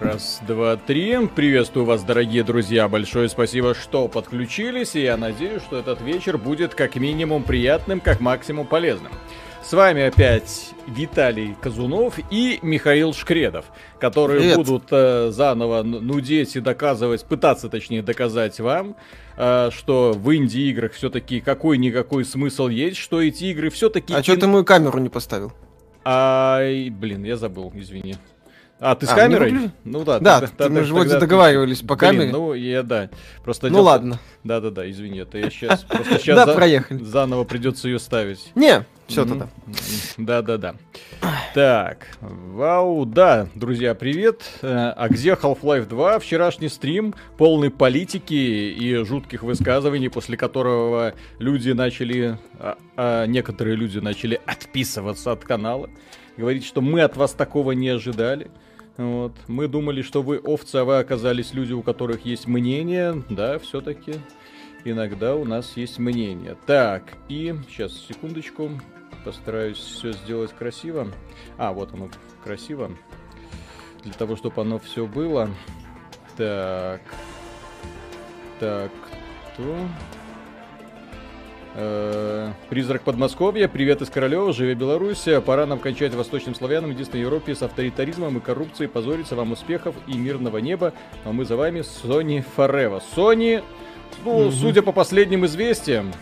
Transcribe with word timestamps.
Раз, 0.00 0.40
два, 0.46 0.76
три. 0.76 1.26
Приветствую 1.26 1.86
вас, 1.86 2.02
дорогие 2.02 2.44
друзья. 2.44 2.86
Большое 2.86 3.30
спасибо, 3.30 3.74
что 3.74 4.08
подключились. 4.08 4.94
И 4.94 5.00
я 5.00 5.16
надеюсь, 5.16 5.62
что 5.62 5.78
этот 5.78 6.02
вечер 6.02 6.36
будет 6.36 6.74
как 6.74 6.96
минимум 6.96 7.42
приятным, 7.42 8.00
как 8.00 8.20
максимум 8.20 8.66
полезным. 8.66 9.10
С 9.64 9.72
вами 9.72 10.02
опять 10.02 10.74
Виталий 10.86 11.56
Казунов 11.62 12.18
и 12.30 12.58
Михаил 12.60 13.14
Шкредов, 13.14 13.64
которые 13.98 14.40
Привет. 14.40 14.56
будут 14.56 14.84
э, 14.90 15.30
заново 15.30 15.82
ну- 15.82 16.00
нудеть 16.00 16.56
и 16.56 16.60
доказывать, 16.60 17.24
пытаться 17.24 17.70
точнее 17.70 18.02
доказать 18.02 18.60
вам, 18.60 18.96
э, 19.38 19.70
что 19.72 20.12
в 20.12 20.34
инди-играх 20.34 20.92
все-таки 20.92 21.40
какой-никакой 21.40 22.26
смысл 22.26 22.68
есть, 22.68 22.98
что 22.98 23.22
эти 23.22 23.44
игры 23.44 23.70
все-таки... 23.70 24.12
А 24.12 24.22
что 24.22 24.36
ты 24.36 24.46
мою 24.46 24.64
камеру 24.64 24.98
не 24.98 25.08
поставил? 25.08 25.52
Ай, 26.04 26.90
блин, 26.90 27.24
я 27.24 27.36
забыл, 27.36 27.72
извини. 27.74 28.16
А, 28.78 28.94
ты 28.94 29.06
с 29.06 29.10
А, 29.10 29.14
камерой? 29.14 29.52
выгля- 29.52 29.70
Ну 29.84 30.04
да. 30.04 30.18
Да, 30.20 30.40
тогда- 30.40 30.54
тогда- 30.56 30.80
мы 30.80 30.84
же 30.86 30.92
вроде 30.92 31.18
договаривались 31.18 31.80
по 31.80 31.96
Блин, 31.96 31.98
камере. 32.10 32.30
ну, 32.32 32.52
я, 32.52 32.82
да. 32.82 33.08
Просто 33.42 33.70
Ну 33.70 33.80
ладно. 33.82 34.18
Да-да-да, 34.44 34.88
извини, 34.90 35.20
это 35.20 35.38
я 35.38 35.48
сейчас... 35.50 35.82
Просто 35.84 36.18
сейчас 36.18 36.44
Да, 36.46 36.52
проехали. 36.54 37.02
заново 37.02 37.44
придется 37.44 37.88
ее 37.88 37.98
ставить. 37.98 38.52
Не, 38.54 38.84
все 39.06 39.24
тогда. 39.24 39.48
Да-да-да. 40.18 40.74
Так, 41.54 42.06
вау, 42.20 43.06
да, 43.06 43.48
друзья, 43.54 43.94
привет. 43.94 44.42
Э, 44.60 44.92
А 44.94 45.08
где 45.08 45.30
Half-Life 45.32 45.86
2? 45.88 46.18
Вчерашний 46.18 46.68
стрим, 46.68 47.14
полный 47.38 47.70
политики 47.70 48.34
и 48.34 48.94
жутких 49.04 49.42
высказываний, 49.42 50.10
после 50.10 50.36
которого 50.36 51.14
люди 51.38 51.70
начали, 51.70 52.38
а, 52.60 52.76
а 52.96 53.24
некоторые 53.26 53.76
люди 53.76 53.98
начали 53.98 54.38
отписываться 54.44 55.32
от 55.32 55.44
канала. 55.44 55.88
Говорить, 56.36 56.64
что 56.64 56.80
мы 56.80 57.02
от 57.02 57.16
вас 57.16 57.32
такого 57.32 57.72
не 57.72 57.88
ожидали. 57.88 58.50
Вот. 58.96 59.32
Мы 59.46 59.68
думали, 59.68 60.02
что 60.02 60.22
вы 60.22 60.38
овцы, 60.38 60.76
а 60.76 60.84
вы 60.84 60.98
оказались 60.98 61.54
люди, 61.54 61.72
у 61.72 61.82
которых 61.82 62.24
есть 62.24 62.46
мнение. 62.46 63.22
Да, 63.28 63.58
все-таки 63.58 64.14
иногда 64.84 65.34
у 65.34 65.44
нас 65.44 65.76
есть 65.76 65.98
мнение. 65.98 66.56
Так, 66.66 67.04
и 67.28 67.54
сейчас, 67.68 67.92
секундочку. 67.92 68.70
Постараюсь 69.24 69.78
все 69.78 70.12
сделать 70.12 70.52
красиво. 70.52 71.08
А, 71.58 71.72
вот 71.72 71.92
оно 71.92 72.10
красиво. 72.44 72.92
Для 74.04 74.12
того, 74.12 74.36
чтобы 74.36 74.62
оно 74.62 74.78
все 74.78 75.06
было. 75.06 75.50
Так. 76.36 77.00
Так, 78.60 78.92
кто? 79.52 79.76
Э, 81.78 82.52
Призрак 82.70 83.02
Подмосковья, 83.02 83.68
привет 83.68 84.00
из 84.00 84.08
Королева, 84.08 84.50
живе 84.54 84.74
Беларусь. 84.74 85.26
Пора 85.44 85.66
нам 85.66 85.78
кончать 85.78 86.14
восточным 86.14 86.54
славянам, 86.54 86.90
единственной 86.90 87.20
Европе 87.20 87.54
с 87.54 87.60
авторитаризмом 87.60 88.38
и 88.38 88.40
коррупцией, 88.40 88.88
позориться 88.88 89.36
вам 89.36 89.52
успехов 89.52 89.94
и 90.06 90.16
мирного 90.16 90.56
неба. 90.56 90.94
А 91.26 91.32
мы 91.32 91.44
за 91.44 91.56
вами 91.56 91.80
Sony 91.80 92.42
Forever. 92.56 93.02
Sony, 93.14 93.62
ну, 94.24 94.44
Мгм. 94.44 94.52
судя 94.52 94.80
по 94.80 94.92
последним 94.92 95.44
известиям, 95.44 96.14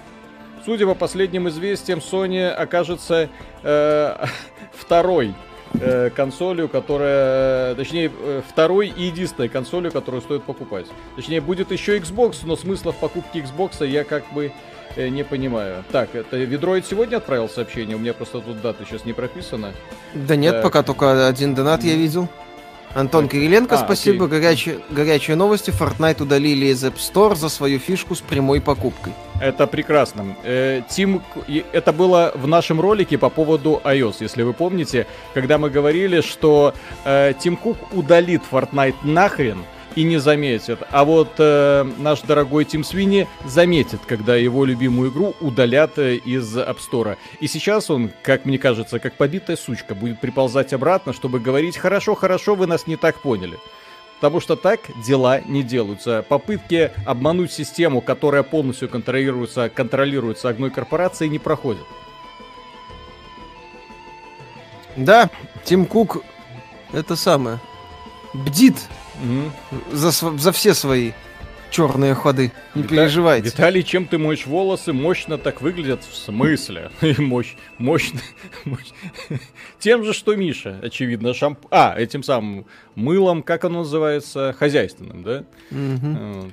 судя 0.65 0.87
по 0.87 0.97
последним 0.97 1.49
известиям, 1.49 2.01
Sony 2.01 2.49
окажется 2.49 3.29
э, 3.63 4.27
второй 4.75 5.35
э, 5.75 6.11
консолью, 6.11 6.69
которая, 6.69 7.77
точнее, 7.77 8.11
э, 8.13 8.43
второй 8.49 8.89
и 8.89 9.05
единственной 9.05 9.49
консолью, 9.49 9.93
которую 9.93 10.21
стоит 10.21 10.43
покупать. 10.43 10.87
Точнее, 11.15 11.41
будет 11.41 11.71
еще 11.71 11.97
Xbox, 11.97 12.39
но 12.43 12.57
смысла 12.57 12.91
в 12.91 12.97
покупке 12.99 13.39
Xbox 13.39 13.87
я 13.87 14.03
как 14.03 14.25
бы 14.33 14.47
э, 14.47 14.51
не 14.97 15.25
понимаю. 15.25 15.85
Так, 15.91 16.15
это 16.15 16.37
Ведроид 16.37 16.87
сегодня 16.87 17.17
отправил 17.17 17.49
сообщение? 17.49 17.97
У 17.97 17.99
меня 17.99 18.15
просто 18.15 18.41
тут 18.41 18.61
дата 18.61 18.85
сейчас 18.85 19.05
не 19.05 19.13
прописана. 19.13 19.73
Да 20.15 20.37
нет, 20.37 20.55
Так. 20.55 20.63
пока 20.63 20.83
только 20.83 21.27
один 21.29 21.55
донат 21.55 21.83
я 21.85 21.95
видел. 21.95 22.29
Антон 22.95 23.29
Кириленко, 23.29 23.75
А, 23.75 23.79
спасибо. 23.79 24.27
окей. 24.27 24.39
Горячие, 24.39 24.79
горячие 24.89 25.35
новости. 25.37 25.71
Fortnite 25.71 26.23
удалили 26.23 26.67
из 26.67 26.85
App 26.85 26.95
Store 26.95 27.35
за 27.35 27.49
свою 27.49 27.81
фишку 27.81 28.15
с 28.15 28.21
прямой 28.21 28.61
покупкой. 28.61 29.13
Это 29.41 29.67
прекрасно. 29.67 30.37
Э, 30.45 30.83
Тим, 30.89 31.21
это 31.73 31.93
было 31.93 32.31
в 32.37 32.47
нашем 32.47 32.81
ролике 32.81 33.19
по 33.19 33.31
поводу 33.31 33.81
iOS, 33.85 34.19
если 34.21 34.45
вы 34.45 34.53
помните, 34.53 35.09
когда 35.35 35.59
мы 35.59 35.71
говорили, 35.71 36.21
что 36.21 36.73
э, 37.05 37.33
Тим 37.41 37.57
Кук 37.57 37.79
удалит 37.93 38.43
Fortnite 38.49 38.95
нахрен 39.03 39.65
и 39.97 40.03
не 40.03 40.19
заметит. 40.19 40.81
А 40.91 41.05
вот 41.05 41.35
э, 41.39 41.85
наш 41.99 42.23
дорогой 42.23 42.65
Тим 42.65 42.85
Свини 42.85 43.27
заметит, 43.45 44.01
когда 44.07 44.37
его 44.37 44.65
любимую 44.65 45.11
игру 45.11 45.35
удалят 45.41 45.99
э, 45.99 46.17
из 46.17 46.57
App 46.57 46.79
Store. 46.79 47.17
И 47.41 47.47
сейчас 47.47 47.91
он, 47.91 48.11
как 48.23 48.45
мне 48.45 48.59
кажется, 48.59 48.99
как 48.99 49.15
побитая 49.15 49.57
сучка, 49.57 49.95
будет 49.95 50.21
приползать 50.21 50.73
обратно, 50.73 51.13
чтобы 51.13 51.41
говорить 51.41 51.77
«Хорошо, 51.77 52.15
хорошо, 52.15 52.55
вы 52.55 52.67
нас 52.67 52.87
не 52.87 52.97
так 52.97 53.21
поняли». 53.21 53.59
Потому 54.17 54.41
что 54.41 54.57
так 54.57 54.81
дела 55.05 55.41
не 55.41 55.63
делаются. 55.63 56.25
Попытки 56.27 56.93
обмануть 57.05 57.53
систему, 57.53 58.01
которая 58.01 58.43
полностью 58.43 58.89
контролируется, 58.89 59.69
контролируется 59.69 60.49
одной 60.49 60.71
корпорацией, 60.71 61.31
не 61.31 61.39
проходят. 61.39 61.85
Да, 64.97 65.29
Тим 65.65 65.87
Кук 65.87 66.23
это 66.93 67.17
самое. 67.17 67.59
Бдит 68.33 68.77
Мгм. 69.23 69.53
за, 69.93 70.11
за 70.11 70.53
все 70.53 70.75
свои 70.75 71.13
черные 71.71 72.15
ходы. 72.15 72.53
Не 72.75 72.83
Вита- 72.83 72.89
переживайте. 72.89 73.49
Виталий, 73.49 73.83
чем 73.83 74.07
ты 74.07 74.17
моешь 74.19 74.47
волосы? 74.47 74.93
Мощно 74.93 75.39
так 75.39 75.61
выглядят. 75.61 76.03
В 76.05 76.15
смысле? 76.17 76.91
И 77.01 77.21
Мощь, 77.21 77.55
мощно. 77.79 78.21
мощь. 78.65 78.93
Тем 79.81 80.05
же, 80.05 80.13
что 80.13 80.37
Миша, 80.37 80.79
очевидно, 80.83 81.35
шамп... 81.35 81.59
А, 81.71 81.95
этим 81.99 82.23
самым 82.23 82.67
мылом, 82.95 83.43
как 83.43 83.65
оно 83.65 83.81
называется? 83.81 84.55
Хозяйственным, 84.59 85.23
да? 85.25 85.45
Мгм. 85.71 86.33
Вот. 86.43 86.53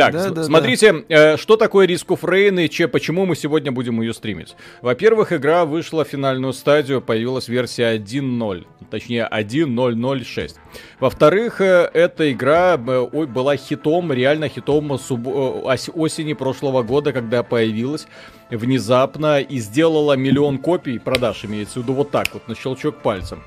Так, 0.00 0.12
Да, 0.12 0.30
да, 0.30 0.44
смотрите, 0.44 1.04
э, 1.08 1.36
что 1.36 1.56
такое 1.56 1.86
Risk 1.86 2.06
of 2.08 2.20
Rain 2.22 2.64
и 2.64 2.68
че, 2.68 2.88
почему 2.88 3.26
мы 3.26 3.36
сегодня 3.36 3.72
будем 3.72 4.00
ее 4.00 4.12
стримить. 4.14 4.56
Во-первых, 4.82 5.32
игра 5.32 5.64
вышла 5.64 6.04
в 6.04 6.08
финальную 6.08 6.52
стадию, 6.52 7.00
появилась 7.00 7.48
версия 7.48 7.94
1.0, 7.96 8.66
точнее 8.90 9.28
1.006. 9.30 10.56
Во-вторых, 11.00 11.60
э, 11.60 11.90
эта 11.92 12.32
игра 12.32 12.76
э, 12.76 13.08
ой, 13.12 13.26
была 13.26 13.56
хитом, 13.56 14.12
реально 14.12 14.48
хитом 14.48 14.92
суб- 14.94 15.26
э, 15.28 15.72
ос- 15.74 15.90
осени 15.94 16.32
прошлого 16.34 16.82
года, 16.82 17.12
когда 17.12 17.42
появилась 17.42 18.06
внезапно 18.50 19.40
и 19.40 19.58
сделала 19.58 20.14
миллион 20.14 20.58
копий, 20.58 20.98
продаж 20.98 21.44
имеется 21.44 21.80
в 21.80 21.82
виду 21.82 21.94
вот 21.94 22.10
так 22.10 22.26
вот, 22.32 22.48
на 22.48 22.54
щелчок 22.54 22.96
пальцем. 23.02 23.42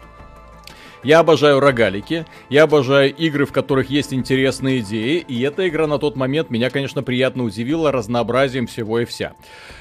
Я 1.04 1.20
обожаю 1.20 1.60
рогалики, 1.60 2.26
я 2.50 2.64
обожаю 2.64 3.14
игры, 3.14 3.46
в 3.46 3.52
которых 3.52 3.90
есть 3.90 4.14
интересные 4.14 4.80
идеи, 4.80 5.18
и 5.28 5.42
эта 5.42 5.68
игра 5.68 5.86
на 5.86 6.00
тот 6.00 6.16
момент 6.16 6.50
меня, 6.50 6.70
конечно, 6.70 7.04
приятно 7.04 7.44
удивила 7.44 7.92
разнообразием 7.92 8.68
всего 8.68 9.00
и 9.00 9.06
вся. 9.06 9.34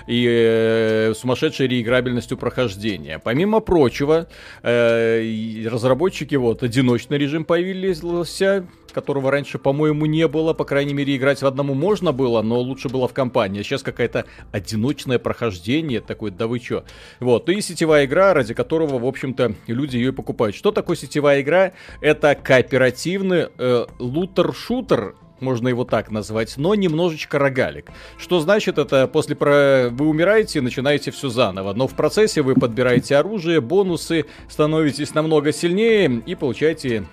И 0.09 0.27
э, 0.29 1.15
сумасшедшей 1.17 1.69
реиграбельностью 1.69 2.37
прохождения. 2.37 3.21
Помимо 3.21 3.61
прочего, 3.61 4.27
э, 4.65 5.65
разработчики, 5.69 6.35
вот, 6.35 6.65
одиночный 6.65 7.19
режим 7.19 7.45
появился, 7.45 8.67
которого 8.93 9.31
раньше, 9.31 9.59
по-моему, 9.59 10.07
не 10.07 10.29
было. 10.29 10.53
По 10.53 10.65
крайней 10.65 10.95
мере, 10.95 11.17
играть 11.17 11.43
в 11.43 11.47
одному 11.47 11.75
можно 11.75 12.13
было, 12.13 12.43
но 12.43 12.61
лучше 12.61 12.89
было 12.89 13.09
в 13.09 13.13
компании. 13.13 13.61
А 13.61 13.65
сейчас 13.65 13.83
какое-то 13.83 14.25
одиночное 14.53 15.19
прохождение, 15.19 16.01
такое, 16.01 16.31
да 16.31 16.47
вы 16.47 16.59
чё. 16.61 16.85
Вот, 17.21 17.49
и 17.49 17.61
сетевая 17.61 18.05
игра, 18.05 18.35
ради 18.35 18.55
которого, 18.55 18.99
в 18.99 19.07
общем-то, 19.07 19.55
люди 19.67 19.97
ее 19.97 20.09
и 20.09 20.13
покупают. 20.13 20.57
Что 20.57 20.71
такое 20.71 20.97
сетевая 20.97 21.41
игра? 21.43 21.73
Это 22.01 22.35
кооперативный 22.35 23.49
э, 23.59 23.87
лутер-шутер, 23.99 25.15
можно 25.43 25.69
его 25.69 25.85
так 25.85 26.11
назвать, 26.11 26.57
но 26.57 26.75
немножечко 26.75 27.39
рогалик. 27.39 27.91
Что 28.17 28.41
значит 28.41 28.79
это? 28.79 29.07
После 29.07 29.37
про... 29.37 29.89
вы 29.91 30.07
умираете 30.07 30.61
начинаете 30.61 31.11
все 31.11 31.29
заново, 31.29 31.75
но 31.75 31.87
в 31.87 31.95
процессе 31.95 32.43
вы 32.43 32.55
подбираете 32.55 33.17
оружие, 33.17 33.61
бонусы, 33.61 34.25
становитесь 34.49 35.15
намного 35.15 35.53
сильнее 35.53 36.23
и 36.25 36.35
получаете 36.35 37.05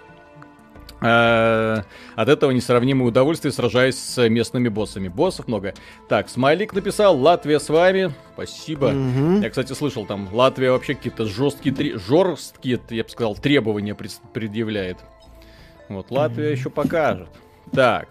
от 1.02 2.28
этого 2.30 2.52
несравнимое 2.52 3.08
удовольствие, 3.08 3.52
сражаясь 3.52 3.98
с 3.98 4.28
местными 4.30 4.68
боссами. 4.70 5.08
Боссов 5.08 5.48
много. 5.48 5.74
Так, 6.10 6.30
Смайлик 6.30 6.74
написал, 6.74 7.18
Латвия 7.18 7.60
с 7.60 7.70
вами. 7.70 8.14
Спасибо. 8.34 8.90
Мгм. 8.90 9.42
Я, 9.42 9.50
кстати, 9.50 9.74
слышал, 9.74 10.06
там 10.06 10.28
Латвия 10.34 10.72
вообще 10.72 10.96
какие-то 10.96 11.26
жесткие, 11.26 11.98
жесткие, 11.98 12.80
я 12.90 13.04
бы 13.04 13.10
сказал, 13.10 13.36
требования 13.36 13.96
пред- 13.96 14.20
предъявляет. 14.34 14.98
Вот, 15.88 16.12
Латвия 16.12 16.52
еще 16.52 16.70
покажет. 16.70 17.30
Так, 17.72 18.10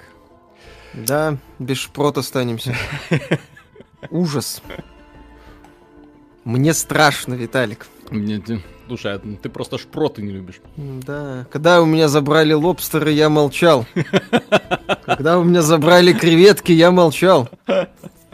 Да, 0.95 1.37
без 1.59 1.77
шпрот 1.79 2.17
останемся. 2.19 2.75
Ужас. 4.11 4.63
Мне 6.45 6.73
страшно, 6.75 7.35
Виталик. 7.35 7.87
мне- 8.11 8.43
слушай, 8.87 9.15
а 9.15 9.19
ты 9.19 9.49
просто 9.49 9.77
шпроты 9.79 10.23
не 10.23 10.33
любишь. 10.33 10.61
Да, 10.77 11.47
когда 11.51 11.83
у 11.83 11.87
меня 11.87 12.09
забрали 12.09 12.53
лобстеры, 12.55 13.11
я 13.13 13.29
молчал. 13.29 13.87
Когда 15.05 15.39
у 15.39 15.45
меня 15.45 15.63
забрали 15.63 16.13
креветки, 16.13 16.73
я 16.73 16.91
молчал. 16.91 17.49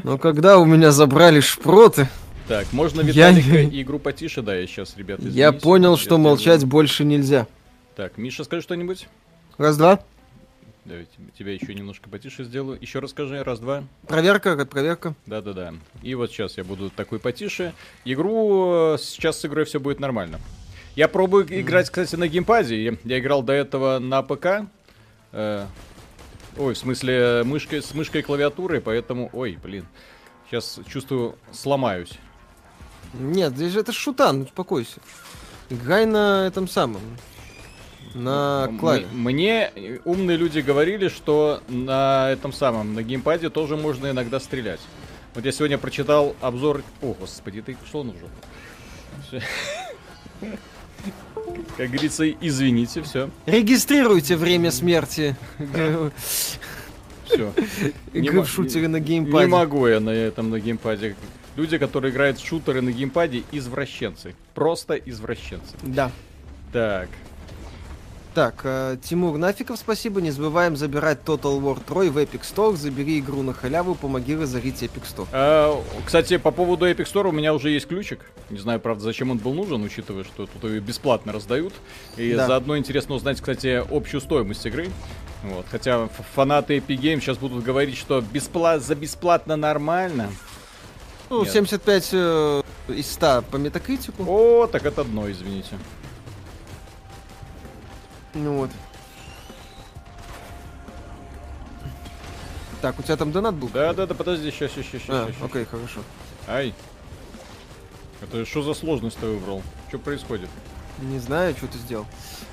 Но 0.02 0.18
когда 0.18 0.58
у 0.58 0.64
меня 0.64 0.90
забрали 0.92 1.40
шпроты, 1.40 2.08
Так, 2.46 2.66
можно 2.72 3.00
Я 3.00 3.30
Виталика 3.30 3.58
и 3.62 3.82
игру 3.82 3.98
потише, 3.98 4.42
да, 4.42 4.54
я 4.54 4.66
сейчас, 4.66 4.94
ребята, 4.98 5.22
я 5.22 5.46
извините, 5.48 5.62
понял, 5.64 5.96
что 5.96 6.04
сделаю. 6.04 6.22
молчать 6.24 6.64
больше 6.64 7.04
нельзя. 7.04 7.46
Так, 7.96 8.18
Миша, 8.18 8.44
скажи 8.44 8.60
что-нибудь. 8.62 9.08
Раз-два. 9.56 10.00
Давайте 10.84 11.12
тебя 11.38 11.52
еще 11.54 11.74
немножко 11.74 12.10
потише 12.10 12.44
сделаю. 12.44 12.78
Еще 12.80 12.98
расскажи, 12.98 13.42
раз-два. 13.42 13.84
Проверка, 14.06 14.54
как 14.56 14.68
проверка. 14.68 15.14
Да-да-да. 15.24 15.72
И 16.02 16.14
вот 16.14 16.30
сейчас 16.30 16.58
я 16.58 16.64
буду 16.64 16.90
такой 16.90 17.18
потише. 17.18 17.72
Игру... 18.04 18.94
э, 18.94 18.98
Сейчас 18.98 19.40
с 19.40 19.44
игрой 19.46 19.64
все 19.64 19.80
будет 19.80 19.98
нормально. 19.98 20.40
Я 20.94 21.08
пробую 21.08 21.46
играть, 21.48 21.88
кстати, 21.88 22.16
на 22.16 22.28
геймпаде. 22.28 22.84
Я, 22.84 22.96
я 23.04 23.18
играл 23.18 23.42
до 23.42 23.54
этого 23.54 23.98
на 23.98 24.22
ПК. 24.22 24.68
Э, 25.32 25.66
ой, 26.58 26.74
в 26.74 26.78
смысле, 26.78 27.42
мышкой, 27.44 27.82
с 27.82 27.94
мышкой 27.94 28.20
и 28.20 28.24
клавиатурой, 28.24 28.82
поэтому... 28.82 29.30
Ой, 29.32 29.58
блин. 29.62 29.86
Сейчас 30.50 30.78
чувствую, 30.86 31.36
сломаюсь. 31.50 32.12
Нет, 33.14 33.54
здесь 33.54 33.72
же 33.72 33.80
это 33.80 33.92
шутан, 33.92 34.42
успокойся. 34.42 35.00
Играй 35.70 36.04
на 36.04 36.46
этом 36.46 36.68
самом. 36.68 37.00
На 38.14 38.70
клаве. 38.78 39.06
Мне 39.12 39.72
умные 40.04 40.36
люди 40.36 40.60
говорили, 40.60 41.08
что 41.08 41.60
на 41.68 42.30
этом 42.30 42.52
самом, 42.52 42.94
на 42.94 43.02
геймпаде 43.02 43.50
тоже 43.50 43.76
можно 43.76 44.10
иногда 44.10 44.38
стрелять. 44.40 44.80
Вот 45.34 45.44
я 45.44 45.50
сегодня 45.52 45.78
прочитал 45.78 46.36
обзор... 46.40 46.82
О, 47.02 47.12
господи, 47.14 47.60
ты 47.60 47.76
что 47.86 48.04
нужен? 48.04 48.28
Как 51.76 51.90
говорится, 51.90 52.30
извините, 52.30 53.02
все. 53.02 53.30
Регистрируйте 53.46 54.36
время 54.36 54.70
смерти. 54.70 55.34
Все. 57.24 57.52
Игры 58.12 58.42
в 58.42 58.48
шутеры 58.48 58.86
на 58.86 58.98
Не 58.98 59.04
геймпаде. 59.04 59.48
могу 59.48 59.86
я 59.88 59.98
на 59.98 60.10
этом 60.10 60.50
на 60.50 60.60
геймпаде. 60.60 61.16
Люди, 61.56 61.78
которые 61.78 62.12
играют 62.12 62.38
в 62.38 62.46
шутеры 62.46 62.80
на 62.80 62.92
геймпаде, 62.92 63.42
извращенцы. 63.50 64.36
Просто 64.54 64.94
извращенцы. 64.94 65.74
Да. 65.82 66.12
Так. 66.72 67.08
Так, 68.34 68.62
э, 68.64 68.96
Тимур 69.00 69.38
Нафиков, 69.38 69.78
спасибо. 69.78 70.20
Не 70.20 70.32
забываем 70.32 70.76
забирать 70.76 71.18
Total 71.24 71.60
War 71.60 71.78
3 71.80 72.10
в 72.10 72.18
Epic 72.18 72.40
Store. 72.40 72.74
Забери 72.74 73.20
игру 73.20 73.42
на 73.42 73.54
халяву, 73.54 73.94
помоги 73.94 74.34
разорить 74.34 74.82
Epic 74.82 75.04
Store. 75.04 75.28
А, 75.30 75.80
кстати, 76.04 76.36
по 76.38 76.50
поводу 76.50 76.90
Epic 76.90 77.04
Store 77.04 77.28
у 77.28 77.32
меня 77.32 77.54
уже 77.54 77.70
есть 77.70 77.86
ключик. 77.86 78.20
Не 78.50 78.58
знаю, 78.58 78.80
правда, 78.80 79.04
зачем 79.04 79.30
он 79.30 79.38
был 79.38 79.54
нужен, 79.54 79.84
учитывая, 79.84 80.24
что 80.24 80.46
тут 80.46 80.64
ее 80.68 80.80
бесплатно 80.80 81.32
раздают. 81.32 81.72
И 82.16 82.34
Да. 82.34 82.48
заодно 82.48 82.76
интересно 82.76 83.14
узнать, 83.14 83.40
кстати, 83.40 83.84
общую 83.88 84.20
стоимость 84.20 84.66
игры. 84.66 84.88
Вот. 85.44 85.66
Хотя 85.70 86.08
фанаты 86.34 86.78
Epic 86.78 86.98
Games 86.98 87.20
сейчас 87.20 87.38
будут 87.38 87.62
говорить, 87.62 87.96
что 87.96 88.20
бесплат... 88.20 88.82
за 88.82 88.96
бесплатно 88.96 89.54
нормально. 89.54 90.28
Ну, 91.30 91.44
Нет. 91.44 91.52
75 91.52 92.08
э, 92.12 92.62
из 92.88 93.12
100 93.12 93.44
по 93.48 93.56
метакритику. 93.58 94.24
О, 94.26 94.66
так 94.66 94.84
это 94.84 95.02
одно, 95.02 95.30
извините. 95.30 95.76
Ну 98.34 98.58
вот. 98.58 98.70
Так, 102.82 102.98
у 102.98 103.02
тебя 103.02 103.16
там 103.16 103.32
донат 103.32 103.54
был? 103.54 103.68
Да-да-да, 103.68 104.14
подожди, 104.14 104.50
сейчас, 104.50 104.72
сейчас, 104.72 104.86
сейчас, 104.86 105.02
А, 105.08 105.30
сейчас. 105.32 105.42
окей, 105.42 105.64
хорошо. 105.64 106.00
Ай. 106.46 106.74
Это 108.20 108.44
что 108.44 108.62
за 108.62 108.74
сложность 108.74 109.16
ты 109.18 109.26
выбрал? 109.26 109.62
Что 109.88 109.98
происходит? 109.98 110.48
Не 111.00 111.18
знаю, 111.18 111.54
что 111.56 111.66
ты 111.66 111.78
сделал. 111.78 112.06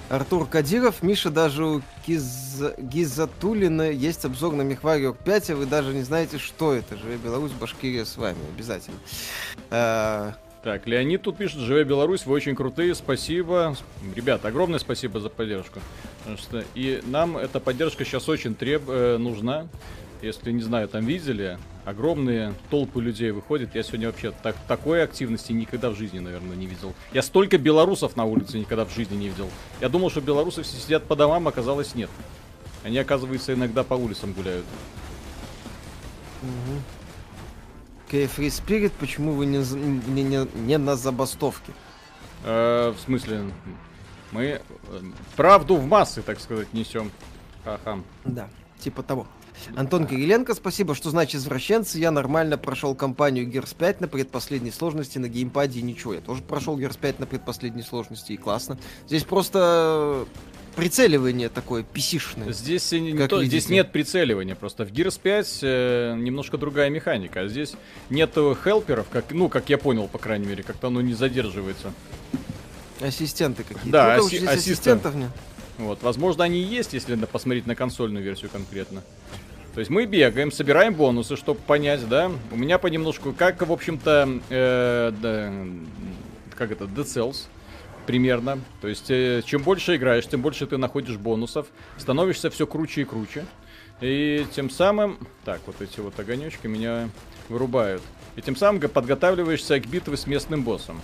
Артур 0.10 0.46
Кадиров, 0.48 1.04
Миша, 1.04 1.30
даже 1.30 1.66
у 1.66 1.82
Гиз... 2.08 2.62
Гизатулина 2.78 3.90
есть 3.92 4.26
обзор 4.26 4.54
на 4.56 4.62
Мехвариок 4.64 5.18
5, 5.18 5.52
а 5.52 5.56
вы 5.56 5.66
даже 5.66 5.94
не 5.94 6.02
знаете, 6.04 6.38
что 6.38 6.74
это. 6.74 6.98
Живе 6.98 7.18
Беларусь, 7.18 7.52
Башкирия 7.52 8.06
с 8.06 8.18
вами, 8.18 8.40
обязательно. 8.56 8.98
А, 9.70 10.34
Так, 10.64 10.86
Леонид 10.86 11.24
тут 11.24 11.38
пишет, 11.38 11.60
живая 11.60 11.84
Беларусь, 11.84 12.28
вы 12.28 12.36
очень 12.36 12.56
крутые, 12.56 12.94
спасибо. 12.94 13.76
Ребята, 14.16 14.50
огромное 14.50 14.78
спасибо 14.78 15.20
за 15.20 15.30
поддержку. 15.30 15.80
Потому 16.20 16.38
что 16.38 16.64
и 16.76 17.02
нам 17.08 17.36
эта 17.36 17.60
поддержка 17.60 18.06
сейчас 18.06 18.30
очень 18.30 18.54
треб... 18.54 18.84
э, 18.88 19.18
нужна. 19.18 19.68
Если, 20.22 20.52
не 20.52 20.62
знаю, 20.62 20.88
там 20.88 21.04
видели, 21.04 21.58
огромные 21.84 22.54
толпы 22.70 23.02
людей 23.02 23.32
выходят. 23.32 23.74
Я 23.74 23.82
сегодня 23.82 24.06
вообще 24.06 24.32
так, 24.44 24.56
такой 24.68 25.04
активности 25.04 25.52
никогда 25.52 25.90
в 25.90 25.96
жизни, 25.96 26.20
наверное, 26.20 26.56
не 26.56 26.68
видел. 26.68 26.94
Я 27.12 27.24
столько 27.24 27.58
белорусов 27.58 28.16
на 28.16 28.26
улице 28.26 28.60
никогда 28.60 28.86
в 28.86 28.94
жизни 28.94 29.16
не 29.16 29.30
видел. 29.30 29.50
Я 29.82 29.90
думал, 29.90 30.12
что 30.12 30.22
белорусы 30.22 30.62
все 30.62 30.78
сидят 30.78 31.06
по 31.06 31.16
домам, 31.16 31.48
оказалось 31.48 31.96
нет. 31.96 32.12
Они, 32.84 33.00
оказывается, 33.00 33.56
иногда 33.56 33.84
по 33.84 33.96
улицам 33.96 34.34
гуляют. 34.34 34.66
угу. 36.44 37.01
Free 38.14 38.48
Spirit, 38.48 38.92
почему 39.00 39.34
вы 39.34 39.46
не, 39.46 39.58
не, 39.58 40.24
не- 40.24 40.48
не 40.62 40.78
на 40.78 40.96
забастовке? 40.96 41.72
Э, 42.44 42.94
в 42.96 43.00
смысле, 43.00 43.44
мы 44.32 44.44
э, 44.44 44.62
правду 45.36 45.76
в 45.76 45.86
массы, 45.86 46.22
так 46.22 46.40
сказать, 46.40 46.74
несем. 46.74 47.12
Ха-ха. 47.64 48.00
Да, 48.26 48.50
типа 48.80 49.04
того. 49.04 49.28
Антон 49.76 50.08
Кириленко, 50.08 50.56
спасибо, 50.56 50.96
что 50.96 51.10
значит 51.12 51.36
извращенцы. 51.36 52.00
Я 52.00 52.12
нормально 52.12 52.58
прошел 52.58 52.96
кампанию 52.96 53.48
Gears 53.48 53.76
5 53.78 54.02
на 54.02 54.08
предпоследней 54.08 54.72
сложности 54.72 55.20
на 55.20 55.28
геймпаде 55.28 55.80
и 55.80 55.84
ничего. 55.84 56.14
Я 56.14 56.22
тоже 56.22 56.42
прошел 56.42 56.80
Gears 56.80 56.98
5 57.00 57.20
на 57.20 57.26
предпоследней 57.28 57.84
сложности 57.84 58.32
и 58.34 58.38
классно. 58.38 58.78
Здесь 59.08 59.24
просто 59.24 60.26
прицеливание 60.76 61.50
такое 61.50 61.84
писишное. 61.84 62.52
Здесь, 62.54 62.92
не 62.92 63.14
то- 63.28 63.38
видите. 63.38 63.60
здесь 63.60 63.70
нет 63.70 63.92
прицеливания, 63.92 64.56
просто 64.56 64.86
в 64.86 64.92
Gears 64.92 65.20
5 65.22 65.60
э, 65.64 66.16
немножко 66.18 66.58
другая 66.58 66.90
механика. 66.90 67.42
А 67.42 67.48
здесь 67.48 67.74
нет 68.10 68.32
хелперов, 68.36 69.08
как, 69.10 69.32
ну, 69.32 69.50
как 69.50 69.70
я 69.70 69.78
понял, 69.78 70.08
по 70.08 70.18
крайней 70.18 70.48
мере, 70.48 70.64
как-то 70.64 70.88
оно 70.88 71.02
не 71.02 71.14
задерживается. 71.14 71.94
Ассистенты 73.00 73.64
какие-то. 73.64 73.90
Да, 73.90 74.18
Ну, 74.18 74.28
асси- 74.28 74.48
ассистентов 74.48 75.16
нет. 75.16 75.30
Вот, 75.78 76.04
возможно, 76.04 76.44
они 76.44 76.62
есть, 76.62 76.94
если 76.94 77.16
посмотреть 77.16 77.66
на 77.66 77.76
консольную 77.76 78.24
версию 78.24 78.52
конкретно. 78.52 79.02
То 79.74 79.80
есть 79.80 79.90
мы 79.90 80.06
бегаем, 80.06 80.52
собираем 80.52 80.94
бонусы, 80.94 81.36
чтобы 81.38 81.60
понять, 81.62 82.08
да. 82.08 82.32
У 82.52 82.58
меня 82.58 82.78
понемножку, 82.78 83.32
как, 83.34 83.66
в 83.66 83.72
общем-то, 83.72 84.42
э, 84.50 85.14
да, 85.22 85.54
как 86.56 86.72
это, 86.72 86.84
Dead 86.86 87.06
Cells, 87.06 87.46
примерно. 88.12 88.60
То 88.82 88.88
есть, 88.88 89.10
э, 89.10 89.42
чем 89.46 89.64
больше 89.64 89.96
играешь, 89.96 90.28
тем 90.28 90.42
больше 90.42 90.68
ты 90.68 90.78
находишь 90.78 91.18
бонусов, 91.18 91.68
становишься 91.98 92.50
все 92.50 92.68
круче 92.68 93.02
и 93.02 93.06
круче. 93.06 93.46
И 94.02 94.46
тем 94.54 94.70
самым... 94.70 95.18
Так, 95.46 95.62
вот 95.66 95.82
эти 95.82 96.00
вот 96.00 96.20
огонечки 96.20 96.68
меня 96.68 97.10
вырубают. 97.50 98.02
И 98.36 98.42
тем 98.42 98.56
самым 98.56 98.82
подготавливаешься 98.82 99.80
к 99.80 99.88
битве 99.88 100.18
с 100.18 100.28
местным 100.28 100.64
боссом. 100.64 101.00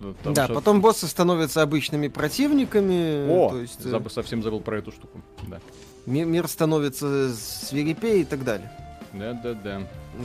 Вот, 0.00 0.16
ну, 0.24 0.32
Да, 0.32 0.44
что- 0.46 0.54
потом 0.54 0.80
боссы 0.80 1.06
становятся 1.06 1.62
обычными 1.62 2.08
противниками. 2.08 3.28
О, 3.30 3.50
то 3.50 3.60
есть 3.60 3.84
э, 3.84 3.88
заб- 3.88 4.10
совсем 4.10 4.42
забыл 4.42 4.60
про 4.60 4.78
эту 4.78 4.90
штуку. 4.92 5.20
Да. 5.48 5.60
ми- 6.06 6.24
мир 6.24 6.48
становится 6.48 7.32
свирепее 7.34 8.22
и 8.22 8.24
так 8.24 8.42
далее. 8.44 8.70
Да-да-да. 9.12 9.82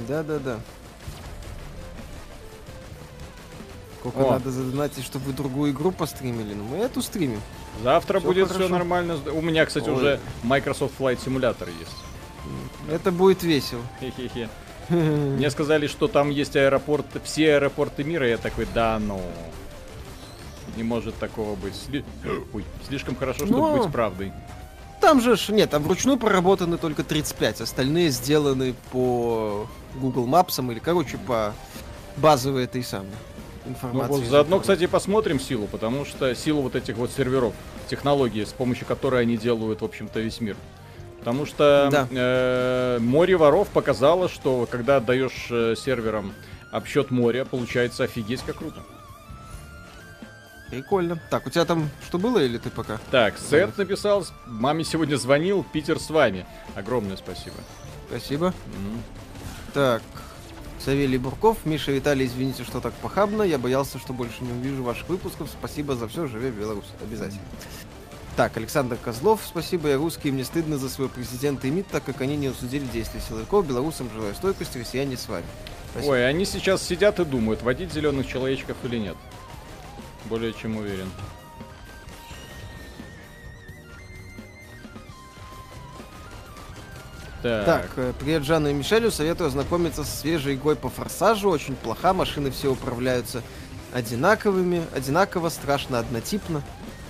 Да-да-да. 0.08 0.60
Сколько 4.09 4.27
О. 4.27 4.31
надо 4.33 4.51
задонатить, 4.51 5.03
чтобы 5.03 5.33
другую 5.33 5.71
игру 5.71 5.91
постримили? 5.91 6.53
Ну, 6.53 6.63
мы 6.63 6.77
эту 6.77 7.01
стримим. 7.01 7.41
Завтра 7.81 8.19
Всё 8.19 8.27
будет 8.27 8.45
все 8.50 8.53
хорошо. 8.57 8.74
нормально. 8.74 9.17
У 9.33 9.41
меня, 9.41 9.65
кстати, 9.65 9.89
Ой. 9.89 9.95
уже 9.95 10.19
Microsoft 10.43 10.93
Flight 11.00 11.17
Simulator 11.25 11.67
есть. 11.79 11.95
Это 12.91 13.12
будет 13.12 13.41
весело. 13.41 13.81
Хе-хе-хе. 14.00 14.47
Мне 14.89 15.50
сказали, 15.50 15.88
что 15.88 16.07
там 16.07 16.29
есть 16.29 16.55
аэропорт, 16.55 17.07
все 17.24 17.55
аэропорты 17.55 18.03
мира. 18.03 18.27
Я 18.27 18.38
такой, 18.38 18.67
да 18.75 19.00
ну. 19.00 19.19
Не 20.77 20.83
может 20.83 21.15
такого 21.17 21.55
быть. 21.55 21.74
Сли- 21.74 22.05
Ой, 22.53 22.63
слишком 22.88 23.15
хорошо, 23.15 23.47
чтобы 23.47 23.59
Ну. 23.59 23.77
быть 23.81 23.91
правдой. 23.91 24.33
Там 25.01 25.19
же 25.19 25.35
нет, 25.50 25.71
там 25.71 25.81
вручную 25.81 26.17
проработаны 26.19 26.77
только 26.77 27.03
35, 27.03 27.62
остальные 27.62 28.09
сделаны 28.12 28.75
по 28.91 29.67
Google 29.95 30.27
Maps 30.27 30.63
или, 30.71 30.79
короче, 30.79 31.17
по 31.17 31.53
базовой 32.17 32.65
этой 32.65 32.83
самой 32.83 33.09
Ну, 33.65 33.72
информации. 33.72 34.07
вот 34.12 34.24
заодно, 34.25 34.60
кстати, 34.60 34.86
посмотрим 34.88 35.39
силу, 35.39 35.67
потому 35.67 36.05
что 36.05 36.34
силу 36.36 36.62
вот 36.62 36.75
этих 36.75 36.95
вот 36.98 37.12
серверов, 37.12 37.53
технологии, 37.89 38.43
с 38.43 38.53
помощью 38.53 38.86
которой 38.86 39.22
они 39.22 39.38
делают, 39.38 39.81
в 39.81 39.86
общем-то, 39.86 40.19
весь 40.19 40.39
мир. 40.41 40.55
Потому 41.19 41.45
что 41.45 41.89
Да. 41.91 42.07
э, 42.12 43.00
море 43.00 43.36
воров 43.36 43.67
показало, 43.69 44.29
что 44.29 44.67
когда 44.69 44.98
отдаешь 44.98 45.48
э, 45.50 45.75
серверам 45.75 46.34
обсчет 46.72 47.10
моря, 47.10 47.45
получается 47.45 48.03
офигеть 48.03 48.41
как 48.41 48.57
круто. 48.57 48.81
Прикольно. 50.69 51.19
Так, 51.29 51.45
у 51.48 51.50
тебя 51.50 51.63
там 51.65 51.89
что 52.07 52.17
было 52.17 52.39
или 52.39 52.57
ты 52.57 52.69
пока? 52.69 53.00
Так, 53.12 53.36
Сет 53.38 53.77
написал, 53.77 54.25
маме 54.45 54.84
сегодня 54.84 55.15
звонил, 55.15 55.65
Питер 55.72 56.00
с 56.00 56.10
вами. 56.10 56.45
Огромное 56.75 57.17
спасибо. 57.17 57.55
Спасибо. 58.10 58.48
Мгм. 58.67 59.01
Так, 59.74 60.01
Савелий 60.86 61.18
Бурков, 61.18 61.58
Миша, 61.65 61.92
Виталий, 61.92 62.27
извините, 62.27 62.63
что 62.63 62.80
так 62.80 62.94
похабно. 62.94 63.42
Я 63.42 63.58
боялся, 63.58 63.98
что 63.98 64.13
больше 64.13 64.44
не 64.44 64.51
увижу 64.51 64.84
ваших 64.84 65.10
выпусков. 65.10 65.50
Спасибо 65.50 65.96
за 65.96 66.08
все, 66.08 66.27
живе 66.27 66.51
Беларусь. 66.51 66.86
Обязательно. 67.01 67.42
Так, 68.36 68.56
Александр 68.58 68.96
Козлов, 69.04 69.42
спасибо. 69.44 69.89
Я 69.89 69.98
русский, 69.98 70.30
мне 70.30 70.44
стыдно 70.44 70.77
за 70.77 70.89
своего 70.89 71.12
президента 71.12 71.68
и 71.68 71.72
МИД, 71.72 71.88
так 71.88 72.04
как 72.04 72.22
они 72.22 72.38
не 72.38 72.48
осудили 72.48 72.86
действия 72.86 73.20
силовиков. 73.20 73.65
Белорусам 73.65 74.12
желаю 74.13 74.36
стойкости, 74.36 74.77
россияне 74.77 75.18
с 75.18 75.27
вами. 75.27 75.46
Спасибо. 75.92 76.12
Ой, 76.12 76.30
они 76.30 76.46
сейчас 76.46 76.84
сидят 76.84 77.20
и 77.20 77.25
думают, 77.25 77.63
водить 77.63 77.92
зеленых 77.92 78.27
человечков 78.27 78.77
или 78.84 78.98
нет. 78.98 79.15
Более 80.25 80.54
чем 80.54 80.77
уверен. 80.77 81.10
Так. 87.45 87.65
Так, 87.65 87.89
э, 87.97 88.13
привет 88.19 88.43
Жанну 88.43 88.69
и 88.69 88.73
Мишелю. 88.73 89.11
Советую 89.11 89.49
ознакомиться 89.49 90.03
с 90.03 90.21
свежей 90.21 90.55
игрой 90.55 90.75
по 90.75 90.89
форсажу. 90.89 91.47
Очень 91.51 91.75
плоха, 91.75 92.11
машины 92.11 92.49
все 92.49 92.71
управляются 92.71 93.43
одинаковыми. 93.93 94.83
Одинаково, 94.95 95.49
страшно, 95.49 95.99
однотипно. 95.99 96.63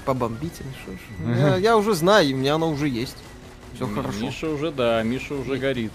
Побомбите. 0.03 0.63
Шо 0.85 0.91
ж. 0.91 1.37
Я, 1.39 1.55
я 1.55 1.77
уже 1.77 1.93
знаю, 1.93 2.33
у 2.35 2.37
меня 2.37 2.55
оно 2.55 2.69
уже 2.69 2.89
есть. 2.89 3.15
Все 3.75 3.87
хорошо. 3.87 4.19
Миша 4.19 4.49
уже, 4.49 4.71
да, 4.71 5.01
Миша 5.03 5.35
уже 5.35 5.55
горит. 5.55 5.93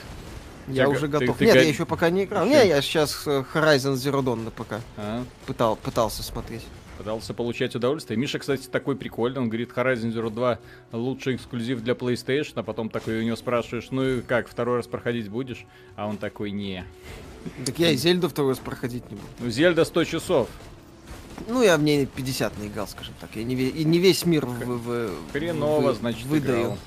Я 0.68 0.84
Ты 0.86 0.90
уже 0.92 1.06
го- 1.08 1.18
ты- 1.18 1.26
готов. 1.26 1.36
ты 1.36 1.44
Нет, 1.44 1.54
го- 1.56 1.60
я 1.60 1.68
еще 1.68 1.84
пока 1.84 2.08
не 2.08 2.24
играл. 2.24 2.46
Не, 2.46 2.66
я 2.66 2.80
сейчас 2.80 3.26
Horizon 3.26 3.92
Zero 3.92 4.22
Dawn 4.22 4.44
на 4.44 4.50
ПК 4.50 4.80
А? 4.96 5.22
пытал, 5.44 5.76
пытался 5.76 6.22
смотреть. 6.22 6.62
Пытался 7.00 7.32
получать 7.32 7.74
удовольствие. 7.74 8.18
Миша, 8.18 8.38
кстати, 8.38 8.66
такой 8.66 8.94
прикольный. 8.94 9.40
Он 9.40 9.48
говорит, 9.48 9.70
Horizon 9.74 10.12
Zero 10.12 10.28
2 10.28 10.58
лучший 10.92 11.36
эксклюзив 11.36 11.80
для 11.82 11.94
PlayStation, 11.94 12.52
а 12.56 12.62
потом 12.62 12.90
такой 12.90 13.20
у 13.20 13.22
него 13.22 13.36
спрашиваешь, 13.36 13.86
ну 13.90 14.04
и 14.04 14.20
как, 14.20 14.46
второй 14.50 14.76
раз 14.76 14.86
проходить 14.86 15.30
будешь? 15.30 15.64
А 15.96 16.06
он 16.06 16.18
такой, 16.18 16.50
не. 16.50 16.84
Так 17.64 17.78
я 17.78 17.92
и 17.92 17.96
Зельду 17.96 18.28
второй 18.28 18.50
раз 18.50 18.58
проходить 18.58 19.10
не 19.10 19.16
буду. 19.16 19.26
Ну, 19.38 19.48
Зельда 19.48 19.86
100 19.86 20.04
часов. 20.04 20.48
Ну, 21.48 21.62
я 21.62 21.78
в 21.78 21.82
ней 21.82 22.04
50 22.04 22.58
наиграл, 22.58 22.86
скажем 22.86 23.14
так. 23.18 23.30
Я 23.34 23.44
не, 23.44 23.54
и 23.54 23.82
не 23.84 23.98
весь 23.98 24.26
мир 24.26 24.44
в, 24.44 24.58
в- 24.58 25.10
Хреново, 25.32 25.92
в- 25.92 25.96
значит, 25.96 26.26
выдаил. 26.26 26.60
играл. 26.64 26.78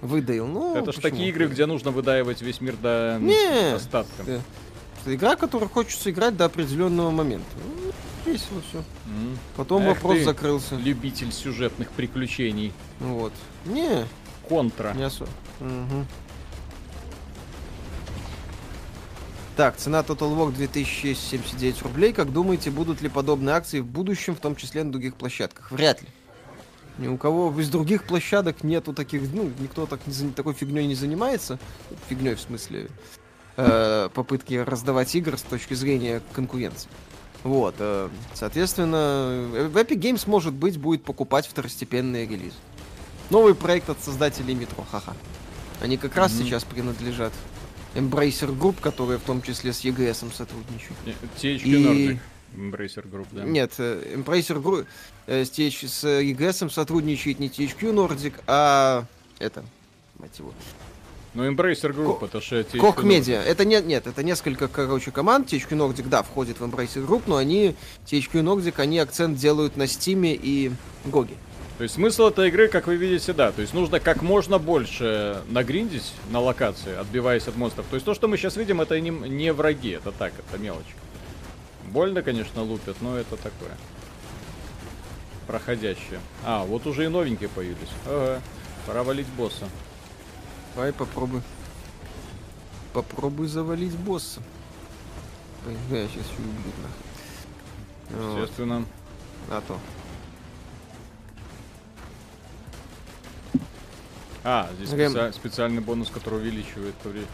Выдаил. 0.00 0.46
Ну, 0.46 0.76
Это 0.76 0.92
ж 0.92 0.94
почему? 0.94 1.02
такие 1.10 1.28
игры, 1.30 1.48
где 1.48 1.66
нужно 1.66 1.90
выдаивать 1.90 2.40
весь 2.40 2.60
мир 2.60 2.76
до 2.76 3.16
м, 3.16 3.26
Не, 3.26 3.74
остатка. 3.74 4.22
ты- 4.24 4.40
что 5.02 5.12
игра, 5.12 5.34
которую 5.34 5.68
хочется 5.68 6.08
играть 6.12 6.36
до 6.36 6.44
определенного 6.44 7.10
момента. 7.10 7.46
Ну, 8.24 8.32
весело 8.32 8.60
все. 8.68 8.78
М. 9.06 9.38
Потом 9.56 9.82
Эх 9.82 9.88
вопрос 9.96 10.18
ты. 10.18 10.24
закрылся. 10.24 10.76
Любитель 10.76 11.32
сюжетных 11.32 11.90
приключений. 11.90 12.72
Вот. 12.98 13.32
Не, 13.64 14.06
Контра. 14.48 14.92
не 14.94 15.02
особо. 15.04 15.30
Мгм. 15.60 16.06
Так, 19.56 19.76
цена 19.76 20.00
Total 20.00 20.34
War 20.36 20.52
2079 20.52 21.82
рублей. 21.82 22.12
Как 22.12 22.32
думаете, 22.32 22.70
будут 22.70 23.02
ли 23.02 23.08
подобные 23.08 23.54
акции 23.56 23.80
в 23.80 23.86
будущем, 23.86 24.34
в 24.34 24.40
том 24.40 24.56
числе 24.56 24.84
на 24.84 24.90
других 24.92 25.16
площадках? 25.16 25.70
Вряд 25.70 26.00
ли. 26.02 26.08
Ни 26.98 27.08
у 27.08 27.16
кого 27.16 27.58
из 27.60 27.68
других 27.68 28.04
площадок 28.04 28.62
нету 28.62 28.92
таких, 28.92 29.22
ну, 29.32 29.50
никто 29.58 29.86
так 29.86 30.00
не, 30.06 30.30
такой 30.30 30.54
фигней 30.54 30.86
не 30.86 30.94
занимается. 30.94 31.58
Фигней 32.08 32.34
в 32.34 32.40
смысле 32.40 32.88
э, 33.56 34.08
попытки 34.14 34.54
раздавать 34.54 35.14
игр 35.14 35.36
с 35.36 35.42
точки 35.42 35.74
зрения 35.74 36.22
конкуренции. 36.32 36.88
Вот, 37.42 37.74
э, 37.78 38.08
соответственно, 38.34 39.50
э, 39.54 39.68
в 39.68 39.76
Epic 39.76 39.96
Games, 39.98 40.24
может 40.28 40.52
быть, 40.52 40.78
будет 40.78 41.02
покупать 41.04 41.46
второстепенные 41.46 42.26
релизы. 42.26 42.56
Новый 43.30 43.54
проект 43.54 43.88
от 43.88 44.02
создателей 44.02 44.54
Метро, 44.54 44.84
ха-ха. 44.90 45.14
Они 45.80 45.96
как 45.96 46.16
раз 46.16 46.32
Мгм. 46.34 46.44
сейчас 46.44 46.64
принадлежат 46.64 47.32
Embracer 47.94 48.54
Group, 48.56 48.80
которые 48.80 49.18
в 49.18 49.22
том 49.22 49.40
числе 49.40 49.72
с 49.72 49.84
EGS 49.84 50.30
сотрудничают. 50.32 50.96
Не, 51.06 51.14
THQ 51.40 51.64
И- 51.66 51.84
Nordic. 51.84 52.18
Embracer 52.56 53.08
Group, 53.10 53.26
да. 53.32 53.44
Нет, 53.44 53.72
э, 53.78 54.14
Embracer 54.16 54.60
Group 54.60 54.86
э, 55.26 55.44
с, 55.44 55.50
TH 55.50 55.86
с 55.88 56.04
EGS 56.04 56.68
сотрудничает 56.70 57.38
не 57.38 57.48
THQ 57.48 57.92
Nordic, 57.94 58.34
а 58.46 59.04
это, 59.38 59.64
мать 60.18 60.36
его, 60.38 60.52
Ну, 61.32 61.48
Embracer 61.48 61.94
Group, 61.94 62.24
это 62.24 62.40
же 62.40 62.62
THQ 62.62 62.80
Koch. 62.80 63.04
Media. 63.04 63.40
Это 63.40 63.64
нет, 63.64 63.86
нет, 63.86 64.06
это 64.08 64.24
несколько, 64.24 64.66
короче, 64.66 65.12
команд. 65.12 65.52
THQ 65.52 65.68
Nordic, 65.70 66.08
да, 66.08 66.24
входит 66.24 66.58
в 66.58 66.64
Embracer 66.64 67.06
Group, 67.06 67.22
но 67.26 67.36
они, 67.36 67.76
THQ 68.06 68.42
Nordic, 68.42 68.74
они 68.78 68.98
акцент 68.98 69.38
делают 69.38 69.76
на 69.76 69.84
Steam 69.84 70.22
и 70.24 70.72
Гоги. 71.04 71.36
То 71.78 71.84
есть 71.84 71.94
смысл 71.94 72.26
этой 72.26 72.48
игры, 72.48 72.68
как 72.68 72.88
вы 72.88 72.96
видите, 72.96 73.32
да. 73.32 73.52
То 73.52 73.62
есть 73.62 73.72
нужно 73.74 74.00
как 74.00 74.22
можно 74.22 74.58
больше 74.58 75.40
нагриндить 75.48 76.12
на 76.30 76.40
локации, 76.40 76.94
отбиваясь 76.94 77.46
от 77.46 77.56
монстров. 77.56 77.86
То 77.88 77.94
есть 77.94 78.04
то, 78.04 78.12
что 78.12 78.26
мы 78.26 78.36
сейчас 78.36 78.56
видим, 78.56 78.80
это 78.80 79.00
не, 79.00 79.10
не 79.10 79.52
враги, 79.52 79.90
это 79.90 80.12
так, 80.12 80.32
это 80.36 80.60
мелочь. 80.60 80.84
Больно, 81.86 82.22
конечно, 82.22 82.62
лупят, 82.62 82.96
но 83.00 83.16
это 83.16 83.36
такое. 83.36 83.70
Проходящее. 85.46 86.20
А, 86.44 86.64
вот 86.64 86.86
уже 86.86 87.04
и 87.04 87.08
новенькие 87.08 87.48
появились. 87.48 87.78
Ага, 88.04 88.42
пора 88.86 89.02
валить 89.02 89.28
босса. 89.28 89.68
Давай 90.74 90.92
попробуй. 90.92 91.42
Попробуй 92.92 93.46
завалить 93.48 93.96
босса. 93.96 94.40
Ой, 95.66 95.76
Я 95.90 96.06
сейчас 96.08 96.24
еще 96.26 96.38
убью 96.38 96.72
нахуй. 96.82 98.28
Вот, 98.34 98.40
Естественно. 98.40 98.84
А 99.50 99.60
то. 99.66 99.78
А, 104.42 104.70
здесь 104.78 104.92
Рэм. 104.92 105.12
специа- 105.12 105.32
специальный 105.32 105.80
бонус, 105.82 106.08
который 106.10 106.38
увеличивает. 106.40 106.94
вре- 107.04 107.26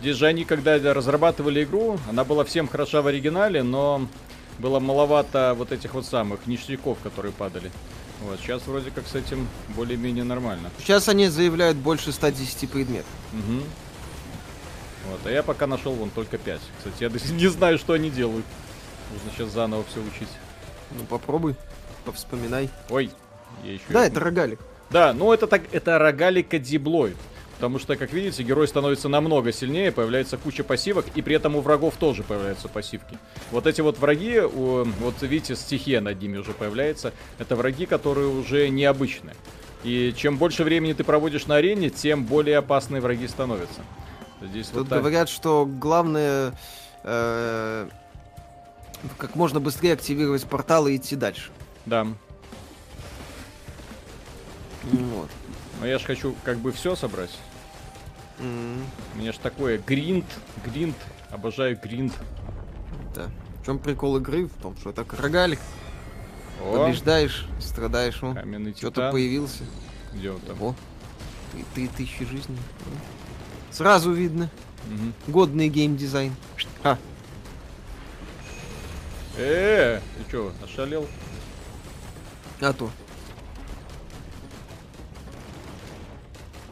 Здесь 0.00 0.16
же 0.16 0.26
они, 0.26 0.44
когда 0.44 0.76
разрабатывали 0.94 1.64
игру, 1.64 1.98
она 2.08 2.24
была 2.24 2.44
всем 2.44 2.66
хороша 2.68 3.02
в 3.02 3.06
оригинале, 3.06 3.62
но 3.62 4.06
было 4.58 4.78
маловато 4.80 5.54
вот 5.56 5.70
этих 5.72 5.94
вот 5.94 6.06
самых 6.06 6.46
ништяков, 6.46 6.98
которые 7.02 7.32
падали. 7.32 7.70
Вот, 8.26 8.40
сейчас 8.40 8.66
вроде 8.66 8.90
как 8.90 9.06
с 9.06 9.14
этим 9.14 9.46
более-менее 9.76 10.24
нормально. 10.24 10.70
Сейчас 10.78 11.08
они 11.08 11.28
заявляют 11.28 11.76
больше 11.76 12.10
110 12.10 12.68
предметов. 12.68 13.06
Мгм. 13.32 13.62
Вот, 15.08 15.20
а 15.24 15.30
я 15.30 15.44
пока 15.44 15.68
нашел 15.68 15.92
вон 15.92 16.10
только 16.10 16.36
5. 16.36 16.60
Кстати, 16.78 17.04
я 17.04 17.10
сих- 17.10 17.30
не 17.40 17.46
знаю, 17.46 17.78
что 17.78 17.92
они 17.92 18.10
делают. 18.10 18.44
Нужно 19.12 19.30
сейчас 19.36 19.52
заново 19.52 19.84
все 19.84 20.00
учить. 20.00 20.28
Ну 20.90 21.04
попробуй, 21.04 21.54
повспоминай. 22.04 22.68
Ой, 22.90 23.12
я 23.62 23.72
еще... 23.74 23.84
Да, 23.90 24.04
это 24.06 24.18
рогалик. 24.18 24.58
Да, 24.90 25.12
ну 25.12 25.32
это 25.32 25.46
так, 25.46 25.62
это 25.72 25.96
рогалика 25.98 26.58
диблоид. 26.58 27.16
Потому 27.56 27.78
что, 27.78 27.96
как 27.96 28.12
видите, 28.12 28.42
герой 28.42 28.68
становится 28.68 29.08
намного 29.08 29.50
сильнее, 29.50 29.90
появляется 29.90 30.36
куча 30.36 30.62
пассивок, 30.62 31.06
и 31.14 31.22
при 31.22 31.36
этом 31.36 31.56
у 31.56 31.60
врагов 31.60 31.96
тоже 31.96 32.22
появляются 32.22 32.68
пассивки. 32.68 33.18
Вот 33.50 33.66
эти 33.66 33.80
вот 33.80 33.98
враги, 33.98 34.40
вот 34.40 35.22
видите, 35.22 35.56
стихия 35.56 36.02
над 36.02 36.20
ними 36.20 36.36
уже 36.36 36.52
появляется, 36.52 37.14
это 37.38 37.56
враги, 37.56 37.86
которые 37.86 38.28
уже 38.28 38.68
необычные. 38.68 39.34
И 39.84 40.12
чем 40.16 40.36
больше 40.36 40.64
времени 40.64 40.92
ты 40.92 41.02
проводишь 41.02 41.46
на 41.46 41.56
арене, 41.56 41.88
тем 41.88 42.24
более 42.24 42.58
опасные 42.58 43.00
враги 43.00 43.26
становятся. 43.26 43.80
Здесь 44.42 44.66
Тут 44.66 44.80
вот 44.80 44.88
так. 44.88 44.98
говорят, 44.98 45.30
что 45.30 45.64
главное 45.64 46.52
э, 47.04 47.88
как 49.16 49.34
можно 49.34 49.60
быстрее 49.60 49.94
активировать 49.94 50.44
портал 50.44 50.86
и 50.88 50.96
идти 50.96 51.16
дальше. 51.16 51.50
Да. 51.86 52.06
Вот. 54.82 55.28
Но 55.80 55.86
я 55.86 55.98
же 55.98 56.04
хочу 56.04 56.34
как 56.44 56.58
бы 56.58 56.72
все 56.72 56.96
собрать. 56.96 57.30
М, 58.38 58.84
У 59.14 59.18
меня 59.18 59.32
ж 59.32 59.36
такое 59.38 59.78
гринд, 59.78 60.26
гринд, 60.64 60.96
обожаю 61.30 61.78
гринд. 61.82 62.12
Да. 63.14 63.30
В 63.62 63.66
чем 63.66 63.78
прикол 63.78 64.18
игры? 64.18 64.46
В 64.46 64.54
том, 64.62 64.76
что 64.76 64.90
это 64.90 65.04
рогалик. 65.18 65.58
О, 66.62 66.84
Побеждаешь, 66.86 67.46
страдаешь. 67.60 68.22
О, 68.22 68.34
каменный 68.34 68.72
что-то 68.74 68.96
титан. 69.00 69.12
появился. 69.12 69.64
Где 70.12 70.30
он 70.30 70.40
там? 70.40 70.62
О, 70.62 70.74
три, 71.52 71.64
три 71.74 71.88
тысячи 71.88 72.24
жизней. 72.24 72.58
Сразу 73.70 74.12
видно. 74.12 74.48
Мгм. 74.86 75.14
Годный 75.26 75.68
геймдизайн. 75.68 76.34
А, 76.84 76.98
Э, 79.38 80.00
ты 80.16 80.30
чё, 80.30 80.52
ошалел? 80.64 81.06
а 82.60 82.72
то. 82.72 82.90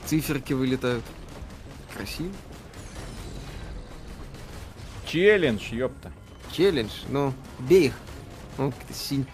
Циферки 0.06 0.52
вылетают. 0.54 1.04
Красиво. 1.96 2.30
Челлендж, 5.06 5.72
ёпта. 5.72 6.12
Челлендж, 6.52 6.90
ну, 7.08 7.32
бей 7.58 7.86
их. 7.86 7.94
Ну, 8.58 8.72
синь. 8.92 9.26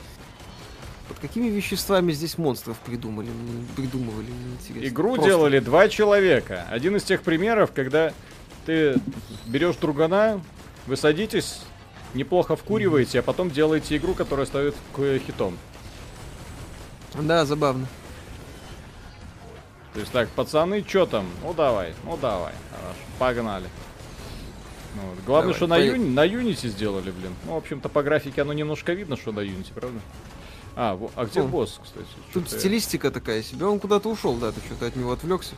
Под 1.09 1.19
какими 1.19 1.49
веществами 1.49 2.13
здесь 2.13 2.39
монстров 2.39 2.79
придумали? 2.79 3.29
Мне 3.29 3.67
Придумывали, 3.77 4.27
мне 4.27 4.53
интересно. 4.55 4.89
Игру 4.89 5.15
Просто. 5.15 5.31
делали 5.31 5.59
два 5.59 5.89
человека. 5.89 6.67
Один 6.71 6.97
из 6.97 7.03
тех 7.03 7.23
примеров, 7.23 7.73
когда 7.73 8.13
ты 8.65 8.97
берешь 9.47 9.77
другана, 9.77 10.41
вы 10.87 10.97
садитесь, 10.97 11.61
неплохо 12.15 12.57
вкуриваете, 12.57 13.21
а 13.21 13.23
потом 13.23 13.51
делаете 13.51 13.97
игру, 13.97 14.15
которая 14.15 14.47
ставит 14.47 14.75
хитом. 15.27 15.57
Да, 17.15 17.45
забавно. 17.45 17.87
То 19.95 20.01
есть 20.01 20.13
так, 20.13 20.29
пацаны, 20.31 20.83
чё 20.83 21.07
там? 21.07 21.27
Ну 21.43 21.53
давай, 21.53 21.95
ну 22.05 22.17
давай. 22.17 22.53
Хорошо, 22.71 22.99
погнали. 23.19 23.67
Ну, 24.95 25.03
вот. 25.09 25.25
Главное, 25.25 25.55
Давай, 25.55 25.57
что 25.57 25.67
на. 25.67 25.77
Юни, 25.79 26.11
на 26.11 26.27
Unity 26.27 26.69
сделали, 26.69 27.11
блин. 27.11 27.35
Ну, 27.47 27.55
в 27.55 27.57
общем-то, 27.59 27.89
по 27.89 28.03
графике 28.03 28.43
оно 28.43 28.53
немножко 28.53 28.93
видно, 28.93 29.17
что 29.17 29.33
на 29.33 29.41
Unity, 29.41 29.73
правда? 29.75 29.99
А, 30.77 30.95
во- 30.95 31.11
а 31.17 31.25
где 31.27 31.41
Ну, 31.41 31.49
босс, 31.49 31.81
кстати? 31.83 32.07
Тут 32.33 32.51
я- 32.53 32.59
стилистика 32.59 33.11
такая 33.11 33.43
себе. 33.43 33.67
Он 33.67 33.79
куда-то 33.81 34.09
ушел, 34.09 34.35
да, 34.35 34.53
ты 34.53 34.61
что-то 34.61 34.87
от 34.87 34.97
него 34.97 35.13
отвлекся. 35.13 35.55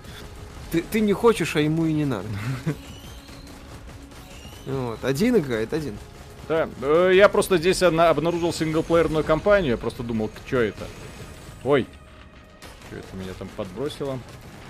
Ты, 0.71 0.83
ты 0.83 1.01
не 1.01 1.13
хочешь, 1.13 1.55
а 1.57 1.61
ему 1.61 1.87
и 1.87 1.93
не 1.93 2.05
надо. 2.05 2.29
Вот. 4.67 5.05
Один 5.05 5.37
играет, 5.37 5.73
один. 5.73 5.97
Да, 6.49 6.69
э, 6.83 7.13
я 7.15 7.29
просто 7.29 7.57
здесь 7.59 7.83
обнаружил 7.83 8.53
синглплеерную 8.53 9.25
кампанию, 9.25 9.73
я 9.73 9.77
просто 9.77 10.03
думал, 10.03 10.31
что 10.47 10.59
это? 10.59 10.87
Ой, 11.65 11.87
что 12.93 12.99
это 12.99 13.17
меня 13.17 13.33
там 13.35 13.49
подбросило? 13.57 14.19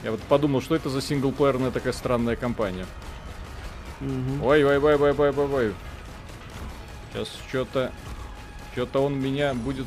Я 0.03 0.11
вот 0.11 0.21
подумал, 0.23 0.61
что 0.61 0.75
это 0.75 0.89
за 0.89 1.01
синглплеерная 1.01 1.71
такая 1.71 1.93
странная 1.93 2.37
компания. 2.37 2.87
Мгм. 4.01 4.43
Ой, 4.43 4.65
ой, 4.65 4.79
ой, 4.79 4.97
ой, 4.97 5.13
ой, 5.13 5.31
ой, 5.31 5.55
ой. 5.55 5.75
Сейчас 7.13 7.29
что-то... 7.49 7.93
Что-то 8.73 9.01
он 9.05 9.21
меня 9.21 9.55
будет 9.55 9.87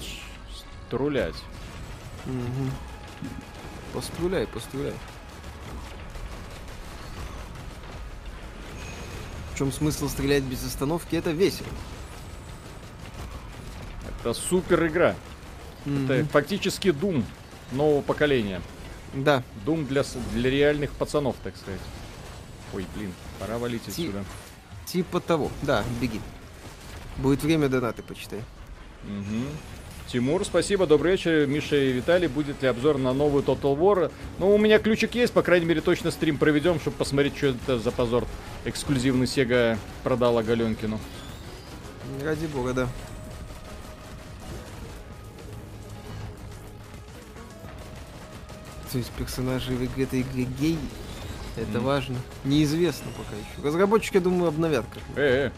струлять. 0.88 1.36
Мгм. 2.26 2.72
Поструляй, 3.94 4.46
поструляй. 4.48 4.94
В 9.54 9.58
чем 9.58 9.72
смысл 9.72 10.08
стрелять 10.08 10.44
без 10.44 10.64
остановки? 10.64 11.16
Это 11.16 11.32
весело. 11.32 11.68
Это 14.20 14.34
супер 14.34 14.86
игра. 14.86 15.16
Это 15.86 15.90
Мгм. 15.90 16.28
фактически 16.28 16.90
Doom 16.90 17.24
нового 17.72 18.02
поколения. 18.02 18.62
Да. 19.14 19.44
Doom 19.66 19.88
для, 19.88 20.04
для 20.34 20.50
реальных 20.50 20.92
пацанов, 20.92 21.36
так 21.44 21.56
сказать. 21.56 21.80
Ой, 22.74 22.86
блин, 22.96 23.14
пора 23.40 23.58
валить 23.58 23.84
Ти- 23.86 23.92
отсюда. 23.92 24.24
Типа 24.86 25.20
того. 25.20 25.52
Да, 25.62 25.84
беги. 26.02 26.20
Будет 27.18 27.44
время 27.44 27.70
донаты, 27.70 28.04
почитай. 28.04 28.42
Мгм. 29.04 29.48
Тимур, 30.08 30.46
спасибо, 30.46 30.86
добрый 30.86 31.14
вечер. 31.14 31.48
Миша 31.48 31.76
и 31.78 31.92
Виталий, 31.92 32.28
будет 32.28 32.62
ли 32.62 32.68
обзор 32.68 32.98
на 33.00 33.12
новую 33.14 33.44
Total 33.44 33.76
War? 33.76 34.12
Ну, 34.38 34.54
у 34.54 34.58
меня 34.60 34.78
ключик 34.78 35.16
есть, 35.16 35.34
по 35.34 35.42
крайней 35.42 35.66
мере, 35.66 35.82
точно 35.82 36.12
стрим 36.12 36.38
проведем, 36.38 36.80
чтобы 36.80 36.98
посмотреть, 36.98 37.36
что 37.38 37.48
это 37.48 37.80
за 37.80 37.92
позор. 37.92 38.26
Эксклюзивный 38.66 39.26
Sega 39.26 39.78
продала 40.04 40.44
Галенкину. 40.44 41.00
Ради 42.24 42.46
бога, 42.46 42.74
да. 42.74 42.88
То 48.96 49.00
есть 49.00 49.12
персонажи 49.12 49.76
в 49.76 50.00
этой 50.00 50.22
игре 50.22 50.46
гей. 50.58 50.80
Это 51.58 51.80
Мгм. 51.80 51.84
важно. 51.84 52.16
Неизвестно 52.46 53.12
пока 53.18 53.36
еще. 53.36 53.68
Разработчики, 53.68 54.16
я 54.16 54.22
думаю, 54.22 54.48
обновят 54.48 54.86
как 54.94 55.04
Э, 55.18 55.48
э. 55.48 55.52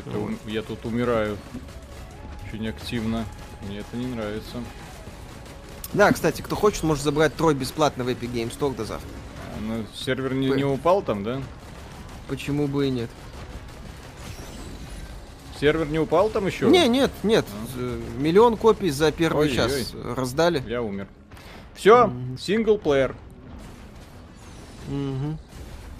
Что-то 0.00 0.28
я 0.50 0.62
тут 0.62 0.84
умираю. 0.84 1.38
Очень 2.44 2.66
активно. 2.66 3.24
Мне 3.62 3.78
это 3.78 3.96
не 3.96 4.06
нравится. 4.06 4.56
Да, 5.92 6.10
кстати, 6.10 6.42
кто 6.42 6.56
хочет, 6.56 6.82
может 6.82 7.04
забрать 7.04 7.32
трой 7.36 7.54
бесплатно 7.54 8.02
в 8.02 8.08
Epic 8.08 8.32
Games 8.32 8.58
Store 8.58 8.74
до 8.74 8.84
завтра. 8.84 9.08
А, 9.54 9.60
ну, 9.60 9.84
сервер 9.94 10.34
не, 10.34 10.48
не 10.48 10.64
упал 10.64 11.02
там, 11.02 11.22
да? 11.22 11.40
Почему 12.26 12.66
бы 12.66 12.88
и 12.88 12.90
нет? 12.90 13.10
Сервер 15.60 15.86
не 15.86 16.00
упал 16.00 16.28
там 16.30 16.48
еще? 16.48 16.66
Не, 16.66 16.88
нет, 16.88 17.12
нет. 17.22 17.46
А. 17.52 17.78
Э, 17.78 18.00
Миллион 18.18 18.56
копий 18.56 18.90
за 18.90 19.12
первый 19.12 19.48
Ой-ой-ой. 19.48 19.84
час 19.84 19.94
раздали. 20.16 20.60
Я 20.66 20.82
умер. 20.82 21.06
Все, 21.76 22.10
синглплеер. 22.38 23.14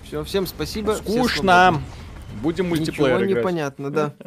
Все, 0.05 0.25
всем 0.25 0.47
спасибо. 0.47 0.95
все 0.95 1.03
Скучно. 1.03 1.53
свободны. 1.71 1.87
Будем 2.43 2.65
Ничего 2.67 2.77
мультиплеер 2.77 3.27
не 3.27 3.33
играть. 3.33 3.45
понятно, 3.45 3.91
да. 3.91 4.15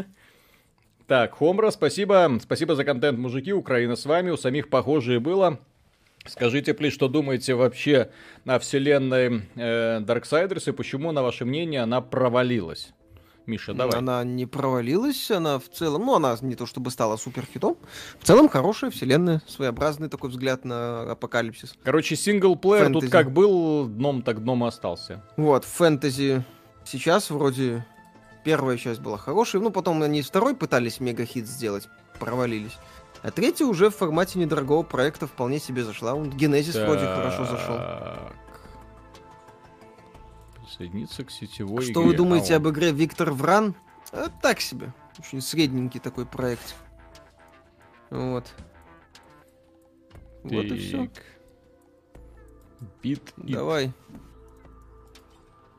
Так, 1.08 1.34
Хомра, 1.34 1.72
спасибо. 1.72 2.38
Спасибо 2.40 2.76
за 2.76 2.84
контент, 2.84 3.18
мужики. 3.18 3.52
Украина 3.52 3.96
с 3.96 4.06
вами. 4.06 4.30
У 4.30 4.38
самих 4.38 4.70
похожее 4.70 5.20
было. 5.20 5.58
Скажите, 6.28 6.76
плиз, 6.76 6.94
что 6.94 7.08
думаете 7.08 7.56
вообще 7.56 8.12
о 8.46 8.60
вселенной 8.60 9.42
э, 9.56 10.02
Darksiders 10.02 10.70
и 10.70 10.72
почему, 10.72 11.12
на 11.12 11.24
ваше 11.24 11.46
мнение, 11.46 11.82
она 11.82 12.02
провалилась? 12.02 12.94
Миша, 13.50 13.74
давай. 13.74 13.98
Она 13.98 14.24
не 14.24 14.46
провалилась, 14.46 15.30
она 15.32 15.60
в 15.60 15.68
целом, 15.70 16.06
ну, 16.06 16.16
она 16.16 16.38
не 16.42 16.56
то 16.56 16.66
чтобы 16.66 16.92
стала 16.92 17.18
супер 17.18 17.46
хитом. 17.52 17.78
В 18.20 18.26
целом 18.26 18.48
хорошая 18.48 18.92
вселенная, 18.92 19.42
своеобразный 19.48 20.08
такой 20.08 20.30
взгляд 20.30 20.64
на 20.66 21.12
апокалипсис. 21.12 21.74
Короче, 21.84 22.16
синглплеер 22.16 22.86
тут 22.88 23.02
Фэнтези. 23.02 23.12
как 23.12 23.32
был 23.32 23.88
дном, 23.88 24.22
так 24.22 24.44
дном 24.44 24.64
и 24.64 24.68
остался. 24.68 25.24
Вот, 25.36 25.66
фэнтези 25.66 26.46
сейчас 26.86 27.30
вроде 27.32 27.86
первая 28.46 28.78
часть 28.78 29.02
была 29.02 29.18
хорошей, 29.18 29.60
ну, 29.60 29.72
потом 29.72 30.02
они 30.04 30.22
второй 30.22 30.56
пытались 30.56 31.00
мега-хит 31.00 31.48
сделать, 31.48 31.90
провалились. 32.20 32.78
А 33.22 33.32
третья 33.32 33.66
уже 33.66 33.90
в 33.90 33.96
формате 33.96 34.40
недорогого 34.40 34.84
проекта 34.84 35.28
вполне 35.28 35.60
себе 35.60 35.84
зашла. 35.84 36.14
Он 36.14 36.30
Генезис 36.30 36.76
вроде 36.76 37.06
хорошо 37.06 37.46
зашел. 37.46 37.80
Так. 40.80 40.88
Присоединиться 40.88 41.24
к 41.26 41.32
сетевой 41.32 41.82
Что 41.82 41.92
игре. 42.02 42.04
вы 42.04 42.14
думаете 42.16 42.54
А, 42.54 42.58
об 42.58 42.70
игре 42.70 42.92
Виктор 42.92 43.32
Вран? 43.32 43.76
А, 44.12 44.30
так 44.42 44.62
себе. 44.62 44.94
Очень 45.20 45.42
средненький 45.42 46.00
такой 46.00 46.26
проект. 46.26 46.76
Вот. 48.10 48.46
Вот 50.44 50.66
и 50.66 50.78
все. 50.78 51.08
так. 51.08 51.24
Бит 53.04 53.34
Давай. 53.36 53.92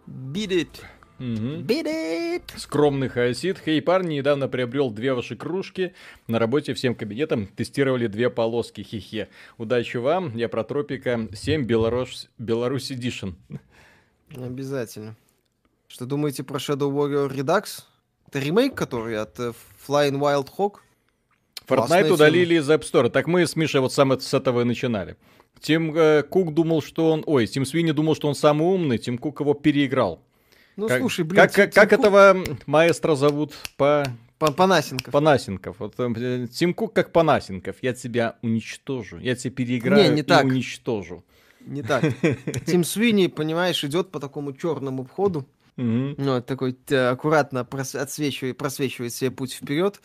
Beat 0.07 0.49
it. 0.51 0.83
Мгм. 1.19 1.63
Beat 1.67 1.87
it. 1.87 2.43
Скромный 2.57 3.09
хаосит. 3.09 3.59
Хей, 3.59 3.81
парни, 3.81 4.17
недавно 4.17 4.49
приобрел 4.49 4.91
две 4.91 5.15
ваши 5.15 5.35
кружки. 5.37 5.95
На 6.29 6.39
работе 6.39 6.75
всем 6.75 6.95
кабинетам 6.95 7.47
тестировали 7.47 8.07
две 8.07 8.29
полоски. 8.29 8.83
Хе-хе. 8.83 9.29
Удачи 9.57 9.97
вам. 9.97 10.37
Я 10.37 10.49
про 10.51 10.63
Тропика 10.63 11.27
7 11.33 11.65
Беларусь, 11.65 12.29
Беларусь 12.39 12.91
Edition. 12.91 13.35
Обязательно. 14.37 15.17
Что 15.89 16.07
думаете 16.07 16.43
про 16.45 16.59
Shadow 16.59 16.91
Warrior 16.93 17.31
Redux? 17.31 17.83
Это 18.29 18.39
ремейк, 18.39 18.75
который 18.75 19.19
от 19.19 19.39
э, 19.41 19.53
Flying 19.87 20.19
Wild 20.19 20.49
Hog? 20.57 20.75
Классная 21.67 22.01
Fortnite 22.01 22.05
тема. 22.05 22.15
удалили 22.15 22.55
из 22.57 22.71
App 22.71 22.81
Store. 22.83 23.11
Так 23.11 23.27
мы 23.27 23.47
с 23.47 23.57
Мишей 23.57 23.81
вот 23.81 23.93
сам 23.93 24.13
это- 24.13 24.23
с 24.23 24.33
этого 24.35 24.61
и 24.61 24.65
начинали. 24.65 25.17
Тим 25.61 25.95
э, 25.97 26.23
Кук 26.23 26.55
думал, 26.55 26.81
что 26.81 27.11
он... 27.11 27.23
Ой, 27.27 27.47
Тим 27.47 27.65
Свини 27.67 27.91
думал, 27.93 28.15
что 28.15 28.29
он 28.29 28.35
самый 28.35 28.67
умный. 28.67 28.99
Тим 28.99 29.19
Кук 29.19 29.41
его 29.41 29.55
переиграл. 29.55 30.23
Ну, 30.77 30.87
как, 30.89 31.01
слушай, 31.01 31.25
блин, 31.25 31.43
как, 31.43 31.53
Тим- 31.53 31.65
как, 31.65 31.75
как 31.75 31.91
Кук- 31.91 31.99
этого 31.99 32.45
маэстро 32.67 33.15
зовут 33.17 33.55
по... 33.77 34.05
Па- 34.39 34.53
Панасенков. 34.53 35.13
Панасенков. 35.13 35.77
Вот, 35.81 35.95
э, 35.99 36.47
Тим 36.51 36.73
Кук 36.73 36.95
как 36.95 37.13
Панасенков. 37.13 37.77
Я 37.83 37.93
тебя 37.95 38.37
уничтожу. 38.43 39.19
Я 39.19 39.35
тебя 39.35 39.51
переиграю 39.53 40.05
Не, 40.09 40.15
не 40.15 40.21
и 40.21 40.23
так. 40.23 40.45
уничтожу. 40.47 41.25
Не 41.67 41.83
так. 41.83 42.05
Тим 42.67 42.85
Свини, 42.85 43.29
понимаешь, 43.29 43.85
идет 43.85 44.11
по 44.11 44.21
такому 44.21 44.53
черному 44.53 45.05
входу. 45.05 45.47
Мгм. 45.77 46.15
Ну, 46.19 46.43
такой 46.43 46.77
э, 46.89 47.09
аккуратно 47.09 47.61
прос- 47.61 47.97
отсвечивает, 47.97 48.59
просвечивает 48.59 49.13
себе 49.15 49.31
путь 49.31 49.53
вперед. 49.53 50.01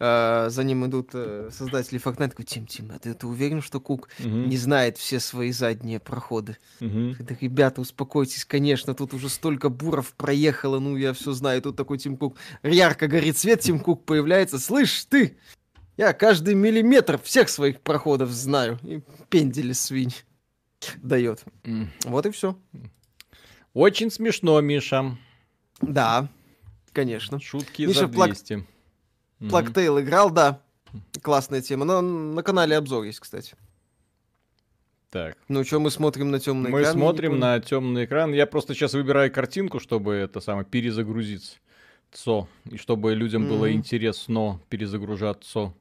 А, 0.00 0.48
за 0.48 0.62
ним 0.62 0.86
идут 0.86 1.10
э, 1.12 1.50
создатели 1.52 2.00
Fortnite. 2.00 2.28
Такой, 2.28 2.44
Тим, 2.44 2.66
Тим, 2.66 2.92
а 2.94 2.98
ты, 2.98 3.14
ты 3.14 3.26
уверен, 3.26 3.60
что 3.60 3.80
Кук 3.80 4.08
не 4.20 4.56
знает 4.56 4.96
все 4.96 5.18
свои 5.18 5.50
задние 5.50 5.98
проходы? 5.98 6.56
Да, 6.78 7.36
ребята, 7.40 7.80
успокойтесь, 7.80 8.44
конечно, 8.44 8.94
тут 8.94 9.12
уже 9.12 9.28
столько 9.28 9.70
буров 9.70 10.12
проехало, 10.12 10.78
ну, 10.78 10.96
я 10.96 11.12
все 11.14 11.32
знаю. 11.32 11.62
Тут 11.62 11.76
такой 11.76 11.98
Тим 11.98 12.16
Кук, 12.16 12.36
ярко 12.62 13.08
горит 13.08 13.36
свет, 13.38 13.60
Тим 13.60 13.80
Кук 13.80 14.04
появляется. 14.04 14.60
Слышь, 14.60 15.04
ты, 15.06 15.36
я 15.96 16.12
каждый 16.12 16.54
миллиметр 16.54 17.20
всех 17.20 17.48
своих 17.48 17.80
проходов 17.80 18.30
знаю. 18.30 18.78
И 18.84 19.00
пендели 19.30 19.72
свинь 19.72 20.14
дает. 21.02 21.44
Вот 22.04 22.26
и 22.26 22.30
все. 22.30 22.58
Очень 23.74 24.10
смешно, 24.10 24.60
Миша. 24.60 25.16
Да, 25.80 26.28
конечно. 26.92 27.40
Шутки 27.40 27.82
Миша 27.82 28.00
за 28.00 28.06
в 28.06 28.12
плак- 28.12 28.28
200. 28.30 28.64
Мгм. 29.38 29.50
Плактейл 29.50 30.00
играл, 30.00 30.30
да. 30.30 30.60
Классная 31.22 31.62
тема. 31.62 31.84
Но 31.84 32.00
на 32.00 32.42
канале 32.42 32.76
обзор 32.76 33.04
есть, 33.04 33.20
кстати. 33.20 33.54
Так. 35.10 35.36
Ну 35.48 35.64
что, 35.64 35.80
мы 35.80 35.90
смотрим 35.90 36.30
на 36.30 36.38
темный 36.40 36.70
Мы 36.70 36.80
экран? 36.80 36.94
не 36.96 37.00
смотрим 37.00 37.38
на 37.38 37.60
темный 37.60 38.04
экран. 38.04 38.32
Я 38.34 38.46
просто 38.46 38.74
сейчас 38.74 38.92
выбираю 38.94 39.32
картинку, 39.32 39.80
чтобы 39.80 40.14
это 40.14 40.40
самое 40.40 40.66
перезагрузиться. 40.66 41.56
ЦО. 42.12 42.48
И 42.70 42.76
чтобы 42.78 43.14
людям 43.14 43.48
было 43.48 43.66
Мгм. 43.66 43.74
интересно 43.76 44.60
перезагружаться. 44.70 45.72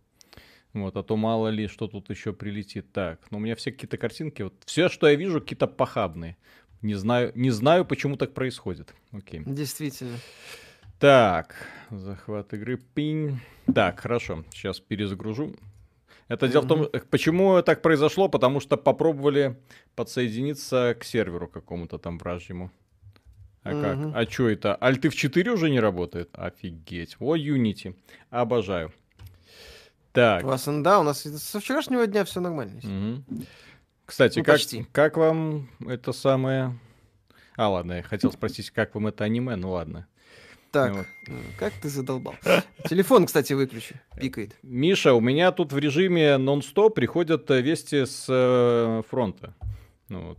Вот, 0.73 0.95
а 0.95 1.03
то 1.03 1.17
мало 1.17 1.47
ли, 1.47 1.67
что 1.67 1.87
тут 1.87 2.09
еще 2.09 2.33
прилетит. 2.33 2.91
Так, 2.91 3.19
ну 3.31 3.37
у 3.37 3.41
меня 3.41 3.55
все 3.55 3.71
какие-то 3.71 3.97
картинки. 3.97 4.43
Вот, 4.43 4.53
все, 4.65 4.89
что 4.89 5.07
я 5.07 5.15
вижу, 5.15 5.41
какие-то 5.41 5.67
похабные. 5.67 6.37
Не 6.81 6.95
знаю, 6.95 7.31
не 7.35 7.49
знаю, 7.49 7.85
почему 7.85 8.17
так 8.17 8.33
происходит. 8.33 8.93
Окей. 9.11 9.41
Действительно. 9.45 10.17
Так, 10.99 11.55
захват 11.89 12.53
игры, 12.53 12.77
пинь. 12.77 13.39
Так, 13.73 13.99
хорошо, 13.99 14.45
сейчас 14.51 14.79
перезагружу. 14.79 15.55
Это 16.27 16.47
дело 16.47 16.63
в 16.63 16.67
том, 16.67 16.87
почему 17.09 17.61
так 17.61 17.81
произошло, 17.81 18.27
потому 18.29 18.59
что 18.59 18.77
попробовали 18.77 19.57
подсоединиться 19.95 20.95
к 20.99 21.03
серверу 21.03 21.47
какому-то 21.47 21.97
там 21.97 22.17
вражьему. 22.17 22.71
А 23.63 23.71
как? 23.71 24.15
А 24.15 24.29
что 24.29 24.49
это? 24.49 24.75
Альты 24.75 25.09
в 25.09 25.15
4 25.15 25.51
уже 25.51 25.69
не 25.69 25.79
работает? 25.79 26.29
Офигеть. 26.33 27.15
О, 27.19 27.35
Unity. 27.35 27.95
Обожаю. 28.29 28.93
Так. 30.11 30.43
Классно, 30.43 30.83
да, 30.83 30.99
у 30.99 31.03
нас 31.03 31.21
со 31.21 31.59
вчерашнего 31.59 32.07
дня 32.07 32.23
все 32.25 32.39
нормально. 32.41 32.79
Мгм. 32.83 33.23
Кстати, 34.05 34.39
Ну, 34.39 34.45
как, 34.45 34.55
почти. 34.55 34.85
как 34.91 35.17
вам 35.17 35.69
это 35.87 36.11
самое... 36.13 36.77
А, 37.55 37.69
ладно, 37.69 37.93
я 37.93 38.03
хотел 38.03 38.31
спросить, 38.31 38.69
как 38.71 38.95
вам 38.95 39.07
это 39.07 39.23
аниме, 39.23 39.55
ну 39.55 39.71
ладно. 39.71 40.07
Так, 40.71 40.93
Вот. 40.95 41.05
как 41.57 41.73
ты 41.81 41.89
задолбал. 41.89 42.35
Телефон, 42.89 43.25
кстати, 43.25 43.53
выключи. 43.53 43.99
Пикает. 44.19 44.55
Миша, 44.63 45.13
у 45.13 45.19
меня 45.21 45.51
тут 45.51 45.73
в 45.73 45.77
режиме 45.77 46.37
нон-стоп 46.37 46.93
приходят 46.93 47.49
э, 47.49 47.61
вести 47.61 48.05
с 48.05 48.25
э, 48.29 49.01
фронта. 49.09 49.55
Ну 50.09 50.29
вот. 50.29 50.37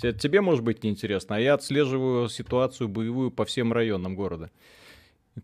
Те- 0.00 0.12
Тебе, 0.12 0.40
может 0.40 0.62
быть, 0.64 0.82
неинтересно, 0.84 1.36
а 1.36 1.40
я 1.40 1.54
отслеживаю 1.54 2.28
ситуацию 2.28 2.88
боевую 2.88 3.30
по 3.30 3.44
всем 3.44 3.72
районам 3.72 4.14
города. 4.16 4.50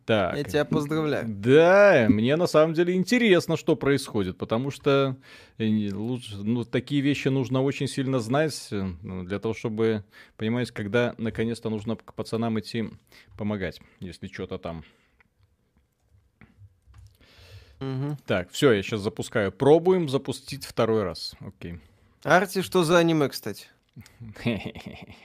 Так. 0.06 0.36
Я 0.36 0.44
тебя 0.44 0.64
поздравляю. 0.64 1.26
Да, 1.28 2.06
мне 2.08 2.36
на 2.36 2.46
самом 2.46 2.72
деле 2.72 2.94
интересно, 2.94 3.56
что 3.56 3.76
происходит, 3.76 4.38
потому 4.38 4.70
что 4.70 5.16
э, 5.58 5.90
лучше, 5.92 6.36
ну, 6.38 6.64
такие 6.64 7.02
вещи 7.02 7.28
нужно 7.28 7.62
очень 7.62 7.86
сильно 7.86 8.18
знать, 8.18 8.68
ну, 8.70 9.24
для 9.24 9.38
того, 9.38 9.52
чтобы 9.52 10.04
понимать, 10.36 10.70
когда 10.70 11.14
наконец-то 11.18 11.68
нужно 11.68 11.96
к 11.96 12.14
пацанам 12.14 12.58
идти 12.58 12.88
помогать, 13.36 13.80
если 14.00 14.28
что-то 14.28 14.58
там. 14.58 14.84
Мгм. 17.80 18.16
Так, 18.26 18.50
все, 18.50 18.72
я 18.72 18.82
сейчас 18.82 19.00
запускаю. 19.00 19.52
Пробуем 19.52 20.08
запустить 20.08 20.64
второй 20.64 21.02
раз. 21.02 21.34
Окей. 21.40 21.80
Арти, 22.22 22.62
что 22.62 22.84
за 22.84 22.98
аниме, 22.98 23.28
кстати? 23.28 23.66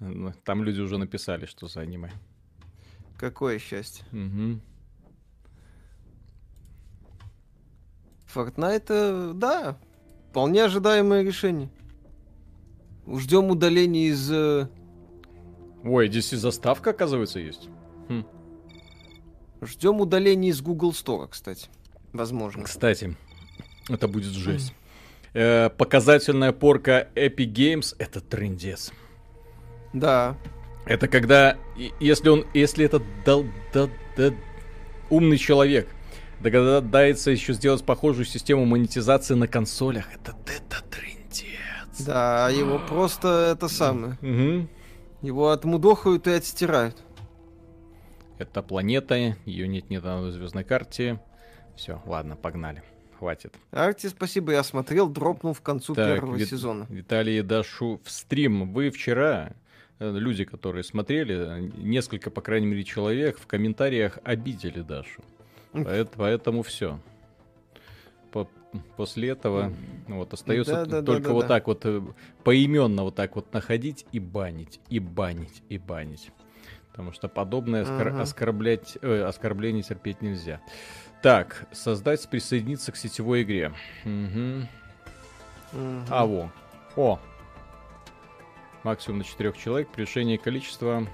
Ну, 0.00 0.32
Там 0.44 0.62
люди 0.62 0.80
уже 0.80 0.96
написали, 0.96 1.46
что 1.46 1.66
за 1.66 1.80
аниме. 1.80 2.12
Какое 3.18 3.58
счастье. 3.58 4.04
Мгм. 4.12 4.62
Fortnite, 8.32 9.32
да, 9.34 9.76
вполне 10.30 10.64
ожидаемое 10.64 11.22
решение. 11.22 11.70
Ждем 13.06 13.50
удаления 13.50 14.08
из... 14.08 14.30
э, 14.30 14.68
Ой, 15.82 16.08
здесь 16.08 16.32
и 16.34 16.36
заставка, 16.36 16.90
оказывается, 16.90 17.38
есть. 17.40 17.68
Хм. 18.08 18.24
Ждем 19.62 20.00
удаления 20.00 20.50
из 20.50 20.60
Google 20.60 20.90
Store, 20.92 21.26
кстати. 21.28 21.68
Возможно. 22.12 22.64
Кстати, 22.64 23.16
это 23.88 24.08
будет 24.08 24.32
жесть. 24.32 24.74
Э, 25.32 25.70
показательная 25.70 26.52
порка 26.52 27.08
Epic 27.14 27.52
Games— 27.52 27.96
это 27.98 28.20
трендец. 28.20 28.92
Да. 29.94 30.36
Это 30.88 31.06
когда, 31.06 31.56
если 32.00 32.28
он, 32.30 32.46
если 32.54 32.84
этот 32.84 33.02
дал- 33.24 33.44
да- 33.74 33.90
да- 34.16 34.32
умный 35.10 35.36
человек 35.36 35.88
догадается 36.40 37.30
еще 37.30 37.52
сделать 37.52 37.84
похожую 37.84 38.24
систему 38.24 38.64
монетизации 38.64 39.34
на 39.34 39.46
консолях, 39.46 40.06
это, 40.14 40.34
это 40.46 40.82
трендец. 40.90 42.00
Да, 42.06 42.48
его 42.48 42.78
просто 42.78 43.52
это 43.54 43.68
самое. 43.68 44.16
Мгм. 44.22 44.68
Его 45.20 45.50
отмудохают 45.50 46.26
и 46.26 46.30
отстирают. 46.30 46.96
Это 48.38 48.62
планета, 48.62 49.36
ее 49.44 49.68
нет 49.68 49.90
ни 49.90 49.98
на 49.98 50.30
звездной 50.30 50.64
карте. 50.64 51.20
Все, 51.76 52.00
ладно, 52.06 52.36
погнали. 52.36 52.82
Хватит. 53.18 53.52
Арти, 53.72 54.06
спасибо, 54.06 54.52
я 54.52 54.62
смотрел, 54.62 55.08
дропнул 55.08 55.52
в 55.52 55.60
концу 55.60 55.94
Так, 55.94 56.14
первого 56.14 56.36
Вит- 56.36 56.48
сезона. 56.48 56.86
Виталий 56.88 57.42
Дашу 57.42 58.00
в 58.04 58.10
стрим. 58.12 58.72
Вы 58.72 58.90
вчера, 58.90 59.50
люди, 60.00 60.44
которые 60.44 60.84
смотрели, 60.84 61.34
э, 61.36 61.60
несколько, 61.76 62.30
по 62.30 62.40
крайней 62.40 62.66
мере, 62.66 62.84
человек 62.84 63.38
в 63.38 63.46
комментариях 63.46 64.18
обидели 64.24 64.80
Дашу. 64.82 65.22
М. 65.72 65.84
Поэт- 65.84 66.12
Поэтому 66.16 66.62
все. 66.62 66.98
После 68.98 69.30
этого 69.30 69.72
вот 70.08 70.34
остается 70.34 70.72
Да, 70.72 70.84
да, 70.84 71.00
да, 71.00 71.02
только 71.02 71.28
да, 71.28 71.32
вот 71.34 71.40
да. 71.42 71.48
так 71.48 71.66
вот 71.68 71.80
э, 71.86 72.02
поименно 72.44 73.02
вот 73.02 73.14
так 73.14 73.34
вот 73.34 73.50
находить 73.54 74.04
и 74.12 74.18
банить, 74.18 74.78
и 74.90 74.98
банить, 74.98 75.62
и 75.70 75.78
банить. 75.78 76.30
Потому 76.90 77.12
что 77.12 77.28
подобное 77.28 77.84
оскор- 77.84 78.08
Ага. 78.08 78.20
оскорблять, 78.22 78.98
э, 79.00 79.22
оскорбление 79.22 79.82
терпеть 79.82 80.20
нельзя. 80.20 80.60
Так, 81.22 81.66
создать, 81.72 82.28
присоединиться 82.28 82.92
к 82.92 82.96
сетевой 82.96 83.42
игре. 83.42 83.72
Мгм. 84.04 84.68
Мгм. 85.72 86.04
А, 86.10 86.26
во. 86.26 86.52
О. 86.94 87.18
Максимум 88.84 89.18
на 89.18 89.24
четырех 89.24 89.56
человек. 89.56 89.88
Превышение 89.88 90.38
количества. 90.38 91.06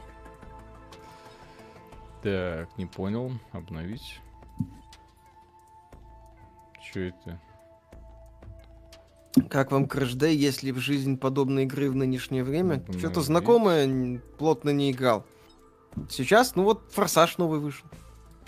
Так, 2.22 2.68
не 2.79 2.87
понял. 2.87 3.33
Обновить. 3.53 4.20
Че 6.83 7.09
это? 7.09 7.40
Как 9.48 9.72
вам 9.72 9.85
Crash 9.85 10.16
Day, 10.16 10.33
если 10.33 10.70
в 10.70 10.79
жизнь 10.79 11.18
подобной 11.18 11.64
игры 11.64 11.90
в 11.90 11.96
нынешнее 11.96 12.44
время? 12.44 12.77
Обновить. 12.77 13.00
Что-то 13.00 13.20
знакомое, 13.20 14.20
плотно 14.38 14.70
не 14.70 14.92
играл. 14.92 15.27
Сейчас, 16.09 16.55
ну 16.55 16.64
вот, 16.64 16.90
Форсаж 16.92 17.38
новый 17.38 17.61
вышел. 17.61 17.87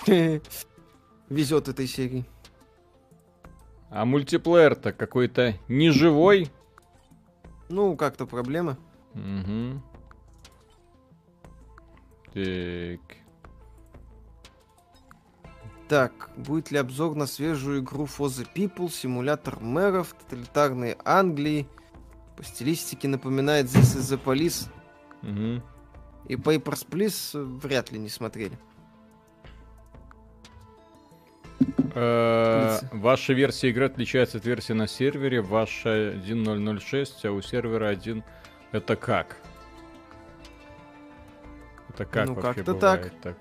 Везет 1.28 1.68
этой 1.68 1.86
серии. 1.86 2.24
А 3.90 4.04
мультиплеер-то 4.04 4.92
какой-то 4.92 5.54
неживой. 5.68 6.50
Ну, 7.68 7.96
как-то 7.96 8.26
проблема. 8.26 8.78
Угу. 9.16 9.82
Так. 12.34 13.00
Так, 15.88 16.30
будет 16.36 16.70
ли 16.70 16.78
обзор 16.78 17.14
на 17.14 17.26
свежую 17.26 17.80
игру 17.80 18.04
For 18.04 18.26
the 18.26 18.46
People, 18.54 18.90
симулятор 18.90 19.60
мэров, 19.60 20.14
тоталитарной 20.14 20.96
Англии? 21.04 21.66
По 22.36 22.42
стилистике 22.44 23.08
напоминает 23.08 23.66
This 23.66 23.96
is 23.96 24.16
the 24.16 24.22
Police 24.22 24.68
Мгм. 25.22 25.62
и 26.28 26.34
Papers, 26.34 26.86
Please 26.86 27.38
э, 27.38 27.42
вряд 27.42 27.92
ли 27.92 27.98
не 27.98 28.08
смотрели. 28.08 28.58
Э. 31.94 32.78
Ваша 32.92 33.32
версия 33.32 33.70
игры 33.70 33.86
отличается 33.86 34.36
от 34.38 34.44
версии 34.44 34.74
на 34.74 34.86
сервере. 34.86 35.40
Ваша 35.40 36.12
1.006, 36.12 37.26
а 37.26 37.30
у 37.30 37.40
сервера 37.40 37.88
1. 37.88 38.22
Это 38.72 38.96
как? 38.96 39.36
Это 41.90 42.04
как 42.04 42.26
Ну, 42.26 42.34
вообще 42.34 42.54
как-то 42.54 42.74
бывает 42.74 43.12
так? 43.22 43.36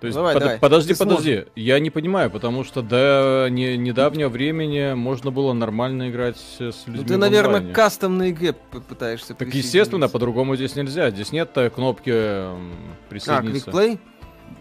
То 0.00 0.06
есть, 0.08 0.16
Давай, 0.16 0.34
под- 0.34 0.42
давай, 0.42 0.58
подожди, 0.58 0.88
ты 0.92 0.96
сможешь. 0.96 1.16
подожди. 1.18 1.46
Я 1.54 1.78
не 1.78 1.88
понимаю, 1.88 2.30
потому 2.30 2.62
что 2.62 2.82
до 2.82 3.46
не- 3.48 3.78
недавнего 3.78 4.28
времени 4.28 4.92
можно 4.92 5.30
было 5.30 5.54
нормально 5.54 6.10
играть 6.10 6.36
с 6.36 6.60
с 6.60 6.86
людьми 6.86 7.00
Ну 7.02 7.08
ты, 7.08 7.16
наверное, 7.16 7.72
к 7.72 7.74
кастомной 7.74 8.30
игре 8.30 8.52
пытаешься 8.52 9.34
Так 9.34 9.48
естественно, 9.54 10.08
по-другому 10.10 10.56
здесь 10.56 10.76
нельзя. 10.76 11.10
Здесь 11.10 11.32
нет 11.32 11.56
э, 11.56 11.70
кнопки 11.70 12.10
эм, 12.10 12.72
А, 12.72 13.08
присоединиться. 13.08 13.70
квикплей? 13.70 13.98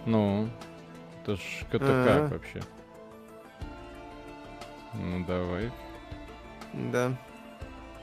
Ну, 0.06 0.48
это 1.24 1.36
ж 1.36 1.40
это 1.72 1.86
Ага. 1.90 2.14
как 2.22 2.32
вообще? 2.32 2.62
Ну 4.94 5.26
давай 5.26 5.72
Да. 6.74 7.12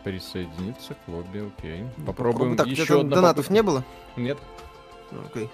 Присоединиться 0.03 0.95
к 0.95 1.09
лобби, 1.09 1.51
окей. 1.59 1.85
Ну, 1.97 2.05
Попробуем 2.05 2.57
Так, 2.57 2.67
еще 2.67 3.01
одна 3.01 3.17
донатов 3.17 3.47
попытка. 3.47 3.53
не 3.53 3.63
было? 3.63 3.85
Нет. 4.17 4.39
Ну, 5.11 5.21
Окей. 5.27 5.51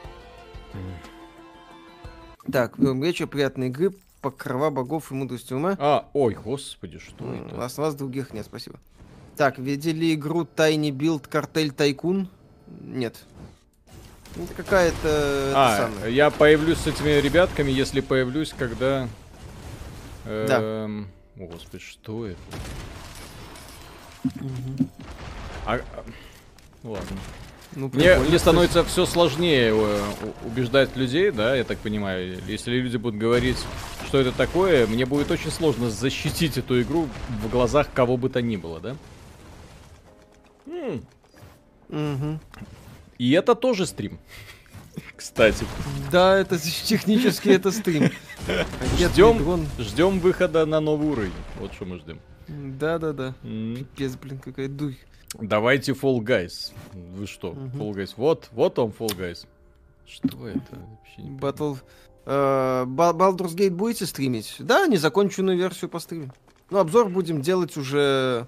Так, 2.53 2.79
э, 2.79 2.93
вечер 2.95 3.27
приятной 3.27 3.69
игры, 3.69 3.93
покрова 4.21 4.71
богов 4.71 5.11
и 5.11 5.15
мудрости 5.15 5.53
ума. 5.53 5.77
А, 5.79 6.09
ой, 6.13 6.35
господи, 6.35 6.99
что 6.99 7.25
У 7.25 7.33
это? 7.33 7.57
вас, 7.57 7.79
у 7.79 7.83
вас 7.83 7.95
других 7.95 8.33
нет, 8.33 8.45
спасибо. 8.47 8.79
Так, 9.37 9.59
видели 9.59 10.15
игру 10.15 10.43
Tiny 10.45 10.91
Build 10.91 11.29
Картель 11.29 11.73
Тайкун? 11.73 12.29
Нет. 12.81 13.17
Это 14.37 14.55
какая-то... 14.55 15.53
А, 15.55 16.09
я 16.09 16.31
появлюсь 16.31 16.79
с 16.79 16.87
этими 16.87 17.21
ребятками, 17.21 17.71
если 17.71 18.01
появлюсь, 18.01 18.55
когда... 18.57 19.09
Да. 20.25 20.59
эм, 20.61 21.09
О, 21.39 21.47
господи, 21.47 21.83
что 21.83 22.27
это? 22.27 22.39
А, 25.65 25.75
а, 25.75 26.05
ладно. 26.85 27.17
Ну, 27.75 27.91
Мне, 27.93 28.17
мне 28.17 28.39
становится 28.39 28.85
все 28.85 29.05
сложнее 29.05 29.71
э, 29.75 30.03
убеждать 30.47 30.97
людей, 30.97 31.31
да, 31.31 31.55
я 31.55 31.65
так 31.65 31.79
понимаю. 31.79 32.39
Если 32.47 32.71
люди 32.71 32.97
будут 32.97 33.21
говорить, 33.21 33.59
что 34.07 34.19
это 34.19 34.33
такое, 34.33 34.87
мне 34.87 35.05
будет 35.05 35.31
очень 35.31 35.51
сложно 35.51 35.91
защитить 35.91 36.57
эту 36.57 36.81
игру 36.81 37.09
в 37.43 37.51
глазах 37.51 37.89
кого 37.93 38.17
бы 38.17 38.31
то 38.31 38.41
ни 38.41 38.57
было, 38.57 38.81
да? 38.81 38.97
М, 40.67 41.05
Мгм. 41.89 42.41
И 43.19 43.33
это 43.33 43.55
тоже 43.55 43.85
стрим. 43.87 44.19
Кстати, 45.17 45.65
Да, 46.11 46.39
это 46.39 46.59
технически 46.85 47.51
это 47.51 47.73
стрим. 47.73 48.11
Ждем. 48.99 49.67
ждем 49.79 50.19
выхода 50.21 50.65
на 50.67 50.81
новый 50.81 51.09
уровень. 51.09 51.33
Вот 51.61 51.75
что 51.75 51.85
мы 51.85 51.99
ждем. 51.99 52.21
Да-да-да. 52.49 53.35
М, 53.43 53.77
Пипец, 53.77 54.17
блин, 54.17 54.39
какая 54.39 54.69
дурь. 54.69 54.95
Давайте 55.35 55.93
Fall 55.93 56.19
Guys. 56.21 56.73
Вы 56.93 57.27
что, 57.27 57.53
Мгм. 57.53 57.81
Fall 57.83 57.93
Guys? 57.95 58.15
Вот, 58.17 58.49
вот 58.53 58.79
он 58.79 58.91
Fall 58.91 59.17
Guys. 59.17 59.47
Что 60.07 60.47
это? 60.49 60.77
Вообще 60.77 61.23
не 61.23 61.37
Battle... 61.39 61.79
Ба- 62.27 63.13
Baldur's 63.15 63.55
Gate 63.55 63.71
будете 63.71 64.07
стримить? 64.07 64.57
Да, 64.59 64.87
незаконченную 64.87 65.57
версию 65.57 65.91
постримим. 65.91 66.33
Ну, 66.71 66.79
обзор 66.79 67.09
будем 67.09 67.41
делать 67.43 67.77
уже... 67.77 68.47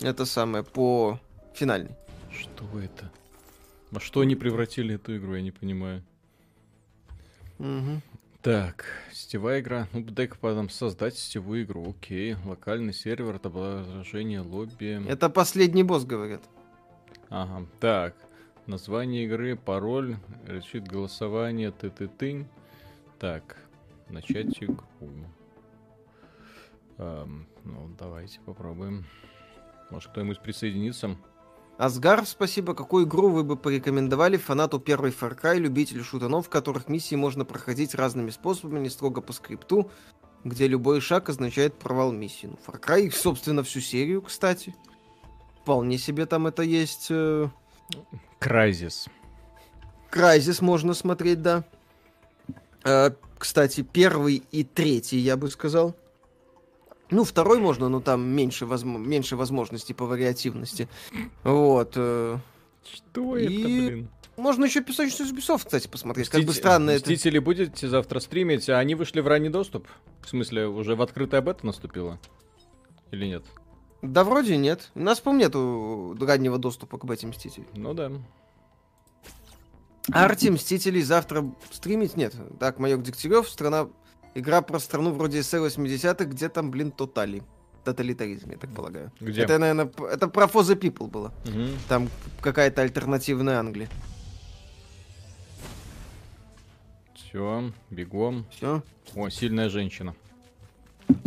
Это 0.00 0.24
самое, 0.26 0.62
по 0.64 1.18
финальной. 1.54 1.94
Что 2.30 2.64
это? 2.80 3.10
Во 3.90 4.00
что 4.00 4.20
они 4.20 4.34
превратили 4.36 4.94
эту 4.96 5.16
игру, 5.16 5.34
я 5.34 5.42
не 5.42 5.50
понимаю. 5.52 6.02
Мгм. 7.58 8.02
Так, 8.46 8.84
сетевая 9.10 9.58
игра. 9.58 9.88
Ну, 9.92 10.04
дай-ка 10.04 10.36
потом 10.40 10.70
создать 10.70 11.16
сетевую 11.16 11.64
игру. 11.64 11.90
Окей. 11.90 12.36
Локальный 12.44 12.92
сервер, 12.92 13.34
отображение 13.34 14.38
лобби. 14.38 15.04
Это 15.08 15.28
последний 15.28 15.82
босс, 15.82 16.04
говорят. 16.04 16.42
Ага. 17.28 17.66
Так. 17.80 18.14
Название 18.66 19.24
игры, 19.24 19.56
пароль, 19.56 20.18
решит 20.46 20.86
голосование, 20.86 21.72
ты 21.72 21.90
ты 21.90 22.06
ты 22.06 22.46
Так, 23.18 23.56
начать 24.10 24.62
игру. 24.62 24.78
Эм, 26.98 27.48
ну, 27.64 27.90
давайте 27.98 28.38
попробуем. 28.46 29.06
Может, 29.90 30.12
кто-нибудь 30.12 30.40
присоединится? 30.40 31.16
Асгар, 31.78 32.24
спасибо. 32.24 32.74
Какую 32.74 33.06
игру 33.06 33.28
вы 33.28 33.44
бы 33.44 33.56
порекомендовали 33.56 34.38
фанату 34.38 34.80
первой 34.80 35.10
Far 35.10 35.38
Cry, 35.38 35.58
любителю 35.58 36.04
шутанов, 36.04 36.46
в 36.46 36.48
которых 36.48 36.88
миссии 36.88 37.16
можно 37.16 37.44
проходить 37.44 37.94
разными 37.94 38.30
способами, 38.30 38.80
не 38.80 38.88
строго 38.88 39.20
по 39.20 39.34
скрипту, 39.34 39.90
где 40.42 40.68
любой 40.68 41.00
шаг 41.00 41.28
означает 41.28 41.74
провал 41.74 42.12
миссии? 42.12 42.46
Ну, 42.46 42.58
Far 42.66 42.80
Cry, 42.80 43.10
собственно, 43.10 43.62
всю 43.62 43.80
серию, 43.80 44.22
кстати. 44.22 44.74
Вполне 45.62 45.98
себе 45.98 46.24
там 46.24 46.46
это 46.46 46.62
есть. 46.62 47.08
Э... 47.10 47.48
Крайзис. 48.38 49.06
Крайзис 50.08 50.62
можно 50.62 50.94
смотреть, 50.94 51.42
да. 51.42 51.64
Э, 52.84 53.10
кстати, 53.36 53.82
первый 53.82 54.44
и 54.50 54.64
третий, 54.64 55.18
я 55.18 55.36
бы 55.36 55.50
сказал. 55.50 55.94
Ну, 57.10 57.24
второй 57.24 57.60
можно, 57.60 57.88
но 57.88 58.00
там 58.00 58.26
меньше, 58.26 58.66
возможно, 58.66 59.06
меньше 59.06 59.36
возможностей 59.36 59.94
по 59.94 60.06
вариативности. 60.06 60.88
Вот. 61.44 61.92
Э, 61.94 62.38
Что 62.84 63.36
и... 63.36 63.44
это, 63.44 63.68
блин? 63.68 64.08
Можно 64.36 64.66
еще 64.66 64.82
песочницу 64.82 65.34
Ubisoft, 65.34 65.64
кстати, 65.64 65.88
посмотреть. 65.88 66.26
Мститель... 66.26 66.40
Как 66.40 66.46
бы 66.46 66.52
странно 66.52 66.92
Мстители 66.92 67.02
это... 67.02 67.12
Мстители 67.12 67.38
будете 67.38 67.88
завтра 67.88 68.20
стримить, 68.20 68.68
а 68.68 68.78
они 68.78 68.94
вышли 68.94 69.20
в 69.20 69.28
ранний 69.28 69.48
доступ? 69.48 69.88
В 70.22 70.28
смысле, 70.28 70.66
уже 70.66 70.94
в 70.94 71.02
открытая 71.02 71.40
бета 71.40 71.64
наступила? 71.64 72.18
Или 73.12 73.26
нет? 73.26 73.44
Да 74.02 74.24
вроде 74.24 74.56
нет. 74.56 74.90
У 74.94 75.00
нас, 75.00 75.20
по-моему, 75.20 75.44
нету 75.44 76.26
раннего 76.26 76.58
доступа 76.58 76.98
к 76.98 77.04
бете 77.04 77.26
Мстителей. 77.26 77.66
Ну 77.74 77.94
да. 77.94 78.12
Арти 80.12 80.48
Мстителей 80.48 81.02
завтра 81.02 81.50
стримить 81.70 82.16
нет. 82.16 82.34
Так, 82.60 82.78
майор 82.78 83.00
Дегтярев, 83.00 83.48
страна 83.48 83.88
Игра 84.36 84.60
про 84.60 84.78
страну 84.78 85.12
вроде 85.12 85.42
СССР 85.42 85.60
80-х, 85.60 86.26
где 86.26 86.50
там, 86.50 86.70
блин, 86.70 86.92
тотали. 86.92 87.42
Тоталитаризм, 87.84 88.50
я 88.50 88.58
так 88.58 88.70
полагаю. 88.74 89.10
Где? 89.18 89.40
Это, 89.40 89.56
наверное, 89.58 89.90
это 90.12 90.28
про 90.28 90.44
For 90.44 90.60
the 90.60 90.78
People 90.78 91.08
было. 91.08 91.32
Угу. 91.46 91.68
Там 91.88 92.10
какая-то 92.42 92.82
альтернативная 92.82 93.58
Англия. 93.58 93.88
Все, 97.14 97.72
бегом. 97.88 98.44
Все. 98.50 98.82
О, 99.14 99.30
сильная 99.30 99.70
женщина. 99.70 100.14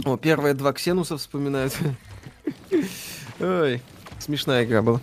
О, 0.05 0.15
первые 0.15 0.53
два 0.53 0.71
Ксенуса 0.71 1.17
вспоминают. 1.17 1.75
Ой, 3.39 3.81
смешная 4.19 4.65
игра 4.65 4.83
была. 4.83 5.01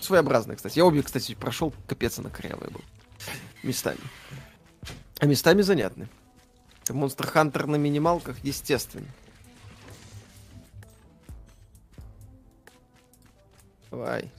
Своеобразная, 0.00 0.54
кстати. 0.54 0.78
Я 0.78 0.84
обе, 0.84 1.02
кстати, 1.02 1.34
прошел, 1.34 1.74
капец 1.88 2.16
она 2.20 2.30
корявая 2.30 2.70
был. 2.70 2.82
Местами. 3.64 3.98
А 5.18 5.26
местами 5.26 5.62
занятны. 5.62 6.08
Монстр 6.90 7.26
Хантер 7.26 7.66
на 7.66 7.76
минималках, 7.76 8.36
естественно. 8.42 9.06
Давай. 13.90 14.30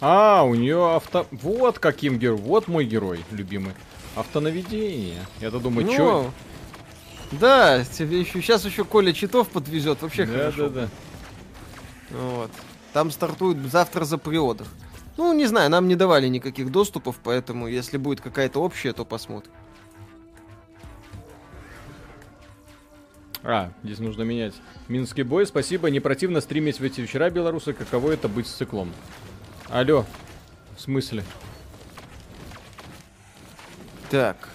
А, 0.00 0.42
у 0.42 0.54
нее 0.54 0.96
авто... 0.96 1.26
Вот 1.32 1.78
каким 1.78 2.18
герой. 2.18 2.36
Вот 2.36 2.68
мой 2.68 2.84
герой, 2.84 3.24
любимый. 3.30 3.72
Автонаведение. 4.16 5.24
Я-то 5.40 5.60
думаю, 5.60 5.86
ну, 5.86 5.92
чё... 5.96 6.30
Да, 7.32 7.84
тебе 7.84 8.20
еще 8.20 8.42
сейчас 8.42 8.64
еще 8.64 8.84
Коля 8.84 9.12
Читов 9.12 9.48
подвезет, 9.48 10.02
вообще 10.02 10.26
да, 10.26 10.32
хорошо. 10.32 10.68
Да, 10.68 10.80
да, 10.82 10.88
да. 12.10 12.16
Вот. 12.18 12.50
Там 12.92 13.10
стартует 13.10 13.58
завтра 13.72 14.04
за 14.04 14.18
приодах. 14.18 14.68
Ну, 15.16 15.32
не 15.32 15.46
знаю, 15.46 15.70
нам 15.70 15.88
не 15.88 15.96
давали 15.96 16.28
никаких 16.28 16.70
доступов, 16.70 17.18
поэтому 17.24 17.66
если 17.66 17.96
будет 17.96 18.20
какая-то 18.20 18.60
общая, 18.60 18.92
то 18.92 19.04
посмотрим. 19.04 19.52
А, 23.44 23.70
здесь 23.82 23.98
нужно 23.98 24.22
менять. 24.22 24.54
Минский 24.88 25.22
бой, 25.22 25.46
спасибо. 25.46 25.90
Не 25.90 26.00
противно 26.00 26.40
стримить 26.40 26.80
в 26.80 26.82
эти 26.82 27.02
вечера 27.02 27.28
белорусы. 27.28 27.74
Каково 27.74 28.12
это 28.12 28.26
быть 28.26 28.46
с 28.46 28.52
циклом? 28.52 28.90
Алло. 29.68 30.06
В 30.76 30.80
смысле? 30.80 31.22
Так. 34.10 34.48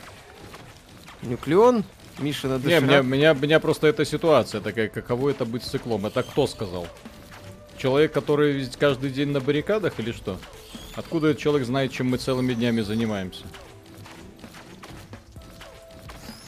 Нуклеон. 1.21 1.83
Миша 2.17 2.47
на 2.47 2.57
Не, 2.57 2.79
меня, 2.79 3.01
меня, 3.01 3.33
меня 3.33 3.59
просто 3.59 3.87
эта 3.87 4.03
ситуация 4.03 4.59
такая, 4.59 4.89
каково 4.89 5.29
это 5.29 5.45
быть 5.45 5.63
с 5.63 5.69
циклом. 5.69 6.05
Это 6.05 6.23
кто 6.23 6.47
сказал? 6.47 6.87
Человек, 7.77 8.11
который 8.11 8.67
каждый 8.77 9.11
день 9.11 9.29
на 9.29 9.39
баррикадах 9.39 9.99
или 9.99 10.11
что? 10.11 10.37
Откуда 10.95 11.29
этот 11.29 11.41
человек 11.41 11.65
знает, 11.65 11.93
чем 11.93 12.07
мы 12.09 12.17
целыми 12.17 12.53
днями 12.53 12.81
занимаемся? 12.81 13.45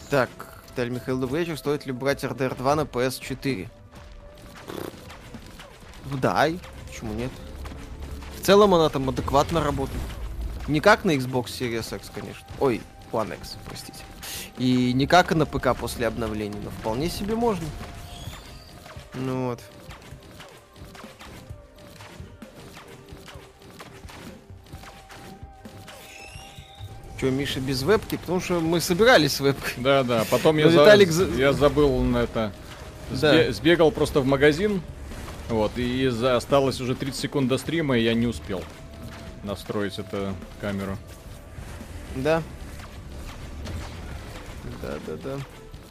Так, 0.10 0.30
Виталий 0.72 0.92
Михаил, 0.92 1.20
добрый 1.20 1.42
вечер. 1.42 1.58
Стоит 1.58 1.86
ли 1.86 1.92
брать 1.92 2.24
RDR 2.24 2.56
2 2.56 2.76
на 2.76 2.82
PS4? 2.82 3.68
Да, 6.22 6.48
почему 6.88 7.14
нет? 7.14 7.32
В 8.38 8.46
целом 8.46 8.74
она 8.74 8.88
там 8.88 9.10
адекватно 9.10 9.62
работает. 9.62 10.02
Не 10.70 10.80
как 10.80 11.04
на 11.04 11.12
Xbox 11.12 11.48
Series 11.48 11.94
X, 11.94 12.10
конечно. 12.16 12.48
Ой, 12.62 12.82
One 13.12 13.38
X, 13.38 13.58
простите. 13.66 14.00
И 14.58 14.94
не 14.94 15.08
как 15.08 15.36
на 15.36 15.46
ПК 15.46 15.76
после 15.78 16.08
обновления, 16.08 16.60
но 16.64 16.70
вполне 16.70 17.10
себе 17.10 17.36
можно. 17.36 17.68
Ну 19.14 19.48
вот. 19.48 19.60
Че, 27.22 27.30
Миша 27.30 27.60
без 27.60 27.84
вебки? 27.84 28.18
Потому 28.18 28.40
что 28.40 28.60
мы 28.60 28.82
собирались 28.82 29.34
с 29.34 29.40
вебкой. 29.42 29.74
Да, 29.78 30.02
да. 30.02 30.26
Потом 30.32 30.58
я, 30.58 30.68
Виталик... 30.68 31.12
за... 31.12 31.26
я 31.26 31.54
забыл 31.54 32.02
на 32.02 32.24
это. 32.24 32.52
Да. 33.12 33.52
Сбегал 33.52 33.92
просто 33.92 34.22
в 34.22 34.26
магазин. 34.26 34.82
Вот, 35.48 35.72
и 35.76 36.08
за... 36.08 36.36
осталось 36.36 36.82
уже 36.82 36.96
30 36.96 37.20
секунд 37.20 37.48
до 37.48 37.60
стрима, 37.60 37.96
и 38.00 38.02
я 38.02 38.16
не 38.16 38.26
успел 38.26 38.64
настроить 39.44 40.00
эту 40.00 40.34
камеру. 40.62 40.98
Да. 42.16 42.42
Да, 44.82 44.98
да, 45.06 45.14
да. 45.24 45.38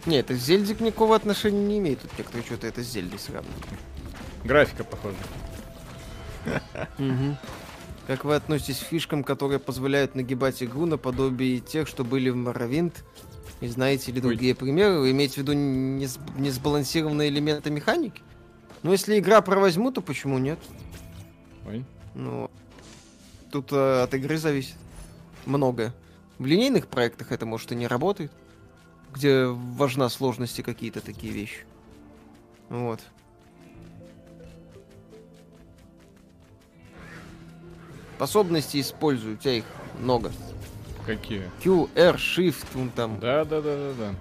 Не, 0.06 0.18
это 0.18 0.34
Зельдик 0.34 0.80
никакого 0.80 1.14
отношения 1.14 1.64
не 1.64 1.78
имеет. 1.78 2.00
Тут 2.00 2.10
некоторые 2.18 2.44
что-то 2.44 2.66
это 2.66 2.82
с 2.82 2.86
Зельдой 2.88 3.20
сравнивают. 3.20 3.66
Графика 4.42 4.82
похожа. 4.82 5.16
Как 8.10 8.24
вы 8.24 8.34
относитесь 8.34 8.80
к 8.80 8.86
фишкам, 8.86 9.22
которые 9.22 9.60
позволяют 9.60 10.16
нагибать 10.16 10.64
игру 10.64 10.84
наподобие 10.84 11.60
тех, 11.60 11.86
что 11.86 12.02
были 12.02 12.28
в 12.28 12.34
Morrowind? 12.34 12.92
И 13.60 13.68
знаете 13.68 14.10
ли 14.10 14.20
другие 14.20 14.50
Ой. 14.54 14.56
примеры? 14.56 14.98
Вы 14.98 15.12
имеете 15.12 15.34
в 15.34 15.36
виду 15.38 15.52
несбалансированные 15.52 17.28
элементы 17.28 17.70
механики? 17.70 18.20
Ну, 18.82 18.90
если 18.90 19.16
игра 19.16 19.40
про 19.42 19.60
возьму, 19.60 19.92
то 19.92 20.00
почему 20.00 20.38
нет? 20.38 20.58
Ой. 21.68 21.84
Ну, 22.16 22.50
тут 23.52 23.70
э, 23.70 24.02
от 24.02 24.12
игры 24.12 24.38
зависит 24.38 24.74
многое. 25.46 25.94
В 26.40 26.46
линейных 26.46 26.88
проектах 26.88 27.30
это, 27.30 27.46
может, 27.46 27.70
и 27.70 27.76
не 27.76 27.86
работает, 27.86 28.32
где 29.14 29.44
важна 29.46 30.08
сложности 30.08 30.62
какие-то 30.62 31.00
такие 31.00 31.32
вещи. 31.32 31.64
Вот. 32.70 32.98
Способности 38.20 38.78
использую, 38.82 39.36
у 39.36 39.36
тебя 39.38 39.54
их 39.54 39.64
много. 39.98 40.30
Какие? 41.06 41.50
Q, 41.64 41.88
R, 41.94 42.16
Shift, 42.16 42.66
вон 42.74 42.90
там. 42.90 43.18
Да, 43.18 43.46
да, 43.46 43.62
да, 43.62 43.76
да, 43.76 43.92
да. 43.98 44.14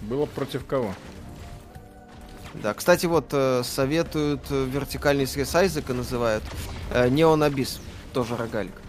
Было 0.00 0.24
против 0.24 0.64
кого? 0.64 0.94
Да, 2.54 2.72
кстати, 2.72 3.04
вот 3.04 3.26
э, 3.32 3.60
советуют 3.62 4.40
э, 4.48 4.64
вертикальный 4.64 5.26
срез 5.26 5.54
Айзека 5.54 5.92
называют. 5.92 6.42
Э, 6.90 7.10
Неон 7.10 7.42
Абис, 7.42 7.78
тоже 8.14 8.38
рогалик. 8.38 8.80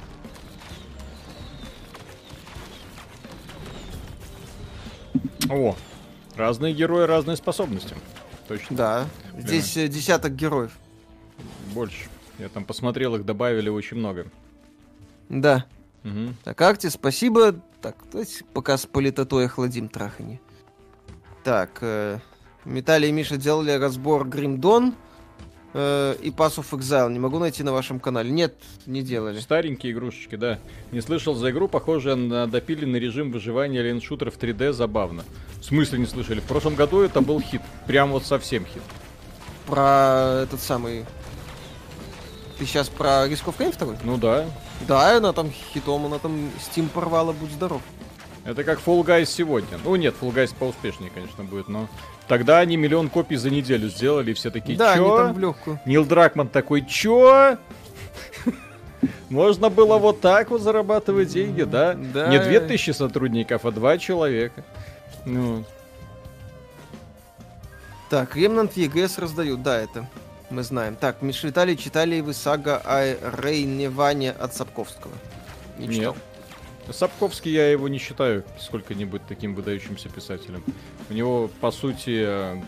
О, 5.50 5.76
разные 6.38 6.74
герои, 6.74 7.04
разные 7.04 7.36
способности. 7.36 7.96
Точно. 8.48 8.78
Да, 8.78 9.06
здесь 9.38 9.76
э, 9.76 9.90
десяток 9.90 10.38
героев. 10.38 10.72
Больше. 11.74 12.08
Я 12.40 12.50
там 12.50 12.66
посмотрел, 12.66 13.16
их 13.16 13.26
добавили 13.26 13.70
очень 13.70 13.98
много. 13.98 14.28
Да. 15.30 15.66
Угу. 16.04 16.36
Так, 16.44 16.62
Арти, 16.62 16.88
спасибо. 16.88 17.54
Так, 17.82 17.98
давайте 18.12 18.44
пока 18.54 18.78
с 18.78 18.86
политотой 18.86 19.46
охладим 19.46 19.90
трахани. 19.90 20.40
Так, 21.44 21.80
э, 21.82 22.20
Металли 22.64 23.08
и 23.08 23.12
Миша 23.12 23.38
делали 23.38 23.72
разбор 23.72 24.28
Гримдон. 24.28 24.96
Э, 25.78 26.16
и 26.22 26.30
Pass 26.30 26.58
of 26.58 26.70
Exile 26.72 27.12
не 27.12 27.20
могу 27.20 27.38
найти 27.38 27.62
на 27.62 27.74
вашем 27.74 28.00
канале. 28.00 28.32
Нет, 28.32 28.56
не 28.86 29.02
делали. 29.02 29.40
Старенькие 29.40 29.92
игрушечки, 29.92 30.36
да. 30.36 30.58
Не 30.92 31.02
слышал 31.02 31.36
за 31.36 31.52
игру, 31.52 31.68
похоже 31.68 32.16
на 32.16 32.48
допиленный 32.48 32.98
режим 32.98 33.32
выживания 33.32 33.82
лен-шутер 33.82 34.32
в 34.32 34.38
3D, 34.38 34.72
забавно. 34.72 35.24
В 35.60 35.66
смысле 35.66 36.00
не 36.00 36.06
слышали? 36.06 36.40
В 36.40 36.46
прошлом 36.46 36.76
году 36.76 37.02
это 37.02 37.22
был 37.22 37.42
хит. 37.42 37.62
Прям 37.88 38.12
вот 38.12 38.26
совсем 38.26 38.66
хит. 38.66 38.82
Про 39.68 40.44
этот 40.44 40.62
самый... 40.62 41.06
Ты 42.58 42.66
сейчас 42.66 42.88
про 42.88 43.28
Risk 43.28 43.46
of 43.46 43.58
Rain 43.58 43.78
2? 43.78 43.96
Ну 44.04 44.18
да. 44.18 44.46
Да, 44.88 45.18
она 45.18 45.34
там 45.34 45.52
хитом, 45.52 46.06
она 46.06 46.20
там 46.20 46.50
Steam 46.60 46.88
порвала, 46.88 47.34
будь 47.34 47.52
здоров. 47.52 47.82
Это 48.46 48.64
как 48.64 48.80
Fall 48.80 49.04
Guys 49.04 49.26
сегодня. 49.26 49.78
Ну 49.84 49.96
нет, 49.96 50.16
Fall 50.22 50.34
Guys 50.34 50.54
поуспешнее, 50.58 51.12
конечно, 51.14 51.44
будет, 51.44 51.68
но... 51.68 51.88
Тогда 52.28 52.60
они 52.60 52.76
миллион 52.78 53.10
копий 53.10 53.36
за 53.36 53.50
неделю 53.50 53.90
сделали, 53.90 54.32
и 54.32 54.34
все 54.34 54.50
такие, 54.52 54.78
Да, 54.78 54.94
они 54.94 55.04
чё? 55.06 55.18
там 55.18 55.34
в 55.34 55.40
легкую. 55.40 55.80
Нил 55.86 56.06
Дракман 56.06 56.48
такой, 56.48 56.86
чё? 56.86 57.58
Можно 59.30 59.70
было 59.70 59.98
вот 59.98 60.22
так 60.22 60.50
вот 60.50 60.62
зарабатывать 60.62 61.30
деньги, 61.30 61.64
да? 61.64 61.94
Да. 61.94 62.28
Не 62.30 62.40
2000 62.40 62.92
сотрудников, 62.92 63.66
а 63.66 63.72
два 63.72 63.98
человека. 63.98 64.64
Ну, 65.26 65.64
Так, 68.10 68.38
Remnant 68.38 68.74
EGS 68.76 69.20
раздают, 69.20 69.62
да, 69.64 69.80
это 69.80 70.08
мы 70.56 70.64
знаем. 70.64 70.96
Так, 70.96 71.22
Миша 71.22 71.48
Виталий, 71.48 71.76
читали 71.76 72.22
вы 72.22 72.34
сага 72.34 72.82
о 72.84 73.04
Рейне 73.42 73.90
Ване 73.90 74.32
от 74.32 74.56
Сапковского? 74.56 75.12
Не 75.78 75.94
читал. 75.94 76.16
Нет. 76.88 76.96
Сапковский 76.96 77.52
я 77.52 77.70
его 77.70 77.88
не 77.88 77.98
считаю 77.98 78.44
сколько-нибудь 78.60 79.22
таким 79.28 79.54
выдающимся 79.56 80.08
писателем. 80.08 80.64
У 81.10 81.14
него, 81.14 81.50
по 81.60 81.72
сути, 81.72 82.24
э, 82.26 82.62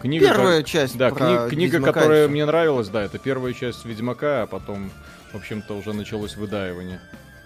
книга... 0.00 0.26
Первая 0.26 0.62
ко- 0.62 0.68
часть 0.68 0.96
Да, 0.96 1.10
кни- 1.10 1.48
книга, 1.50 1.76
Ведьмака 1.78 1.92
которая 1.92 2.28
мне 2.28 2.46
нравилась, 2.46 2.88
да, 2.88 3.02
это 3.02 3.18
первая 3.18 3.52
часть 3.52 3.84
Ведьмака, 3.84 4.42
а 4.44 4.46
потом, 4.46 4.90
в 5.32 5.36
общем-то, 5.36 5.76
уже 5.76 5.92
началось 5.92 6.36
выдаивание. 6.36 7.00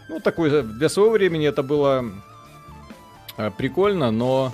Ну, 0.08 0.20
такое, 0.20 0.62
для 0.62 0.88
своего 0.88 1.10
времени 1.12 1.48
это 1.48 1.62
было 1.62 2.04
э, 3.38 3.50
прикольно, 3.56 4.10
но 4.10 4.52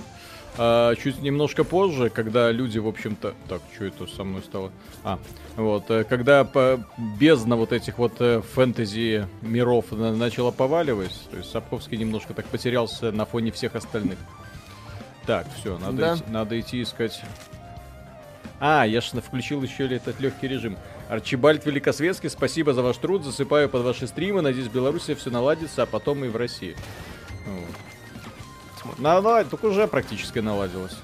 э, 0.57 0.95
чуть 1.01 1.21
немножко 1.21 1.63
позже, 1.63 2.09
когда 2.09 2.51
люди, 2.51 2.77
в 2.79 2.87
общем-то... 2.87 3.33
Так, 3.47 3.61
что 3.73 3.85
это 3.85 4.07
со 4.07 4.23
мной 4.23 4.41
стало? 4.43 4.71
А, 5.03 5.19
вот, 5.55 5.89
э, 5.91 6.03
когда 6.03 6.43
по, 6.43 6.83
бездна 7.19 7.55
вот 7.55 7.71
этих 7.71 7.97
вот 7.97 8.13
э, 8.19 8.41
фэнтези 8.41 9.27
миров 9.41 9.91
на- 9.91 10.15
начала 10.15 10.51
поваливать, 10.51 11.17
то 11.31 11.37
есть 11.37 11.51
Сапковский 11.51 11.97
немножко 11.97 12.33
так 12.33 12.45
потерялся 12.45 13.11
на 13.11 13.25
фоне 13.25 13.51
всех 13.51 13.75
остальных. 13.75 14.17
Так, 15.25 15.47
все, 15.59 15.77
надо, 15.77 15.97
Да. 15.97 16.15
идти, 16.15 16.23
надо 16.27 16.59
идти 16.59 16.81
искать. 16.81 17.21
А, 18.59 18.85
я 18.85 19.01
ж 19.01 19.13
на- 19.13 19.21
включил 19.21 19.61
еще 19.63 19.87
этот 19.93 20.19
легкий 20.19 20.47
режим. 20.47 20.77
Арчибальд 21.09 21.65
Великосветский, 21.65 22.29
спасибо 22.29 22.73
за 22.73 22.81
ваш 22.81 22.97
труд, 22.97 23.23
засыпаю 23.23 23.69
под 23.69 23.83
ваши 23.83 24.07
стримы, 24.07 24.41
надеюсь, 24.41 24.67
в 24.67 24.73
Беларуси 24.73 25.13
все 25.13 25.29
наладится, 25.29 25.83
а 25.83 25.85
потом 25.85 26.23
и 26.25 26.29
в 26.29 26.35
России. 26.35 26.75
Вот. 27.45 27.75
На, 28.97 29.43
так 29.43 29.63
уже 29.63 29.87
практически 29.87 30.39
наладилось. 30.39 30.95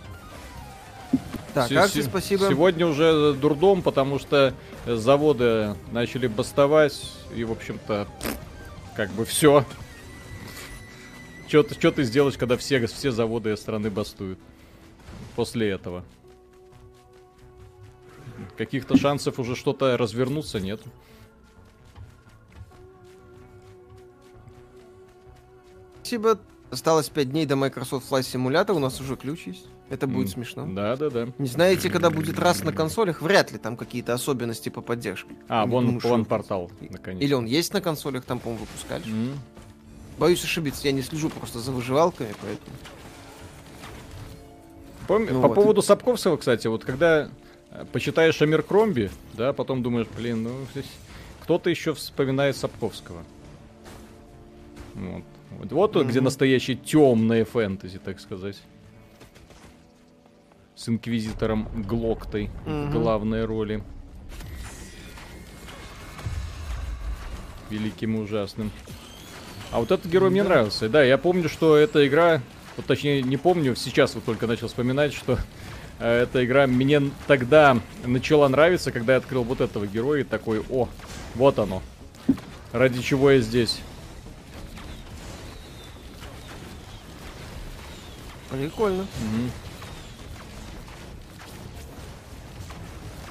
Так, 1.54 1.70
Акси, 1.72 2.02
се- 2.02 2.04
спасибо. 2.04 2.48
Сегодня 2.48 2.88
уже 2.88 3.34
дурдом, 3.34 3.82
потому 3.82 4.20
что 4.20 4.54
заводы 4.86 5.76
начали 5.92 6.28
бастовать, 6.28 7.12
и, 7.36 7.44
в 7.44 7.52
общем-то, 7.52 8.08
как 8.96 9.10
бы 9.12 9.26
все. 9.26 9.66
Что 11.48 11.64
ты, 11.64 11.76
чё 11.76 11.92
ты 11.92 12.04
сделаешь, 12.04 12.38
когда 12.38 12.56
все, 12.56 12.86
все 12.88 13.12
заводы 13.12 13.58
страны 13.58 13.90
бастуют? 13.90 14.40
После 15.36 15.70
этого. 15.70 16.06
Каких-то 18.58 18.98
шансов 18.98 19.38
уже 19.40 19.56
что-то 19.58 19.98
развернуться 19.98 20.60
нет. 20.62 20.82
Спасибо. 26.04 26.40
Осталось 26.72 27.10
5 27.10 27.32
дней 27.32 27.46
до 27.46 27.58
Microsoft 27.58 28.10
Flight 28.10 28.22
Simulator, 28.22 28.72
у 28.72 28.80
нас 28.80 29.02
уже 29.02 29.18
ключ 29.18 29.46
есть. 29.48 29.66
Это 29.90 30.08
будет 30.08 30.28
М, 30.28 30.34
смешно. 30.34 30.66
Да, 30.74 30.96
да, 30.96 31.10
да. 31.10 31.28
Не 31.38 31.48
знаете, 31.48 31.90
когда 31.90 32.10
будет 32.10 32.40
раз 32.40 32.64
на 32.64 32.72
консолях? 32.72 33.22
Вряд 33.22 33.52
ли 33.52 33.58
там 33.58 33.76
какие-то 33.76 34.14
особенности 34.14 34.70
по 34.70 34.80
поддержке. 34.80 35.32
А, 35.50 35.66
Не 35.66 35.72
вон, 35.72 35.86
думаю, 35.86 36.02
вон 36.04 36.12
он- 36.22 36.26
портал, 36.26 36.72
наконец. 36.90 37.22
Или 37.22 37.34
он 37.34 37.46
есть 37.46 37.74
на 37.74 37.82
консолях, 37.82 38.24
там, 38.24 38.40
по-моему, 38.40 38.64
выпускали. 38.66 39.04
М. 39.06 39.38
Боюсь 40.18 40.42
ошибиться, 40.46 40.88
я 40.88 40.94
не 40.94 41.02
слежу 41.02 41.30
просто 41.30 41.60
за 41.60 41.74
выживалками, 41.74 42.34
поэтому... 42.42 42.78
Пом- 45.10 45.28
Ну 45.34 45.42
По 45.42 45.48
вот. 45.50 45.56
поводу 45.56 45.82
Сапковского, 45.82 46.38
кстати, 46.38 46.68
вот 46.68 46.86
когда 46.86 47.30
э, 47.72 47.86
почитаешь 47.92 48.42
Амир 48.42 48.64
Кромби, 48.64 49.12
да, 49.34 49.52
потом 49.52 49.84
думаешь, 49.84 50.08
блин, 50.16 50.44
ну, 50.44 50.52
здесь 50.72 50.86
кто-то 51.42 51.70
еще 51.70 51.94
вспоминает 51.94 52.56
Сапковского. 52.56 53.24
Вот, 54.94 55.24
вот, 55.58 55.72
вот 55.72 55.96
он, 55.98 56.08
где 56.08 56.22
настоящее 56.22 56.78
темное 56.78 57.46
фэнтези, 57.46 58.00
так 58.00 58.20
сказать. 58.20 58.58
С 60.76 60.90
инквизитором 60.90 61.68
Глоктой 61.88 62.50
в 62.66 62.70
Мгм. 62.70 62.92
главной 62.92 63.46
роли. 63.46 63.84
Великим 67.70 68.16
и 68.16 68.20
ужасным. 68.20 68.72
А 69.72 69.80
вот 69.80 69.92
этот 69.92 70.12
герой 70.12 70.30
мне 70.30 70.44
Да. 70.44 70.50
нравился. 70.50 70.90
Да, 70.90 71.04
я 71.04 71.18
помню, 71.18 71.48
что 71.48 71.78
эта 71.78 72.06
игра, 72.08 72.42
вот 72.76 72.86
точнее 72.86 73.22
не 73.22 73.38
помню, 73.38 73.76
сейчас 73.76 74.16
вот 74.16 74.26
только 74.26 74.48
начал 74.48 74.68
вспоминать, 74.68 75.14
что 75.14 75.38
э, 76.00 76.24
эта 76.24 76.44
игра 76.44 76.68
мне 76.68 77.02
тогда 77.28 77.78
начала 78.06 78.50
нравиться, 78.50 78.92
когда 78.92 79.14
я 79.14 79.20
открыл 79.20 79.44
вот 79.44 79.62
этого 79.62 79.88
героя 79.88 80.22
и 80.22 80.24
такой, 80.26 80.62
о, 80.70 80.90
вот 81.36 81.60
оно. 81.60 81.82
Ради 82.74 83.02
чего 83.02 83.32
я 83.32 83.40
здесь. 83.40 83.80
Прикольно. 88.52 89.08
Мгм. 89.20 89.52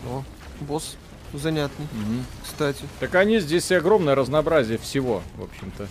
О, 0.07 0.25
босс 0.63 0.97
занятный, 1.35 1.87
Мгм. 1.93 2.25
кстати. 2.43 2.85
Так 3.01 3.15
они 3.15 3.39
здесь 3.39 3.71
и 3.71 3.75
огромное 3.75 4.15
разнообразие 4.15 4.79
всего, 4.79 5.23
в 5.37 5.43
общем-то. 5.45 5.87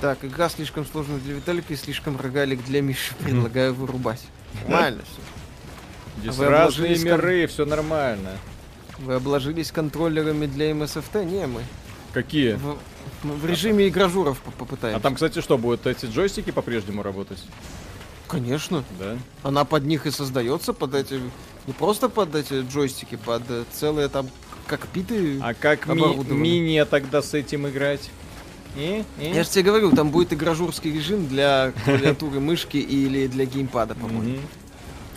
Так, 0.00 0.24
игра 0.24 0.48
слишком 0.48 0.84
сложная 0.84 1.18
для 1.20 1.34
Виталика 1.34 1.72
и 1.72 1.76
слишком 1.76 2.18
рогалик 2.20 2.64
для 2.64 2.82
Миши. 2.82 3.14
Предлагаю 3.20 3.72
вырубать. 3.74 4.20
Нормально 4.66 5.02
все. 5.04 6.20
Здесь 6.20 6.34
вы 6.36 6.46
разные 6.48 6.62
обложились 6.88 7.02
кон- 7.02 7.12
миры, 7.12 7.46
все 7.46 7.64
нормально. 7.64 8.30
Вы 8.98 9.14
обложились 9.14 9.70
контроллерами 9.70 10.46
для 10.46 10.70
MSFT? 10.72 11.24
Не, 11.24 11.46
мы. 11.46 11.62
Какие? 12.12 12.54
В, 12.54 12.78
в 13.22 13.46
режиме 13.46 13.88
игражуров 13.88 14.38
по- 14.40 14.50
попытаемся. 14.50 14.98
А 14.98 15.00
там, 15.00 15.14
кстати, 15.14 15.40
что, 15.40 15.56
будут 15.58 15.86
эти 15.86 16.06
джойстики 16.06 16.50
по-прежнему 16.50 17.02
работать? 17.02 17.42
Конечно. 18.28 18.84
Да? 18.98 19.16
Она 19.42 19.64
под 19.64 19.84
них 19.84 20.06
и 20.06 20.10
создается, 20.10 20.72
под 20.72 20.94
эти... 20.94 21.20
Не 21.66 21.72
просто 21.72 22.08
под 22.08 22.34
эти 22.34 22.62
джойстики, 22.62 23.16
под 23.16 23.42
э, 23.48 23.64
целые 23.72 24.08
там 24.08 24.28
кокпиты. 24.66 25.38
А 25.40 25.54
как 25.54 25.86
ми- 25.86 26.16
мини 26.34 26.84
тогда 26.84 27.22
с 27.22 27.34
этим 27.34 27.68
играть? 27.68 28.10
И? 28.76 29.04
И? 29.20 29.26
Я 29.26 29.44
же 29.44 29.50
тебе 29.50 29.64
говорю, 29.64 29.92
там 29.92 30.10
будет 30.10 30.32
игражурский 30.32 30.92
режим 30.92 31.28
для 31.28 31.72
клавиатуры, 31.84 32.40
мышки 32.40 32.78
или 32.78 33.26
для 33.26 33.44
геймпада, 33.44 33.94
по-моему. 33.94 34.38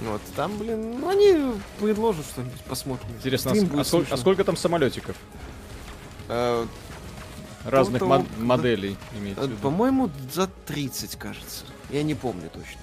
Вот, 0.01 0.21
там, 0.36 0.58
блин, 0.58 0.99
ну 0.99 1.10
они 1.10 1.53
предложат 1.79 2.25
что-нибудь, 2.25 2.62
посмотрим. 2.67 3.10
Интересно, 3.17 3.51
а, 3.51 3.79
а 3.79 3.84
сколько, 3.86 4.13
а 4.13 4.17
сколько 4.17 4.43
там 4.43 4.58
самолетиков? 4.58 5.15
Разных 7.65 8.01
мод- 8.01 8.28
да. 8.38 8.43
моделей 8.43 8.95
имеется 9.17 9.45
э. 9.45 9.49
По-моему, 9.62 10.10
за 10.32 10.47
30, 10.47 11.15
кажется. 11.17 11.65
Я 11.89 12.04
не 12.04 12.13
помню 12.15 12.49
точно. 12.54 12.80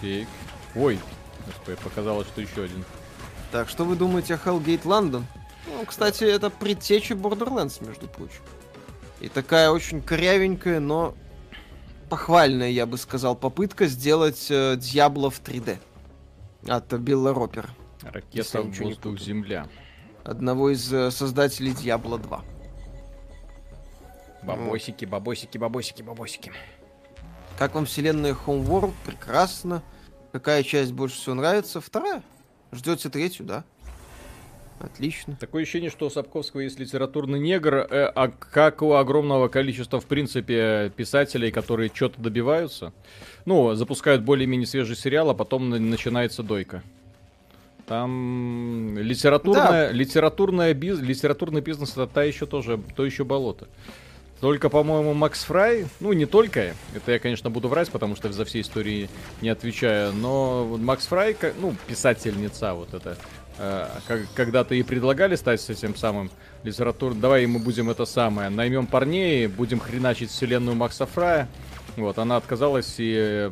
Так. 0.00 0.28
Ой, 0.74 0.98
господи, 1.46 1.76
показалось, 1.82 2.26
что 2.28 2.40
еще 2.40 2.64
один. 2.64 2.84
Так, 3.50 3.68
что 3.68 3.84
вы 3.84 3.96
думаете 3.96 4.34
о 4.34 4.36
Hellgate 4.36 4.82
London? 4.84 5.24
Ну, 5.66 5.84
кстати, 5.86 6.24
это 6.24 6.50
предтеча 6.50 7.14
Borderlands, 7.14 7.84
между 7.86 8.06
прочим. 8.08 8.42
И 9.20 9.28
такая 9.28 9.70
очень 9.70 10.00
корявенькая, 10.00 10.80
но 10.80 11.14
похвальная, 12.08 12.70
я 12.70 12.86
бы 12.86 12.96
сказал, 12.98 13.34
попытка 13.36 13.86
сделать 13.86 14.46
э, 14.50 14.76
Diablo 14.76 15.30
в 15.30 15.40
3D. 15.42 15.78
От 16.68 16.92
Билла 16.94 17.32
Ропера, 17.34 17.70
Ракета 18.02 18.62
в 18.62 18.78
воздух, 18.78 19.18
земля. 19.18 19.68
одного 20.24 20.70
из 20.70 20.92
э, 20.92 21.10
создателей 21.10 21.72
Diablo 21.72 22.18
2. 22.18 22.44
Бабосики, 24.42 25.04
бабосики, 25.04 25.58
бабосики, 25.58 26.02
бабосики. 26.02 26.52
Как 27.58 27.74
вам 27.74 27.84
вселенная 27.84 28.34
Homeworld? 28.46 28.92
Прекрасно. 29.04 29.82
Какая 30.32 30.62
часть 30.62 30.92
больше 30.92 31.16
всего 31.16 31.34
нравится? 31.34 31.80
Вторая. 31.80 32.22
Ждете 32.72 33.10
третью, 33.10 33.44
да? 33.44 33.64
Отлично. 34.78 35.36
Такое 35.38 35.62
ощущение, 35.64 35.90
что 35.90 36.06
у 36.06 36.10
Сапковского 36.10 36.60
есть 36.60 36.78
литературный 36.78 37.38
негр, 37.38 37.74
э, 37.74 38.06
а 38.14 38.28
как 38.28 38.80
у 38.80 38.92
огромного 38.94 39.48
количества, 39.48 40.00
в 40.00 40.06
принципе, 40.06 40.90
писателей, 40.96 41.50
которые 41.50 41.90
что-то 41.92 42.18
добиваются. 42.22 42.94
Ну, 43.44 43.74
запускают 43.74 44.22
более-менее 44.22 44.66
свежий 44.66 44.96
сериал, 44.96 45.28
а 45.28 45.34
потом 45.34 45.68
на- 45.68 45.78
начинается 45.78 46.42
дойка. 46.42 46.82
Там 47.86 48.96
литературная, 48.96 49.90
литературная 49.90 50.72
биз, 50.72 50.98
литературный 51.00 51.60
бизнес 51.60 51.90
это 51.92 52.06
та 52.06 52.22
еще 52.22 52.46
тоже, 52.46 52.80
то 52.96 53.04
еще 53.04 53.24
болото. 53.24 53.68
Только, 54.40 54.70
по-моему, 54.70 55.12
Макс 55.12 55.44
Фрай, 55.44 55.86
ну 56.00 56.14
не 56.14 56.24
только, 56.24 56.74
это 56.94 57.12
я, 57.12 57.18
конечно, 57.18 57.50
буду 57.50 57.68
врать, 57.68 57.90
потому 57.90 58.16
что 58.16 58.32
за 58.32 58.46
все 58.46 58.62
истории 58.62 59.10
не 59.42 59.50
отвечаю, 59.50 60.14
но 60.14 60.78
Макс 60.78 61.06
Фрай, 61.08 61.36
ну, 61.60 61.76
писательница 61.86 62.72
вот 62.72 62.94
это, 62.94 63.18
э, 63.58 63.86
когда-то 64.34 64.74
ей 64.74 64.82
предлагали 64.82 65.36
стать 65.36 65.68
этим 65.68 65.94
самым 65.94 66.30
литературным, 66.62 67.20
давай 67.20 67.44
мы 67.44 67.58
будем 67.58 67.90
это 67.90 68.06
самое, 68.06 68.48
наймем 68.48 68.86
парней, 68.86 69.46
будем 69.46 69.78
хреначить 69.78 70.30
вселенную 70.30 70.74
Макса 70.74 71.04
Фрая, 71.04 71.46
вот, 71.96 72.18
она 72.18 72.36
отказалась 72.36 72.94
и 72.96 73.50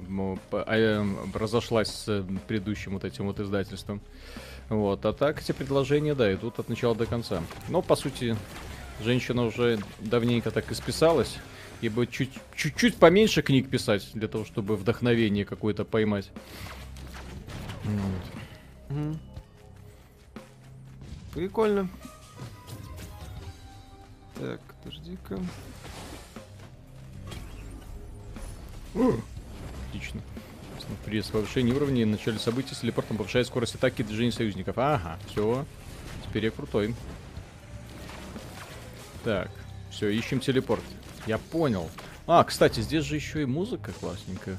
а, 0.53 0.64
э, 0.74 1.05
разошлась 1.34 1.89
с 1.89 2.24
предыдущим 2.47 2.95
вот 2.95 3.05
этим 3.05 3.26
вот 3.26 3.41
издательством. 3.41 4.01
Вот, 4.70 5.05
а 5.05 5.12
так 5.12 5.41
эти 5.41 5.53
предложения, 5.53 6.14
да, 6.14 6.32
идут 6.32 6.59
от 6.59 6.68
начала 6.68 6.95
до 6.95 7.07
конца. 7.07 7.43
Но, 7.68 7.80
по 7.80 7.97
сути, 7.97 8.36
женщина 9.03 9.44
уже 9.44 9.78
давненько 10.01 10.51
так 10.51 10.70
исписалась, 10.72 11.36
и 11.80 11.88
бы 11.88 12.07
чуть- 12.07 12.38
чуть-чуть 12.57 12.96
поменьше 12.96 13.42
книг 13.42 13.68
писать, 13.68 14.09
для 14.14 14.28
того, 14.28 14.44
чтобы 14.44 14.76
вдохновение 14.76 15.44
какое-то 15.44 15.84
поймать. 15.84 16.30
Вот. 17.84 18.90
Мгм. 18.90 19.18
Прикольно. 21.34 21.88
Так, 24.34 24.61
подожди-ка. 24.82 25.38
Отлично. 29.88 30.20
При 31.05 31.20
повышении 31.22 31.72
уровня 31.72 32.03
и 32.03 32.05
начале 32.05 32.38
событий 32.38 32.74
с 32.74 32.80
телепортом 32.80 33.16
повышает 33.16 33.46
скорость 33.46 33.74
атаки 33.74 34.01
и 34.03 34.05
движения 34.05 34.32
союзников. 34.32 34.76
Ага, 34.78 35.18
все. 35.28 35.64
Теперь 36.26 36.46
я 36.46 36.51
крутой. 36.51 36.94
Так, 39.25 39.51
все, 39.91 40.09
ищем 40.09 40.41
телепорт. 40.41 40.83
Я 41.27 41.39
понял. 41.39 41.89
А, 42.27 42.45
кстати, 42.45 42.81
здесь 42.81 43.05
же 43.05 43.16
еще 43.16 43.43
и 43.43 43.47
музыка 43.47 43.93
классненькая. 44.01 44.59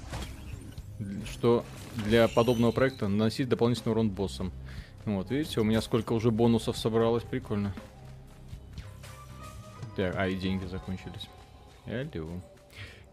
Что 1.31 1.63
для 2.05 2.27
подобного 2.27 2.71
проекта 2.71 3.07
наносить 3.07 3.47
дополнительный 3.47 3.91
урон 3.91 4.09
боссам. 4.09 4.51
Вот, 5.05 5.31
видите, 5.31 5.61
у 5.61 5.63
меня 5.63 5.81
сколько 5.81 6.13
уже 6.13 6.29
бонусов 6.29 6.77
собралось, 6.77 7.23
прикольно. 7.23 7.73
Так, 9.95 10.15
а 10.17 10.27
и 10.27 10.35
деньги 10.35 10.65
закончились. 10.65 11.27
Алло. 11.85 12.41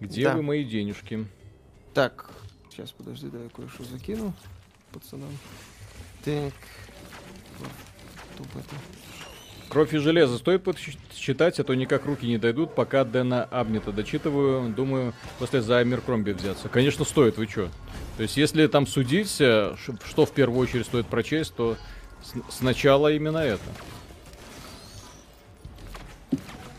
Где 0.01 0.25
Да. 0.25 0.35
вы 0.35 0.43
мои 0.43 0.65
денежки? 0.65 1.27
Так, 1.95 2.31
сейчас, 2.71 2.91
подожди, 2.91 3.29
давай 3.29 3.49
кое-что 3.49 3.85
закину 3.85 4.35
пацанам. 4.93 5.31
Так. 6.25 6.53
Тут 8.37 8.47
это. 8.57 8.75
Кровь 9.69 9.93
и 9.95 9.99
железо 9.99 10.39
стоит 10.39 10.65
читать, 11.15 11.59
а 11.59 11.65
то 11.65 11.75
никак 11.75 12.05
руки 12.07 12.27
не 12.27 12.39
дойдут, 12.39 12.75
пока 12.75 13.05
Дэна 13.05 13.45
Абнета 13.45 13.93
дочитываю. 13.93 14.73
Думаю, 14.73 15.13
после 15.39 15.61
за 15.61 15.79
Амеркромби 15.79 16.31
взяться. 16.33 16.69
Конечно, 16.69 17.05
стоит, 17.05 17.37
вы 17.37 17.47
чё? 17.47 17.69
То 18.17 18.23
есть, 18.23 18.37
если 18.37 18.67
там 18.69 18.87
судить, 18.87 19.41
э, 19.41 19.75
что 19.77 20.25
в 20.25 20.31
первую 20.33 20.61
очередь 20.61 20.87
стоит 20.87 21.07
прочесть, 21.07 21.55
то 21.55 21.77
сначала 22.49 23.13
именно 23.13 23.39
это. 23.39 23.65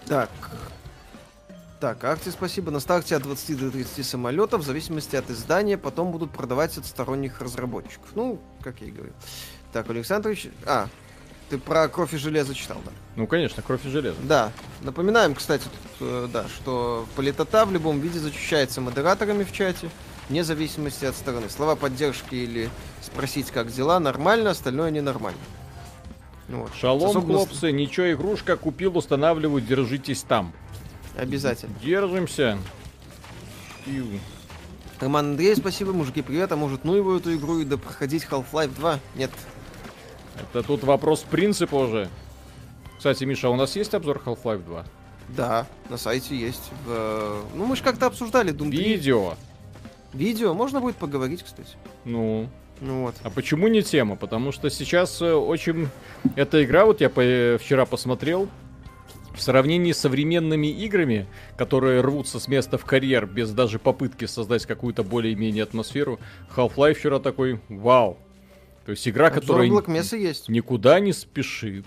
Так. 0.07 0.29
Так, 1.79 2.03
акции 2.05 2.31
спасибо. 2.31 2.71
На 2.71 2.79
старте 2.79 3.15
от 3.15 3.23
20 3.23 3.59
до 3.59 3.69
30 3.69 4.03
самолетов, 4.03 4.61
в 4.61 4.65
зависимости 4.65 5.15
от 5.15 5.29
издания, 5.29 5.77
потом 5.77 6.11
будут 6.11 6.31
продавать 6.31 6.75
от 6.77 6.85
сторонних 6.85 7.39
разработчиков. 7.39 8.09
Ну, 8.15 8.39
как 8.63 8.81
я 8.81 8.87
и 8.87 8.91
говорил. 8.91 9.13
Так, 9.73 9.89
Александрович... 9.89 10.47
А, 10.65 10.87
ты 11.49 11.57
про 11.57 11.87
кровь 11.87 12.13
и 12.13 12.17
железо 12.17 12.53
читал, 12.53 12.77
да? 12.85 12.91
Ну, 13.15 13.27
конечно, 13.27 13.63
кровь 13.63 13.85
и 13.85 13.89
железо. 13.89 14.17
Да. 14.23 14.51
Напоминаем, 14.81 15.33
кстати, 15.35 15.63
тут, 15.63 15.71
э, 16.01 16.27
да, 16.31 16.45
что 16.47 17.05
политота 17.15 17.65
в 17.65 17.71
любом 17.71 17.99
виде 17.99 18.19
защищается 18.19 18.81
модераторами 18.81 19.43
в 19.43 19.51
чате, 19.51 19.89
вне 20.29 20.43
зависимости 20.43 21.05
от 21.05 21.15
стороны. 21.15 21.49
Слова 21.49 21.75
поддержки 21.75 22.35
или 22.35 22.69
спросить, 23.01 23.51
как 23.51 23.71
дела, 23.71 23.99
нормально, 23.99 24.49
остальное 24.51 24.91
ненормально. 24.91 25.39
Ну 26.49 26.61
Вот. 26.63 26.73
Шалом, 26.75 27.09
Особенно 27.09 27.33
с- 27.39 27.45
хлопцы, 27.47 27.71
ничего, 27.71 28.11
игрушка 28.11 28.55
купил, 28.57 28.97
устанавливаю, 28.97 29.61
держитесь 29.61 30.23
там. 30.23 30.53
Обязательно. 31.17 31.73
Держимся. 31.83 32.57
Пиу. 33.85 34.19
Роман 34.99 35.31
Андрей, 35.31 35.55
спасибо, 35.55 35.93
мужики, 35.93 36.21
привет. 36.21 36.51
А 36.51 36.55
может, 36.55 36.83
ну 36.83 36.95
его 36.95 37.15
эту 37.17 37.35
игру 37.35 37.59
и 37.59 37.65
да 37.65 37.77
проходить 37.77 38.25
Half-Life 38.29 38.73
2? 38.75 38.99
Нет. 39.15 39.31
Это 40.39 40.63
тут 40.65 40.83
вопрос 40.83 41.21
принципа 41.29 41.75
уже. 41.75 42.09
Кстати, 42.97 43.23
Миша, 43.25 43.47
а 43.47 43.51
у 43.51 43.55
нас 43.55 43.75
есть 43.75 43.93
обзор 43.93 44.21
Half-Life 44.25 44.63
2? 44.65 44.85
Да, 45.29 45.67
на 45.89 45.97
сайте 45.97 46.35
есть. 46.35 46.71
В, 46.85 46.89
э, 46.89 47.41
Ну, 47.55 47.65
мы 47.65 47.75
же 47.75 47.83
как-то 47.83 48.05
обсуждали 48.07 48.53
Doom 48.53 48.69
3. 48.71 48.77
Видео. 48.83 49.33
Видео, 50.13 50.53
можно 50.53 50.79
будет 50.79 50.95
поговорить, 50.95 51.43
кстати. 51.43 51.75
Ну, 52.05 52.49
Ну 52.79 53.03
вот. 53.03 53.15
А 53.23 53.29
почему 53.29 53.67
не 53.67 53.81
тема? 53.81 54.15
Потому 54.15 54.51
что 54.51 54.69
сейчас 54.69 55.21
э, 55.21 55.33
очень... 55.33 55.89
Эта 56.35 56.63
игра, 56.63 56.85
вот 56.85 57.01
я 57.01 57.09
по- 57.09 57.57
вчера 57.59 57.85
посмотрел, 57.85 58.47
в 59.35 59.41
сравнении 59.41 59.91
с 59.91 59.99
современными 59.99 60.67
играми, 60.67 61.27
которые 61.57 62.01
рвутся 62.01 62.39
с 62.39 62.47
места 62.47 62.77
в 62.77 62.85
карьер 62.85 63.25
без 63.27 63.51
даже 63.51 63.77
попытки 63.79 64.25
создать 64.25 64.65
какую-то 64.65 65.03
более-менее 65.03 65.63
атмосферу, 65.63 66.19
Half-Life 66.55 66.93
вчера 66.95 67.19
такой, 67.19 67.59
вау. 67.69 68.17
То 68.87 68.91
есть 68.91 69.05
игра, 69.05 69.27
Обзор 69.27 69.41
которая 69.41 69.69
Black 69.69 70.17
есть. 70.17 70.47
никуда 70.47 71.01
не 71.01 71.11
спешит. 71.11 71.83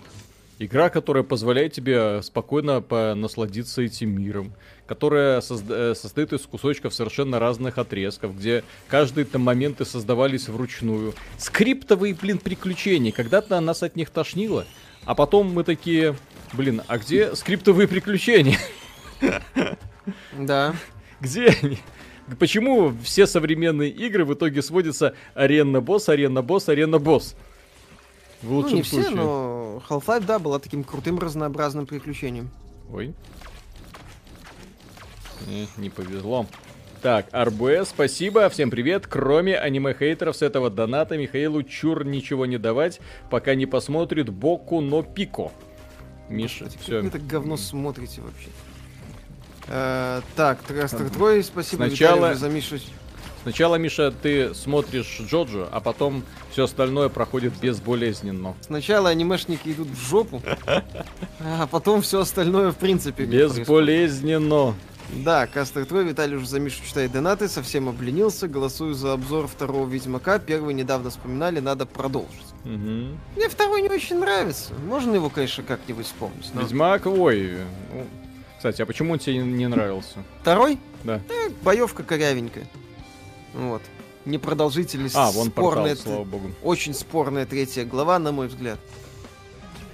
Игра, 0.59 0.89
которая 0.89 1.23
позволяет 1.23 1.73
тебе 1.73 2.21
спокойно 2.21 2.79
по- 2.79 3.15
насладиться 3.15 3.81
этим 3.81 4.11
миром, 4.21 4.53
которая 4.85 5.41
созда- 5.41 5.93
э, 5.93 5.95
состоит 5.95 6.31
из 6.31 6.41
кусочков 6.41 6.93
совершенно 6.93 7.39
разных 7.39 7.79
отрезков, 7.79 8.37
где 8.37 8.63
каждые 8.87 9.25
там 9.25 9.41
моменты 9.41 9.83
создавались 9.83 10.47
вручную. 10.47 11.15
Скриптовые, 11.39 12.13
блин, 12.13 12.37
приключения. 12.37 13.11
Когда-то 13.11 13.59
нас 13.61 13.81
от 13.81 13.95
них 13.95 14.11
тошнило, 14.11 14.67
а 15.05 15.15
потом 15.15 15.51
мы 15.51 15.63
такие, 15.63 16.15
блин, 16.53 16.83
а 16.87 16.99
где 16.99 17.35
скриптовые 17.35 17.87
приключения? 17.87 18.59
Да. 20.37 20.75
Где 21.19 21.47
они? 21.63 21.79
Почему 22.39 22.93
все 23.03 23.27
современные 23.27 23.89
игры 23.89 24.25
в 24.25 24.33
итоге 24.33 24.61
сводятся 24.61 25.15
арена-босс, 25.33 26.09
арена-босс, 26.09 26.69
арена-босс? 26.69 27.35
В 28.41 28.49
Ну, 28.49 28.55
лучшем 28.57 28.75
не 28.75 28.81
все, 28.81 29.01
случае. 29.01 29.15
но 29.15 29.83
Half-Life, 29.89 30.25
да, 30.25 30.39
была 30.39 30.59
таким 30.59 30.83
крутым 30.83 31.19
разнообразным 31.19 31.85
приключением. 31.85 32.49
Ой. 32.91 33.13
Не, 35.47 35.67
не 35.77 35.89
повезло. 35.89 36.45
Так, 37.01 37.27
РБС, 37.33 37.89
спасибо, 37.89 38.47
всем 38.49 38.69
привет. 38.69 39.07
Кроме 39.07 39.57
аниме-хейтеров 39.57 40.35
с 40.35 40.43
этого 40.43 40.69
доната 40.69 41.17
Михаилу 41.17 41.63
чур 41.63 42.05
ничего 42.05 42.45
не 42.45 42.59
давать, 42.59 42.99
пока 43.31 43.55
не 43.55 43.65
посмотрит 43.65 44.29
Боку 44.29 44.81
но 44.81 45.01
Пико. 45.01 45.51
Миша, 46.29 46.65
Господи, 46.65 46.83
все. 46.83 46.91
Как 46.93 47.01
вы 47.01 47.07
это 47.07 47.19
говно 47.19 47.57
смотрите 47.57 48.21
вообще? 48.21 48.49
Э, 49.73 50.21
так, 50.35 50.59
Трой, 50.63 51.43
спасибо 51.43 51.85
Сначала- 51.87 52.15
Виталию 52.17 52.37
за 52.37 52.49
Мишу. 52.49 52.75
Сначала, 53.43 53.75
Миша, 53.75 54.11
ты 54.11 54.53
смотришь 54.53 55.19
Джоджо, 55.21 55.67
а 55.71 55.79
потом 55.79 56.23
все 56.51 56.65
остальное 56.65 57.07
проходит 57.09 57.53
безболезненно. 57.59 58.53
Сначала 58.61 59.09
анимешники 59.09 59.69
идут 59.69 59.87
в 59.87 60.09
жопу, 60.09 60.41
а 61.39 61.65
потом 61.67 62.01
все 62.01 62.19
остальное 62.19 62.71
в 62.71 62.75
принципе. 62.75 63.23
Безболезненно. 63.25 64.75
Да, 65.25 65.47
Кастер 65.47 65.85
Трой, 65.85 66.03
Виталий 66.05 66.35
уже 66.37 66.47
за 66.47 66.59
Мишу 66.59 66.83
читает 66.85 67.11
донаты, 67.13 67.47
совсем 67.49 67.89
обленился, 67.89 68.47
голосую 68.47 68.93
за 68.93 69.13
обзор 69.13 69.47
второго 69.47 69.87
Ведьмака, 69.89 70.37
первый 70.39 70.73
недавно 70.73 71.09
вспоминали, 71.09 71.59
надо 71.59 71.85
продолжить. 71.85 72.45
Мгм. 72.63 73.17
Мне 73.35 73.49
второй 73.49 73.81
не 73.81 73.89
очень 73.89 74.19
нравится, 74.19 74.73
можно 74.87 75.15
его, 75.15 75.29
конечно, 75.29 75.63
как-нибудь 75.63 76.05
вспомнить. 76.05 76.49
но- 76.53 76.61
Ведьмак, 76.61 77.07
ой. 77.07 77.57
Кстати, 78.61 78.79
а 78.83 78.85
почему 78.85 79.13
он 79.13 79.17
тебе 79.17 79.37
не- 79.39 79.67
нравился? 79.67 80.23
Второй? 80.41 80.77
Да. 81.03 81.19
Э, 81.29 81.49
боевка 81.63 82.03
корявенькая. 82.03 82.67
Вот. 83.55 83.81
Непродолжительность 84.25 85.15
А, 85.15 85.31
вон 85.31 85.49
портал, 85.49 85.71
спорная, 85.71 85.95
слава 85.95 86.23
богу. 86.25 86.51
очень 86.61 86.93
спорная 86.93 87.47
третья 87.47 87.85
глава, 87.85 88.19
на 88.19 88.31
мой 88.31 88.49
взгляд. 88.49 88.79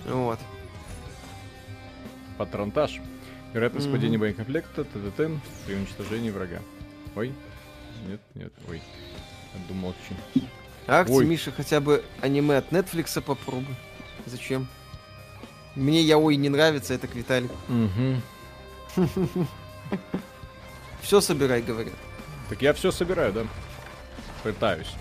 Вот. 0.05 0.37
Патронтаж. 2.37 2.99
Вероятность 3.53 3.87
Мгм. 3.87 3.95
падения 3.95 4.17
боекомплекта 4.17 4.83
ТДТ 4.83 5.31
при 5.65 5.75
уничтожении 5.75 6.29
врага. 6.29 6.59
Ой. 7.15 7.31
Нет, 8.05 8.19
нет, 8.35 8.51
ой. 8.67 8.81
Я 9.53 9.67
думал, 9.69 9.93
чем. 10.09 10.43
Акции, 10.87 11.15
Ой. 11.15 11.25
Миша, 11.25 11.53
хотя 11.53 11.79
бы 11.79 12.03
аниме 12.19 12.57
от 12.57 12.69
Netflix 12.73 13.21
попробуй. 13.21 13.75
Зачем? 14.25 14.67
Мне 15.75 16.01
яой 16.01 16.35
не 16.35 16.49
нравится, 16.49 16.93
это 16.93 17.07
к 17.07 17.15
Виталику. 17.15 17.55
Угу. 17.69 18.21
Все 21.01 21.21
собирай, 21.21 21.61
говорят. 21.61 21.93
Так 22.49 22.61
я 22.61 22.73
все 22.73 22.91
собираю, 22.91 23.33
да? 23.33 23.45
Пытаюсь. 24.43 24.93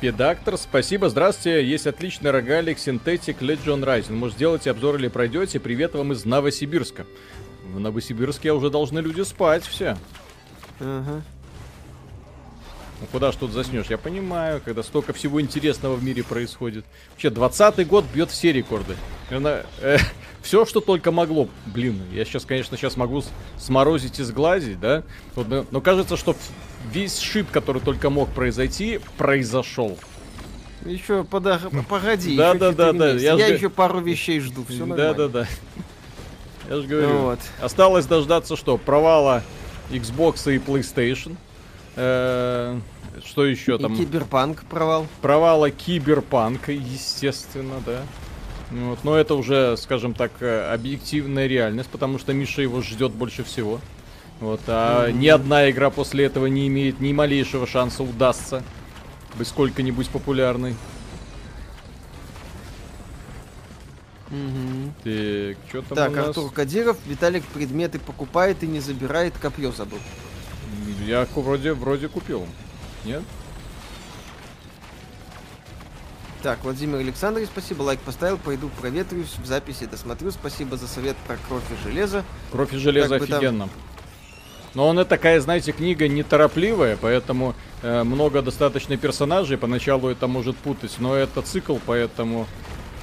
Педактор, 0.00 0.58
спасибо, 0.58 1.08
здравствуйте. 1.08 1.66
Есть 1.66 1.86
отличный 1.86 2.30
рогалик 2.30 2.76
Synthetic 2.78 3.38
Legion 3.38 3.82
Rising. 3.82 4.12
Может, 4.12 4.36
сделайте 4.36 4.70
обзор 4.70 4.96
или 4.96 5.08
пройдете? 5.08 5.58
Привет 5.58 5.94
вам 5.94 6.12
из 6.12 6.24
Новосибирска. 6.24 7.06
В 7.64 7.80
Новосибирске 7.80 8.52
уже 8.52 8.70
должны 8.70 8.98
люди 8.98 9.22
спать 9.22 9.64
все. 9.64 9.96
Ага. 10.80 11.22
Ну 13.06 13.12
куда 13.12 13.30
ж 13.30 13.36
тут 13.36 13.52
заснешь? 13.52 13.86
Я 13.88 13.98
понимаю, 13.98 14.60
когда 14.64 14.82
столько 14.82 15.12
всего 15.12 15.40
интересного 15.40 15.94
в 15.94 16.02
мире 16.02 16.24
происходит. 16.24 16.84
Вообще, 17.12 17.28
20-й 17.28 17.84
год 17.84 18.04
бьет 18.12 18.30
все 18.30 18.52
рекорды. 18.52 18.96
э, 19.80 19.98
все, 20.42 20.64
что 20.66 20.80
только 20.80 21.12
могло. 21.12 21.48
Блин, 21.66 22.00
я 22.12 22.24
сейчас, 22.24 22.44
конечно, 22.44 22.76
сейчас 22.76 22.96
могу 22.96 23.22
сморозить 23.58 24.18
и 24.18 24.24
сглазить, 24.24 24.80
да? 24.80 25.04
Вот, 25.36 25.48
но, 25.48 25.66
но 25.70 25.80
кажется, 25.80 26.16
что 26.16 26.34
весь 26.90 27.18
шип, 27.18 27.50
который 27.52 27.80
только 27.80 28.10
мог 28.10 28.28
произойти, 28.30 29.00
произошел. 29.16 29.96
Еще 30.84 31.22
пода... 31.22 31.60
погоди. 31.88 32.36
Да, 32.36 32.54
да, 32.54 32.72
да, 32.72 32.92
да. 32.92 33.10
Я, 33.12 33.34
я 33.34 33.48
ж... 33.48 33.52
еще 33.52 33.70
пару 33.70 34.00
вещей 34.00 34.40
жду. 34.40 34.64
Все 34.68 34.84
да, 34.84 35.14
да, 35.14 35.28
да. 35.28 35.46
Я 36.68 36.76
же 36.80 36.88
говорю. 36.88 37.18
Вот. 37.18 37.38
Осталось 37.60 38.06
дождаться 38.06 38.56
что? 38.56 38.76
Провала 38.78 39.44
Xbox 39.90 40.52
и 40.52 40.58
PlayStation. 40.58 41.36
Э, 41.94 42.78
что 43.26 43.44
еще 43.44 43.78
там? 43.78 43.94
И 43.94 43.98
Киберпанк 43.98 44.64
провал. 44.64 45.06
Провала 45.20 45.70
Киберпанка, 45.70 46.72
естественно, 46.72 47.82
да. 47.84 48.02
Вот. 48.70 49.04
Но 49.04 49.16
это 49.16 49.34
уже, 49.34 49.76
скажем 49.76 50.14
так, 50.14 50.32
э, 50.40 50.72
объективная 50.72 51.46
реальность, 51.46 51.88
потому 51.90 52.18
что 52.18 52.32
Миша 52.32 52.62
его 52.62 52.80
ждет 52.82 53.12
больше 53.12 53.44
всего. 53.44 53.80
Вот, 54.40 54.60
а 54.66 55.08
mm-hmm. 55.08 55.12
ни 55.12 55.28
одна 55.28 55.70
игра 55.70 55.90
после 55.90 56.26
этого 56.26 56.46
не 56.46 56.68
имеет 56.68 57.00
ни 57.00 57.12
малейшего 57.12 57.66
шанса 57.66 58.02
удастся 58.02 58.62
быть 59.36 59.48
сколько-нибудь 59.48 60.08
популярной. 60.10 60.74
Угу. 64.30 64.92
Так, 65.04 65.56
что 65.68 65.82
там 65.82 65.96
Так, 65.96 66.10
у 66.10 66.14
нас? 66.14 66.28
Артур 66.28 66.52
Кадиров, 66.52 66.96
Виталик 67.06 67.44
предметы 67.44 67.98
покупает 67.98 68.62
и 68.62 68.66
не 68.66 68.80
забирает, 68.80 69.34
копье 69.38 69.70
забыл. 69.70 69.98
Я 71.06 71.26
вроде, 71.34 71.72
вроде 71.74 72.08
купил. 72.08 72.46
Нет? 73.06 73.22
Так, 76.42 76.58
Владимир 76.64 76.98
Александрович, 76.98 77.48
спасибо, 77.48 77.82
лайк 77.82 78.00
поставил, 78.00 78.36
пойду 78.36 78.68
проветрюсь, 78.80 79.34
в 79.38 79.46
записи 79.46 79.86
досмотрю, 79.86 80.30
спасибо 80.32 80.76
за 80.76 80.86
совет 80.86 81.16
про 81.26 81.36
кровь 81.48 81.62
и 81.70 81.88
железо. 81.88 82.24
Кровь 82.52 82.72
и 82.74 82.76
железо 82.76 83.18
как 83.18 83.30
офигенно. 83.30 83.64
Там... 83.64 83.70
Но 84.74 84.90
она 84.90 85.04
такая, 85.04 85.40
знаете, 85.40 85.72
книга 85.72 86.08
неторопливая, 86.08 86.98
поэтому 87.00 87.54
э, 87.82 88.02
много 88.02 88.42
достаточно 88.42 88.96
персонажей, 88.96 89.56
поначалу 89.56 90.08
это 90.08 90.26
может 90.26 90.56
путать, 90.56 90.96
но 90.98 91.14
это 91.14 91.42
цикл, 91.42 91.78
поэтому 91.86 92.46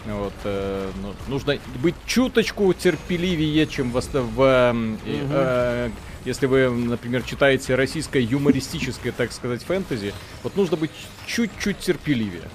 вот, 0.05 0.33
э, 0.43 0.91
ну, 1.01 1.13
нужно 1.27 1.57
быть 1.81 1.95
чуточку 2.05 2.73
терпеливее, 2.73 3.65
чем 3.67 3.91
в, 3.91 4.01
в 4.01 4.41
э, 4.41 4.95
э, 5.05 5.89
если 6.25 6.45
вы, 6.45 6.69
например, 6.69 7.23
читаете 7.23 7.75
российское 7.75 8.21
юмористическое, 8.21 9.11
так 9.11 9.31
сказать, 9.31 9.63
фэнтези, 9.63 10.13
вот 10.43 10.55
нужно 10.55 10.77
быть 10.77 10.91
чуть-чуть 11.25 11.79
терпеливее 11.79 12.49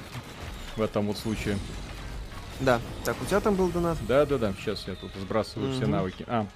в 0.76 0.82
этом 0.82 1.06
вот 1.06 1.18
случае. 1.18 1.58
Да. 2.60 2.80
Так, 3.04 3.20
у 3.22 3.24
тебя 3.24 3.40
там 3.40 3.54
был 3.54 3.68
донат? 3.68 3.98
Да, 4.06 4.26
да, 4.26 4.38
да. 4.38 4.54
Сейчас 4.60 4.86
я 4.88 4.94
тут 4.94 5.12
сбрасываю 5.14 5.70
угу. 5.70 5.76
все 5.76 5.86
навыки. 5.86 6.24
А. 6.26 6.46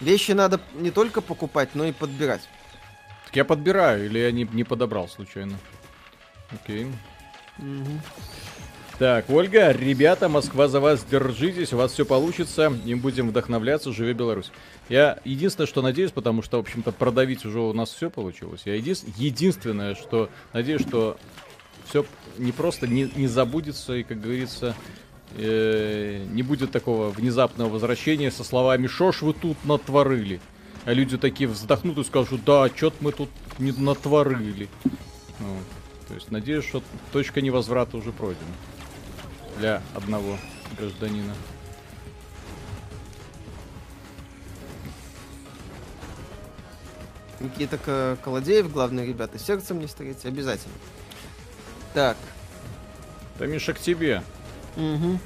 Вещи 0.00 0.32
надо 0.32 0.60
не 0.74 0.90
только 0.90 1.20
покупать, 1.20 1.70
но 1.74 1.84
и 1.84 1.92
подбирать. 1.92 2.42
Так 3.26 3.36
я 3.36 3.44
подбираю, 3.44 4.06
или 4.06 4.18
я 4.18 4.32
не, 4.32 4.44
не 4.44 4.64
подобрал 4.64 5.08
случайно. 5.08 5.56
Окей. 6.50 6.86
Угу. 7.58 8.00
Так, 8.98 9.28
Ольга, 9.28 9.72
ребята, 9.72 10.30
Москва 10.30 10.68
за 10.68 10.80
вас, 10.80 11.04
держитесь, 11.04 11.74
у 11.74 11.76
вас 11.76 11.92
все 11.92 12.06
получится, 12.06 12.72
им 12.86 13.00
будем 13.00 13.28
вдохновляться, 13.28 13.92
живи 13.92 14.14
Беларусь. 14.14 14.50
Я 14.88 15.18
единственное, 15.22 15.66
что 15.66 15.82
надеюсь, 15.82 16.12
потому 16.12 16.40
что, 16.40 16.56
в 16.56 16.60
общем-то, 16.60 16.92
продавить 16.92 17.44
уже 17.44 17.60
у 17.60 17.74
нас 17.74 17.90
все 17.90 18.08
получилось. 18.08 18.62
Я 18.64 18.74
един... 18.74 18.96
единственное, 19.18 19.96
что 19.96 20.30
надеюсь, 20.54 20.80
что 20.80 21.18
все 21.86 22.06
не 22.38 22.52
просто 22.52 22.86
не, 22.86 23.10
не 23.16 23.26
забудется 23.26 23.96
и, 23.96 24.02
как 24.02 24.18
говорится, 24.18 24.74
э, 25.36 26.24
не 26.32 26.42
будет 26.42 26.70
такого 26.70 27.10
внезапного 27.10 27.68
возвращения 27.68 28.30
со 28.30 28.44
словами 28.44 28.86
«Шо 28.86 29.12
ж 29.12 29.20
вы 29.20 29.34
тут 29.34 29.62
натворили?» 29.66 30.40
А 30.86 30.94
люди 30.94 31.18
такие 31.18 31.50
вздохнут 31.50 31.98
и 31.98 32.04
скажут 32.04 32.44
«Да, 32.46 32.70
чё-то 32.70 32.96
мы 33.00 33.12
тут 33.12 33.28
не 33.58 33.72
натворили». 33.72 34.70
Вот. 35.38 36.08
То 36.08 36.14
есть 36.14 36.30
надеюсь, 36.30 36.64
что 36.64 36.82
точка 37.12 37.42
невозврата 37.42 37.98
уже 37.98 38.10
пройдена 38.10 38.46
для 39.58 39.82
одного 39.94 40.38
гражданина. 40.78 41.34
Никита 47.40 48.16
Колодеев, 48.22 48.72
главные 48.72 49.06
ребята, 49.06 49.38
сердцем 49.38 49.78
не 49.78 49.86
стареть, 49.86 50.24
обязательно. 50.24 50.74
Так. 51.92 52.16
Да, 53.38 53.46
Миша, 53.46 53.74
к 53.74 53.78
тебе. 53.78 54.22
Угу. 54.76 55.18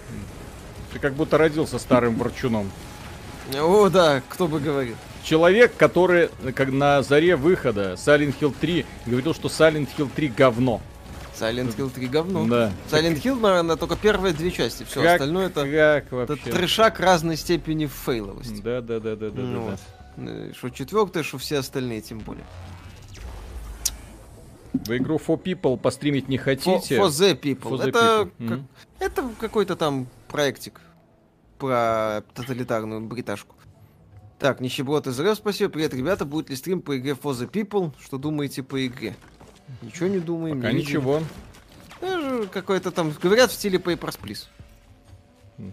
Ты 0.92 0.98
как 0.98 1.14
будто 1.14 1.38
родился 1.38 1.78
старым 1.78 2.16
ворчуном. 2.16 2.70
О, 3.54 3.88
да, 3.88 4.22
кто 4.28 4.48
бы 4.48 4.60
говорил. 4.60 4.96
Человек, 5.22 5.76
который 5.76 6.30
как 6.54 6.70
на 6.70 7.02
заре 7.02 7.36
выхода 7.36 7.92
Silent 7.94 8.34
Hill 8.40 8.54
3 8.58 8.86
говорил, 9.06 9.34
что 9.34 9.48
Silent 9.48 9.88
Hill 9.96 10.10
3 10.14 10.28
говно. 10.28 10.80
Silent 11.40 11.76
Hill 11.76 11.90
3 11.90 12.08
говно. 12.08 12.46
Да. 12.46 12.72
Silent 12.90 13.22
Hill, 13.22 13.40
наверное, 13.40 13.76
только 13.76 13.96
первые 13.96 14.34
две 14.34 14.50
части. 14.50 14.84
Все 14.84 15.02
как, 15.02 15.12
остальное 15.14 15.46
это, 15.46 15.64
как 15.64 16.12
вообще? 16.12 16.34
это 16.34 16.56
трешак 16.56 17.00
разной 17.00 17.36
степени 17.36 17.86
фейловости. 17.86 18.60
Да, 18.60 18.80
да, 18.80 19.00
да, 19.00 19.16
да, 19.16 19.30
да, 19.30 19.42
ну, 19.42 19.70
да, 19.70 19.76
да. 20.16 20.30
Э, 20.30 20.52
что 20.56 20.68
четвертое, 20.68 21.22
что 21.22 21.38
все 21.38 21.58
остальные, 21.58 22.02
тем 22.02 22.18
более. 22.18 22.44
Вы 24.72 24.98
игру 24.98 25.16
For 25.16 25.42
People 25.42 25.76
постримить 25.78 26.28
не 26.28 26.38
хотите? 26.38 26.96
For, 26.96 27.06
for 27.06 27.08
the 27.08 27.40
People. 27.40 27.70
For 27.70 27.78
the 27.78 27.88
это, 27.88 27.98
people. 27.98 28.48
Как, 28.48 28.58
mm-hmm. 28.58 28.64
это 29.00 29.30
какой-то 29.40 29.76
там 29.76 30.06
проектик 30.28 30.80
про 31.58 32.22
тоталитарную 32.34 33.00
бриташку. 33.00 33.56
Так, 34.38 34.60
нищеброд 34.60 35.06
из 35.06 35.20
РФ, 35.20 35.36
спасибо. 35.36 35.70
Привет, 35.70 35.92
ребята. 35.92 36.24
Будет 36.24 36.48
ли 36.48 36.56
стрим 36.56 36.80
по 36.80 36.96
игре 36.96 37.12
For 37.12 37.32
the 37.32 37.50
People? 37.50 37.92
Что 38.00 38.16
думаете 38.16 38.62
по 38.62 38.86
игре? 38.86 39.16
Ничего 39.82 40.08
не 40.08 40.18
думаем. 40.18 40.56
Пока 40.56 40.72
не 40.72 40.80
ничего. 40.80 41.22
Какой-то 42.52 42.90
там, 42.90 43.12
говорят, 43.22 43.50
в 43.50 43.54
стиле 43.54 43.78
Papers, 43.78 44.18
Please. 44.20 44.46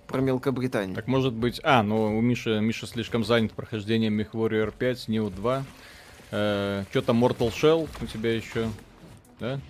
Про 0.08 0.20
Мелкобританию. 0.20 0.96
Так 0.96 1.08
может 1.08 1.34
быть... 1.34 1.62
А, 1.64 1.82
ну 1.82 2.18
у 2.18 2.22
Миши, 2.22 2.60
Миша 2.60 2.88
слишком 2.88 3.24
занят 3.24 3.54
прохождением 3.54 4.20
MechWarrior 4.20 4.74
5, 4.78 5.08
Neo 5.08 5.30
2. 5.30 5.64
Э, 6.32 6.84
что 6.90 7.02
там 7.02 7.24
Mortal 7.24 7.54
Shell 7.54 7.88
у 8.02 8.06
тебя 8.06 8.36
еще? 8.36 8.70
Да? 9.40 9.62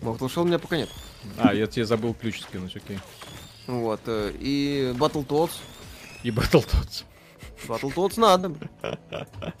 Mortal 0.00 0.28
Shell 0.28 0.42
у 0.42 0.46
меня 0.46 0.60
пока 0.60 0.76
нет. 0.76 0.90
А, 1.38 1.52
я 1.52 1.66
тебе 1.66 1.84
забыл 1.84 2.14
ключ 2.14 2.40
скинуть, 2.42 2.76
окей. 2.76 2.98
Вот. 3.66 4.00
Э, 4.06 4.32
и 4.38 4.94
Battletoads. 4.96 5.52
И 6.22 6.30
Battletoads. 6.30 7.04
Battletoads 7.66 8.20
надо. 8.20 8.52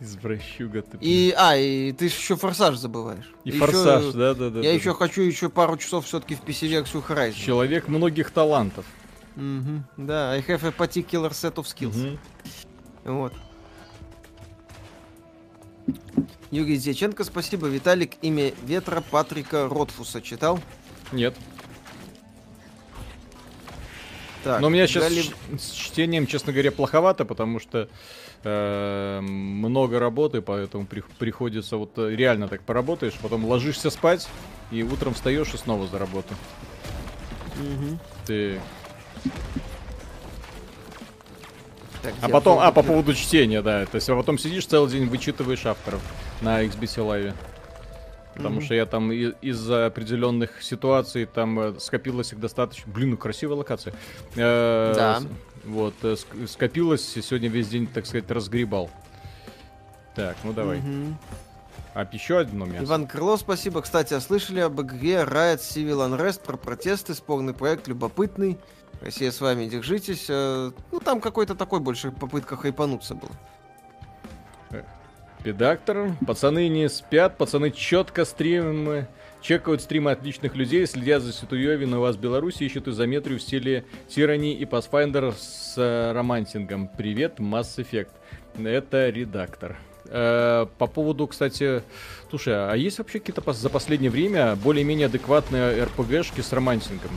Извращуга 0.00 0.82
ты. 0.82 0.96
И, 1.00 1.34
а, 1.36 1.56
и 1.56 1.92
ты 1.92 2.04
еще 2.04 2.36
форсаж 2.36 2.76
забываешь. 2.76 3.32
И 3.44 3.50
еще, 3.50 3.58
форсаж, 3.58 4.04
да, 4.14 4.34
да, 4.34 4.50
да. 4.50 4.60
Я 4.60 4.70
да, 4.70 4.70
еще 4.70 4.90
да. 4.90 4.98
хочу 4.98 5.22
еще 5.22 5.48
пару 5.48 5.76
часов 5.76 6.06
все-таки 6.06 6.36
в 6.36 6.42
PC-версию 6.42 7.02
Horizon. 7.08 7.34
Человек 7.34 7.88
многих 7.88 8.30
талантов. 8.30 8.84
Угу, 9.36 9.82
да, 9.96 10.32
I 10.32 10.40
have 10.40 10.64
a 10.64 10.70
particular 10.70 11.30
set 11.30 11.54
of 11.54 11.64
skills. 11.64 12.18
Угу. 13.04 13.14
Вот. 13.14 13.32
Юрий 16.50 16.78
Дьяченко, 16.78 17.24
спасибо. 17.24 17.66
Виталик, 17.66 18.14
имя 18.22 18.52
ветра 18.64 19.00
Патрика 19.00 19.68
Ротфуса 19.68 20.22
читал? 20.22 20.60
Нет. 21.12 21.34
Так, 24.44 24.60
Но 24.60 24.68
у 24.68 24.70
меня 24.70 24.86
сейчас 24.86 25.04
Гали... 25.04 25.24
с 25.58 25.70
чтением, 25.72 26.26
честно 26.26 26.52
говоря, 26.52 26.70
плоховато, 26.70 27.24
потому 27.24 27.58
что 27.60 27.88
э, 28.44 29.20
много 29.20 29.98
работы, 29.98 30.40
поэтому 30.42 30.86
при, 30.86 31.02
приходится 31.18 31.76
вот 31.76 31.92
э, 31.98 32.14
реально 32.14 32.48
так 32.48 32.62
поработаешь, 32.62 33.14
потом 33.22 33.44
ложишься 33.44 33.90
спать 33.90 34.28
и 34.70 34.82
утром 34.82 35.14
встаешь 35.14 35.52
и 35.54 35.56
снова 35.56 35.86
за 35.86 35.98
работу. 35.98 36.34
Угу. 37.56 37.98
Ты. 38.26 38.60
Так, 42.02 42.14
а 42.22 42.28
потом, 42.28 42.58
а 42.60 42.70
по 42.70 42.82
поводу 42.82 43.12
чтения, 43.14 43.60
да, 43.60 43.84
то 43.86 43.96
есть 43.96 44.08
а 44.08 44.14
потом 44.16 44.38
сидишь 44.38 44.66
целый 44.66 44.90
день, 44.90 45.06
вычитываешь 45.08 45.66
авторов 45.66 46.00
на 46.40 46.62
XBT 46.64 47.04
Live. 47.04 47.34
потому 48.34 48.56
Мгм. 48.56 48.64
что 48.66 48.74
я 48.74 48.86
там 48.86 49.10
и- 49.10 49.32
из-за 49.42 49.86
определенных 49.86 50.62
ситуаций 50.62 51.26
там 51.26 51.58
э, 51.58 51.74
скопилось 51.80 52.32
их 52.32 52.38
достаточно. 52.38 52.92
Блин, 52.92 53.10
ну 53.10 53.16
красивая 53.16 53.56
локация. 53.56 53.92
Э, 54.36 54.92
Да. 54.94 55.20
Вот, 55.68 55.94
э, 56.02 56.14
ск- 56.14 56.46
скопилось, 56.46 57.16
и 57.16 57.22
сегодня 57.22 57.48
весь 57.48 57.68
день, 57.68 57.86
так 57.86 58.06
сказать, 58.06 58.30
разгребал. 58.30 58.90
Так, 60.14 60.36
ну 60.44 60.52
давай. 60.52 60.78
Мгм. 60.78 61.18
А 61.94 62.08
еще 62.12 62.38
одно 62.40 62.64
мясо. 62.64 62.84
Иван 62.84 63.06
Крыло, 63.06 63.36
спасибо. 63.36 63.82
Кстати, 63.82 64.14
а 64.14 64.20
слышали 64.20 64.60
об 64.60 64.80
игре 64.80 65.24
Riot 65.24 65.58
Civil 65.58 66.08
Unrest 66.08 66.42
про 66.44 66.56
протесты, 66.56 67.14
спорный 67.14 67.54
проект, 67.54 67.88
любопытный. 67.88 68.58
Россия 69.00 69.30
с 69.30 69.40
вами, 69.40 69.66
держитесь. 69.66 70.26
Э, 70.28 70.70
Ну, 70.92 71.00
там 71.00 71.20
какой-то 71.20 71.54
такой 71.54 71.80
больше 71.80 72.10
попытка 72.12 72.56
хайпануться 72.56 73.14
была. 73.14 73.32
Педактор. 75.44 76.16
Пацаны 76.26 76.68
не 76.68 76.88
спят, 76.88 77.38
пацаны 77.38 77.70
четко 77.70 78.24
стримы, 78.24 79.06
чекают 79.40 79.82
стримы 79.82 80.10
отличных 80.10 80.54
людей, 80.54 80.86
следят 80.86 81.22
за 81.22 81.32
ситуевиной 81.32 81.98
у 81.98 82.00
вас 82.00 82.16
в 82.16 82.20
Беларуси, 82.20 82.64
ищут 82.64 82.88
изометрию 82.88 83.38
в 83.38 83.42
стиле 83.42 83.84
Tyranny 84.08 84.52
и 84.52 84.64
Pathfinder 84.64 85.34
с 85.36 85.74
э, 85.76 86.12
романтингом. 86.12 86.88
Привет, 86.88 87.38
Mass 87.38 87.76
Effect. 87.76 88.10
Это 88.62 89.10
редактор. 89.10 89.76
Э, 90.06 90.66
по 90.78 90.86
поводу, 90.86 91.26
кстати, 91.26 91.82
слушай, 92.30 92.54
а 92.54 92.74
есть 92.74 92.98
вообще 92.98 93.20
какие-то 93.20 93.52
за 93.52 93.68
последнее 93.68 94.10
время 94.10 94.56
более-менее 94.56 95.06
адекватные 95.06 95.84
РПГшки 95.84 96.40
с 96.40 96.52
романтингом? 96.52 97.10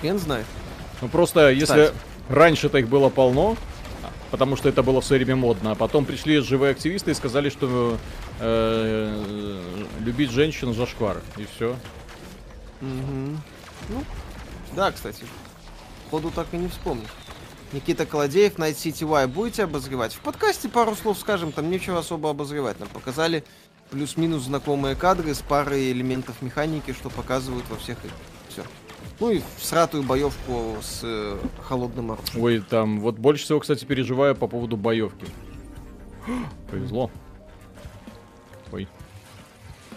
Хрен 0.00 0.18
знает. 0.18 0.46
Ну 1.00 1.08
просто, 1.08 1.50
если 1.50 1.86
Кстати. 1.86 1.92
раньше-то 2.28 2.78
их 2.78 2.88
было 2.88 3.08
полно, 3.08 3.56
потому 4.30 4.56
что 4.56 4.68
это 4.68 4.82
было 4.82 5.00
в 5.00 5.04
свое 5.04 5.24
время 5.24 5.36
модно, 5.36 5.72
а 5.72 5.74
потом 5.74 6.04
пришли 6.04 6.40
живые 6.40 6.72
активисты 6.72 7.12
и 7.12 7.14
сказали, 7.14 7.48
что 7.48 7.96
э, 8.40 9.84
любить 10.00 10.30
женщин 10.30 10.74
зашквар, 10.74 11.20
и 11.36 11.46
все. 11.54 11.76
Мгм. 12.80 13.40
Ну, 13.88 14.04
да, 14.74 14.92
кстати. 14.92 15.24
Ходу 16.10 16.30
так 16.30 16.46
и 16.52 16.56
не 16.56 16.68
вспомнишь. 16.68 17.10
Никита 17.72 18.06
Колодеев, 18.06 18.56
Night 18.56 18.74
City 18.74 19.04
Y 19.04 19.26
будете 19.26 19.64
обозревать? 19.64 20.14
В 20.14 20.20
подкасте 20.20 20.68
пару 20.68 20.94
слов 20.94 21.18
скажем, 21.18 21.50
там 21.50 21.70
нечего 21.70 21.98
особо 21.98 22.30
обозревать. 22.30 22.78
Нам 22.78 22.88
показали 22.88 23.44
плюс-минус 23.90 24.44
знакомые 24.44 24.94
кадры 24.94 25.34
с 25.34 25.40
парой 25.40 25.90
элементов 25.90 26.40
механики, 26.40 26.92
что 26.92 27.10
показывают 27.10 27.68
во 27.68 27.76
всех 27.76 27.98
играх. 28.04 28.18
Все. 28.48 28.62
Ну 29.20 29.30
и 29.30 29.42
сратую 29.60 30.02
боевку 30.02 30.76
с 30.82 31.00
э, 31.02 31.38
холодным 31.62 32.12
оружием. 32.12 32.44
Ой, 32.44 32.60
там, 32.60 33.00
вот 33.00 33.16
больше 33.16 33.44
всего, 33.44 33.60
кстати, 33.60 33.84
переживаю 33.84 34.34
по 34.34 34.46
поводу 34.46 34.76
боевки. 34.76 35.26
Повезло. 36.70 37.10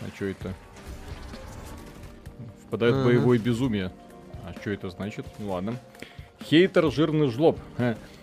А 0.01 0.15
что 0.15 0.25
это? 0.25 0.53
Впадает 2.67 2.95
в 2.95 3.05
боевое 3.05 3.37
безумие. 3.39 3.91
А 4.45 4.53
что 4.59 4.71
это 4.71 4.89
значит? 4.89 5.25
Ну 5.39 5.51
ладно. 5.51 5.75
Хейтер 6.43 6.91
жирный 6.91 7.29
жлоб. 7.29 7.59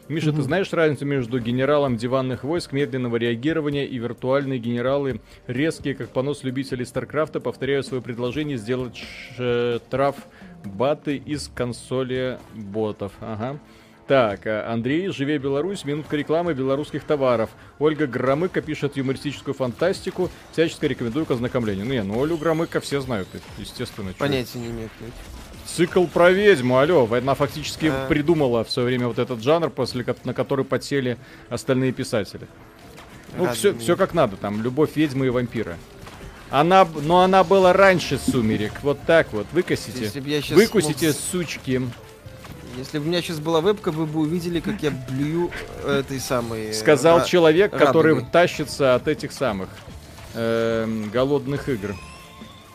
Миша, 0.07 0.27
ты 0.27 0.35
Мгм. 0.37 0.43
знаешь 0.43 0.71
разницу 0.73 1.07
между 1.07 1.41
генералом 1.41 1.97
диванных 1.97 2.45
войск 2.45 2.73
медленного 2.73 3.17
реагирования 3.17 3.87
и 3.87 3.97
виртуальные 3.99 4.59
генералы, 4.59 5.23
резкие, 5.47 5.95
как 5.95 6.11
понос 6.11 6.45
любителей 6.45 6.85
Старкрафта, 6.85 7.41
повторяю 7.41 7.83
свое 7.83 8.03
предложение 8.03 8.59
сделать 8.59 9.03
штраф 9.33 10.17
баты 10.63 11.17
из 11.17 11.49
консоли 11.49 12.39
ботов. 12.55 13.13
Ага. 13.21 13.59
Так, 14.07 14.47
а, 14.47 14.71
Андрей, 14.71 15.09
живе 15.09 15.39
Беларусь, 15.39 15.85
минутка 15.85 16.17
рекламы 16.17 16.53
белорусских 16.53 17.05
товаров. 17.05 17.51
Ольга 17.79 18.07
Громыко 18.07 18.61
пишет 18.61 18.97
юмористическую 18.97 19.55
фантастику, 19.55 20.31
всячески 20.53 20.85
рекомендую 20.85 21.25
к 21.25 21.31
ознакомлению. 21.31 21.87
Ну, 21.87 21.93
не, 21.93 22.03
ну 22.03 22.23
Олю 22.23 22.37
Громыко 22.37 22.81
все 22.81 23.01
знают, 23.01 23.29
естественно. 23.57 24.13
Понятия 24.19 24.59
не 24.59 24.85
это. 24.85 24.91
Цикл 25.67 26.05
про 26.05 26.31
ведьму, 26.31 26.79
алло, 26.79 27.09
она 27.11 27.35
фактически 27.35 27.87
А. 27.87 28.07
придумала 28.07 28.65
в 28.65 28.71
свое 28.71 28.89
время 28.89 29.09
вот 29.09 29.19
этот 29.19 29.43
жанр, 29.43 29.71
после 29.71 30.05
на 30.25 30.35
который 30.35 30.67
подсели 30.67 31.17
остальные 31.49 31.93
писатели. 31.93 32.47
Ну, 33.39 33.47
Рад 33.47 33.57
все, 33.57 33.77
все 33.79 33.97
как 33.97 34.13
надо, 34.13 34.37
там, 34.37 34.63
любовь 34.63 34.91
ведьмы 34.95 35.27
и 35.27 35.31
вампира. 35.31 35.79
Она, 36.51 36.87
но 37.03 37.23
она 37.23 37.43
была 37.43 37.73
раньше 37.73 38.19
сумерек, 38.19 38.73
вот 38.83 38.99
так 39.07 39.33
вот, 39.33 39.47
выкосите. 39.53 40.11
Выкусите, 40.55 41.09
мог- 41.09 41.17
сучки. 41.17 41.83
Если 42.77 42.99
бы 42.99 43.05
у 43.05 43.09
меня 43.09 43.23
сейчас 43.23 43.39
была 43.41 43.61
вебка, 43.61 43.91
вы 43.91 44.07
бы 44.07 44.21
увидели, 44.21 44.61
как 44.61 44.83
я 44.83 44.91
блюю 44.91 45.51
этой 45.87 46.19
самой... 46.21 46.69
э, 46.71 46.73
Сказал 46.73 47.21
ра- 47.21 47.27
человек, 47.27 47.73
который 47.73 48.13
радугой. 48.15 48.31
тащится 48.33 48.95
от 48.95 49.07
этих 49.09 49.33
самых 49.33 49.69
эм, 50.35 51.09
голодных 51.11 51.69
игр. 51.69 51.95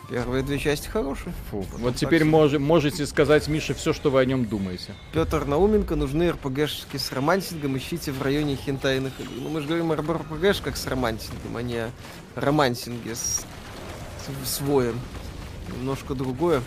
Первые 0.10 0.42
две 0.44 0.58
части 0.58 0.88
хорошие. 0.88 1.34
Фу. 1.52 1.64
Вот 1.78 1.96
теперь 1.96 2.24
мож- 2.24 2.58
можете 2.58 3.06
сказать 3.06 3.48
Мише 3.48 3.76
все, 3.76 3.94
что 3.94 4.10
вы 4.10 4.22
о 4.22 4.26
нем 4.26 4.46
думаете. 4.46 4.94
Петр 5.14 5.46
Науменко, 5.46 5.96
нужны 5.96 6.32
РПГшки 6.32 6.98
с 6.98 7.12
романтингом, 7.12 7.78
ищите 7.78 8.12
в 8.12 8.22
районе 8.24 8.56
хентайных 8.56 9.14
игр. 9.20 9.30
Ну, 9.38 9.50
мы 9.50 9.62
же 9.62 9.68
говорим 9.68 9.92
об 9.92 10.10
РПГшках 10.10 10.78
с 10.78 10.88
романтингом, 10.88 11.56
а 11.58 11.62
не 11.62 11.78
о 11.78 11.92
романтинге 12.36 13.14
с, 13.14 13.46
с, 14.46 14.50
с 14.50 14.62
воем. 14.62 15.00
Немножко 15.78 16.16
другое. 16.16 16.64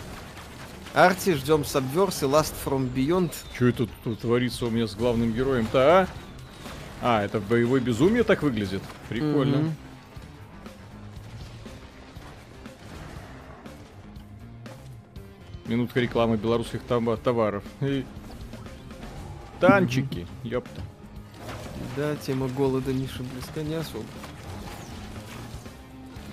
Арти, 0.93 1.33
ждем 1.33 1.61
Subverse 1.61 2.25
и 2.27 2.31
Last 2.31 2.53
From 2.63 2.91
Beyond. 2.93 3.33
Что 3.55 3.67
это 3.67 3.87
тут 4.03 4.19
творится 4.19 4.65
у 4.65 4.69
меня 4.69 4.85
с 4.87 4.95
главным 4.95 5.33
героем-то, 5.33 6.01
а? 6.01 6.07
А, 7.01 7.23
это 7.23 7.39
боевое 7.39 7.81
безумие 7.81 8.23
так 8.23 8.43
выглядит? 8.43 8.81
Прикольно. 9.09 9.57
Мгм. 9.57 9.75
Минутка 15.65 15.99
рекламы 16.01 16.37
белорусских 16.37 16.81
таба- 16.87 17.17
товаров. 17.17 17.63
И 17.81 18.05
Танчики, 19.59 20.27
ёпта. 20.43 20.81
Да, 21.95 22.15
тема 22.17 22.47
голода 22.49 22.91
Миша 22.91 23.23
близка 23.23 23.61
не 23.63 23.75
особо. 23.75 24.03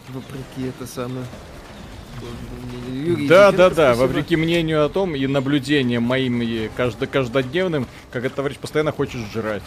Вопреки 0.08 0.68
это 0.68 0.86
самое. 0.86 1.24
Юрий 2.92 3.28
Да, 3.28 3.50
да, 3.52 3.70
да, 3.70 3.94
спасибо. 3.94 4.06
вопреки 4.08 4.36
мнению 4.36 4.84
о 4.84 4.88
том 4.88 5.14
и 5.14 5.26
наблюдениям 5.26 6.02
моим 6.02 6.42
и 6.42 6.68
каждо- 6.76 7.06
каждодневным, 7.06 7.86
как 8.10 8.24
этот 8.24 8.36
товарищ 8.36 8.56
постоянно 8.56 8.92
хочет 8.92 9.20
жрать. 9.32 9.62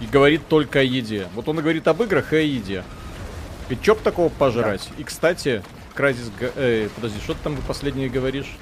И 0.00 0.06
говорит 0.06 0.46
только 0.48 0.80
о 0.80 0.82
еде. 0.82 1.28
Вот 1.34 1.48
он 1.48 1.58
и 1.58 1.62
говорит 1.62 1.86
об 1.88 2.02
играх 2.02 2.32
и 2.32 2.36
о 2.36 2.40
еде. 2.40 2.84
И 3.68 3.76
чё 3.76 3.94
б 3.94 4.00
такого 4.02 4.28
пожрать? 4.28 4.88
И, 4.98 5.04
кстати, 5.04 5.62
Кразис... 5.94 6.30
э, 6.40 6.88
подожди, 6.94 7.18
что 7.20 7.34
ты 7.34 7.40
там 7.42 7.56
последнее 7.66 8.08
говоришь? 8.08 8.56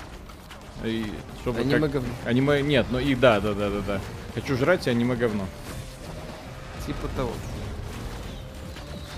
И, 0.85 1.07
чтобы 1.43 1.61
Аниме 1.61 1.81
как- 1.81 1.91
говно. 1.93 2.09
Аниме... 2.25 2.63
Нет, 2.63 2.87
ну 2.91 2.99
и 2.99 3.15
да, 3.15 3.41
да, 3.41 3.53
да, 3.55 3.71
да, 3.71 3.81
да. 3.87 4.01
Хочу 4.35 4.57
жрать, 4.57 4.87
и 4.87 4.91
аниме 4.91 5.15
говно. 5.15 5.47
Типа 6.87 7.09
того. 7.17 7.33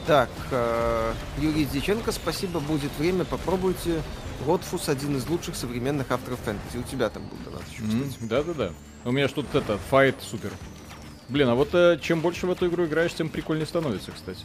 Так, 0.09 0.31
э, 0.53 1.13
Юрий 1.37 1.67
Диченко, 1.67 2.13
спасибо, 2.13 2.61
будет 2.61 2.91
время, 2.99 3.27
попробуйте. 3.27 4.03
Ротфус 4.47 4.89
один 4.89 5.19
из 5.19 5.27
лучших 5.27 5.55
современных 5.55 6.11
авторов 6.11 6.39
фэнтези. 6.47 6.79
У 6.79 6.83
тебя 6.83 7.11
там 7.11 7.25
был 7.29 7.37
донат 7.45 7.63
еще, 7.71 7.83
кстати. 7.83 8.27
Да-да-да. 8.27 8.71
У 9.05 9.13
меня 9.13 9.29
тут 9.29 9.55
это, 9.55 9.77
файт 9.91 10.17
супер. 10.23 10.51
Блин, 11.29 11.51
а 11.51 11.55
вот 11.55 11.75
э, 11.75 11.99
чем 12.01 12.23
больше 12.23 12.47
в 12.47 12.51
эту 12.51 12.69
игру 12.69 12.87
играешь, 12.87 13.13
тем 13.13 13.29
прикольнее 13.29 13.67
становится, 13.67 14.11
кстати. 14.13 14.41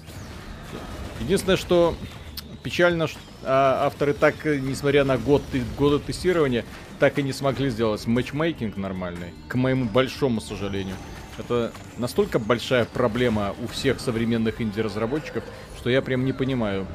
Единственное, 1.22 1.55
что 1.55 1.95
печально, 2.61 3.07
что 3.07 3.20
а, 3.43 3.86
авторы 3.86 4.14
так, 4.14 4.45
э, 4.45 4.59
несмотря 4.59 5.05
на 5.05 5.18
год, 5.18 5.43
годы 5.78 5.99
тестирования, 5.99 6.66
так 6.99 7.18
и 7.20 7.24
не 7.24 7.32
смогли 7.32 7.70
сделать 7.70 8.05
матчмейкинг 8.05 8.76
нормальный, 8.76 9.34
к 9.47 9.55
моему 9.55 9.86
большому 9.86 10.41
сожалению. 10.41 10.97
Это 11.38 11.71
настолько 11.97 12.39
большая 12.39 12.86
проблема 12.86 13.55
у 13.63 13.67
всех 13.67 13.99
современных 13.99 14.61
инди-разработчиков, 14.61 15.43
что 15.77 15.89
я 15.89 16.01
прям 16.01 16.25
не 16.25 16.34
понимаю, 16.34 16.86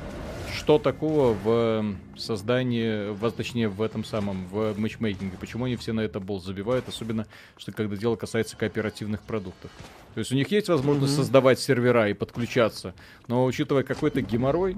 что 0.55 0.79
такого 0.79 1.35
в 1.35 1.95
создании, 2.17 3.11
в, 3.11 3.31
точнее 3.33 3.69
в 3.69 3.83
этом 3.83 4.05
самом, 4.05 4.47
в 4.49 4.79
матчмейкинге, 4.79 5.37
почему 5.39 5.65
они 5.67 5.77
все 5.77 5.93
на 5.93 6.01
это 6.01 6.21
бол 6.21 6.41
забивают, 6.41 6.89
особенно, 6.89 7.27
что 7.57 7.73
когда 7.73 7.97
дело 7.97 8.17
касается 8.17 8.57
кооперативных 8.57 9.23
продуктов. 9.23 9.71
То 10.15 10.21
есть 10.21 10.33
у 10.33 10.35
них 10.35 10.51
есть 10.51 10.69
возможность 10.69 11.13
Мгм. 11.15 11.23
создавать 11.23 11.59
сервера 11.61 12.09
и 12.09 12.15
подключаться, 12.15 12.95
но 13.27 13.45
учитывая 13.45 13.83
какой-то 13.83 14.21
геморрой, 14.21 14.77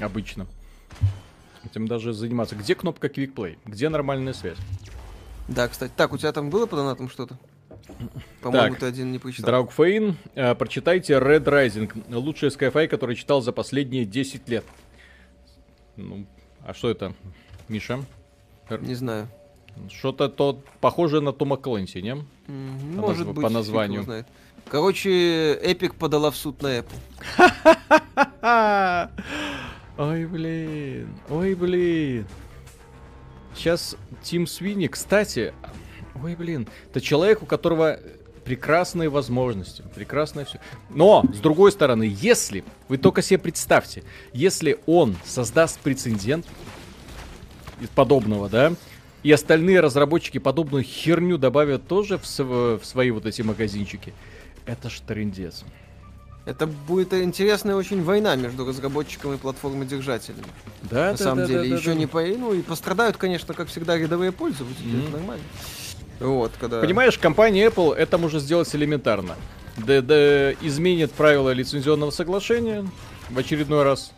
обычно, 0.00 0.46
этим 1.64 1.86
даже 1.88 2.12
заниматься. 2.12 2.54
Где 2.56 2.74
кнопка 2.74 3.08
Quick 3.08 3.34
Play? 3.34 3.58
Где 3.64 3.88
нормальная 3.88 4.32
связь? 4.32 4.58
Да, 5.48 5.68
кстати. 5.68 5.92
Так, 5.96 6.12
у 6.12 6.18
тебя 6.18 6.32
там 6.32 6.50
было 6.50 6.66
по 6.66 6.76
донатам 6.76 7.08
что-то? 7.08 7.38
По-моему, 8.42 8.74
Так, 8.74 8.80
ты 8.80 8.86
один 8.86 9.12
не 9.12 9.18
прочитал. 9.18 9.46
Драугфейн, 9.46 10.16
э, 10.34 10.54
прочитайте 10.54 11.14
Red 11.14 11.44
Rising, 11.44 12.14
лучший 12.14 12.48
Skyfi, 12.50 12.88
который 12.88 13.16
читал 13.16 13.40
за 13.40 13.52
последние 13.52 14.04
10 14.04 14.48
лет. 14.48 14.64
Ну, 15.96 16.26
а 16.64 16.74
что 16.74 16.90
это, 16.90 17.14
Миша? 17.68 18.04
Не 18.80 18.94
знаю. 18.94 19.28
Что-то 19.90 20.28
то 20.28 20.62
похоже 20.80 21.20
на 21.20 21.32
Тома 21.32 21.56
Клэнси, 21.56 21.98
не? 21.98 22.16
По 22.16 22.52
Может 23.02 23.28
быть, 23.28 23.42
по 23.42 23.50
названию. 23.50 24.02
знает. 24.02 24.26
Короче, 24.68 25.54
Эпик 25.54 25.94
подала 25.94 26.30
в 26.30 26.36
суд 26.36 26.60
на 26.62 26.78
Apple. 26.78 26.98
Ой, 29.98 30.26
блин. 30.26 31.08
Ой, 31.30 31.54
блин. 31.54 32.26
Сейчас 33.54 33.96
Тим 34.22 34.46
Свини, 34.46 34.88
кстати, 34.88 35.54
ой, 36.22 36.34
блин, 36.34 36.66
это 36.90 37.00
человек, 37.00 37.42
у 37.42 37.46
которого 37.46 37.98
прекрасные 38.44 39.08
возможности, 39.08 39.82
прекрасное 39.94 40.44
все. 40.44 40.60
Но, 40.88 41.24
с 41.34 41.38
другой 41.38 41.72
стороны, 41.72 42.04
если, 42.08 42.64
вы 42.88 42.96
только 42.96 43.20
себе 43.20 43.38
представьте, 43.38 44.04
если 44.32 44.78
он 44.86 45.16
создаст 45.24 45.80
прецедент 45.80 46.46
из 47.80 47.88
подобного, 47.88 48.48
да, 48.48 48.72
и 49.24 49.32
остальные 49.32 49.80
разработчики 49.80 50.38
подобную 50.38 50.84
херню 50.84 51.38
добавят 51.38 51.88
тоже 51.88 52.18
в, 52.18 52.78
в 52.78 52.84
свои 52.84 53.10
вот 53.10 53.26
эти 53.26 53.42
магазинчики, 53.42 54.14
это 54.64 54.88
ж 54.88 55.00
трендец. 55.00 55.64
Это 56.44 56.68
будет 56.68 57.12
интересная 57.12 57.74
очень 57.74 58.04
война 58.04 58.36
между 58.36 58.64
разработчиками 58.64 59.34
и 59.34 59.38
платформодержателями. 59.38 60.46
Да, 60.82 61.06
На 61.06 61.12
да, 61.12 61.16
самом 61.16 61.38
да, 61.38 61.46
деле, 61.46 61.70
да, 61.70 61.76
еще 61.76 61.90
да. 61.90 61.94
не 61.94 62.06
по... 62.06 62.24
Ну, 62.24 62.54
и 62.54 62.62
пострадают, 62.62 63.16
конечно, 63.16 63.52
как 63.52 63.66
всегда, 63.66 63.98
рядовые 63.98 64.30
пользователи. 64.30 64.86
Мгм. 64.86 65.02
Это 65.02 65.10
нормально. 65.10 65.44
Вот, 66.20 66.52
когда... 66.58 66.80
Понимаешь, 66.80 67.18
компания 67.18 67.66
Apple 67.66 67.94
это 67.94 68.18
может 68.18 68.42
сделать 68.42 68.74
элементарно. 68.74 69.36
Да, 69.76 70.00
да, 70.00 70.52
изменит 70.54 71.12
правила 71.12 71.50
лицензионного 71.50 72.10
соглашения 72.10 72.86
в 73.30 73.38
очередной 73.38 73.82
раз. 73.82 74.12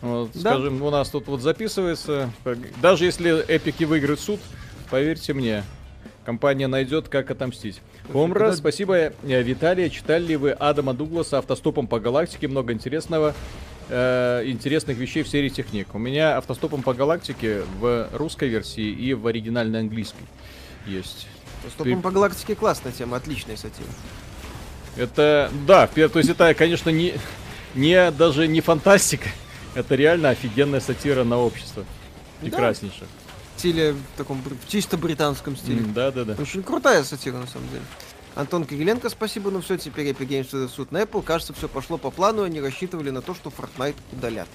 Вот, 0.00 0.30
Да. 0.34 0.54
Скажем, 0.54 0.82
у 0.82 0.90
нас 0.90 1.08
тут 1.10 1.28
вот 1.28 1.40
записывается. 1.40 2.30
Даже 2.82 3.04
если 3.04 3.44
Эпики 3.48 3.84
выиграют 3.84 4.20
суд, 4.20 4.40
поверьте 4.90 5.32
мне, 5.32 5.62
компания 6.24 6.66
найдет, 6.66 7.08
как 7.08 7.30
отомстить. 7.30 7.80
Омра, 8.12 8.38
когда- 8.40 8.56
спасибо, 8.56 8.94
э, 8.96 9.12
Виталия. 9.22 9.88
Читали 9.88 10.24
ли 10.26 10.36
вы 10.36 10.50
Адама 10.50 10.92
Дугласа 10.92 11.38
автостопом 11.38 11.86
по 11.86 12.00
галактике? 12.00 12.48
Много 12.48 12.72
интересного. 12.72 13.34
э, 13.90 14.44
интересных 14.46 14.96
вещей 14.96 15.22
в 15.22 15.28
серии 15.28 15.50
техник. 15.50 15.88
У 15.94 15.98
меня 15.98 16.38
автостопом 16.38 16.82
по 16.82 16.94
галактике 16.94 17.64
в 17.78 18.08
русской 18.14 18.48
версии 18.48 18.88
и 18.88 19.12
в 19.12 19.26
оригинальной 19.26 19.80
английской 19.80 20.24
есть. 20.86 21.26
Стопом 21.70 22.02
по 22.02 22.10
галактике 22.10 22.54
классная 22.54 22.92
тема, 22.92 23.16
отличная 23.16 23.56
сатира. 23.56 23.88
Это, 24.96 25.50
да, 25.66 25.86
то 25.88 26.18
есть 26.18 26.30
это, 26.30 26.54
конечно, 26.54 26.90
не, 26.90 27.14
не 27.74 28.10
даже 28.12 28.46
не 28.46 28.60
фантастика, 28.60 29.28
это 29.74 29.94
реально 29.96 30.30
офигенная 30.30 30.80
сатира 30.80 31.24
на 31.24 31.38
общество. 31.38 31.84
Да. 32.40 32.46
Прекраснейшая. 32.46 33.08
В 33.56 33.58
стиле, 33.58 33.92
в 33.92 34.16
таком 34.16 34.42
в 34.42 34.68
чисто 34.68 34.96
британском 34.96 35.56
стиле. 35.56 35.80
М, 35.80 35.92
Да, 35.94 36.10
да, 36.10 36.24
да. 36.24 36.34
Очень 36.40 36.62
крутая 36.62 37.02
сатира, 37.04 37.36
на 37.36 37.46
самом 37.46 37.68
деле. 37.68 37.82
Антон 38.34 38.64
Кириленко, 38.64 39.08
спасибо, 39.10 39.50
ну 39.50 39.60
все, 39.60 39.76
теперь 39.76 40.08
Epic 40.08 40.26
Games 40.26 40.68
суд 40.68 40.90
на 40.90 41.02
Apple. 41.02 41.22
Кажется, 41.22 41.52
все 41.54 41.68
пошло 41.68 41.98
по 41.98 42.10
плану, 42.10 42.42
они 42.42 42.60
рассчитывали 42.60 43.10
на 43.10 43.22
то, 43.22 43.32
что 43.34 43.50
Fortnite 43.50 43.94
удалят. 44.12 44.48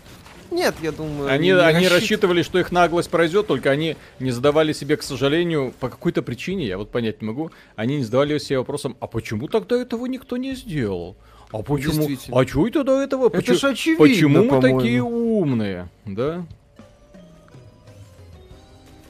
Нет, 0.51 0.75
я 0.81 0.91
думаю... 0.91 1.29
Они, 1.29 1.51
они 1.51 1.85
рассчит- 1.87 1.91
рассчитывали, 1.91 2.41
что 2.41 2.59
их 2.59 2.71
наглость 2.71 3.09
пройдет, 3.09 3.47
только 3.47 3.69
они 3.71 3.97
не 4.19 4.31
задавали 4.31 4.73
себе, 4.73 4.97
к 4.97 5.03
сожалению, 5.03 5.73
по 5.79 5.89
какой-то 5.89 6.21
причине, 6.21 6.65
я 6.65 6.77
вот 6.77 6.91
понять 6.91 7.21
не 7.21 7.27
могу, 7.27 7.51
они 7.75 7.97
не 7.97 8.03
задавали 8.03 8.37
себе 8.37 8.59
вопросом, 8.59 8.97
а 8.99 9.07
почему 9.07 9.47
тогда 9.47 9.79
этого 9.79 10.05
никто 10.05 10.37
не 10.37 10.55
сделал? 10.55 11.15
А 11.51 11.63
почему? 11.63 12.07
А 12.31 12.45
чего 12.45 12.67
это 12.67 12.83
до 12.83 13.01
этого? 13.01 13.27
Это 13.27 13.37
Почему- 13.37 13.55
ж 13.57 13.63
очевидно, 13.65 14.05
Почему 14.05 14.43
мы 14.43 14.61
такие 14.61 15.01
умные? 15.03 15.89
Да? 16.05 16.45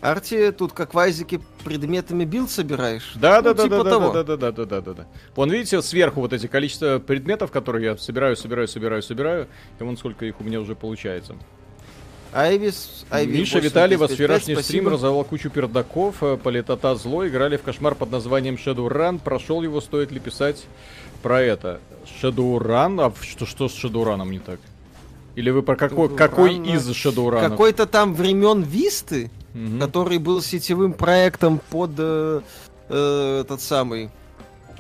Арти, 0.02 0.52
тут 0.52 0.72
как 0.72 0.94
в 0.94 1.00
Айзеке 1.00 1.42
предметами 1.66 2.24
build 2.24 2.50
собираешь? 2.50 3.12
Да, 3.16 3.42
да, 3.42 3.50
Ну, 3.50 3.56
да, 3.56 3.64
типа 3.64 3.78
да, 3.78 3.84
да, 3.84 3.90
того. 3.90 4.12
да, 4.14 4.24
да, 4.24 4.38
да, 4.38 4.52
да, 4.52 4.66
да, 4.66 4.82
да, 4.82 4.94
да. 4.94 5.08
Вон 5.36 5.52
видите 5.52 5.82
сверху 5.82 6.22
вот 6.22 6.32
эти 6.32 6.48
количество 6.48 7.00
предметов, 7.00 7.52
которые 7.52 7.86
я 7.86 7.98
собираю, 7.98 8.38
собираю, 8.38 8.68
собираю, 8.68 9.04
собираю, 9.04 9.48
и 9.80 9.84
вон 9.84 9.98
сколько 9.98 10.26
их 10.26 10.40
у 10.40 10.44
меня 10.44 10.62
уже 10.62 10.76
получается. 10.76 11.36
Айвис, 12.32 13.06
Айви 13.10 13.40
Миша 13.40 13.56
8, 13.56 13.68
Виталий, 13.68 13.98
ваш 13.98 14.10
35, 14.10 14.16
вчерашний 14.16 14.64
стрим 14.64 14.88
разорвал 14.88 15.24
кучу 15.24 15.50
пердаков, 15.50 16.22
э, 16.22 16.38
политота 16.38 16.96
зло, 16.96 17.28
играли 17.28 17.58
в 17.58 17.64
кошмар 17.64 17.96
под 17.96 18.12
названием 18.12 18.56
Shadowrun, 18.56 19.20
прошел 19.20 19.64
его, 19.64 19.82
стоит 19.82 20.12
ли 20.12 20.20
писать 20.20 20.66
про 21.24 21.42
это? 21.42 21.82
Shadowrun? 22.22 23.02
А 23.04 23.26
что, 23.26 23.46
что 23.48 23.68
с 23.68 23.84
Shadowrun 23.84 24.30
не 24.30 24.40
так? 24.40 24.60
Или 25.36 25.50
вы 25.52 25.64
про 25.64 25.76
какой, 25.76 26.16
какой 26.16 26.56
из 26.56 26.90
Shadowrun? 26.90 27.50
Какой-то 27.50 27.86
там 27.86 28.14
времен 28.14 28.62
Висты, 28.62 29.32
который 29.80 30.18
был 30.18 30.42
сетевым 30.42 30.94
проектом 30.94 31.62
под 31.70 31.92
э, 31.98 32.42
э, 32.90 33.42
этот 33.42 33.62
самый 33.62 34.10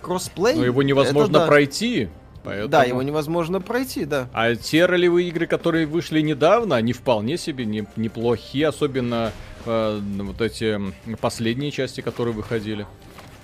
кроссплей. 0.02 0.56
Но 0.56 0.66
его 0.66 0.84
невозможно 0.84 1.32
Это 1.32 1.39
да. 1.39 1.47
пройти, 1.47 2.10
поэтому... 2.43 2.70
Да, 2.70 2.84
его 2.84 3.02
невозможно 3.02 3.62
пройти, 3.62 4.06
да. 4.06 4.30
А 4.34 4.56
те 4.56 4.86
ролевые 4.86 5.30
игры, 5.30 5.47
которые 5.47 5.86
вышли 5.86 6.22
недавно, 6.22 6.76
они 6.76 6.93
вполне 6.93 7.38
себе 7.38 7.66
не, 7.66 7.86
неплохие, 7.95 8.68
особенно 8.68 9.32
э, 9.66 10.00
вот 10.20 10.41
эти 10.41 10.80
последние 11.20 11.72
части, 11.72 12.02
которые 12.02 12.34
выходили. 12.34 12.86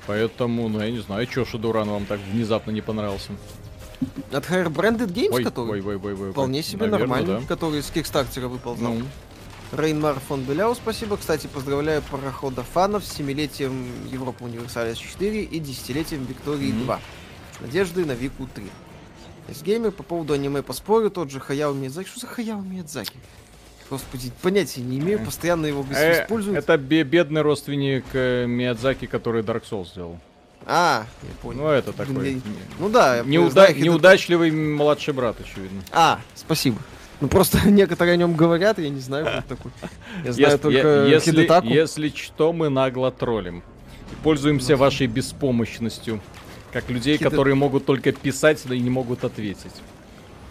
Поэтому, 0.08 0.68
ну 0.70 0.80
я 0.82 0.92
не 0.92 1.00
знаю, 1.00 1.28
что 1.30 1.46
Шадуран 1.46 1.90
вам 1.90 2.06
так 2.06 2.20
внезапно 2.32 2.72
не 2.72 2.82
понравился. 2.82 3.32
От 4.32 4.46
Higher 4.50 4.68
Branded 4.68 5.12
Games, 5.14 5.30
Ой, 5.32 5.44
который 5.44 5.82
ой, 5.82 5.96
ой, 5.96 6.02
ой, 6.04 6.14
ой, 6.16 6.32
вполне 6.32 6.62
себе 6.64 6.86
Наверно, 6.88 6.98
нормальный, 7.00 7.42
да. 7.42 7.48
который 7.48 7.82
с 7.82 7.90
Кикстартера 7.90 8.48
выползал. 8.48 8.94
Ну, 8.94 9.02
Рейнмар 9.72 10.20
фон 10.20 10.44
Беляу, 10.44 10.76
спасибо. 10.76 11.18
Кстати, 11.18 11.48
поздравляю 11.48 12.02
парохода 12.12 12.64
фанов 12.64 13.04
с 13.06 13.20
7-летием 13.20 13.88
Европа 14.12 14.44
Универсалис 14.44 14.98
4 14.98 15.44
и 15.44 15.60
десятилетием 15.60 16.26
Виктории 16.26 16.72
Мгм. 16.72 16.84
2. 16.86 17.00
С 17.58 17.62
надеждой 17.62 18.06
на 18.06 18.12
Вику 18.14 18.48
3. 18.54 18.66
Есть 19.48 19.64
геймер 19.64 19.92
по 19.92 20.04
поводу 20.04 20.34
аниме 20.34 20.62
поспорю, 20.64 21.10
тот 21.10 21.30
же 21.32 21.40
Хаяо 21.40 21.74
Миядзаки. 21.74 22.08
Что 22.08 22.22
за 22.22 22.28
Хаяо 22.28 22.62
Миядзаки? 22.62 23.18
Господи, 23.90 24.32
понятия 24.42 24.82
не 24.82 24.98
имею, 25.00 25.24
постоянно 25.24 25.68
его 25.68 25.86
э, 25.92 26.24
используют. 26.24 26.58
это 26.58 26.76
бе- 26.78 27.04
бедный 27.04 27.42
родственник 27.42 28.04
э, 28.14 28.46
Миядзаки, 28.48 29.06
который 29.06 29.44
Dark 29.44 29.64
Souls 29.70 29.92
сделал. 29.92 30.20
А, 30.68 31.06
я 31.22 31.30
понял. 31.42 31.62
Ну, 31.62 31.70
это 31.70 31.92
Блин, 31.94 32.08
такой... 32.08 32.34
я- 32.34 32.40
Ну 32.80 32.90
да, 32.90 33.18
я 33.18 33.24
неуда- 33.24 33.52
знаю, 33.52 33.80
Неудачливый 33.84 34.52
младший 34.52 35.14
брат, 35.14 35.38
очевидно. 35.40 35.82
А, 35.92 36.20
спасибо. 36.34 36.78
Ну 37.22 37.28
просто 37.28 37.60
некоторые 37.70 38.14
о 38.14 38.18
нем 38.18 38.36
говорят, 38.36 38.80
я 38.80 38.90
не 38.90 39.00
знаю, 39.00 39.26
кто 39.26 39.36
это 39.38 39.48
такой. 39.48 39.72
Я 40.24 40.34
знаю 40.34 40.60
только 40.60 41.06
если, 41.06 41.32
Хидетаку. 41.32 41.68
если 41.68 42.10
что, 42.10 42.52
мы 42.52 42.70
нагло 42.70 43.12
троллим. 43.12 43.60
И 44.12 44.16
пользуемся 44.24 44.76
вашей 44.76 45.08
беспомощностью. 45.08 46.22
Как 46.74 46.90
людей, 46.90 47.18
которые 47.18 47.56
могут 47.56 47.86
только 47.86 48.12
писать, 48.12 48.62
да 48.66 48.76
и 48.76 48.80
не 48.80 48.90
могут 48.90 49.24
ответить. 49.24 49.72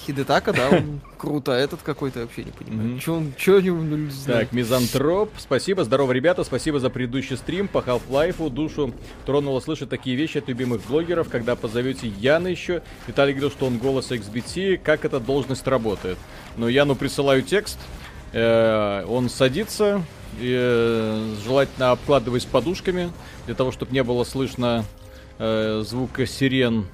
Хидетака, 0.06 0.52
да, 0.52 0.68
он 0.68 1.00
круто, 1.18 1.54
а 1.54 1.56
этот 1.56 1.80
какой-то 1.82 2.20
вообще 2.20 2.44
не 2.44 2.50
понимаю. 2.50 2.98
Че 2.98 3.12
он, 3.12 3.32
че 3.36 3.58
они 3.58 3.70
не 3.70 4.10
знаю. 4.10 4.40
Так, 4.40 4.52
Мизантроп, 4.52 5.30
спасибо, 5.38 5.84
здорово, 5.84 6.12
ребята, 6.12 6.44
спасибо 6.44 6.78
за 6.78 6.90
предыдущий 6.90 7.36
стрим 7.36 7.68
по 7.68 7.78
Half-Life, 7.78 8.50
душу 8.50 8.92
тронуло 9.24 9.60
слышать 9.60 9.88
такие 9.88 10.16
вещи 10.16 10.38
от 10.38 10.48
любимых 10.48 10.82
блогеров, 10.86 11.28
когда 11.28 11.56
позовете 11.56 12.08
Яна 12.08 12.48
еще. 12.48 12.82
Виталий 13.06 13.32
говорил, 13.32 13.50
что 13.50 13.66
он 13.66 13.78
голос 13.78 14.10
XBT, 14.10 14.78
как 14.78 15.04
эта 15.04 15.20
должность 15.20 15.66
работает. 15.66 16.18
Но 16.56 16.68
Яну 16.68 16.94
присылаю 16.94 17.42
текст, 17.42 17.78
э, 18.32 19.04
он 19.08 19.28
садится, 19.30 20.02
и, 20.38 20.54
э, 20.54 21.34
желательно 21.44 21.92
обкладываясь 21.92 22.44
подушками, 22.44 23.10
для 23.46 23.54
того, 23.54 23.72
чтобы 23.72 23.92
не 23.92 24.02
было 24.02 24.24
слышно 24.24 24.84
э, 25.38 25.82
звука 25.84 26.26
сирен, 26.26 26.86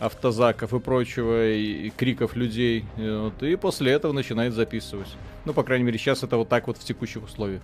автозаков 0.00 0.74
и 0.74 0.78
прочего, 0.78 1.50
и, 1.50 1.86
и 1.86 1.90
криков 1.90 2.36
людей. 2.36 2.84
И, 2.96 3.08
вот, 3.08 3.42
и 3.42 3.56
после 3.56 3.92
этого 3.92 4.12
начинает 4.12 4.52
записывать. 4.52 5.08
Ну, 5.44 5.52
по 5.52 5.62
крайней 5.62 5.84
мере, 5.84 5.98
сейчас 5.98 6.22
это 6.22 6.36
вот 6.36 6.48
так 6.48 6.66
вот 6.66 6.76
в 6.76 6.84
текущих 6.84 7.24
условиях. 7.24 7.62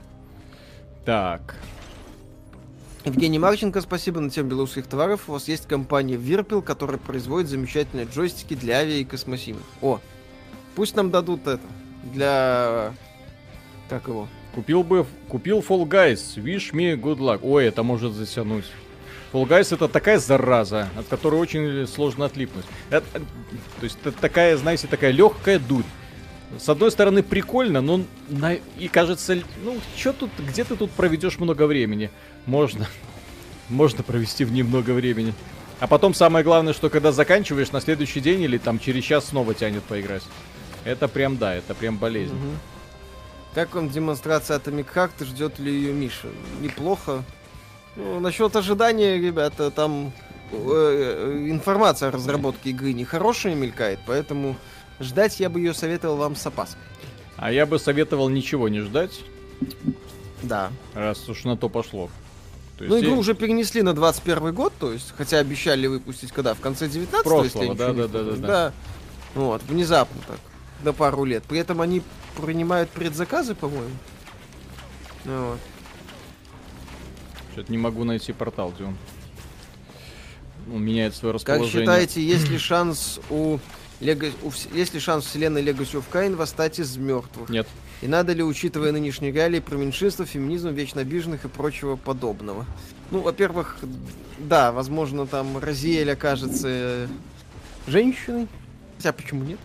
Так. 1.04 1.56
Евгений 3.04 3.40
Марченко, 3.40 3.80
спасибо 3.80 4.20
на 4.20 4.30
тему 4.30 4.50
белорусских 4.50 4.86
товаров. 4.86 5.28
У 5.28 5.32
вас 5.32 5.48
есть 5.48 5.66
компания 5.66 6.14
Virpil, 6.14 6.62
которая 6.62 6.98
производит 6.98 7.48
замечательные 7.48 8.06
джойстики 8.06 8.54
для 8.54 8.78
авиа 8.78 8.98
и 8.98 9.04
космосимов. 9.04 9.62
О, 9.80 9.98
пусть 10.76 10.94
нам 10.94 11.10
дадут 11.10 11.46
это. 11.46 11.60
Для... 12.12 12.92
Как 13.88 14.06
его? 14.06 14.28
Купил 14.54 14.84
бы, 14.84 15.04
купил 15.28 15.60
Fall 15.60 15.88
Guys, 15.88 16.36
wish 16.36 16.72
me 16.72 16.94
good 16.94 17.18
luck. 17.18 17.40
Ой, 17.42 17.64
это 17.64 17.82
может 17.82 18.12
затянуть. 18.12 18.66
Fall 19.32 19.46
Guys 19.48 19.74
это 19.74 19.88
такая 19.88 20.18
зараза, 20.18 20.88
от 20.96 21.06
которой 21.06 21.36
очень 21.36 21.86
сложно 21.86 22.26
отлипнуть. 22.26 22.64
Это- 22.90 23.06
э, 23.14 23.20
то 23.80 23.84
есть 23.84 23.98
это 24.04 24.12
такая, 24.12 24.56
знаете, 24.56 24.86
такая 24.88 25.10
легкая 25.10 25.58
дурь. 25.58 25.84
С 26.58 26.68
одной 26.68 26.90
стороны 26.90 27.22
прикольно, 27.22 27.80
но 27.80 28.02
на- 28.28 28.54
и 28.78 28.88
кажется, 28.88 29.38
ну 29.64 29.78
что 29.96 30.12
тут, 30.12 30.30
где 30.38 30.64
ты 30.64 30.76
тут 30.76 30.90
проведешь 30.90 31.38
много 31.38 31.66
времени? 31.66 32.10
Можно, 32.44 32.86
можно 33.70 34.02
провести 34.02 34.44
в 34.44 34.52
ней 34.52 34.62
много 34.62 34.90
времени. 34.90 35.32
А 35.80 35.86
потом 35.86 36.12
самое 36.14 36.44
главное, 36.44 36.74
что 36.74 36.90
когда 36.90 37.10
заканчиваешь 37.10 37.72
на 37.72 37.80
следующий 37.80 38.20
день 38.20 38.42
или 38.42 38.58
там 38.58 38.78
через 38.78 39.02
час 39.02 39.26
снова 39.26 39.54
тянет 39.54 39.82
поиграть. 39.84 40.22
Это 40.84 41.08
прям 41.08 41.38
да, 41.38 41.54
это 41.54 41.74
прям 41.74 41.96
болезнь. 41.96 42.34
Мгм. 42.34 42.58
Как 43.54 43.74
вам 43.74 43.88
демонстрация 43.88 44.58
Atomic 44.58 44.86
Heart 44.94 45.24
ждет 45.24 45.58
ли 45.58 45.72
ее 45.72 45.92
Миша? 45.92 46.28
Неплохо. 46.60 47.24
Ну, 47.96 48.20
насчет 48.20 48.54
ожидания, 48.56 49.18
ребята, 49.18 49.70
там 49.70 50.12
э, 50.50 50.56
э, 50.56 51.50
информация 51.50 52.08
о 52.08 52.12
разработке 52.12 52.70
игры 52.70 52.92
нехорошая 52.92 53.54
мелькает, 53.54 54.00
поэтому 54.06 54.56
ждать 55.00 55.40
я 55.40 55.50
бы 55.50 55.60
ее 55.60 55.74
советовал 55.74 56.16
вам 56.16 56.34
с 56.36 56.46
опаской. 56.46 56.80
А 57.36 57.52
я 57.52 57.66
бы 57.66 57.78
советовал 57.78 58.28
ничего 58.28 58.68
не 58.68 58.80
ждать, 58.80 59.20
Да. 60.42 60.70
раз 60.94 61.28
уж 61.28 61.44
на 61.44 61.56
то 61.56 61.68
пошло. 61.68 62.08
То 62.78 62.84
Ну, 62.84 62.94
есть 62.96 63.06
игру 63.06 63.16
и- 63.16 63.18
уже 63.18 63.34
перенесли 63.34 63.82
на 63.82 63.92
21 63.94 64.52
год, 64.52 64.72
то 64.78 64.92
есть, 64.92 65.12
хотя 65.16 65.38
обещали 65.38 65.86
выпустить 65.86 66.32
когда? 66.32 66.54
В 66.54 66.60
конце 66.60 66.88
19 66.88 67.24
Прошлого, 67.24 67.74
да, 67.74 67.90
не 67.90 67.96
да, 67.96 68.08
да, 68.08 68.22
да, 68.22 68.36
да. 68.36 68.72
Вот, 69.34 69.62
внезапно 69.64 70.20
так, 70.26 70.38
на 70.82 70.92
пару 70.92 71.24
лет. 71.24 71.42
При 71.44 71.58
этом 71.58 71.80
они 71.80 72.02
принимают 72.40 72.88
предзаказы, 72.90 73.54
по-моему. 73.54 73.94
Ну 75.26 75.50
Вот. 75.50 75.58
Что-то 77.52 77.70
не 77.70 77.78
могу 77.78 78.04
найти 78.04 78.32
портал, 78.32 78.72
где 78.74 78.84
он. 78.84 78.96
Он 80.72 80.82
меняет 80.82 81.14
свое 81.14 81.32
Как 81.32 81.40
расположение. 81.42 81.80
считаете, 81.80 82.22
есть 82.22 82.48
ли 82.48 82.56
шанс 82.56 83.20
у, 83.30 83.58
Лего... 84.00 84.26
у 84.42 84.52
есть 84.74 84.94
ли 84.94 85.00
шанс 85.00 85.26
вселенной 85.26 85.62
Legacy 85.62 85.94
of 85.94 86.04
Kain 86.12 86.36
восстать 86.36 86.78
из 86.78 86.96
мертвых? 86.96 87.48
Нет. 87.48 87.66
И 88.00 88.06
надо 88.06 88.32
ли, 88.32 88.42
учитывая 88.42 88.92
нынешние 88.92 89.32
реалии, 89.32 89.60
про 89.60 89.76
меньшинство, 89.76 90.24
феминизм, 90.24 90.70
вечно 90.70 91.00
обиженных 91.00 91.44
и 91.44 91.48
прочего 91.48 91.96
подобного? 91.96 92.66
Ну, 93.10 93.20
во-первых, 93.20 93.78
да, 94.38 94.72
возможно, 94.72 95.26
там 95.26 95.58
Розиэль 95.58 96.10
окажется 96.10 96.68
э, 96.68 97.06
женщиной. 97.86 98.48
Хотя 98.96 99.12
почему 99.12 99.44
нет? 99.44 99.58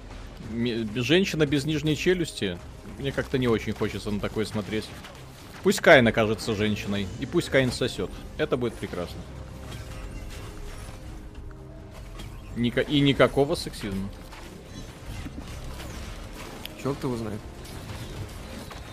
Женщина 0.96 1.46
без 1.46 1.66
нижней 1.66 1.96
челюсти. 1.96 2.58
Мне 3.00 3.12
как-то 3.12 3.38
не 3.38 3.48
очень 3.48 3.74
хочется 3.74 4.12
на 4.12 4.20
такое 4.20 4.46
смотреть. 4.46 4.86
Пусть 5.68 5.82
Кайн 5.82 6.07
окажется 6.07 6.55
женщиной, 6.55 7.09
и 7.20 7.26
пусть 7.26 7.49
Кайн 7.49 7.74
сосет. 7.74 8.09
Это 8.38 8.55
будет 8.55 8.74
прекрасно. 8.76 9.18
Ника- 12.55 12.84
И 12.88 13.01
никакого 13.01 13.55
сексизма. 13.55 14.07
Черт 16.82 17.03
его 17.03 17.18
знает. 17.18 17.41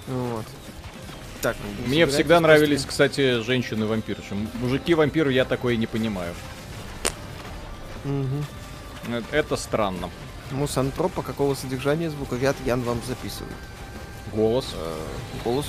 Вот. 0.09 0.45
Так, 1.43 1.57
ну, 1.63 1.87
Мне 1.87 2.07
всегда 2.07 2.39
после- 2.39 2.41
нравились, 2.41 2.85
кстати, 2.85 3.41
женщины-вампирши. 3.43 4.35
Мужики-вампиры 4.55 5.33
я 5.33 5.45
такое 5.45 5.77
не 5.77 5.87
понимаю. 5.87 6.35
Э, 8.05 9.23
Это 9.31 9.55
странно. 9.55 10.11
Мусантропа 10.51 11.23
какого 11.23 11.55
содержания 11.55 12.11
звуковят 12.11 12.57
Ян 12.67 12.81
вам 12.83 13.01
записывает? 13.07 13.55
Голос. 14.33 14.75
Э, 14.75 14.97
голос. 15.45 15.67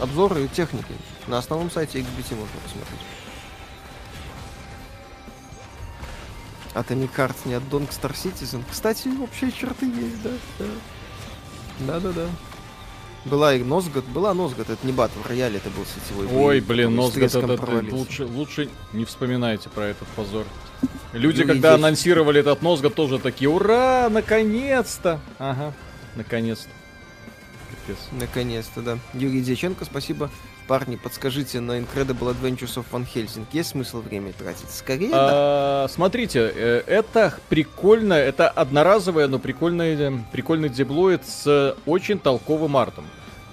Обзоры 0.00 0.44
и 0.44 0.48
техники. 0.48 0.92
На 1.26 1.38
основном 1.38 1.70
сайте 1.70 2.00
XBT 2.00 2.34
можно 2.36 2.60
посмотреть. 2.62 3.00
От 6.74 6.90
не 6.90 7.06
карт, 7.08 7.36
не 7.46 7.54
от 7.54 7.66
Донг 7.70 7.88
Star 7.90 8.12
Citizen. 8.12 8.62
Кстати, 8.70 9.08
общие 9.22 9.50
черты 9.50 9.86
есть, 9.86 10.22
да. 10.22 10.30
да. 10.58 10.64
Да-да-да. 11.80 12.26
Была 13.24 13.54
и 13.54 13.62
Носгот, 13.64 14.04
была 14.04 14.34
Носгот, 14.34 14.70
это 14.70 14.86
не 14.86 14.92
бат 14.92 15.10
в 15.10 15.26
рояле, 15.26 15.56
это 15.56 15.70
был 15.70 15.84
сетевой. 15.84 16.26
Ой, 16.26 16.60
боевик, 16.60 16.64
блин, 16.68 16.90
который 16.90 16.94
с 16.94 16.96
нос 16.96 17.12
треском 17.12 17.50
этот, 17.50 17.60
провалился. 17.60 17.96
лучше, 17.96 18.24
лучше 18.26 18.68
не 18.92 19.04
вспоминайте 19.04 19.68
про 19.68 19.86
этот 19.86 20.06
позор. 20.08 20.44
Люди, 21.12 21.40
Ну, 21.42 21.48
когда 21.48 21.70
идите. 21.70 21.84
анонсировали 21.86 22.40
этот 22.40 22.62
Нозга, 22.62 22.90
тоже 22.90 23.18
такие, 23.18 23.48
ура, 23.48 24.08
наконец-то! 24.10 25.18
Ага, 25.38 25.72
наконец-то. 26.14 26.68
Капец. 27.86 27.98
Наконец-то, 28.12 28.82
да. 28.82 28.98
Юрий 29.14 29.40
Дьяченко, 29.40 29.84
спасибо. 29.84 30.30
Парни, 30.66 30.96
подскажите, 30.96 31.60
на 31.60 31.78
Incredible 31.78 32.34
Adventures 32.34 32.76
of 32.76 32.86
Van 32.90 33.06
Helsing 33.06 33.46
есть 33.52 33.70
смысл 33.70 34.00
время 34.00 34.32
тратить? 34.32 34.70
Скорее, 34.70 35.10
да. 35.10 35.84
А, 35.84 35.86
смотрите, 35.88 36.52
э, 36.54 36.82
это 36.86 37.34
прикольно, 37.48 38.14
это 38.14 38.48
одноразовое, 38.48 39.28
но 39.28 39.38
прикольный, 39.38 39.94
э, 39.94 40.12
прикольный 40.32 40.68
деблоид 40.68 41.24
с 41.24 41.76
очень 41.86 42.18
толковым 42.18 42.76
артом. 42.76 43.04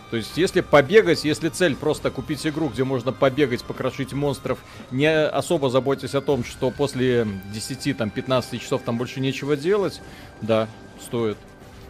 То 0.09 0.17
есть, 0.17 0.37
если 0.37 0.61
побегать, 0.61 1.23
если 1.23 1.49
цель 1.49 1.75
просто 1.75 2.11
купить 2.11 2.45
игру, 2.45 2.69
где 2.69 2.83
можно 2.83 3.11
побегать, 3.11 3.63
покрошить 3.63 4.13
монстров, 4.13 4.59
не 4.91 5.11
особо 5.11 5.69
заботясь 5.69 6.13
о 6.13 6.21
том, 6.21 6.43
что 6.43 6.71
после 6.71 7.27
10-15 7.53 8.59
часов 8.59 8.83
там 8.83 8.97
больше 8.97 9.19
нечего 9.19 9.55
делать, 9.55 10.01
да, 10.41 10.67
стоит. 11.01 11.37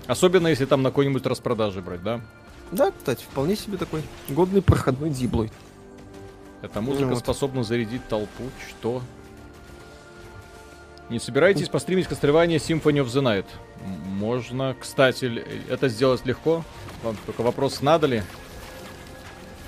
Особенно, 0.08 0.48
если 0.48 0.66
там 0.66 0.82
на 0.84 0.90
какой-нибудь 0.90 1.26
распродаже 1.26 1.82
брать, 1.82 2.04
да? 2.04 2.22
Да, 2.72 2.92
кстати, 2.92 3.24
вполне 3.24 3.56
себе 3.56 3.78
такой 3.78 4.02
годный 4.30 4.62
проходной 4.62 5.10
диблой. 5.10 5.52
Эта 6.62 6.82
музыка 6.82 7.08
Вот. 7.10 7.20
способна 7.20 7.64
зарядить 7.64 8.08
толпу. 8.08 8.44
Что? 8.70 9.02
Не 11.10 11.20
собираетесь 11.20 11.70
постримить 11.70 12.08
костревание 12.08 12.58
Symphony 12.60 13.04
of 13.04 13.08
the 13.08 13.22
Night? 13.22 13.46
Можно. 14.08 14.76
Кстати, 14.80 15.26
это 15.70 15.90
сделать 15.90 16.26
легко. 16.26 16.64
Вам 17.04 17.18
только 17.26 17.42
вопрос, 17.42 17.82
надо 17.82 18.08
ли? 18.08 18.24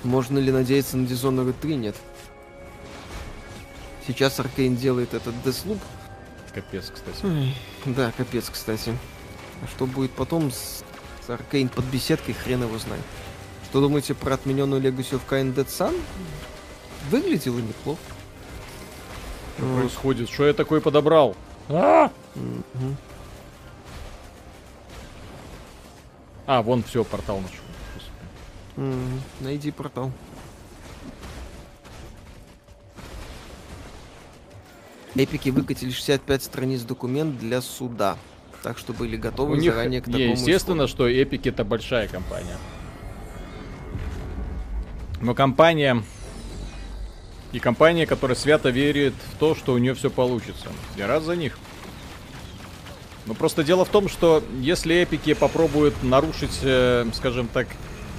Можно 0.02 0.38
ли 0.38 0.50
надеяться 0.50 0.96
на 0.96 1.06
Dishonored 1.06 1.54
3? 1.60 1.76
Нет. 1.76 1.96
Сейчас 4.06 4.38
Аркейн 4.40 4.76
делает 4.76 5.14
этот 5.14 5.34
Deathloop. 5.44 5.78
Капец, 6.54 6.90
кстати. 6.90 7.18
Ой, 7.24 7.54
Да, 7.84 8.12
капец, 8.16 8.48
кстати. 8.48 8.96
А 9.62 9.66
что 9.68 9.86
будет 9.86 10.10
потом 10.12 10.50
с, 10.50 10.84
с 11.26 11.30
Аркейн 11.30 11.68
под 11.68 11.84
беседкой, 11.86 12.34
хрен 12.34 12.62
его 12.62 12.78
знает. 12.78 13.02
Что 13.64 13.80
думаете 13.80 14.14
про 14.14 14.34
отмененную 14.34 14.80
Legacy 14.82 15.12
of 15.18 15.22
Kain 15.28 15.54
Dead 15.54 15.66
Sun? 15.66 15.98
Выглядело 17.10 17.58
неплохо. 17.58 18.00
Что 19.56 19.66
Вот. 19.66 19.80
происходит? 19.80 20.28
Что 20.30 20.46
я 20.46 20.52
такой 20.52 20.80
подобрал? 20.80 21.34
А, 21.68 22.10
Мгм. 22.34 22.96
А, 26.46 26.62
вон 26.62 26.82
все, 26.84 27.02
портал 27.02 27.40
нашел. 27.40 27.64
Мгм. 28.76 29.20
Найди 29.40 29.70
портал. 29.72 30.12
Эпики 35.14 35.48
выкатили 35.48 35.90
65 35.90 36.42
страниц 36.42 36.82
документ 36.82 37.38
для 37.38 37.62
суда. 37.62 38.16
Так 38.66 38.78
что 38.78 38.92
были 38.92 39.16
готовы 39.16 39.52
У 39.52 39.54
них, 39.54 39.72
заранее 39.72 40.00
к 40.00 40.06
такому 40.06 40.32
естественно, 40.32 40.86
исходу. 40.86 40.88
что 40.88 41.08
Epic 41.08 41.48
это 41.48 41.62
большая 41.64 42.08
компания. 42.08 42.56
Но 45.20 45.34
компания... 45.34 46.02
И 47.52 47.60
компания, 47.60 48.06
которая 48.06 48.36
свято 48.36 48.70
верит 48.70 49.14
в 49.34 49.38
то, 49.38 49.54
что 49.54 49.72
у 49.72 49.78
нее 49.78 49.94
все 49.94 50.10
получится. 50.10 50.66
Я 50.96 51.06
рад 51.06 51.22
за 51.22 51.36
них. 51.36 51.56
Но 53.26 53.34
просто 53.34 53.62
дело 53.62 53.84
в 53.84 53.88
том, 53.88 54.08
что 54.08 54.42
если 54.58 54.96
эпики 54.96 55.34
попробуют 55.34 56.02
нарушить, 56.02 56.58
э, 56.62 57.06
скажем 57.14 57.46
так... 57.46 57.68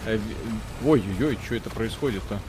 э, 0.05 0.17
Ой-ой-ой, 0.85 1.37
что 1.45 1.55
это 1.55 1.69
происходит-то? 1.69 2.39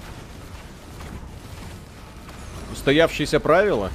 Устоявшиеся 2.70 3.40
правила, 3.40 3.90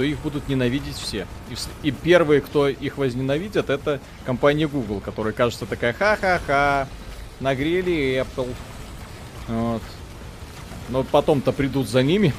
то 0.00 0.04
их 0.04 0.18
будут 0.20 0.48
ненавидеть 0.48 0.96
все. 0.96 1.26
И, 1.50 1.88
и 1.88 1.90
первые, 1.90 2.40
кто 2.40 2.68
их 2.68 2.96
возненавидят, 2.96 3.68
это 3.68 4.00
компания 4.24 4.66
Google, 4.66 5.00
которая 5.00 5.34
кажется 5.34 5.66
такая 5.66 5.92
ха-ха-ха, 5.92 6.88
нагрели 7.38 8.24
Apple. 8.24 8.48
Вот. 9.48 9.82
Но 10.88 11.02
потом-то 11.02 11.52
придут 11.52 11.86
за 11.86 12.02
ними. 12.02 12.32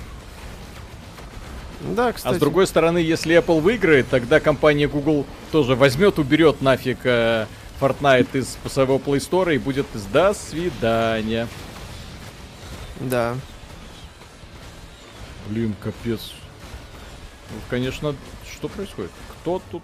Да, 1.81 2.13
кстати. 2.13 2.33
А 2.33 2.35
с 2.35 2.39
другой 2.39 2.65
стороны, 2.65 2.97
если 2.97 3.37
Apple 3.37 3.61
выиграет, 3.61 4.09
тогда 4.09 4.39
компания 4.39 4.87
Google 4.87 5.27
тоже 5.51 5.75
возьмет, 5.75 6.17
уберет 6.17 6.63
нафиг 6.63 6.97
э, 7.03 7.45
Fortnite 7.79 8.39
из 8.39 8.57
своего 8.73 8.97
Play 8.97 9.19
Store 9.19 9.53
и 9.53 9.59
будет 9.59 9.85
«До 10.11 10.33
свидания». 10.33 11.47
Да. 13.01 13.35
Блин, 15.47 15.75
капец. 15.79 16.31
Конечно, 17.69 18.15
что 18.51 18.67
происходит? 18.67 19.11
Кто 19.41 19.61
тут? 19.71 19.83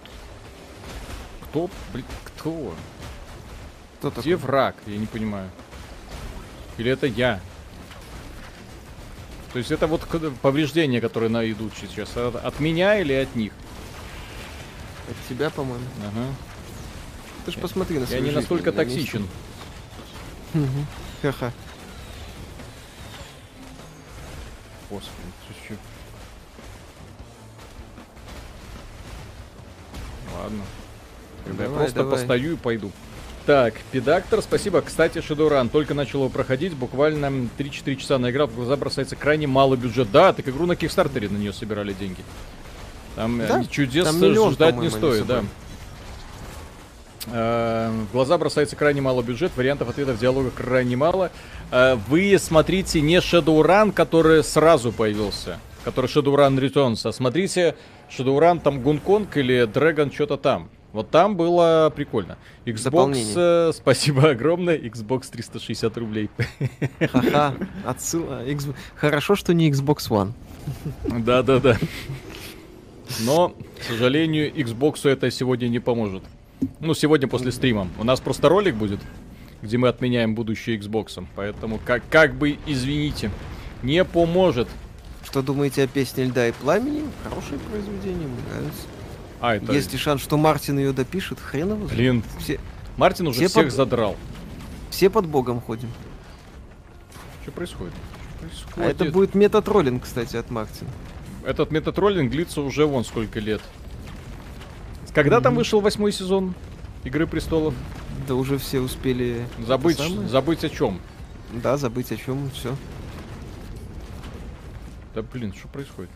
Кто, 1.43 1.70
блин, 1.93 2.05
кто? 2.26 2.74
Кто 3.99 4.11
Где 4.11 4.22
такой? 4.22 4.36
враг? 4.36 4.76
Я 4.86 4.97
не 4.97 5.05
понимаю. 5.05 5.49
Или 6.78 6.91
это 6.91 7.07
я? 7.07 7.39
То 9.53 9.59
есть 9.59 9.72
это 9.72 9.88
вот 9.88 10.01
повреждения, 10.41 11.01
которые 11.01 11.30
на 11.30 11.49
идут 11.49 11.74
сейчас. 11.80 12.15
От, 12.15 12.59
меня 12.59 12.99
или 12.99 13.13
от 13.13 13.36
них? 13.36 13.53
От 15.09 15.15
тебя, 15.30 15.49
по-моему. 15.49 15.86
Ага. 16.05 16.26
Ты 17.45 17.51
ж 17.53 17.55
посмотри 17.55 17.97
на 17.97 18.01
Я 18.01 18.07
свою 18.07 18.22
не 18.24 18.28
жизнь, 18.30 18.39
настолько 18.39 18.72
на 18.72 18.78
токсичен. 18.78 19.28
Ха-ха. 21.22 21.51
Господи, 24.89 25.78
Ладно. 30.42 30.64
Тогда 31.46 31.64
я 31.64 31.70
Давай, 31.70 31.84
просто 31.84 32.00
давай. 32.00 32.12
постою 32.18 32.54
и 32.54 32.56
пойду. 32.58 32.92
Так, 33.46 33.76
Педактор, 33.92 34.42
спасибо. 34.42 34.82
Кстати, 34.82 35.20
Shadowrun 35.20 35.70
только 35.70 35.94
начал 35.94 36.20
его 36.20 36.30
проходить, 36.30 36.74
буквально 36.74 37.28
3-4 37.58 37.96
часа 37.96 38.18
наиграл, 38.18 38.48
в 38.48 38.56
глаза 38.56 38.76
бросается 38.76 39.16
крайне 39.16 39.48
малый 39.48 39.78
бюджет. 39.78 40.12
Да, 40.12 40.34
так 40.34 40.48
игру 40.50 40.66
на 40.66 40.76
Кикстартере 40.76 41.30
на 41.30 41.38
нее 41.38 41.54
собирали 41.54 41.94
деньги. 41.94 42.24
Там 43.16 43.40
э, 43.40 43.48
Да, 43.48 43.64
чудес 43.64 44.06
там 44.06 44.20
миллион, 44.22 44.52
ждать 44.52 44.76
не 44.76 44.90
стоит, 44.90 45.26
да. 45.26 45.44
Э, 47.28 47.90
в 48.10 48.12
глаза 48.12 48.38
бросается 48.38 48.76
крайне 48.76 49.02
мало 49.02 49.22
бюджет, 49.22 49.52
вариантов 49.56 49.90
ответов 49.90 50.20
диалога 50.20 50.52
крайне 50.52 50.96
мало. 50.96 51.32
Э, 51.72 51.98
вы 52.08 52.38
смотрите 52.40 53.02
не 53.02 53.18
Shadowrun, 53.18 53.92
который 53.92 54.44
сразу 54.44 54.92
появился, 54.92 55.60
который 55.84 56.08
Shadowrun 56.08 56.58
Returns, 56.60 57.08
а 57.08 57.12
смотрите 57.12 57.76
Shadowrun 58.10 58.62
там 58.62 58.82
Гунконг 58.82 59.36
или 59.38 59.68
Dragon 59.68 60.14
что-то 60.14 60.38
там. 60.38 60.70
Вот 60.93 61.12
там 61.12 61.36
было 61.36 61.91
прикольно. 61.95 62.38
Xbox, 62.66 63.34
э, 63.36 63.72
спасибо 63.76 64.30
огромное, 64.30 64.78
Xbox 64.78 65.30
360 65.32 65.97
рублей. 65.97 66.30
Ха-ха, 66.99 67.53
отсылка. 67.86 68.43
X... 68.45 68.68
Хорошо, 68.95 69.36
что 69.36 69.53
не 69.53 69.70
Xbox 69.70 70.10
One. 70.10 70.32
Да-да-да. 71.05 71.78
Но, 73.20 73.53
к 73.80 73.84
сожалению, 73.84 74.51
Xbox 74.53 75.08
это 75.08 75.30
сегодня 75.30 75.68
не 75.68 75.80
поможет. 75.80 76.24
Ну, 76.80 76.93
сегодня 76.93 77.28
после 77.28 77.51
стрима. 77.51 77.88
У 77.99 78.03
нас 78.03 78.20
просто 78.20 78.49
ролик 78.49 78.76
будет, 78.76 78.99
где 79.62 79.78
мы 79.78 79.89
отменяем 79.89 80.36
будущее 80.36 80.78
Xbox. 80.80 81.24
Поэтому, 81.36 81.80
как, 81.86 82.03
как 82.10 82.34
бы, 82.36 82.58
извините, 82.66 83.30
не 83.84 84.03
поможет. 84.03 84.68
Что 85.28 85.41
думаете 85.41 85.84
о 85.84 85.88
песне 85.88 86.23
«Льда 86.23 86.47
и 86.47 86.53
пламени»? 86.53 87.03
Хорошее 87.21 87.59
произведение, 87.69 88.30
мне 88.30 88.39
нравится. 88.49 88.84
А, 89.41 89.55
это... 89.55 89.73
Есть 89.73 89.91
ли 89.91 89.99
шанс, 89.99 90.21
что 90.21 90.38
Мартин 90.38 90.80
ее 90.80 90.93
допишет? 90.93 91.38
Хрен 91.41 91.71
его. 91.73 91.88
Блин, 91.88 92.23
все... 92.39 92.61
Мартин 92.95 93.28
уже 93.28 93.39
все 93.39 93.49
всех 93.49 93.65
под... 93.65 93.73
задрал. 93.73 94.15
Все 94.89 95.09
под 95.09 95.28
богом 95.28 95.59
ходим. 95.59 95.89
Что 97.43 97.51
происходит? 97.51 97.93
Что 97.93 98.39
происходит? 98.39 98.78
А 98.78 98.89
это 98.89 99.11
будет 99.11 99.36
метатроллинг, 99.36 100.03
кстати, 100.05 100.38
от 100.38 100.49
Мартина. 100.49 100.89
Этот 101.43 101.71
метатроллинг 101.71 102.32
длится 102.32 102.61
уже 102.61 102.86
вон 102.86 103.03
сколько 103.03 103.41
лет. 103.41 103.61
Когда 105.13 105.39
mm-hmm. 105.39 105.41
там 105.41 105.55
вышел 105.55 105.82
восьмой 105.82 106.13
сезон 106.13 106.55
Игры 107.03 107.28
престолов? 107.28 107.73
Да 108.30 108.36
уже 108.36 108.57
все 108.57 108.80
успели. 108.80 109.45
Забыть, 109.59 109.99
забыть 110.30 110.63
о 110.63 110.69
чем? 110.69 111.01
Да, 111.51 111.75
забыть 111.75 112.13
о 112.13 112.15
чем, 112.15 112.49
все. 112.51 112.78
Да 115.18 115.24
блин, 115.24 115.51
что 115.51 115.68
происходит? 115.68 116.11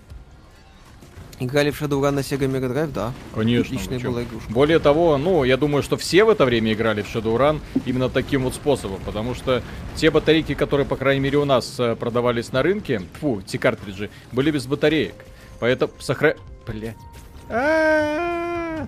Играли 1.39 1.71
в 1.71 1.81
Shadowrun 1.81 2.11
на 2.11 2.19
Sega 2.19 2.45
Mega 2.45 2.71
Drive, 2.71 2.91
да. 2.91 3.13
Конечно. 3.33 3.75
Отличная 3.75 3.99
была 3.99 4.21
игрушка. 4.21 4.51
Более 4.51 4.77
того, 4.77 5.17
ну, 5.17 5.43
я 5.43 5.57
думаю, 5.57 5.81
что 5.81 5.97
все 5.97 6.23
в 6.23 6.29
это 6.29 6.45
время 6.45 6.71
играли 6.71 7.01
в 7.01 7.07
Shadowrun 7.07 7.61
именно 7.87 8.09
таким 8.09 8.43
вот 8.43 8.53
способом, 8.53 8.99
потому 9.03 9.33
что 9.33 9.63
те 9.95 10.11
батарейки, 10.11 10.53
которые, 10.53 10.85
по 10.85 10.97
крайней 10.97 11.19
мере, 11.19 11.39
у 11.39 11.45
нас 11.45 11.79
э, 11.79 11.95
продавались 11.95 12.51
на 12.51 12.61
рынке, 12.61 13.01
фу, 13.19 13.41
те 13.41 13.57
картриджи, 13.57 14.11
были 14.31 14.51
без 14.51 14.67
батареек. 14.67 15.15
Поэтому 15.59 15.93
сохра... 15.97 16.35
Блять. 16.67 16.95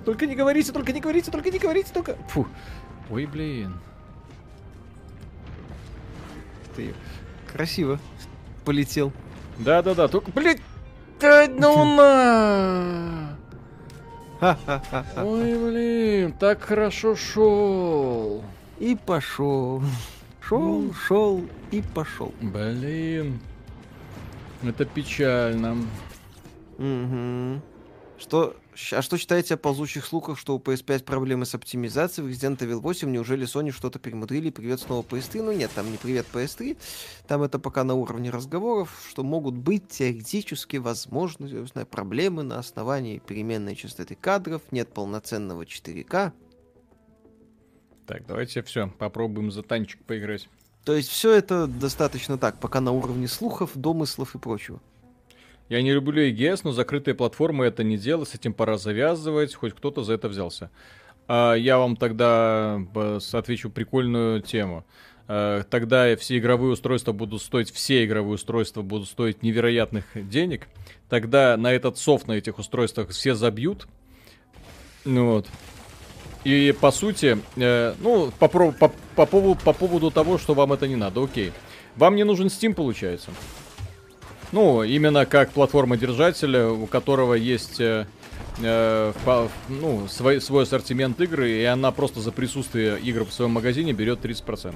Только 0.05 0.28
не 0.28 0.36
говорите, 0.36 0.72
только 0.72 0.93
не 0.93 1.01
говорите, 1.01 1.32
только 1.32 1.49
не 1.49 1.57
говорите, 1.57 1.89
только... 1.91 2.18
Фу. 2.30 2.47
Ой, 3.09 3.26
блин. 3.26 3.74
Ты 6.76 6.93
красиво 7.51 7.99
полетел. 8.64 9.11
Да-да-да, 9.60 10.08
только, 10.08 10.32
блин, 10.32 10.60
да 11.20 11.47
ну 11.47 11.95
на! 11.95 13.38
Ой, 15.18 15.58
блин, 15.58 16.34
так 16.34 16.64
хорошо 16.64 17.16
шел. 17.16 18.43
И 18.80 18.95
пошел. 18.95 19.82
Шел, 20.41 20.93
шел 20.93 21.41
и 21.72 21.82
пошел. 21.82 22.34
Блин. 22.41 23.39
Это 24.62 24.84
печально. 24.86 25.78
Угу. 26.78 27.62
Что 28.18 28.56
а 28.91 29.01
что 29.01 29.17
считаете 29.17 29.53
о 29.53 29.57
ползущих 29.57 30.05
слухах, 30.05 30.38
что 30.38 30.55
у 30.55 30.59
PS5 30.59 31.03
проблемы 31.03 31.45
с 31.45 31.55
оптимизацией? 31.55 32.28
В 32.28 32.32
Resident 32.32 32.57
Evil 32.59 32.80
8 32.80 33.11
неужели 33.11 33.45
Sony 33.45 33.71
что-то 33.71 33.99
перемудрили? 33.99 34.49
Привет 34.49 34.82
снова 34.82 35.03
PS3? 35.03 35.41
Ну 35.41 35.51
нет, 35.51 35.71
там 35.74 35.91
не 35.91 35.97
привет 35.97 36.26
PS3. 36.34 36.78
Там 37.28 37.43
это 37.43 37.59
пока 37.59 37.84
на 37.84 37.93
уровне 37.93 38.30
разговоров, 38.30 39.05
что 39.09 39.24
могут 39.24 39.55
быть 39.55 39.88
теоретически 39.88 40.78
возможны 40.78 41.67
знаю, 41.67 41.88
проблемы 41.88 42.43
на 42.43 42.59
основании 42.59 43.19
переменной 43.19 43.76
частоты 43.76 44.15
кадров, 44.15 44.61
нет 44.71 44.93
полноценного 44.93 45.63
4К. 45.63 46.32
Так, 48.05 48.26
давайте 48.26 48.61
все, 48.63 48.88
попробуем 48.97 49.51
за 49.51 49.63
танчик 49.63 50.03
поиграть. 50.03 50.49
То 50.84 50.93
есть 50.93 51.09
все 51.09 51.32
это 51.32 51.67
достаточно 51.67 52.38
так, 52.38 52.59
пока 52.59 52.82
на 52.82 52.91
уровне 52.91 53.28
слухов, 53.28 53.71
домыслов 53.76 54.36
и 54.36 54.39
прочего. 54.39 54.82
Я 55.70 55.82
не 55.82 55.91
люблю 55.91 56.22
EGS, 56.30 56.61
но 56.64 56.72
закрытые 56.72 57.16
платформы 57.16 57.66
это 57.66 57.84
не 57.84 57.97
дело, 57.97 58.26
с 58.26 58.36
этим 58.36 58.53
пора 58.53 58.78
завязывать, 58.78 59.55
хоть 59.55 59.74
кто-то 59.74 60.03
за 60.03 60.14
это 60.14 60.30
взялся. 60.30 60.70
А, 61.28 61.53
я 61.53 61.78
вам 61.78 61.95
тогда 61.95 62.82
отвечу 63.32 63.70
прикольную 63.70 64.41
тему. 64.41 64.86
А, 65.28 65.64
тогда 65.64 66.16
все 66.18 66.38
игровые 66.38 66.74
устройства 66.74 67.14
будут 67.14 67.41
стоить, 67.41 67.72
все 67.72 68.05
игровые 68.05 68.36
устройства 68.36 68.82
будут 68.82 69.07
стоить 69.07 69.41
невероятных 69.41 70.05
денег. 70.14 70.68
Тогда 71.09 71.57
на 71.57 71.72
этот 71.72 71.97
софт 71.97 72.28
на 72.28 72.34
этих 72.34 72.59
устройствах 72.59 73.09
все 73.09 73.34
забьют. 73.34 73.88
Ну 75.05 75.32
вот. 75.32 75.47
И 76.43 76.76
по 76.80 76.91
сути, 76.91 77.38
э, 77.55 77.93
ну, 77.99 78.32
по, 78.38 78.49
по, 78.49 78.72
по, 79.16 79.26
поводу, 79.26 79.59
по 79.64 79.72
поводу 79.72 80.11
того, 80.11 80.38
что 80.38 80.53
вам 80.53 80.74
это 80.74 80.88
не 80.88 80.97
надо, 80.97 81.24
окей. 81.24 81.53
Вам 81.95 82.16
не 82.16 82.26
нужен 82.26 82.47
Steam, 82.47 82.74
получается. 82.74 83.32
Ну, 84.54 84.84
именно 84.84 85.26
как 85.26 85.49
платформа 85.49 85.97
держателя, 85.97 86.70
у 86.70 86.86
которого 86.86 87.34
есть 87.34 87.82
э, 87.82 88.06
э, 88.62 89.14
ну, 89.68 90.08
свой, 90.08 90.39
свой 90.41 90.64
ассортимент 90.64 91.20
игры, 91.20 91.49
и 91.49 91.64
она 91.64 91.91
просто 91.91 92.22
за 92.22 92.32
присутствие 92.32 92.99
игр 92.99 93.26
в 93.26 93.34
своем 93.34 93.49
магазине 93.49 93.93
берет 93.93 94.24
30%. 94.24 94.76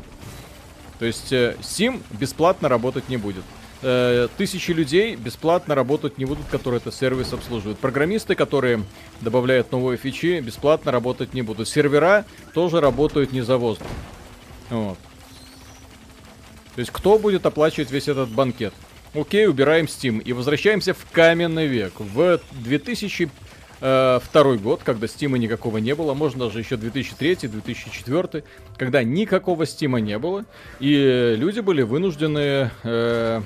То 0.98 1.06
есть 1.06 1.32
э, 1.32 1.56
бесплатно 2.10 2.70
работать 2.70 3.08
не 3.08 3.18
будет. 3.18 3.44
Э, 3.84 4.28
тысячи 4.36 4.72
людей 4.72 5.16
бесплатно 5.16 5.76
работать 5.76 6.18
не 6.18 6.26
будут, 6.26 6.48
которые 6.48 6.80
этот 6.80 6.96
сервис 6.96 7.32
обслуживают. 7.34 7.78
Программисты, 7.78 8.34
которые 8.34 8.84
добавляют 9.22 9.72
новые 9.72 10.00
фичи, 10.00 10.40
бесплатно 10.40 10.92
работать 10.92 11.36
не 11.36 11.44
будут. 11.44 11.68
Сервера 11.68 12.26
тоже 12.56 12.82
работают 12.82 13.32
не 13.32 13.42
за 13.42 13.60
воздух. 13.60 13.86
Вот. 14.72 14.98
То 16.74 16.80
есть 16.80 16.90
кто 16.90 17.20
будет 17.20 17.46
оплачивать 17.46 17.92
весь 17.92 18.08
этот 18.08 18.30
банкет? 18.30 18.74
Окей, 19.14 19.48
убираем 19.48 19.86
Steam 19.86 20.22
и 20.22 20.34
возвращаемся 20.34 20.94
в 20.94 21.06
каменный 21.12 21.68
век. 21.68 21.94
В 21.98 22.40
2002 22.52 23.32
э, 23.82 24.58
год, 24.58 24.82
когда 24.84 25.08
Стима 25.08 25.38
никакого 25.38 25.78
не 25.78 25.96
было, 25.96 26.14
можно 26.14 26.46
даже 26.46 26.60
еще 26.60 26.76
2003-2004, 26.76 28.44
когда 28.78 29.04
никакого 29.04 29.66
Стима 29.66 30.00
не 30.00 30.20
было, 30.20 30.46
и 30.80 31.36
люди 31.38 31.62
были 31.62 31.84
вынуждены 31.84 32.70
э, 32.84 33.42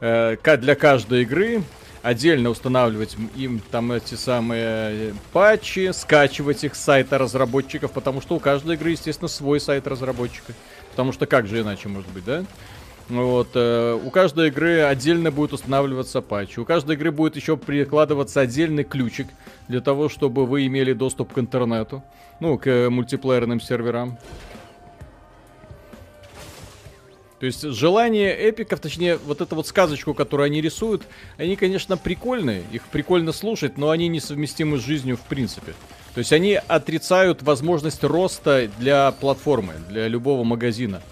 э, 0.00 0.56
для 0.56 0.74
каждой 0.74 1.22
игры 1.22 1.62
отдельно 2.04 2.50
устанавливать 2.50 3.16
им 3.34 3.62
там 3.70 3.90
эти 3.90 4.14
самые 4.14 5.14
патчи, 5.32 5.90
скачивать 5.92 6.62
их 6.62 6.74
с 6.74 6.80
сайта 6.80 7.16
разработчиков, 7.16 7.92
потому 7.92 8.20
что 8.20 8.36
у 8.36 8.40
каждой 8.40 8.76
игры, 8.76 8.90
естественно, 8.90 9.28
свой 9.28 9.58
сайт 9.58 9.86
разработчика. 9.86 10.52
Потому 10.90 11.12
что 11.12 11.26
как 11.26 11.46
же 11.46 11.60
иначе 11.60 11.88
может 11.88 12.10
быть, 12.10 12.24
да? 12.24 12.44
Вот, 13.08 13.48
э, 13.54 14.00
у 14.02 14.10
каждой 14.10 14.48
игры 14.48 14.80
отдельно 14.80 15.30
будет 15.30 15.52
устанавливаться 15.52 16.22
патч. 16.22 16.56
У 16.58 16.64
каждой 16.64 16.96
игры 16.96 17.12
будет 17.12 17.36
еще 17.36 17.56
прикладываться 17.56 18.40
отдельный 18.40 18.84
ключик 18.84 19.26
для 19.68 19.80
того, 19.80 20.08
чтобы 20.08 20.46
вы 20.46 20.66
имели 20.66 20.94
доступ 20.94 21.32
к 21.34 21.38
интернету. 21.38 22.02
Ну, 22.40 22.56
к 22.58 22.66
э, 22.66 22.88
мультиплеерным 22.88 23.60
серверам. 23.60 24.18
То 27.40 27.46
есть 27.46 27.62
желание 27.62 28.34
эпиков, 28.48 28.80
точнее, 28.80 29.18
вот 29.18 29.42
эту 29.42 29.56
вот 29.56 29.66
сказочку, 29.66 30.14
которую 30.14 30.46
они 30.46 30.62
рисуют, 30.62 31.02
они, 31.36 31.56
конечно, 31.56 31.98
прикольные, 31.98 32.62
их 32.72 32.84
прикольно 32.84 33.32
слушать, 33.32 33.76
но 33.76 33.90
они 33.90 34.08
несовместимы 34.08 34.78
с 34.78 34.82
жизнью 34.82 35.18
в 35.18 35.20
принципе. 35.20 35.74
То 36.14 36.20
есть 36.20 36.32
они 36.32 36.54
отрицают 36.54 37.42
возможность 37.42 38.02
роста 38.02 38.70
для 38.78 39.10
платформы, 39.12 39.74
для 39.90 40.08
любого 40.08 40.42
магазина. 40.44 41.02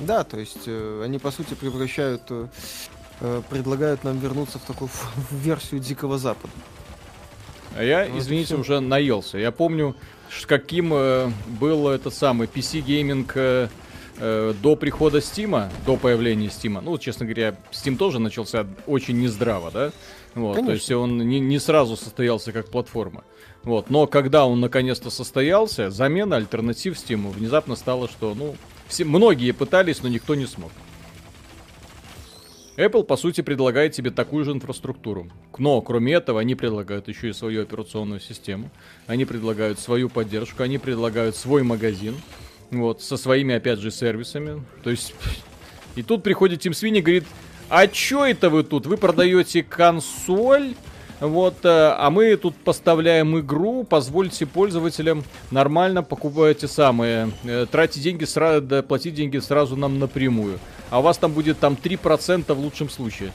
Да, 0.00 0.24
то 0.24 0.38
есть 0.38 0.64
э, 0.66 1.02
они 1.04 1.18
по 1.18 1.30
сути 1.30 1.54
превращают, 1.54 2.22
э, 2.30 2.48
э 3.20 3.42
предлагают 3.48 4.04
нам 4.04 4.18
вернуться 4.18 4.58
в 4.58 4.62
такую 4.62 4.88
в 5.30 5.34
версию 5.34 5.80
Дикого 5.80 6.18
Запада. 6.18 6.52
А 7.76 7.82
я, 7.82 8.06
ну, 8.08 8.18
извините, 8.18 8.56
уже 8.56 8.80
наелся. 8.80 9.38
Я 9.38 9.50
помню, 9.50 9.94
каким 10.46 10.92
э, 10.94 11.30
был 11.60 11.88
этот 11.88 12.14
самый 12.14 12.48
PC-гейминг 12.48 13.32
э, 13.34 13.68
э, 14.18 14.54
до 14.62 14.76
прихода 14.76 15.20
Стима, 15.20 15.70
до 15.84 15.96
появления 15.96 16.50
Стима. 16.50 16.80
Ну, 16.80 16.96
честно 16.98 17.26
говоря, 17.26 17.56
Steam 17.72 17.96
тоже 17.96 18.18
начался 18.18 18.66
очень 18.86 19.18
нездраво, 19.20 19.70
да? 19.70 19.92
Вот, 20.34 20.56
Конечно. 20.56 20.66
то 20.66 20.74
есть 20.74 20.90
он 20.92 21.18
не, 21.18 21.40
не 21.40 21.58
сразу 21.58 21.96
состоялся 21.96 22.52
как 22.52 22.68
платформа. 22.68 23.24
Вот, 23.62 23.90
но 23.90 24.06
когда 24.06 24.46
он 24.46 24.60
наконец-то 24.60 25.10
состоялся, 25.10 25.90
замена 25.90 26.36
альтернатив 26.36 26.94
Steam 26.94 27.30
внезапно 27.30 27.74
стала, 27.74 28.08
что, 28.08 28.34
ну, 28.34 28.54
все, 28.88 29.04
многие 29.04 29.52
пытались, 29.52 30.02
но 30.02 30.08
никто 30.08 30.34
не 30.34 30.46
смог. 30.46 30.70
Apple, 32.76 33.04
по 33.04 33.16
сути, 33.16 33.40
предлагает 33.40 33.92
тебе 33.92 34.10
такую 34.10 34.44
же 34.44 34.52
инфраструктуру. 34.52 35.30
Но, 35.58 35.80
кроме 35.80 36.12
этого, 36.12 36.40
они 36.40 36.54
предлагают 36.54 37.08
еще 37.08 37.30
и 37.30 37.32
свою 37.32 37.62
операционную 37.62 38.20
систему. 38.20 38.70
Они 39.06 39.24
предлагают 39.24 39.78
свою 39.78 40.10
поддержку, 40.10 40.62
они 40.62 40.76
предлагают 40.76 41.36
свой 41.36 41.62
магазин. 41.62 42.14
Вот, 42.70 43.00
со 43.00 43.16
своими, 43.16 43.54
опять 43.54 43.78
же, 43.78 43.90
сервисами. 43.90 44.62
То 44.82 44.90
есть, 44.90 45.14
и 45.96 46.02
тут 46.02 46.22
приходит 46.22 46.60
Тим 46.60 46.74
Свини 46.74 46.98
и 46.98 47.02
говорит, 47.02 47.24
а 47.70 47.86
чё 47.86 48.26
это 48.26 48.50
вы 48.50 48.62
тут? 48.62 48.86
Вы 48.86 48.98
продаете 48.98 49.62
консоль? 49.62 50.74
Вот, 51.20 51.64
э, 51.64 51.94
а 51.98 52.10
мы 52.10 52.36
тут 52.36 52.54
поставляем 52.56 53.38
игру, 53.40 53.84
позвольте 53.84 54.44
пользователям 54.44 55.24
нормально 55.50 56.02
покупать 56.02 56.58
эти 56.58 56.66
самые, 56.66 57.30
э, 57.44 57.66
тратить 57.70 58.02
деньги 58.02 58.24
сразу, 58.24 58.60
да, 58.60 58.82
платить 58.82 59.14
деньги 59.14 59.38
сразу 59.38 59.76
нам 59.76 59.98
напрямую. 59.98 60.58
А 60.90 61.00
у 61.00 61.02
вас 61.02 61.16
там 61.16 61.32
будет 61.32 61.58
там 61.58 61.74
3% 61.74 62.54
в 62.54 62.60
лучшем 62.60 62.90
случае. 62.90 63.32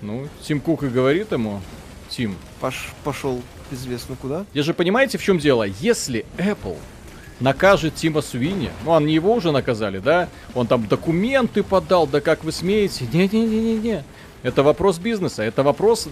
Ну, 0.00 0.28
Тим 0.42 0.60
Кук 0.60 0.84
и 0.84 0.88
говорит 0.88 1.32
ему, 1.32 1.60
Тим. 2.08 2.36
Пош, 2.60 2.92
пошел 3.02 3.42
известно 3.70 4.16
куда. 4.20 4.44
Я 4.52 4.62
же 4.62 4.72
понимаете, 4.72 5.18
в 5.18 5.22
чем 5.22 5.38
дело? 5.38 5.64
Если 5.80 6.24
Apple 6.36 6.76
накажет 7.40 7.96
Тима 7.96 8.20
Свини, 8.20 8.70
ну, 8.84 8.94
они 8.94 9.12
его 9.14 9.34
уже 9.34 9.50
наказали, 9.50 9.98
да? 9.98 10.28
Он 10.54 10.66
там 10.66 10.86
документы 10.86 11.62
подал, 11.62 12.06
да 12.06 12.20
как 12.20 12.44
вы 12.44 12.52
смеете? 12.52 13.06
Не-не-не-не-не. 13.12 14.04
Это 14.42 14.62
вопрос 14.62 14.98
бизнеса, 14.98 15.42
это 15.42 15.62
вопрос, 15.62 16.08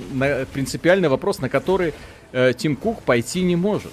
принципиальный 0.52 1.08
вопрос, 1.08 1.40
на 1.40 1.48
который 1.48 1.94
э, 2.32 2.52
Тим 2.56 2.76
Кук 2.76 3.02
пойти 3.02 3.42
не 3.42 3.56
может. 3.56 3.92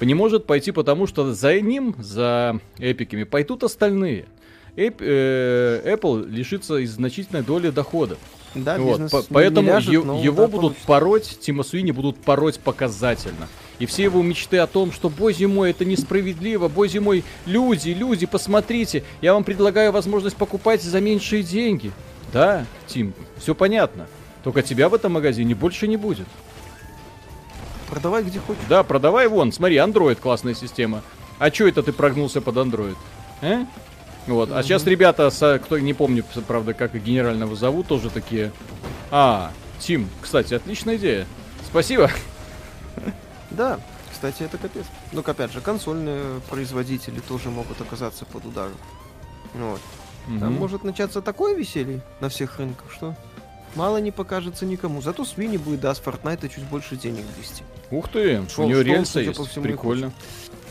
Не 0.00 0.14
может 0.14 0.46
пойти, 0.46 0.72
потому 0.72 1.06
что 1.06 1.32
за 1.32 1.60
ним, 1.60 1.94
за 1.98 2.58
эпиками, 2.78 3.24
пойдут 3.24 3.62
остальные. 3.62 4.26
Эп, 4.76 4.96
э, 5.00 5.82
Apple 5.84 6.28
лишится 6.28 6.76
из 6.76 6.92
значительной 6.92 7.42
доли 7.42 7.70
дохода. 7.70 8.16
Да, 8.54 8.78
вот, 8.78 9.10
по, 9.10 9.22
поэтому 9.22 9.68
ляжет, 9.68 9.92
е- 9.92 9.98
его 9.98 10.42
да, 10.42 10.48
будут 10.48 10.60
получится. 10.60 10.86
пороть, 10.86 11.38
Тима 11.40 11.62
Суини 11.62 11.90
будут 11.90 12.16
пороть 12.18 12.58
показательно. 12.58 13.48
И 13.78 13.86
все 13.86 14.04
его 14.04 14.22
мечты 14.22 14.58
о 14.58 14.66
том, 14.66 14.92
что, 14.92 15.08
боже 15.10 15.48
мой, 15.48 15.70
это 15.70 15.84
несправедливо, 15.84 16.68
боже 16.68 17.00
мой, 17.00 17.24
люди, 17.46 17.90
люди, 17.90 18.26
посмотрите, 18.26 19.02
я 19.20 19.34
вам 19.34 19.42
предлагаю 19.44 19.90
возможность 19.92 20.36
покупать 20.36 20.82
за 20.82 21.00
меньшие 21.00 21.42
деньги. 21.42 21.90
Да, 22.34 22.66
Тим, 22.88 23.14
все 23.38 23.54
понятно. 23.54 24.06
Только 24.42 24.60
тебя 24.62 24.88
в 24.88 24.94
этом 24.94 25.12
магазине 25.12 25.54
больше 25.54 25.86
не 25.86 25.96
будет. 25.96 26.26
Продавай 27.88 28.24
где 28.24 28.40
хочешь. 28.40 28.62
Да, 28.68 28.82
продавай 28.82 29.28
вон. 29.28 29.52
Смотри, 29.52 29.76
Android 29.76 30.16
классная 30.16 30.54
система. 30.54 31.02
А 31.38 31.50
чё 31.50 31.68
это 31.68 31.82
ты 31.82 31.92
прогнулся 31.92 32.40
под 32.40 32.56
Android? 32.56 32.96
Э? 33.40 33.64
Вот. 34.26 34.50
А 34.50 34.62
сейчас 34.64 34.84
ребята, 34.84 35.30
кто 35.64 35.78
не 35.78 35.94
помню, 35.94 36.24
правда, 36.48 36.74
как 36.74 36.94
генерального 36.96 37.54
зовут, 37.54 37.86
тоже 37.86 38.10
такие. 38.10 38.50
А, 39.12 39.52
Тим, 39.78 40.08
кстати, 40.20 40.54
отличная 40.54 40.96
идея. 40.96 41.26
Спасибо. 41.64 42.10
Да, 43.50 43.78
кстати, 44.12 44.42
это 44.42 44.58
капец. 44.58 44.86
Ну, 45.12 45.20
опять 45.20 45.52
же, 45.52 45.60
консольные 45.60 46.40
производители 46.50 47.20
тоже 47.20 47.50
могут 47.50 47.80
оказаться 47.80 48.24
под 48.24 48.44
ударом. 48.44 48.76
Вот. 49.54 49.80
Угу. 50.28 50.38
Там 50.38 50.54
может 50.54 50.84
начаться 50.84 51.20
такое 51.20 51.54
веселье 51.54 52.00
на 52.20 52.28
всех 52.28 52.58
рынках, 52.58 52.90
что 52.92 53.14
мало 53.74 53.98
не 53.98 54.10
покажется 54.10 54.66
никому. 54.66 55.02
Зато 55.02 55.24
Свини 55.24 55.56
будет, 55.56 55.80
да, 55.80 55.94
с 55.94 56.00
Fortnite 56.00 56.48
чуть 56.48 56.64
больше 56.64 56.96
денег 56.96 57.24
вести. 57.38 57.62
Ух 57.90 58.08
ты, 58.08 58.42
шел, 58.48 58.64
у 58.64 58.68
него 58.68 58.80
рельсы 58.80 59.20
есть, 59.20 59.54
прикольно. 59.60 60.12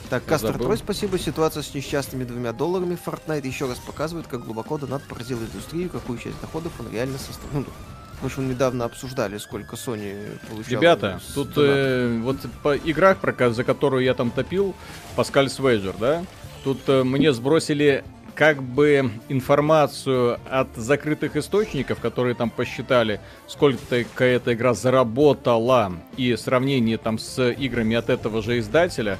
Так, 0.10 0.26
Кастер 0.26 0.58
Трой, 0.58 0.78
спасибо. 0.78 1.18
Ситуация 1.18 1.64
с 1.64 1.74
несчастными 1.74 2.24
двумя 2.24 2.54
долларами 2.54 2.95
в 2.95 3.08
Fortnite 3.08 3.47
еще 3.47 3.68
раз 3.68 3.80
показывает, 3.80 4.28
как 4.28 4.43
глубоко 4.43 4.78
донат 4.78 5.01
поразил 5.04 5.39
индустрию, 5.39 5.89
какую 5.89 6.20
часть 6.20 6.39
доходов 6.41 6.72
он 6.80 6.91
реально 6.91 7.18
составил. 7.18 7.62
Ну, 7.62 7.66
мы 8.22 8.30
же 8.30 8.41
недавно 8.41 8.86
обсуждали, 8.86 9.38
сколько 9.38 9.76
Sony 9.76 10.39
получала. 10.47 10.80
Ребята, 10.80 11.22
тут 11.34 11.54
э, 11.58 12.20
вот 12.24 12.38
по 12.62 12.76
играх, 12.76 13.18
за 13.51 13.64
которую 13.64 14.04
я 14.04 14.14
там 14.14 14.32
топил, 14.32 14.76
Паскаль 15.16 15.49
Свейджер, 15.49 15.95
да? 15.99 16.24
Тут 16.64 16.82
э, 16.88 17.04
мне 17.04 17.34
сбросили 17.34 18.04
как 18.36 18.61
бы 18.63 19.11
информацию 19.29 20.39
от 20.49 20.75
закрытых 20.75 21.36
источников, 21.36 21.99
которые 21.99 22.36
там 22.36 22.49
посчитали, 22.49 23.19
сколько 23.47 24.23
эта 24.23 24.53
игра 24.53 24.73
заработала, 24.73 25.93
и 26.17 26.36
сравнение 26.36 26.97
там 26.97 27.19
с 27.19 27.51
играми 27.51 27.95
от 27.95 28.09
этого 28.09 28.41
же 28.41 28.59
издателя. 28.59 29.17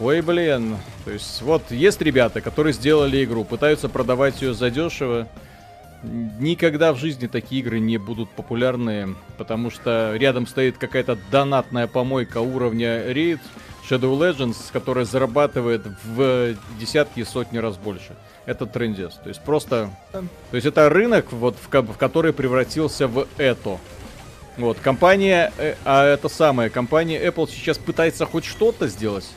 Ой, 0.00 0.20
блин. 0.22 0.76
То 1.04 1.12
есть, 1.12 1.42
вот 1.42 1.70
есть 1.70 2.00
ребята, 2.02 2.40
которые 2.40 2.72
сделали 2.72 3.24
игру, 3.24 3.44
пытаются 3.44 3.88
продавать 3.88 4.42
ее 4.42 4.52
задешево. 4.52 5.28
Никогда 6.02 6.92
в 6.92 6.98
жизни 6.98 7.28
такие 7.28 7.62
игры 7.62 7.78
не 7.78 7.96
будут 7.96 8.28
популярны, 8.30 9.14
потому 9.38 9.70
что 9.70 10.14
рядом 10.16 10.46
стоит 10.46 10.76
какая-то 10.76 11.16
донатная 11.30 11.86
помойка 11.86 12.38
уровня 12.38 13.10
Raid, 13.10 13.40
Shadow 13.88 14.18
Legends, 14.18 14.56
которая 14.72 15.04
зарабатывает 15.04 15.82
в 16.04 16.54
десятки 16.78 17.20
и 17.20 17.24
сотни 17.24 17.58
раз 17.58 17.76
больше. 17.76 18.16
Это 18.46 18.66
трендец. 18.66 19.14
То 19.14 19.28
есть 19.28 19.42
просто... 19.42 19.90
То 20.12 20.26
есть 20.52 20.66
это 20.66 20.88
рынок, 20.88 21.32
вот, 21.32 21.56
в, 21.56 21.68
в 21.70 21.96
который 21.98 22.32
превратился 22.32 23.06
в 23.06 23.26
это. 23.36 23.78
Вот, 24.56 24.78
компания, 24.78 25.52
э, 25.58 25.74
а 25.84 26.04
это 26.06 26.28
самое, 26.28 26.70
компания 26.70 27.20
Apple 27.20 27.48
сейчас 27.50 27.76
пытается 27.76 28.24
хоть 28.24 28.44
что-то 28.44 28.86
сделать. 28.86 29.28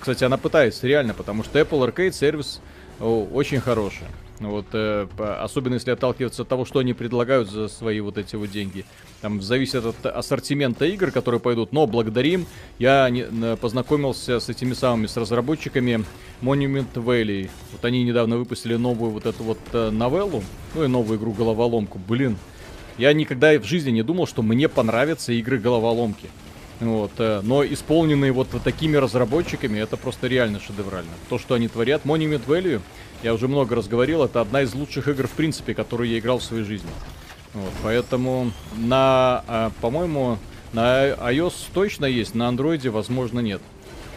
Кстати, 0.00 0.24
она 0.24 0.38
пытается, 0.38 0.86
реально, 0.86 1.14
потому 1.14 1.44
что 1.44 1.60
Apple 1.60 1.86
Arcade 1.86 2.12
сервис 2.12 2.60
очень 2.98 3.60
хороший. 3.60 4.06
Вот, 4.48 4.66
э, 4.72 5.06
особенно 5.40 5.74
если 5.74 5.90
отталкиваться 5.90 6.42
от 6.42 6.48
того, 6.48 6.64
что 6.64 6.80
они 6.80 6.94
предлагают 6.94 7.50
за 7.50 7.68
свои 7.68 8.00
вот 8.00 8.18
эти 8.18 8.36
вот 8.36 8.50
деньги. 8.50 8.84
Там 9.20 9.40
зависит 9.40 9.84
от 9.84 10.04
ассортимента 10.06 10.84
игр, 10.84 11.10
которые 11.10 11.40
пойдут. 11.40 11.72
Но 11.72 11.86
благодарим, 11.86 12.46
я 12.78 13.08
не, 13.10 13.56
познакомился 13.56 14.40
с 14.40 14.48
этими 14.48 14.74
самыми, 14.74 15.06
с 15.06 15.16
разработчиками 15.16 16.04
Monument 16.42 16.92
Valley. 16.94 17.48
Вот 17.72 17.84
они 17.84 18.02
недавно 18.02 18.36
выпустили 18.36 18.74
новую 18.74 19.12
вот 19.12 19.26
эту 19.26 19.44
вот 19.44 19.58
э, 19.72 19.90
новеллу, 19.90 20.42
ну 20.74 20.84
и 20.84 20.88
новую 20.88 21.18
игру 21.18 21.32
головоломку. 21.32 21.98
Блин, 21.98 22.36
я 22.98 23.12
никогда 23.12 23.58
в 23.58 23.64
жизни 23.64 23.90
не 23.90 24.02
думал, 24.02 24.26
что 24.26 24.42
мне 24.42 24.68
понравятся 24.68 25.32
игры 25.32 25.58
головоломки. 25.58 26.28
Вот, 26.80 27.12
э, 27.18 27.40
но 27.44 27.64
исполненные 27.64 28.32
вот 28.32 28.48
такими 28.64 28.96
разработчиками, 28.96 29.78
это 29.78 29.96
просто 29.96 30.26
реально 30.26 30.58
шедеврально. 30.58 31.12
То, 31.28 31.38
что 31.38 31.54
они 31.54 31.68
творят. 31.68 32.04
Monument 32.04 32.44
Valley, 32.46 32.80
я 33.22 33.34
уже 33.34 33.48
много 33.48 33.76
раз 33.76 33.88
говорил, 33.88 34.24
это 34.24 34.40
одна 34.40 34.62
из 34.62 34.74
лучших 34.74 35.08
игр, 35.08 35.26
в 35.26 35.32
принципе, 35.32 35.74
которую 35.74 36.08
я 36.08 36.18
играл 36.18 36.38
в 36.38 36.44
своей 36.44 36.64
жизни. 36.64 36.90
Вот, 37.54 37.72
поэтому 37.82 38.50
на, 38.76 39.44
а, 39.46 39.72
по-моему, 39.80 40.38
на 40.72 41.08
iOS 41.10 41.54
точно 41.74 42.06
есть, 42.06 42.34
на 42.34 42.48
Android, 42.48 42.88
возможно, 42.90 43.40
нет. 43.40 43.60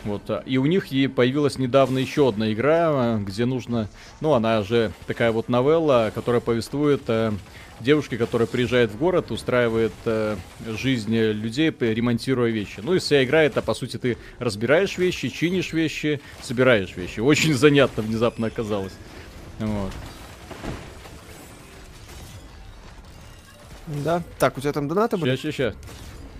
Вот, 0.05 0.21
а, 0.29 0.43
и 0.45 0.57
у 0.57 0.65
них 0.65 0.91
и 0.91 1.07
появилась 1.07 1.57
недавно 1.57 1.97
еще 1.97 2.29
одна 2.29 2.53
игра, 2.53 2.89
а, 2.89 3.17
где 3.17 3.45
нужно, 3.45 3.89
ну, 4.21 4.33
она 4.33 4.63
же 4.63 4.91
такая 5.07 5.31
вот 5.31 5.49
новелла, 5.49 6.11
которая 6.15 6.41
повествует 6.41 7.01
э, 7.07 7.31
девушке, 7.79 8.17
которая 8.17 8.47
приезжает 8.47 8.91
в 8.91 8.97
город, 8.97 9.31
устраивает 9.31 9.93
э, 10.05 10.37
жизнь 10.65 11.15
людей, 11.15 11.73
ремонтируя 11.79 12.51
вещи. 12.51 12.79
Ну 12.81 12.95
и 12.95 12.99
вся 12.99 13.23
игра 13.23 13.43
это, 13.43 13.61
по 13.61 13.73
сути, 13.73 13.97
ты 13.97 14.17
разбираешь 14.39 14.97
вещи, 14.97 15.29
чинишь 15.29 15.73
вещи, 15.73 16.21
собираешь 16.41 16.95
вещи. 16.95 17.19
Очень 17.21 17.53
занятно 17.53 18.03
внезапно 18.03 18.47
оказалось. 18.47 18.93
Вот. 19.59 19.91
Да. 23.87 24.23
Так, 24.39 24.57
у 24.57 24.61
тебя 24.61 24.73
там 24.73 24.87
донаты 24.87 25.17
были? 25.17 25.35
Сейчас, 25.35 25.53
сейчас, 25.53 25.75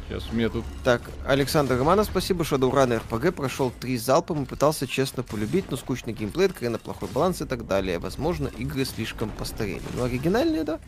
сейчас. 0.07 0.29
у 0.31 0.35
меня 0.35 0.49
тут... 0.49 0.65
Так, 0.83 1.01
Александр 1.27 1.77
Романов, 1.77 2.07
спасибо. 2.07 2.43
Shadowrun 2.43 3.01
RPG 3.07 3.31
прошел 3.33 3.71
три 3.71 3.97
залпом 3.97 4.43
и 4.43 4.45
пытался 4.45 4.87
честно 4.87 5.21
полюбить, 5.21 5.69
но 5.69 5.77
скучный 5.77 6.13
геймплей, 6.13 6.47
откровенно 6.47 6.79
плохой 6.79 7.07
баланс 7.13 7.41
и 7.41 7.45
так 7.45 7.67
далее. 7.67 7.99
Возможно, 7.99 8.49
игры 8.57 8.83
слишком 8.85 9.29
постарели. 9.29 9.83
Ну, 9.95 10.05
оригинальные, 10.05 10.63
да? 10.63 10.79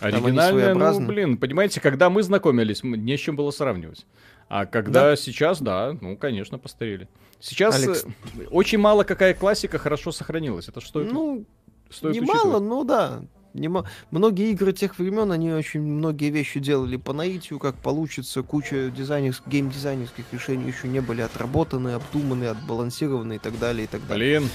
Оригинальные, 0.00 0.74
ну, 0.74 1.06
блин, 1.06 1.36
понимаете, 1.38 1.80
когда 1.80 2.10
мы 2.10 2.22
знакомились, 2.22 2.82
не 2.82 3.16
с 3.16 3.20
чем 3.20 3.36
было 3.36 3.50
сравнивать. 3.50 4.04
А 4.48 4.66
когда 4.66 5.10
да. 5.10 5.16
сейчас, 5.16 5.60
да, 5.60 5.96
ну, 6.00 6.16
конечно, 6.16 6.58
постарели. 6.58 7.08
Сейчас 7.40 7.82
Алекс... 7.82 8.04
Э, 8.04 8.44
очень 8.50 8.78
мало 8.78 9.02
какая 9.04 9.34
классика 9.34 9.78
хорошо 9.78 10.12
сохранилась. 10.12 10.68
Это 10.68 10.80
что? 10.80 11.00
Ну, 11.00 11.44
стоит 11.90 12.14
немало, 12.14 12.60
ну 12.60 12.84
да. 12.84 13.22
Нема... 13.54 13.86
Многие 14.10 14.50
игры 14.50 14.72
тех 14.72 14.98
времен, 14.98 15.32
они 15.32 15.52
очень 15.52 15.80
многие 15.80 16.30
вещи 16.30 16.60
делали 16.60 16.96
по 16.96 17.12
наитию, 17.12 17.58
как 17.58 17.74
получится. 17.76 18.42
Куча 18.42 18.90
дизайнерских, 18.90 19.48
геймдизайнерских 19.48 20.24
решений 20.30 20.68
еще 20.70 20.88
не 20.88 21.00
были 21.00 21.22
отработаны, 21.22 21.94
обдуманы, 21.94 22.44
отбалансированы 22.44 23.36
и 23.36 23.38
так 23.38 23.58
далее, 23.58 23.84
и 23.84 23.88
так 23.88 24.06
далее. 24.06 24.40
Блин, 24.40 24.50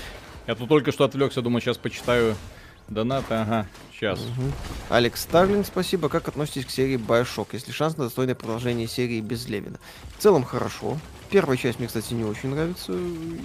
я 0.47 0.55
тут 0.55 0.69
только 0.69 0.91
что 0.91 1.03
отвлекся, 1.03 1.41
думаю, 1.41 1.61
сейчас 1.61 1.77
почитаю 1.77 2.35
донаты, 2.91 3.33
ага, 3.33 3.67
сейчас. 3.93 4.19
Угу. 4.19 4.51
Алекс 4.89 5.21
Старлинг, 5.21 5.65
спасибо. 5.65 6.09
Как 6.09 6.27
относитесь 6.27 6.65
к 6.65 6.69
серии 6.69 6.97
Bioshock? 6.97 7.47
Если 7.53 7.71
шанс 7.71 7.97
на 7.97 8.05
достойное 8.05 8.35
продолжение 8.35 8.87
серии 8.87 9.21
без 9.21 9.47
Левина? 9.47 9.79
В 10.17 10.21
целом 10.21 10.43
хорошо. 10.43 10.97
Первая 11.29 11.57
часть 11.57 11.79
мне, 11.79 11.87
кстати, 11.87 12.13
не 12.13 12.23
очень 12.23 12.49
нравится 12.49 12.93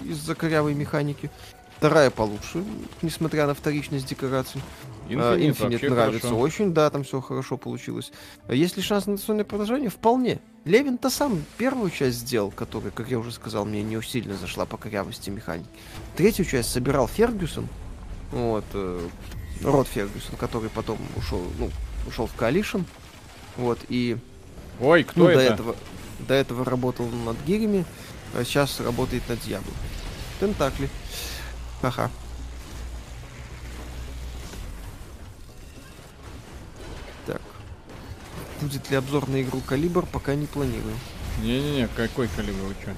из-за 0.04 0.34
корявой 0.34 0.74
механики. 0.74 1.30
Вторая 1.78 2.10
получше, 2.10 2.64
несмотря 3.02 3.46
на 3.46 3.54
вторичность 3.54 4.08
декораций. 4.08 4.62
Infinite, 5.08 5.38
Infinite 5.38 5.70
вообще 5.70 5.90
нравится 5.90 6.28
хорошо. 6.28 6.40
очень, 6.40 6.74
да, 6.74 6.90
там 6.90 7.04
все 7.04 7.20
хорошо 7.20 7.58
получилось. 7.58 8.12
А 8.48 8.54
Есть 8.54 8.76
ли 8.76 8.82
шанс 8.82 9.06
на 9.06 9.12
национальное 9.12 9.44
продолжение? 9.44 9.90
Вполне. 9.90 10.40
Левин-то 10.64 11.10
сам 11.10 11.44
первую 11.58 11.90
часть 11.90 12.18
сделал, 12.18 12.50
которая, 12.50 12.90
как 12.90 13.08
я 13.08 13.18
уже 13.18 13.30
сказал, 13.30 13.66
мне 13.66 13.82
не 13.82 14.02
сильно 14.02 14.34
зашла 14.34 14.64
по 14.64 14.78
корявости 14.78 15.30
механики. 15.30 15.68
Третью 16.16 16.44
часть 16.44 16.72
собирал 16.72 17.06
Фергюсон, 17.06 17.68
вот, 18.32 18.64
э, 18.72 19.08
Род 19.62 19.88
Фергюсон, 19.88 20.36
который 20.36 20.70
потом 20.70 20.98
ушел, 21.16 21.42
ну, 21.58 21.70
ушел 22.06 22.26
в 22.26 22.34
Коалишн, 22.34 22.80
вот, 23.56 23.78
и 23.88 24.18
Ой, 24.80 25.04
кто 25.04 25.20
ну, 25.20 25.28
это? 25.28 25.38
до 25.38 25.44
этого 25.44 25.76
до 26.20 26.34
этого 26.34 26.64
работал 26.64 27.06
над 27.06 27.36
гирями, 27.46 27.84
а 28.34 28.44
сейчас 28.44 28.80
работает 28.80 29.28
над 29.28 29.40
Дьяблом. 29.40 29.74
Тентакли. 30.40 30.88
Ха-ха. 31.82 32.10
Так. 37.26 37.40
Будет 38.60 38.90
ли 38.90 38.96
обзор 38.96 39.28
на 39.28 39.42
игру 39.42 39.60
Калибр, 39.60 40.06
пока 40.06 40.34
не 40.34 40.46
планирую. 40.46 40.96
Не-не-не, 41.42 41.88
какой 41.88 42.28
калибр, 42.28 42.62
вы 42.62 42.74
чё? 42.82 42.92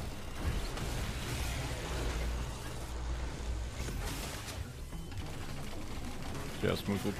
Сейчас 6.61 6.81
мы 6.87 6.99
тут 6.99 7.15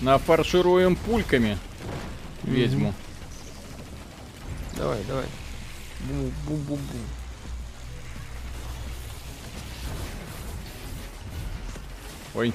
нафаршируем 0.00 0.96
пульками 0.96 1.58
ведьму. 2.42 2.94
Давай, 4.76 5.02
давай. 5.08 5.26
Бум-бум-бум-бум. 6.08 7.00
Ой, 12.34 12.52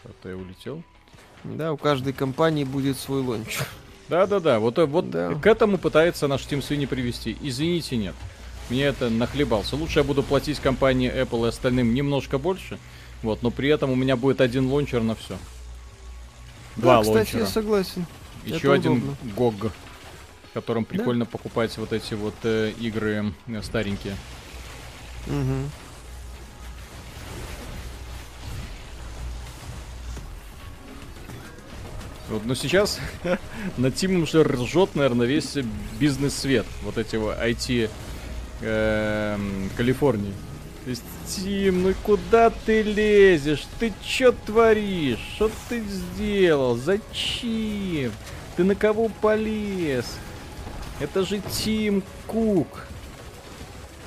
кто-то 0.00 0.28
я 0.28 0.36
улетел. 0.36 0.82
Да, 1.44 1.72
у 1.72 1.76
каждой 1.76 2.12
компании 2.12 2.64
будет 2.64 2.98
свой 2.98 3.20
лончер. 3.22 3.66
Да-да-да, 4.08 4.58
вот, 4.58 4.78
э, 4.78 4.86
вот 4.86 5.10
Да. 5.10 5.34
к 5.34 5.46
этому 5.46 5.78
пытается 5.78 6.26
наш 6.26 6.42
Team 6.42 6.60
Sweeney 6.60 6.86
привести. 6.86 7.36
Извините, 7.40 7.96
нет. 7.96 8.14
Мне 8.68 8.84
это 8.84 9.08
нахлебался. 9.08 9.76
Лучше 9.76 10.00
я 10.00 10.04
буду 10.04 10.22
платить 10.22 10.58
компании 10.60 11.12
Apple 11.12 11.46
и 11.46 11.48
остальным 11.48 11.94
немножко 11.94 12.38
больше. 12.38 12.78
Вот, 13.22 13.42
но 13.42 13.50
при 13.50 13.68
этом 13.68 13.90
у 13.90 13.94
меня 13.94 14.16
будет 14.16 14.40
один 14.40 14.66
лончер 14.68 15.02
на 15.02 15.14
все. 15.14 15.36
Два 16.76 16.96
да, 16.96 17.02
кстати, 17.02 17.16
лончера. 17.16 17.40
я 17.40 17.46
согласен. 17.46 18.06
Еще 18.44 18.56
это 18.56 18.72
один 18.72 18.92
удобно. 18.92 19.16
GOG, 19.36 19.72
котором 20.54 20.84
прикольно 20.84 21.26
покупать 21.26 21.76
вот 21.78 21.92
эти 21.92 22.14
вот 22.14 22.34
э, 22.44 22.72
игры 22.80 23.32
э, 23.46 23.62
старенькие. 23.62 24.16
Мгм. 25.26 25.70
Вот, 32.30 32.44
но 32.44 32.54
сейчас 32.54 33.00
над 33.76 33.94
Тимом 33.96 34.22
уже 34.22 34.44
ржет, 34.44 34.94
наверное, 34.94 35.26
весь 35.26 35.56
бизнес-свет. 35.98 36.64
Вот 36.82 36.96
эти 36.96 37.16
вот 37.16 37.36
IT 37.36 37.90
эм, 38.62 39.70
Калифорнии. 39.76 40.32
То 40.84 40.90
есть, 40.90 41.02
Тим, 41.26 41.82
ну 41.82 41.94
куда 42.02 42.50
ты 42.50 42.82
лезешь? 42.82 43.66
Ты 43.78 43.92
чё 44.02 44.32
творишь? 44.32 45.18
Что 45.34 45.50
ты 45.68 45.82
сделал? 45.82 46.76
Зачем? 46.76 48.12
Ты 48.56 48.64
на 48.64 48.74
кого 48.74 49.10
полез? 49.20 50.06
Это 50.98 51.22
же 51.24 51.40
Тим 51.52 52.02
Кук. 52.26 52.86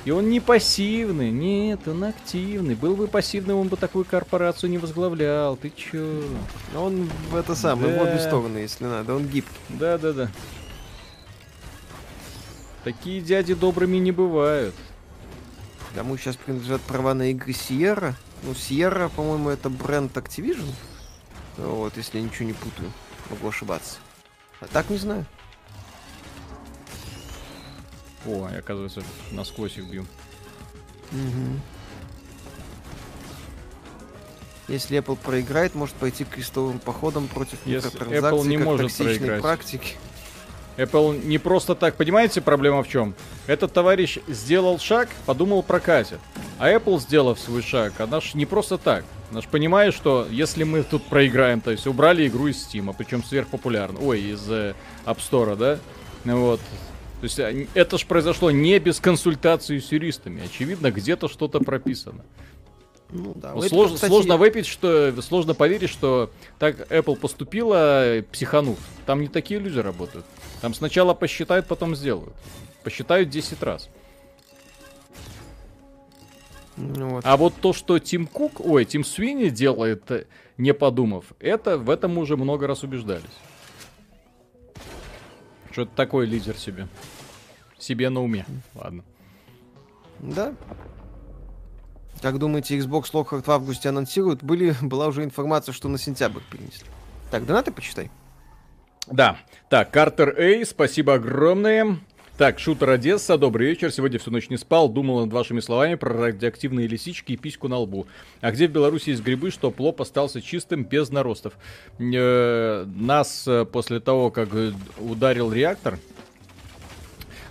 И 0.04 0.10
он 0.10 0.28
не 0.28 0.38
пассивный, 0.38 1.30
нет, 1.30 1.88
он 1.88 2.04
активный. 2.04 2.74
Был 2.74 2.94
бы 2.94 3.06
пассивным, 3.06 3.56
он 3.56 3.68
бы 3.68 3.76
такую 3.78 4.04
корпорацию 4.04 4.68
не 4.68 4.76
возглавлял. 4.76 5.56
Ты 5.56 5.72
чё? 5.74 6.22
Он 6.76 7.08
в 7.30 7.36
это 7.36 7.54
самое, 7.54 7.96
в 7.98 8.02
обе 8.02 8.12
Да. 8.12 8.18
стороны, 8.18 8.58
если 8.58 8.84
надо. 8.84 9.14
Он 9.14 9.26
гибкий. 9.26 9.56
Да, 9.70 9.96
да, 9.96 10.12
да. 10.12 10.30
Такие 12.82 13.22
дяди 13.22 13.54
добрыми 13.54 13.96
не 13.96 14.12
бывают. 14.12 14.74
Кому 15.94 16.16
сейчас 16.16 16.36
принадлежат 16.36 16.80
права 16.82 17.14
на 17.14 17.30
игры 17.30 17.52
Sierra. 17.52 18.14
Ну, 18.42 18.52
Sierra, 18.52 19.08
по-моему, 19.08 19.50
это 19.50 19.70
бренд 19.70 20.16
Activision. 20.16 20.68
Вот, 21.56 21.96
если 21.96 22.18
я 22.18 22.24
ничего 22.24 22.46
не 22.46 22.52
путаю. 22.52 22.92
Могу 23.30 23.48
ошибаться. 23.48 23.98
А 24.60 24.66
так 24.66 24.90
не 24.90 24.96
знаю. 24.96 25.24
О, 28.26 28.48
я, 28.50 28.58
оказывается, 28.58 29.02
насквозь 29.30 29.76
их 29.78 29.86
бью. 29.88 30.06
Если 34.66 34.98
Apple 34.98 35.16
проиграет, 35.16 35.74
может 35.74 35.94
пойти 35.96 36.24
крестовым 36.24 36.78
походом 36.78 37.28
против 37.28 37.58
Если 37.66 37.86
микротранзакций 37.86 38.40
Apple 38.40 38.46
не 38.48 38.56
как 38.56 38.64
может 38.64 38.86
токсичной 38.86 39.16
проиграть. 39.16 39.42
практики. 39.42 39.96
Apple 40.76 41.24
не 41.24 41.38
просто 41.38 41.74
так, 41.74 41.94
понимаете, 41.96 42.40
проблема 42.40 42.82
в 42.82 42.88
чем? 42.88 43.14
Этот 43.46 43.72
товарищ 43.72 44.18
сделал 44.28 44.78
шаг, 44.78 45.08
подумал 45.26 45.62
прокатит. 45.62 46.18
А 46.58 46.70
Apple, 46.70 47.00
сделав 47.00 47.38
свой 47.38 47.62
шаг, 47.62 47.92
она 48.00 48.20
ж 48.20 48.34
не 48.34 48.46
просто 48.46 48.78
так. 48.78 49.04
Она 49.30 49.40
ж 49.40 49.46
понимает, 49.46 49.94
что 49.94 50.26
если 50.30 50.64
мы 50.64 50.82
тут 50.82 51.04
проиграем, 51.04 51.60
то 51.60 51.70
есть 51.70 51.86
убрали 51.86 52.26
игру 52.26 52.48
из 52.48 52.56
Steam, 52.66 52.94
причем 52.96 53.22
сверхпопулярно, 53.24 54.00
ой, 54.00 54.20
из 54.20 54.48
э, 54.50 54.74
App 55.06 55.18
Store, 55.18 55.56
да? 55.56 55.78
Ну 56.24 56.40
Вот. 56.40 56.60
То 57.20 57.24
есть 57.26 57.40
они- 57.40 57.68
это 57.74 57.96
ж 57.96 58.04
произошло 58.06 58.50
не 58.50 58.78
без 58.78 59.00
консультации 59.00 59.78
с 59.78 59.90
юристами. 59.92 60.42
Очевидно, 60.44 60.90
где-то 60.90 61.28
что-то 61.28 61.60
прописано. 61.60 62.22
Ну 63.14 63.32
да. 63.36 63.54
Вот 63.54 63.64
Это, 63.64 63.74
слож- 63.74 63.94
кстати, 63.94 64.10
Сложно 64.10 64.36
выпить, 64.36 64.66
что 64.66 65.22
сложно 65.22 65.54
поверить, 65.54 65.88
что 65.88 66.30
так 66.58 66.90
Apple 66.90 67.14
поступила, 67.14 68.04
э, 68.06 68.22
психанув. 68.22 68.78
Там 69.06 69.20
не 69.20 69.28
такие 69.28 69.60
люди 69.60 69.78
работают. 69.78 70.26
Там 70.60 70.74
сначала 70.74 71.14
посчитают, 71.14 71.68
потом 71.68 71.94
сделают. 71.94 72.34
Посчитают 72.82 73.30
10 73.30 73.62
раз. 73.62 73.88
ну 76.76 77.10
вот. 77.10 77.24
А 77.24 77.36
вот 77.36 77.54
то, 77.60 77.72
что 77.72 78.00
Тим 78.00 78.26
Кук, 78.26 78.60
ой, 78.60 78.84
Тим 78.84 79.04
Свини 79.04 79.48
делает, 79.48 80.10
э, 80.10 80.24
не 80.58 80.74
подумав, 80.74 81.26
это 81.38 81.78
в 81.78 81.90
этом 81.90 82.14
мы 82.14 82.22
уже 82.22 82.36
много 82.36 82.66
раз 82.66 82.82
убеждались. 82.82 83.24
Что 85.70 85.82
это 85.82 85.92
такой 85.94 86.26
лидер 86.26 86.56
себе. 86.56 86.88
Себе 87.78 88.10
на 88.10 88.22
уме. 88.24 88.44
Ладно. 88.74 89.04
Да. 90.18 90.52
Как 92.24 92.38
думаете, 92.38 92.78
Xbox 92.78 93.12
Lockhart 93.12 93.42
в 93.42 93.50
августе 93.50 93.90
анонсируют? 93.90 94.42
Были, 94.42 94.74
была 94.80 95.08
уже 95.08 95.24
информация, 95.24 95.74
что 95.74 95.88
на 95.88 95.98
сентябрь 95.98 96.40
перенесли. 96.50 96.86
Так, 97.30 97.44
донаты 97.44 97.70
почитай. 97.70 98.10
Да. 99.06 99.36
Так, 99.68 99.90
Картер 99.90 100.34
Эй, 100.38 100.64
спасибо 100.64 101.14
огромное. 101.14 101.98
Так, 102.38 102.58
Шутер 102.60 102.88
Одесса, 102.88 103.36
добрый 103.36 103.66
вечер. 103.66 103.92
Сегодня 103.92 104.18
всю 104.18 104.30
ночь 104.30 104.48
не 104.48 104.56
спал, 104.56 104.88
думал 104.88 105.20
над 105.20 105.34
вашими 105.34 105.60
словами 105.60 105.96
про 105.96 106.14
радиоактивные 106.14 106.86
лисички 106.86 107.32
и 107.32 107.36
письку 107.36 107.68
на 107.68 107.76
лбу. 107.76 108.06
А 108.40 108.52
где 108.52 108.68
в 108.68 108.70
Беларуси 108.70 109.10
есть 109.10 109.22
грибы, 109.22 109.50
что 109.50 109.70
плоп 109.70 110.00
остался 110.00 110.40
чистым, 110.40 110.82
без 110.84 111.10
наростов? 111.10 111.52
Э, 111.98 112.86
нас 112.86 113.46
э, 113.46 113.66
после 113.66 114.00
того, 114.00 114.30
как 114.30 114.48
э, 114.54 114.72
ударил 114.98 115.52
реактор, 115.52 115.98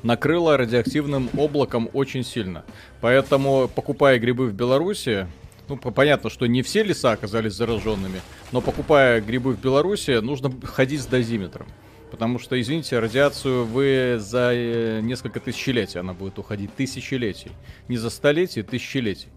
накрыло 0.03 0.57
радиоактивным 0.57 1.29
облаком 1.35 1.89
очень 1.93 2.23
сильно. 2.23 2.63
Поэтому, 3.01 3.67
покупая 3.67 4.19
грибы 4.19 4.47
в 4.47 4.53
Беларуси, 4.53 5.27
ну, 5.67 5.77
по- 5.77 5.91
понятно, 5.91 6.29
что 6.29 6.45
не 6.45 6.61
все 6.61 6.83
леса 6.83 7.11
оказались 7.11 7.53
зараженными, 7.53 8.21
но 8.51 8.61
покупая 8.61 9.21
грибы 9.21 9.53
в 9.53 9.59
Беларуси, 9.59 10.19
нужно 10.19 10.51
ходить 10.63 11.01
с 11.01 11.05
дозиметром. 11.05 11.67
Потому 12.11 12.37
что, 12.37 12.61
извините, 12.61 12.99
радиацию 12.99 13.65
вы 13.65 14.17
за 14.19 14.51
э, 14.53 14.99
несколько 15.01 15.39
тысячелетий 15.39 15.99
она 15.99 16.13
будет 16.13 16.37
уходить. 16.37 16.71
Тысячелетий. 16.75 17.51
Не 17.87 17.97
за 17.97 18.11
столетий, 18.11 18.61
тысячелетий. 18.61 19.29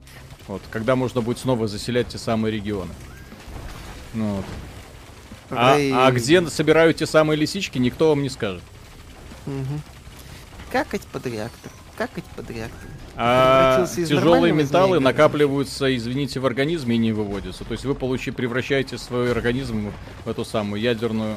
Вот, 0.46 0.60
когда 0.70 0.94
можно 0.94 1.22
будет 1.22 1.38
снова 1.38 1.68
заселять 1.68 2.08
те 2.08 2.18
самые 2.18 2.52
регионы. 2.52 2.92
Ну, 4.12 4.34
вот. 4.34 4.44
А, 5.50 5.76
а 5.76 6.12
где 6.12 6.46
собирают 6.48 6.98
те 6.98 7.06
самые 7.06 7.38
лисички, 7.38 7.78
никто 7.78 8.10
вам 8.10 8.22
не 8.22 8.28
скажет. 8.28 8.62
Мгм. 9.46 9.80
Какать 10.70 11.02
под 11.02 11.26
реактор. 11.26 11.70
Какать 11.96 12.24
под 12.24 12.50
реактор. 12.50 12.88
А 13.16 13.86
тяжелые 13.86 14.52
металлы 14.52 15.00
накапливаются, 15.00 15.94
извините, 15.96 16.40
в 16.40 16.46
организме 16.46 16.96
и 16.96 16.98
не 16.98 17.12
выводятся. 17.12 17.64
То 17.64 17.72
есть 17.72 17.84
вы 17.86 17.94
получи, 17.94 18.30
превращаете 18.30 18.98
свой 18.98 19.30
организм 19.30 19.92
в 20.24 20.28
эту 20.28 20.44
самую 20.44 20.82
ядерную 20.82 21.36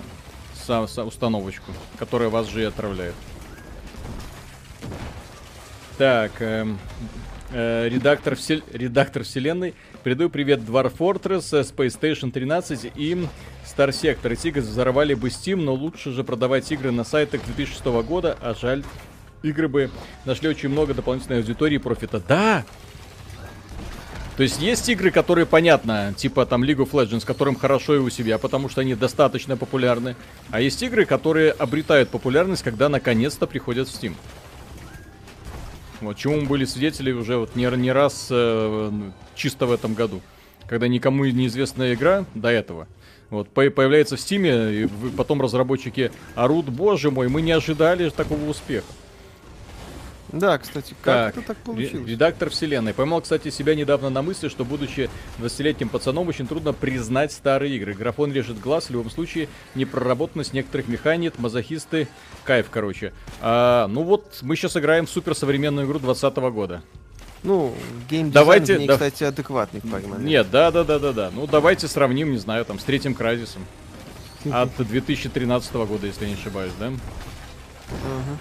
са- 0.68 0.86
са- 0.88 1.06
установочку, 1.06 1.72
которая 1.98 2.30
вас 2.30 2.48
же 2.50 2.62
и 2.62 2.66
отравляет. 2.66 3.16
Так, 5.98 6.32
эм, 6.42 6.78
э, 7.52 7.88
редактор, 7.90 8.36
всел- 8.36 8.62
редактор 8.74 9.24
вселенной. 9.24 9.74
Передаю 10.04 10.30
привет 10.30 10.60
Dwarf 10.62 10.98
Fortress, 10.98 11.58
э, 11.58 11.62
Space 11.64 12.00
Station 12.00 12.32
13 12.32 12.92
и 12.96 13.16
Star 13.66 13.90
Sector. 13.90 14.32
Эти 14.34 14.48
игры 14.48 14.62
взорвали 14.62 15.14
бы 15.14 15.28
Steam, 15.30 15.58
но 15.58 15.74
лучше 15.74 16.12
же 16.12 16.24
продавать 16.24 16.70
игры 16.72 16.92
на 16.92 17.04
сайтах 17.04 17.42
2006 17.46 18.02
года, 18.02 18.38
а 18.42 18.54
жаль, 18.54 18.84
игры 19.44 19.68
бы 19.68 19.90
нашли 20.26 20.50
очень 20.50 20.70
много 20.70 20.94
дополнительной 20.94 21.40
аудитории 21.40 21.76
и 21.76 21.80
профита. 21.80 22.22
Да! 22.26 22.66
То 24.38 24.44
есть 24.44 24.62
есть 24.62 24.88
игры, 24.88 25.12
которые 25.12 25.46
понятно, 25.46 26.14
типа 26.16 26.46
там 26.46 26.64
League 26.64 26.78
of 26.78 26.92
Legends, 26.92 27.26
которым 27.26 27.56
хорошо 27.56 27.96
и 27.96 28.00
у 28.00 28.10
себя, 28.10 28.38
потому 28.38 28.70
что 28.70 28.80
они 28.80 28.96
достаточно 28.96 29.58
популярны. 29.58 30.16
А 30.50 30.62
есть 30.62 30.82
игры, 30.82 31.06
которые 31.06 31.52
обретают 31.52 32.10
популярность, 32.10 32.64
когда 32.64 32.88
наконец-то 32.88 33.48
приходят 33.48 33.90
в 33.90 33.92
Steam. 33.92 34.14
Вот 36.00 36.16
чему 36.16 36.40
мы 36.40 36.48
были 36.48 36.64
свидетели 36.64 37.12
уже 37.12 37.36
вот 37.36 37.58
не, 37.58 37.66
не 37.76 37.92
раз 37.92 38.28
э, 38.32 38.92
чисто 39.36 39.66
в 39.66 39.74
этом 39.74 39.94
году. 39.94 40.22
Когда 40.68 40.88
никому 40.88 41.26
неизвестная 41.26 41.94
игра 41.94 42.24
до 42.34 42.48
этого 42.48 42.88
вот, 43.30 43.50
появляется 43.50 44.16
в 44.16 44.22
Стиме, 44.22 44.84
и 44.84 44.88
потом 45.18 45.42
разработчики 45.42 46.12
орут, 46.36 46.68
боже 46.68 47.12
мой, 47.12 47.28
мы 47.28 47.42
не 47.42 47.52
ожидали 47.52 48.10
такого 48.10 48.50
успеха. 48.50 48.88
Да, 50.32 50.58
кстати, 50.58 50.96
как 51.02 51.34
так, 51.34 51.38
это 51.38 51.48
так 51.48 51.58
получилось? 51.58 52.08
Редактор 52.08 52.50
вселенной. 52.50 52.94
Поймал, 52.94 53.22
кстати, 53.22 53.50
себя 53.50 53.76
недавно 53.76 54.10
на 54.10 54.22
мысли, 54.22 54.48
что, 54.48 54.64
будучи 54.64 55.10
20-летним 55.40 55.90
пацаном, 55.90 56.28
очень 56.28 56.48
трудно 56.48 56.74
признать 56.74 57.32
старые 57.32 57.76
игры. 57.76 57.94
Графон 57.94 58.32
режет 58.32 58.60
глаз, 58.60 58.86
в 58.86 58.90
любом 58.92 59.10
случае, 59.10 59.50
непроработанность 59.76 60.54
некоторых 60.54 60.88
механик, 60.88 61.40
мазохисты, 61.40 62.08
кайф, 62.44 62.68
короче. 62.70 63.14
А, 63.42 63.88
ну 63.88 64.04
вот, 64.04 64.40
мы 64.42 64.56
сейчас 64.56 64.78
играем 64.78 65.08
в 65.08 65.10
суперсовременную 65.10 65.88
игру 65.88 66.00
20 66.00 66.36
года. 66.36 66.84
Ну, 67.42 67.74
геймдизайн 68.10 68.32
давайте, 68.32 68.76
в 68.76 68.80
ней, 68.80 68.88
да... 68.88 68.94
кстати, 68.94 69.24
адекватный 69.24 69.80
в 69.82 70.22
Нет, 70.22 70.52
да, 70.52 70.72
да, 70.72 70.84
да, 70.84 71.00
да, 71.00 71.14
да. 71.14 71.32
Ну, 71.34 71.48
давайте 71.48 71.88
сравним, 71.88 72.32
не 72.32 72.38
знаю, 72.38 72.66
там, 72.66 72.80
с 72.80 72.84
третьим 72.84 73.16
Кразисом. 73.16 73.66
От 74.52 74.76
2013 74.78 75.74
года, 75.74 76.06
если 76.06 76.26
не 76.28 76.34
ошибаюсь, 76.34 76.74
да? 76.80 76.88
Ага. 76.88 78.38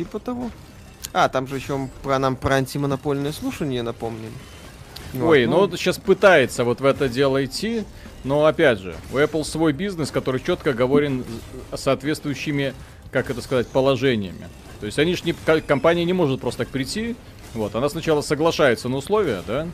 Типа 0.00 0.18
того. 0.18 0.50
А, 1.12 1.28
там 1.28 1.46
же 1.46 1.56
еще 1.56 1.90
про 2.02 2.18
нам 2.18 2.34
про 2.34 2.54
антимонопольное 2.54 3.32
слушание 3.32 3.82
напомнили. 3.82 4.32
Ой, 5.12 5.44
вот, 5.44 5.52
ну, 5.52 5.66
ну 5.66 5.76
сейчас 5.76 5.98
пытается 5.98 6.64
вот 6.64 6.80
в 6.80 6.86
это 6.86 7.06
дело 7.06 7.44
идти, 7.44 7.84
но 8.24 8.46
опять 8.46 8.78
же, 8.78 8.96
у 9.12 9.16
Apple 9.16 9.44
свой 9.44 9.74
бизнес, 9.74 10.10
который 10.10 10.40
четко 10.40 10.72
говорен 10.72 11.22
соответствующими, 11.74 12.72
как 13.10 13.28
это 13.28 13.42
сказать, 13.42 13.66
положениями. 13.66 14.48
То 14.80 14.86
есть 14.86 14.98
они 14.98 15.14
ж 15.14 15.24
не, 15.24 15.34
компания 15.34 16.06
не 16.06 16.14
может 16.14 16.40
просто 16.40 16.64
так 16.64 16.68
прийти, 16.68 17.14
вот, 17.52 17.74
она 17.74 17.90
сначала 17.90 18.22
соглашается 18.22 18.88
на 18.88 18.96
условия, 18.96 19.42
да, 19.46 19.68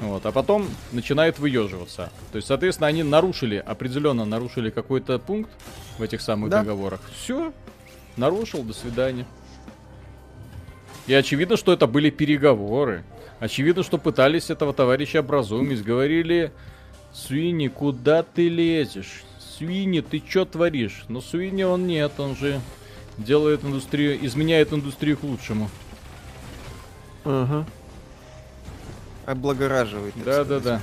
вот, 0.00 0.26
а 0.26 0.32
потом 0.32 0.66
начинает 0.90 1.38
выеживаться. 1.38 2.10
То 2.32 2.36
есть, 2.36 2.48
соответственно, 2.48 2.88
они 2.88 3.04
нарушили, 3.04 3.62
определенно 3.64 4.24
нарушили 4.24 4.70
какой-то 4.70 5.20
пункт 5.20 5.50
в 5.98 6.02
этих 6.02 6.20
самых 6.20 6.50
да. 6.50 6.64
договорах. 6.64 7.00
Все, 7.14 7.52
нарушил, 8.16 8.62
до 8.62 8.72
свидания. 8.72 9.26
И 11.06 11.14
очевидно, 11.14 11.56
что 11.56 11.72
это 11.72 11.86
были 11.86 12.10
переговоры. 12.10 13.04
Очевидно, 13.40 13.82
что 13.82 13.98
пытались 13.98 14.50
этого 14.50 14.72
товарища 14.72 15.20
образумить. 15.20 15.82
Говорили, 15.82 16.52
Суини, 17.12 17.68
куда 17.68 18.22
ты 18.22 18.48
лезешь? 18.48 19.24
Суини, 19.38 20.00
ты 20.00 20.22
что 20.26 20.44
творишь? 20.44 21.04
Но 21.08 21.20
Суини 21.20 21.64
он 21.64 21.86
нет, 21.86 22.12
он 22.18 22.36
же 22.36 22.60
делает 23.18 23.64
индустрию, 23.64 24.24
изменяет 24.24 24.72
индустрию 24.72 25.16
к 25.18 25.24
лучшему. 25.24 25.68
Ага. 27.24 27.66
Облагораживает. 29.26 30.14
Да, 30.24 30.44
да, 30.44 30.60
да. 30.60 30.82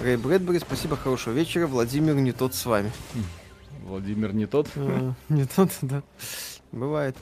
Рэй 0.00 0.16
Брэдбери, 0.16 0.58
спасибо, 0.58 0.96
хорошего 0.96 1.34
вечера. 1.34 1.66
Владимир 1.66 2.14
не 2.14 2.32
тот 2.32 2.54
с 2.54 2.66
вами. 2.66 2.90
Владимир 3.84 4.32
не 4.32 4.46
тот? 4.46 4.68
А, 4.76 5.12
не 5.28 5.44
тот, 5.44 5.70
да. 5.82 6.02
Бывает. 6.72 7.16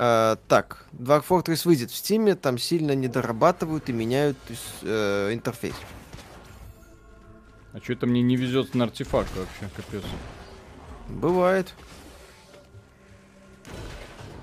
А, 0.00 0.36
так, 0.46 0.84
Dwarf 0.92 1.24
Fortress 1.28 1.62
выйдет 1.64 1.90
в 1.90 1.94
Steam, 1.94 2.32
там 2.36 2.56
сильно 2.56 2.92
не 2.92 3.08
дорабатывают 3.08 3.88
и 3.88 3.92
меняют 3.92 4.36
э, 4.82 5.30
интерфейс. 5.32 5.74
А 7.72 7.80
что 7.80 7.94
это 7.94 8.06
мне 8.06 8.22
не 8.22 8.36
везет 8.36 8.76
на 8.76 8.84
артефакт 8.84 9.28
вообще, 9.36 9.74
капец? 9.74 10.04
Бывает. 11.08 11.74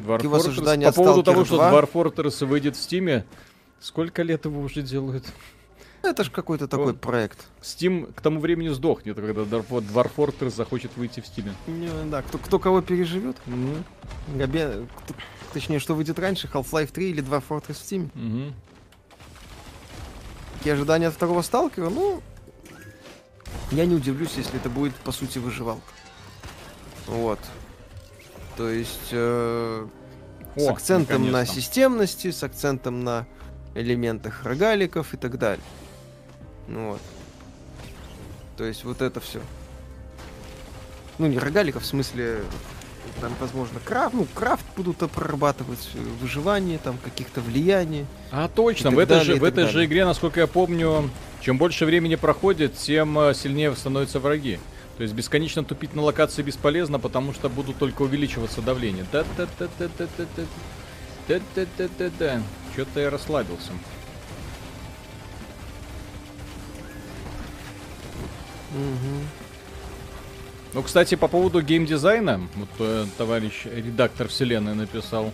Dwarf 0.02 0.24
Fortress, 0.24 0.86
по 0.88 0.92
поводу 0.92 1.24
того, 1.24 1.46
2? 1.46 1.46
что 1.46 1.56
Dwarf 1.56 1.92
Fortress 1.94 2.46
выйдет 2.46 2.76
в 2.76 2.80
Steam, 2.80 3.24
сколько 3.80 4.24
лет 4.24 4.44
его 4.44 4.60
уже 4.60 4.82
делают? 4.82 5.24
Это 6.04 6.26
же 6.26 6.32
какой-то 6.32 6.68
такой 6.68 6.88
Он, 6.88 6.98
проект. 6.98 7.48
Steam 7.62 8.14
к 8.14 8.20
тому 8.20 8.42
времени 8.42 8.68
сдохнет, 8.70 9.16
когда 9.16 9.42
Dwarf 9.44 10.12
Fortress 10.18 10.52
захочет 10.54 10.98
выйти 10.98 11.22
в 11.22 11.24
Steam. 11.24 11.50
Не, 11.68 12.12
да, 12.12 12.24
кто, 12.24 12.40
кто 12.40 12.60
кого 12.60 12.82
переживет. 12.82 13.38
Mm-hmm. 13.48 14.38
Габе, 14.38 14.88
Точнее, 15.56 15.80
что 15.80 15.96
выйдет 15.96 16.20
раньше, 16.20 16.50
Half-Life 16.54 16.92
3 16.92 17.12
или 17.12 17.22
2 17.22 17.38
Fortress 17.38 17.76
в 17.76 17.82
Steam. 17.82 18.10
Угу. 18.14 18.54
Какие 20.58 20.74
ожидания 20.74 21.08
от 21.08 21.14
второго 21.14 21.42
сталкера? 21.44 21.90
Ну, 21.90 22.22
я 23.72 23.86
не 23.86 23.96
удивлюсь, 23.96 24.34
если 24.36 24.58
это 24.58 24.70
будет, 24.70 24.94
по 24.96 25.14
сути, 25.14 25.38
выживалка. 25.38 25.94
Вот. 27.08 27.40
То 28.58 28.70
есть, 28.70 29.08
э, 29.12 29.88
О, 30.58 30.60
с 30.60 30.68
акцентом 30.68 31.32
на 31.32 31.46
системности, 31.46 32.32
с 32.32 32.44
акцентом 32.44 33.06
на 33.06 33.26
элементах 33.76 34.44
рогаликов 34.44 35.14
и 35.14 35.18
так 35.18 35.40
далее. 35.40 35.64
Ну 36.68 36.90
вот. 36.90 37.02
То 38.58 38.66
есть, 38.66 38.84
вот 38.84 39.02
это 39.02 39.22
все. 39.22 39.40
Ну, 41.18 41.28
не 41.28 41.40
рогаликов, 41.40 41.84
в 41.84 41.86
смысле 41.86 42.42
там, 43.22 43.34
возможно, 43.40 43.80
крафт, 43.84 44.14
ну, 44.14 44.28
крафт 44.34 44.66
будут 44.76 44.98
прорабатывать, 45.12 45.90
э, 45.94 46.00
выживание, 46.22 46.78
там, 46.78 46.98
каких-то 46.98 47.42
влияний. 47.42 48.06
А 48.32 48.48
точно, 48.48 48.92
в 48.92 49.00
этой, 49.00 49.20
далее, 49.20 49.36
же, 49.36 49.40
в 49.40 49.44
этой 49.44 49.68
же 49.68 49.86
игре, 49.86 50.06
насколько 50.06 50.40
я 50.40 50.48
помню, 50.48 51.10
чем 51.42 51.58
больше 51.58 51.86
времени 51.86 52.16
проходит, 52.16 52.76
тем 52.76 53.18
э, 53.20 53.34
сильнее 53.34 53.76
становятся 53.76 54.20
враги. 54.20 54.60
То 54.98 55.04
есть 55.04 55.14
бесконечно 55.14 55.64
тупить 55.64 55.94
на 55.94 56.02
локации 56.02 56.42
бесполезно, 56.42 57.00
потому 57.00 57.34
что 57.34 57.50
будут 57.50 57.78
только 57.78 58.04
увеличиваться 58.04 58.62
давление. 58.62 59.06
да 59.12 59.26
да 59.38 59.48
да 59.60 59.68
да 59.78 59.90
да 59.98 60.08
да 60.18 60.26
да 60.36 60.46
да 61.28 61.40
да 61.56 61.66
да 61.78 61.90
да 61.98 62.12
да 62.18 62.42
Что-то 62.74 63.02
я 63.02 63.10
расслабился. 63.10 63.72
Угу. 68.74 69.45
Ну, 70.76 70.84
кстати, 70.84 71.16
по 71.16 71.30
поводу 71.30 71.62
геймдизайна, 71.62 72.50
вот 72.58 72.68
э, 72.80 73.06
товарищ 73.18 73.64
редактор 73.64 74.28
вселенной 74.28 74.76
написал. 74.76 75.32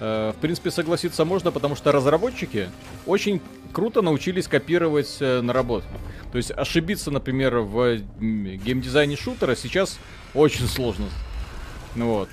Э, 0.00 0.32
в 0.34 0.40
принципе, 0.40 0.70
согласиться 0.70 1.26
можно, 1.26 1.52
потому 1.52 1.76
что 1.76 1.92
разработчики 1.92 2.70
очень 3.04 3.42
круто 3.74 4.00
научились 4.00 4.48
копировать 4.48 5.18
э, 5.20 5.42
наработки. 5.42 5.90
То 6.32 6.38
есть 6.38 6.50
ошибиться, 6.50 7.10
например, 7.10 7.58
в 7.58 7.98
геймдизайне 8.18 9.16
шутера 9.16 9.54
сейчас 9.54 9.98
очень 10.32 10.66
сложно. 10.66 11.10
Ну 11.94 12.14
вот. 12.14 12.30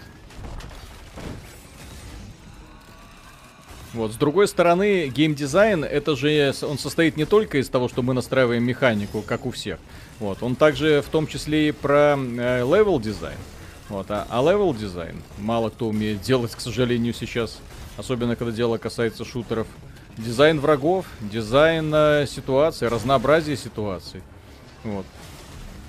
Вот, 3.93 4.13
с 4.13 4.15
другой 4.15 4.47
стороны, 4.47 5.09
геймдизайн, 5.09 5.83
это 5.83 6.15
же 6.15 6.53
он 6.61 6.77
состоит 6.77 7.17
не 7.17 7.25
только 7.25 7.57
из 7.57 7.67
того, 7.67 7.89
что 7.89 8.03
мы 8.03 8.13
настраиваем 8.13 8.63
механику, 8.63 9.21
как 9.21 9.45
у 9.45 9.51
всех. 9.51 9.79
Вот, 10.19 10.41
он 10.41 10.55
также 10.55 11.01
в 11.01 11.09
том 11.09 11.27
числе 11.27 11.69
и 11.69 11.71
про 11.71 12.15
level 12.15 12.99
design. 12.99 13.37
Вот, 13.89 14.09
а, 14.09 14.27
а 14.29 14.41
level 14.41 14.73
design 14.73 15.21
мало 15.37 15.69
кто 15.69 15.87
умеет 15.87 16.21
делать, 16.21 16.53
к 16.55 16.59
сожалению, 16.59 17.13
сейчас. 17.13 17.59
Особенно, 17.97 18.35
когда 18.35 18.51
дело 18.51 18.77
касается 18.77 19.25
шутеров. 19.25 19.67
Дизайн 20.17 20.59
врагов, 20.59 21.05
дизайн 21.19 21.91
э, 21.93 22.25
ситуации, 22.27 22.87
разнообразие 22.87 23.55
ситуаций. 23.55 24.21
Вот. 24.83 25.05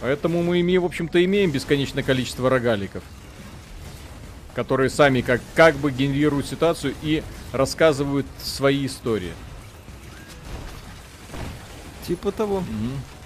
Поэтому 0.00 0.42
мы 0.42 0.60
имеем, 0.60 0.82
в 0.82 0.86
общем-то, 0.86 1.22
имеем 1.24 1.50
бесконечное 1.50 2.02
количество 2.02 2.50
рогаликов. 2.50 3.02
Которые 4.54 4.90
сами 4.90 5.22
как, 5.22 5.40
как 5.54 5.76
бы 5.76 5.90
генерируют 5.90 6.46
ситуацию 6.46 6.94
и 7.02 7.22
рассказывают 7.52 8.26
свои 8.42 8.86
истории. 8.86 9.32
Типа 12.06 12.30
того. 12.32 12.58
Угу. 12.58 13.17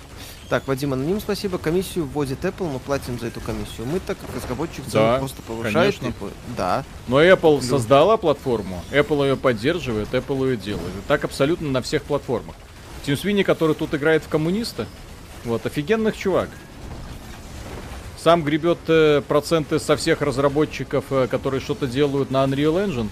Так, 0.53 0.69
Вадим 0.69 0.93
Аноним, 0.93 1.19
спасибо. 1.19 1.57
Комиссию 1.57 2.05
вводит 2.05 2.45
Apple, 2.45 2.71
мы 2.71 2.79
платим 2.79 3.19
за 3.19 3.29
эту 3.29 3.41
комиссию. 3.41 3.87
Мы 3.87 4.01
так 4.01 4.19
как 4.19 4.37
разработчик 4.37 4.85
да, 4.93 5.17
просто 5.17 5.41
повышает. 5.41 5.97
Конечно. 5.99 6.29
Да. 6.55 6.85
Но 7.09 7.23
Apple 7.23 7.55
Люд. 7.55 7.65
создала 7.65 8.19
платформу, 8.19 8.85
Apple 8.91 9.29
ее 9.29 9.37
поддерживает, 9.39 10.13
Apple 10.13 10.51
ее 10.51 10.57
делает. 10.59 10.91
И 10.91 11.09
так 11.09 11.25
абсолютно 11.25 11.71
на 11.71 11.81
всех 11.81 12.03
платформах. 12.03 12.55
Тим 13.07 13.17
Свини, 13.17 13.45
который 13.45 13.75
тут 13.75 13.95
играет 13.95 14.25
в 14.25 14.29
коммуниста, 14.29 14.87
вот, 15.47 15.65
офигенных 15.65 16.19
чувак. 16.19 16.51
Сам 18.19 18.45
гребет 18.45 18.81
э, 18.89 19.23
проценты 19.27 19.79
со 19.79 19.97
всех 19.97 20.21
разработчиков, 20.21 21.07
э, 21.13 21.29
которые 21.31 21.63
что-то 21.63 21.87
делают 21.87 22.31
на 22.31 22.45
Unreal 22.45 22.87
Engine. 22.87 23.09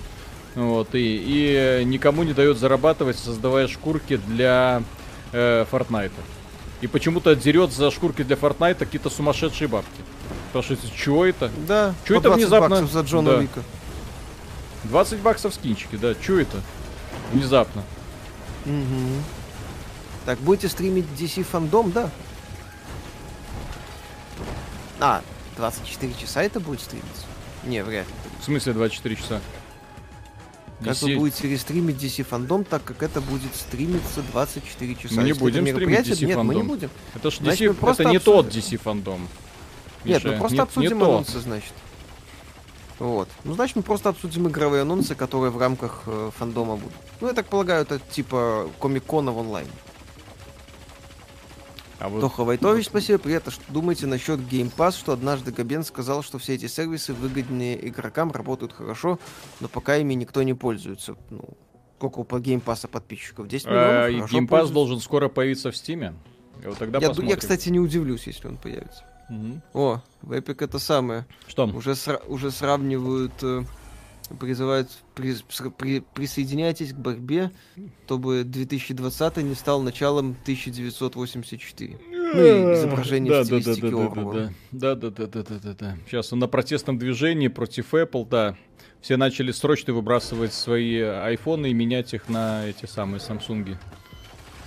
Вот, 0.57 0.95
и, 0.95 1.81
и 1.81 1.85
никому 1.87 2.23
не 2.23 2.35
дает 2.35 2.59
зарабатывать, 2.59 3.17
создавая 3.17 3.67
шкурки 3.67 4.19
для 4.19 4.83
э, 5.33 5.65
Fortnite. 5.73 6.13
И 6.81 6.87
почему-то 6.87 7.35
дерет 7.37 7.73
за 7.73 7.91
шкурки 7.91 8.23
для 8.23 8.37
Fortnite 8.37 8.75
какие-то 8.75 9.11
сумасшедшие 9.11 9.69
бабки. 9.69 10.03
Спрашивается, 10.51 10.87
что 10.97 11.27
это? 11.27 11.51
Да, 11.67 11.95
что 12.05 12.17
это 12.17 12.31
внезапно? 12.31 12.87
за 12.87 13.01
Джона 13.01 13.33
да. 13.33 13.37
Вика. 13.39 13.63
20 14.85 15.19
баксов 15.19 15.55
скинчики, 15.55 15.97
да, 15.97 16.15
что 16.15 16.41
это? 16.41 16.61
Внезапно. 17.33 17.83
Угу. 18.65 19.23
Так, 20.27 20.39
будете 20.39 20.69
стримить 20.69 21.07
DC 21.19 21.45
фандом, 21.45 21.93
да? 21.93 22.11
А, 24.99 25.23
24 25.57 26.15
часа 26.15 26.43
это 26.43 26.61
будет 26.61 26.81
стримиться? 26.81 27.25
Не, 27.65 27.85
вряд 27.85 28.07
ли. 28.07 28.15
В 28.41 28.45
смысле 28.45 28.73
24 28.73 29.17
часа? 29.17 29.41
Как 30.85 31.03
вы 31.03 31.17
будете 31.17 31.49
рестримить 31.49 31.97
DC 31.97 32.25
фандом, 32.25 32.65
так 32.65 32.83
как 32.85 33.03
это 33.03 33.21
будет 33.21 33.55
стримиться 33.55 34.23
24 34.33 34.95
часа. 34.95 35.15
Мы 35.17 35.23
не 35.23 35.29
Если 35.29 35.41
будем 35.41 35.67
стримить 35.67 35.99
DC 35.99 36.27
Нет, 36.27 36.37
фандом. 36.37 36.47
мы 36.47 36.55
не 36.55 36.63
будем. 36.63 36.91
Это 37.15 37.31
ж 37.31 37.39
DC, 37.41 37.91
это 37.93 38.05
не 38.05 38.19
тот 38.19 38.47
DC 38.47 38.79
фандом. 38.79 39.29
Нет, 40.05 40.25
мы 40.25 40.37
просто 40.39 40.63
обсудим 40.63 41.03
анонсы, 41.03 41.39
значит. 41.41 41.73
Вот. 42.99 43.29
Ну, 43.45 43.55
значит, 43.55 43.77
мы 43.77 43.83
просто 43.83 44.11
обсудим 44.11 44.47
игровые 44.49 44.83
анонсы, 44.83 45.15
которые 45.15 45.51
в 45.51 45.59
рамках 45.59 46.03
э, 46.07 46.31
фандома 46.37 46.77
будут. 46.77 46.93
Ну, 47.23 47.29
я 47.29 47.33
так 47.33 47.47
полагаю, 47.47 47.83
это 47.83 47.99
типа 47.99 48.69
комик-кона 48.79 49.33
в 49.33 49.39
онлайн. 49.39 49.67
А 52.01 52.09
вот... 52.09 52.23
Тоха 52.23 52.45
Вайтович, 52.45 52.87
спасибо. 52.87 53.19
Привет. 53.19 53.47
А 53.47 53.51
что 53.51 53.63
думаете 53.69 54.07
насчет 54.07 54.41
Game 54.41 54.73
Pass, 54.75 54.99
что 54.99 55.13
однажды 55.13 55.53
Габен 55.53 55.85
сказал, 55.85 56.23
что 56.23 56.39
все 56.39 56.55
эти 56.55 56.67
сервисы 56.67 57.13
выгоднее 57.13 57.87
игрокам, 57.89 58.33
работают 58.33 58.73
хорошо, 58.73 59.19
но 59.61 59.69
пока 59.69 59.99
ими 59.99 60.15
никто 60.15 60.43
не 60.43 60.55
пользуется. 60.55 61.17
Ну, 61.29 61.45
сколько 61.99 62.23
по 62.23 62.37
Game 62.37 62.65
Pass 62.65 62.89
подписчиков? 62.89 63.47
10 63.47 63.67
миллионов? 63.67 63.89
А, 63.89 64.09
и 64.09 64.21
Game 64.21 64.49
Pass 64.49 64.73
должен 64.73 64.99
скоро 65.01 65.29
появиться 65.29 65.71
в 65.71 65.75
Steam. 65.75 66.15
Вот 66.65 66.79
тогда 66.79 66.99
я, 66.99 67.13
я, 67.23 67.37
кстати, 67.37 67.69
не 67.69 67.81
удивлюсь, 67.81 68.27
если 68.27 68.49
он 68.49 68.57
появится. 68.57 69.05
Угу. 69.29 69.61
О, 69.75 70.03
в 70.23 70.33
Epic 70.33 70.65
это 70.65 70.79
самое. 70.79 71.27
Что? 71.47 71.67
Уже, 71.67 71.91
сра- 71.91 72.27
уже 72.27 72.51
сравнивают 72.51 73.33
э, 73.43 73.63
призывают 74.39 74.89
при, 75.15 75.35
при, 75.77 76.01
присоединяйтесь 76.01 76.93
к 76.93 76.97
борьбе, 76.97 77.51
чтобы 78.07 78.45
2020 78.45 79.37
не 79.39 79.55
стал 79.55 79.83
началом 79.83 80.37
1984. 80.43 81.99
Ну 82.11 82.45
и 82.45 82.75
изображение 82.75 83.33
да, 83.33 83.43
в 83.43 83.47
стилистике 83.47 83.91
да, 83.91 84.95
да, 84.95 84.95
да, 84.95 84.95
да, 84.95 84.95
да, 84.95 85.11
да, 85.11 85.27
да, 85.27 85.43
да, 85.43 85.59
да, 85.59 85.75
да. 85.75 85.97
Сейчас 86.07 86.31
на 86.33 86.47
протестном 86.49 86.99
движении 86.99 87.49
против 87.49 87.95
Apple, 87.95 88.29
да, 88.29 88.57
все 89.01 89.17
начали 89.17 89.51
срочно 89.51 89.93
выбрасывать 89.93 90.53
свои 90.53 91.01
айфоны 91.01 91.71
и 91.71 91.75
менять 91.75 92.15
их 92.15 92.29
на 92.29 92.67
эти 92.67 92.87
самые 92.87 93.21
Самсунги. 93.21 93.79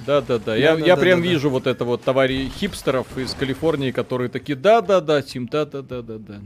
Да, 0.06 0.22
да, 0.22 0.40
да. 0.40 0.56
Я, 0.56 0.76
да, 0.76 0.86
я 0.86 0.96
да, 0.96 1.02
прям 1.02 1.22
да, 1.22 1.28
вижу 1.28 1.50
да. 1.50 1.54
вот 1.54 1.68
это 1.68 1.86
вот 1.86 2.04
товари 2.04 2.50
хипстеров 2.50 3.18
из 3.18 3.34
Калифорнии, 3.34 3.92
которые 3.92 4.30
такие, 4.30 4.56
да, 4.56 4.82
да, 4.82 5.02
да, 5.02 5.22
Тим, 5.22 5.48
да, 5.48 5.66
да, 5.66 5.82
да, 5.82 6.02
да, 6.02 6.18
да. 6.18 6.42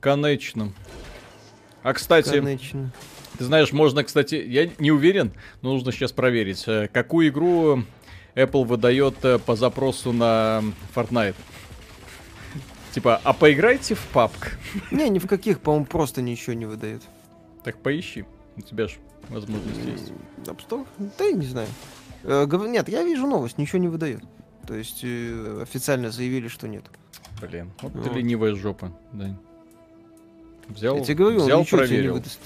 Конечно. 0.00 0.72
А 1.82 1.94
кстати, 1.94 2.40
Конечно. 2.40 2.92
ты 3.38 3.44
знаешь, 3.44 3.72
можно, 3.72 4.04
кстати, 4.04 4.34
я 4.34 4.70
не 4.78 4.90
уверен, 4.90 5.32
но 5.62 5.72
нужно 5.72 5.92
сейчас 5.92 6.12
проверить, 6.12 6.64
э, 6.66 6.88
какую 6.92 7.28
игру 7.28 7.84
Apple 8.34 8.64
выдает 8.64 9.24
э, 9.24 9.38
по 9.38 9.56
запросу 9.56 10.12
на 10.12 10.62
Fortnite. 10.94 11.36
Типа, 12.92 13.20
а 13.22 13.32
поиграйте 13.32 13.94
в 13.94 14.06
PUBG? 14.12 14.30
Не, 14.90 15.08
ни 15.08 15.18
в 15.18 15.26
каких, 15.26 15.60
по-моему, 15.60 15.86
просто 15.86 16.22
ничего 16.22 16.54
не 16.54 16.66
выдает. 16.66 17.02
Так 17.64 17.78
поищи. 17.78 18.24
У 18.56 18.62
тебя 18.62 18.88
же 18.88 18.96
возможность 19.28 19.84
есть. 19.86 20.12
App 20.44 20.60
Store? 20.68 20.86
Да 21.18 21.24
я 21.24 21.32
не 21.32 21.46
знаю. 21.46 21.68
Э, 22.24 22.46
нет, 22.68 22.88
я 22.88 23.02
вижу 23.04 23.26
новость, 23.26 23.58
ничего 23.58 23.78
не 23.78 23.88
выдает. 23.88 24.22
То 24.66 24.74
есть 24.74 25.02
официально 25.02 26.10
заявили, 26.10 26.48
что 26.48 26.68
нет. 26.68 26.84
Блин, 27.40 27.70
вот, 27.80 27.92
вот. 27.92 28.04
ты 28.04 28.10
ленивая 28.10 28.54
жопа, 28.54 28.92
да. 29.12 29.34
Взял, 30.70 30.96
Я 30.96 31.04
тебе 31.04 31.14
говорю, 31.16 31.40
взял, 31.40 31.60
ничего 31.60 31.78
проверил. 31.78 31.98
тебе 31.98 32.08
не 32.08 32.14
выдаст. 32.14 32.40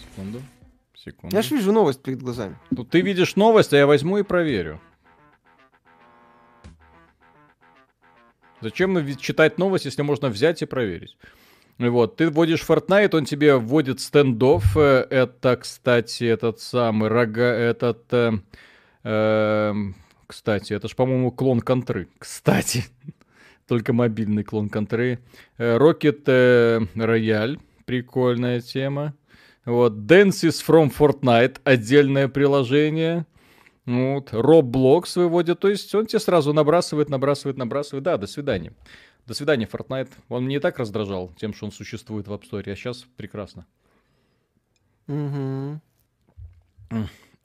Секунду. 0.00 0.42
Секунду. 0.94 1.36
Я 1.36 1.42
ж 1.42 1.50
вижу 1.50 1.72
новость 1.72 2.02
перед 2.02 2.22
глазами. 2.22 2.56
Ну, 2.70 2.84
ты 2.84 3.00
видишь 3.00 3.36
новость, 3.36 3.72
а 3.72 3.76
я 3.76 3.86
возьму 3.86 4.18
и 4.18 4.22
проверю. 4.22 4.80
Зачем 8.60 9.16
читать 9.16 9.58
новость, 9.58 9.86
если 9.86 10.02
можно 10.02 10.28
взять 10.28 10.62
и 10.62 10.66
проверить? 10.66 11.16
Вот, 11.78 12.16
ты 12.16 12.28
вводишь 12.28 12.62
Fortnite, 12.62 13.16
он 13.16 13.24
тебе 13.24 13.56
вводит 13.56 14.00
стендов. 14.00 14.76
Э, 14.76 15.06
это, 15.08 15.56
кстати, 15.56 16.24
этот 16.24 16.60
самый 16.60 17.08
рога, 17.08 17.54
этот, 17.54 18.04
э, 18.12 18.32
э, 19.02 19.74
кстати, 20.26 20.74
это 20.74 20.88
ж, 20.88 20.94
по-моему, 20.94 21.30
клон 21.30 21.60
контры. 21.62 22.08
Кстати 22.18 22.84
только 23.70 23.92
мобильный 23.92 24.42
клон 24.42 24.68
контры. 24.68 25.20
Э, 25.56 25.78
Rocket 25.78 26.24
э, 26.26 26.80
Royale, 26.96 27.60
прикольная 27.84 28.60
тема. 28.60 29.14
Вот, 29.64 29.92
Dances 29.92 30.60
from 30.66 30.92
Fortnite, 30.92 31.60
отдельное 31.62 32.26
приложение. 32.26 33.26
Вот, 33.86 34.32
Roblox 34.32 35.12
выводит, 35.14 35.60
то 35.60 35.68
есть 35.68 35.94
он 35.94 36.06
тебе 36.06 36.18
сразу 36.18 36.52
набрасывает, 36.52 37.10
набрасывает, 37.10 37.58
набрасывает. 37.58 38.02
Да, 38.02 38.16
до 38.16 38.26
свидания. 38.26 38.72
До 39.24 39.34
свидания, 39.34 39.68
Fortnite. 39.72 40.10
Он 40.28 40.46
мне 40.46 40.56
и 40.56 40.58
так 40.58 40.80
раздражал 40.80 41.30
тем, 41.36 41.54
что 41.54 41.66
он 41.66 41.70
существует 41.70 42.26
в 42.26 42.32
App 42.32 42.42
Store, 42.50 42.68
а 42.68 42.74
сейчас 42.74 43.06
прекрасно. 43.16 43.66
Угу. 45.06 45.80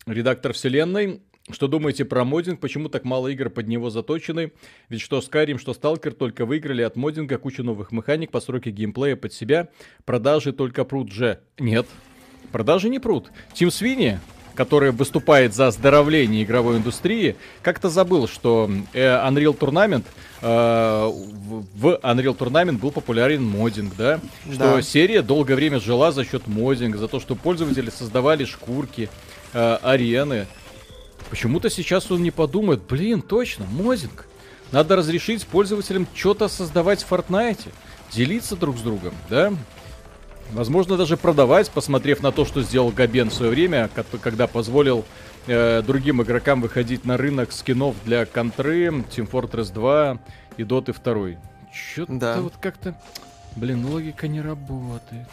Редактор 0.08 0.54
вселенной 0.54 1.22
что 1.52 1.68
думаете 1.68 2.06
про 2.06 2.26
моддинг? 2.26 2.60
Почему 2.60 2.90
так 2.90 3.04
мало 3.04 3.28
игр 3.28 3.52
под 3.52 3.68
него 3.68 3.92
заточены? 3.92 4.52
Ведь 4.90 5.02
что 5.02 5.20
Skyrim, 5.20 5.60
что 5.60 5.74
Stalker 5.74 6.12
только 6.12 6.46
выиграли 6.46 6.82
от 6.82 6.96
моддинга 6.96 7.38
кучу 7.38 7.64
новых 7.64 7.92
механик, 7.92 8.32
постройки 8.32 8.70
геймплея 8.70 9.16
под 9.16 9.32
себя. 9.32 9.70
Продажи 10.06 10.54
только 10.54 10.86
прут 10.86 11.12
же. 11.12 11.40
Нет. 11.60 11.86
Продажи 12.52 12.90
не 12.90 12.98
прут. 12.98 13.32
Тим 13.54 13.70
Свини, 13.70 14.20
который 14.56 14.92
выступает 14.92 15.54
за 15.54 15.68
оздоровление 15.68 16.44
игровой 16.44 16.78
индустрии, 16.78 17.36
как-то 17.62 17.90
забыл, 17.90 18.28
что 18.28 18.70
э, 18.94 19.06
Unreal 19.06 19.56
Tournament 19.56 20.06
э, 20.42 20.46
в 20.48 22.00
Unreal 22.02 22.36
Tournament 22.36 22.80
был 22.80 22.90
популярен 22.90 23.44
моддинг, 23.44 23.96
да? 23.96 24.20
да? 24.46 24.54
Что 24.54 24.82
серия 24.82 25.22
долгое 25.22 25.56
время 25.56 25.80
жила 25.80 26.12
за 26.12 26.26
счет 26.26 26.48
моддинга, 26.48 26.98
за 26.98 27.08
то, 27.08 27.20
что 27.20 27.36
пользователи 27.36 27.92
создавали 27.92 28.46
шкурки, 28.46 29.10
э, 29.54 29.78
арены. 29.84 30.48
Почему-то 31.30 31.70
сейчас 31.70 32.12
он 32.12 32.22
не 32.24 32.32
подумает, 32.32 32.82
блин, 32.84 33.22
точно, 33.22 33.66
мозинг. 33.66 34.28
Надо 34.72 34.96
разрешить 34.96 35.46
пользователям 35.46 36.08
что-то 36.14 36.48
создавать 36.48 37.04
в 37.04 37.12
Fortnite, 37.12 37.70
делиться 38.12 38.56
друг 38.56 38.78
с 38.78 38.82
другом, 38.82 39.14
да? 39.30 39.54
Возможно, 40.52 40.96
даже 40.96 41.18
продавать, 41.18 41.70
посмотрев 41.72 42.22
на 42.22 42.32
то, 42.32 42.46
что 42.46 42.62
сделал 42.62 42.92
Габен 42.92 43.30
в 43.30 43.34
свое 43.34 43.52
время, 43.52 43.90
когда 44.22 44.48
позволил 44.48 45.04
э, 45.48 45.82
другим 45.82 46.22
игрокам 46.22 46.62
выходить 46.62 47.04
на 47.04 47.18
рынок 47.18 47.52
скинов 47.52 47.96
для 48.06 48.26
Контры, 48.26 48.88
Team 48.88 49.30
Fortress 49.30 49.74
2 49.74 50.20
и 50.58 50.64
Dota 50.64 50.96
2. 51.04 51.40
Что-то 51.74 52.14
да. 52.14 52.42
вот 52.42 52.54
как-то... 52.62 52.96
Блин, 53.56 53.86
логика 53.86 54.28
не 54.28 54.42
работает 54.42 55.28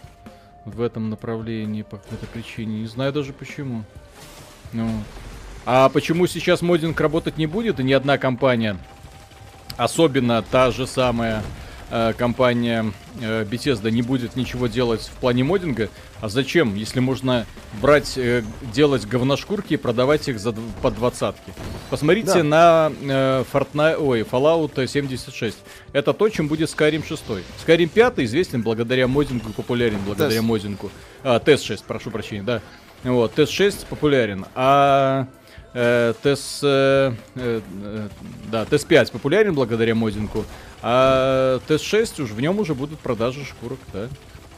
в 0.65 0.81
этом 0.81 1.11
направлении 1.11 1.83
по 1.83 1.99
какой-то 1.99 2.27
причине. 2.27 2.81
Не 2.81 2.87
знаю 2.87 3.13
даже 3.13 3.33
почему. 3.33 3.85
Ну, 4.73 4.89
а 5.65 5.89
почему 5.89 6.27
сейчас 6.27 6.63
моддинг 6.63 7.01
работать 7.01 7.39
не 7.39 7.47
будет, 7.47 7.79
и 7.79 7.85
ни 7.85 7.93
одна 7.93 8.19
компания, 8.19 8.77
особенно 9.77 10.43
та 10.43 10.71
же 10.73 10.87
самая 10.87 11.43
э, 11.91 12.13
компания 12.17 12.93
э, 13.21 13.45
Bethesda, 13.45 13.91
не 13.91 14.03
будет 14.03 14.35
ничего 14.35 14.67
делать 14.67 15.03
в 15.03 15.21
плане 15.21 15.45
моддинга? 15.45 15.89
А 16.21 16.29
зачем, 16.29 16.75
если 16.75 17.01
можно 17.01 17.47
брать, 17.81 18.17
э, 18.17 18.43
делать 18.73 19.07
говношкурки 19.07 19.75
и 19.75 19.77
продавать 19.77 20.29
их 20.29 20.41
за, 20.41 20.53
по 20.83 20.91
двадцатки? 20.91 21.53
Посмотрите 21.91 22.43
да. 22.43 22.45
на 22.45 22.93
э, 23.01 23.45
Fortnite, 23.53 23.97
ой, 23.97 24.23
Fallout 24.23 24.87
76. 24.87 25.57
Это 25.93 26.13
то, 26.13 26.29
чем 26.29 26.49
будет 26.49 26.71
Skyrim 26.71 27.07
6. 27.07 27.23
Skyrim 27.65 27.89
5 27.89 28.19
известен 28.21 28.63
благодаря 28.63 29.07
моддингу, 29.07 29.53
популярен 29.53 29.99
благодаря 30.05 30.31
Тест. 30.31 30.43
моддингу. 30.43 30.91
А, 31.23 31.39
Тест 31.39 31.65
6, 31.65 31.85
прошу 31.85 32.11
прощения, 32.11 32.43
да. 32.43 32.63
Вот, 33.05 33.35
Тест 33.35 33.53
6 33.53 33.87
популярен. 33.87 34.47
А 34.55 35.27
э, 35.75 36.15
ТС, 36.23 36.61
э, 36.63 37.15
э, 37.35 37.61
да, 38.51 38.65
ТС-5 38.65 39.13
популярен 39.13 39.55
благодаря 39.55 39.95
моддингу, 39.95 40.45
а 40.83 41.61
ТС-6 41.69 42.23
уж 42.23 42.31
в 42.31 42.41
нем 42.41 42.59
уже 42.59 42.75
будут 42.75 42.99
продажи 42.99 43.45
шкурок, 43.45 43.79
да. 43.93 44.09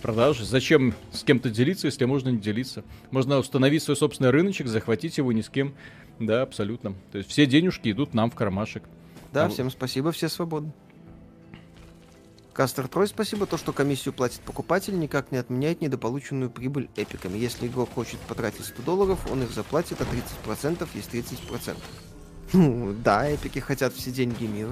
Продажи. 0.02 0.44
Зачем 0.44 0.94
с 1.12 1.22
кем-то 1.22 1.48
делиться, 1.48 1.86
если 1.86 2.04
можно 2.04 2.28
не 2.28 2.38
делиться? 2.38 2.84
Можно 3.10 3.38
установить 3.38 3.82
свой 3.82 3.96
собственный 3.96 4.28
рыночек, 4.30 4.66
захватить 4.66 5.16
его 5.16 5.32
ни 5.32 5.40
с 5.40 5.48
кем. 5.48 5.74
Да, 6.18 6.42
абсолютно. 6.42 6.94
То 7.10 7.18
есть 7.18 7.30
все 7.30 7.46
денежки 7.46 7.90
идут 7.90 8.12
нам 8.12 8.30
в 8.30 8.34
кармашек. 8.34 8.82
Да, 9.32 9.46
а... 9.46 9.48
всем 9.48 9.70
спасибо, 9.70 10.12
все 10.12 10.28
свободны. 10.28 10.72
Кастер 12.54 12.86
Трой, 12.86 13.08
спасибо. 13.08 13.46
То, 13.46 13.58
что 13.58 13.72
комиссию 13.72 14.14
платит 14.14 14.40
покупатель, 14.40 14.96
никак 14.96 15.32
не 15.32 15.38
отменяет 15.38 15.80
недополученную 15.80 16.50
прибыль 16.50 16.88
эпиками. 16.94 17.36
Если 17.36 17.66
игрок 17.66 17.90
хочет 17.92 18.20
потратить 18.20 18.64
100 18.64 18.82
долларов, 18.82 19.18
он 19.30 19.42
их 19.42 19.50
заплатит, 19.50 20.00
а 20.00 20.04
30% 20.48 20.88
есть 20.94 21.12
30%. 21.12 21.76
Ну, 22.52 22.94
да, 23.02 23.28
эпики 23.28 23.58
хотят 23.58 23.92
все 23.92 24.12
деньги 24.12 24.44
мира. 24.44 24.70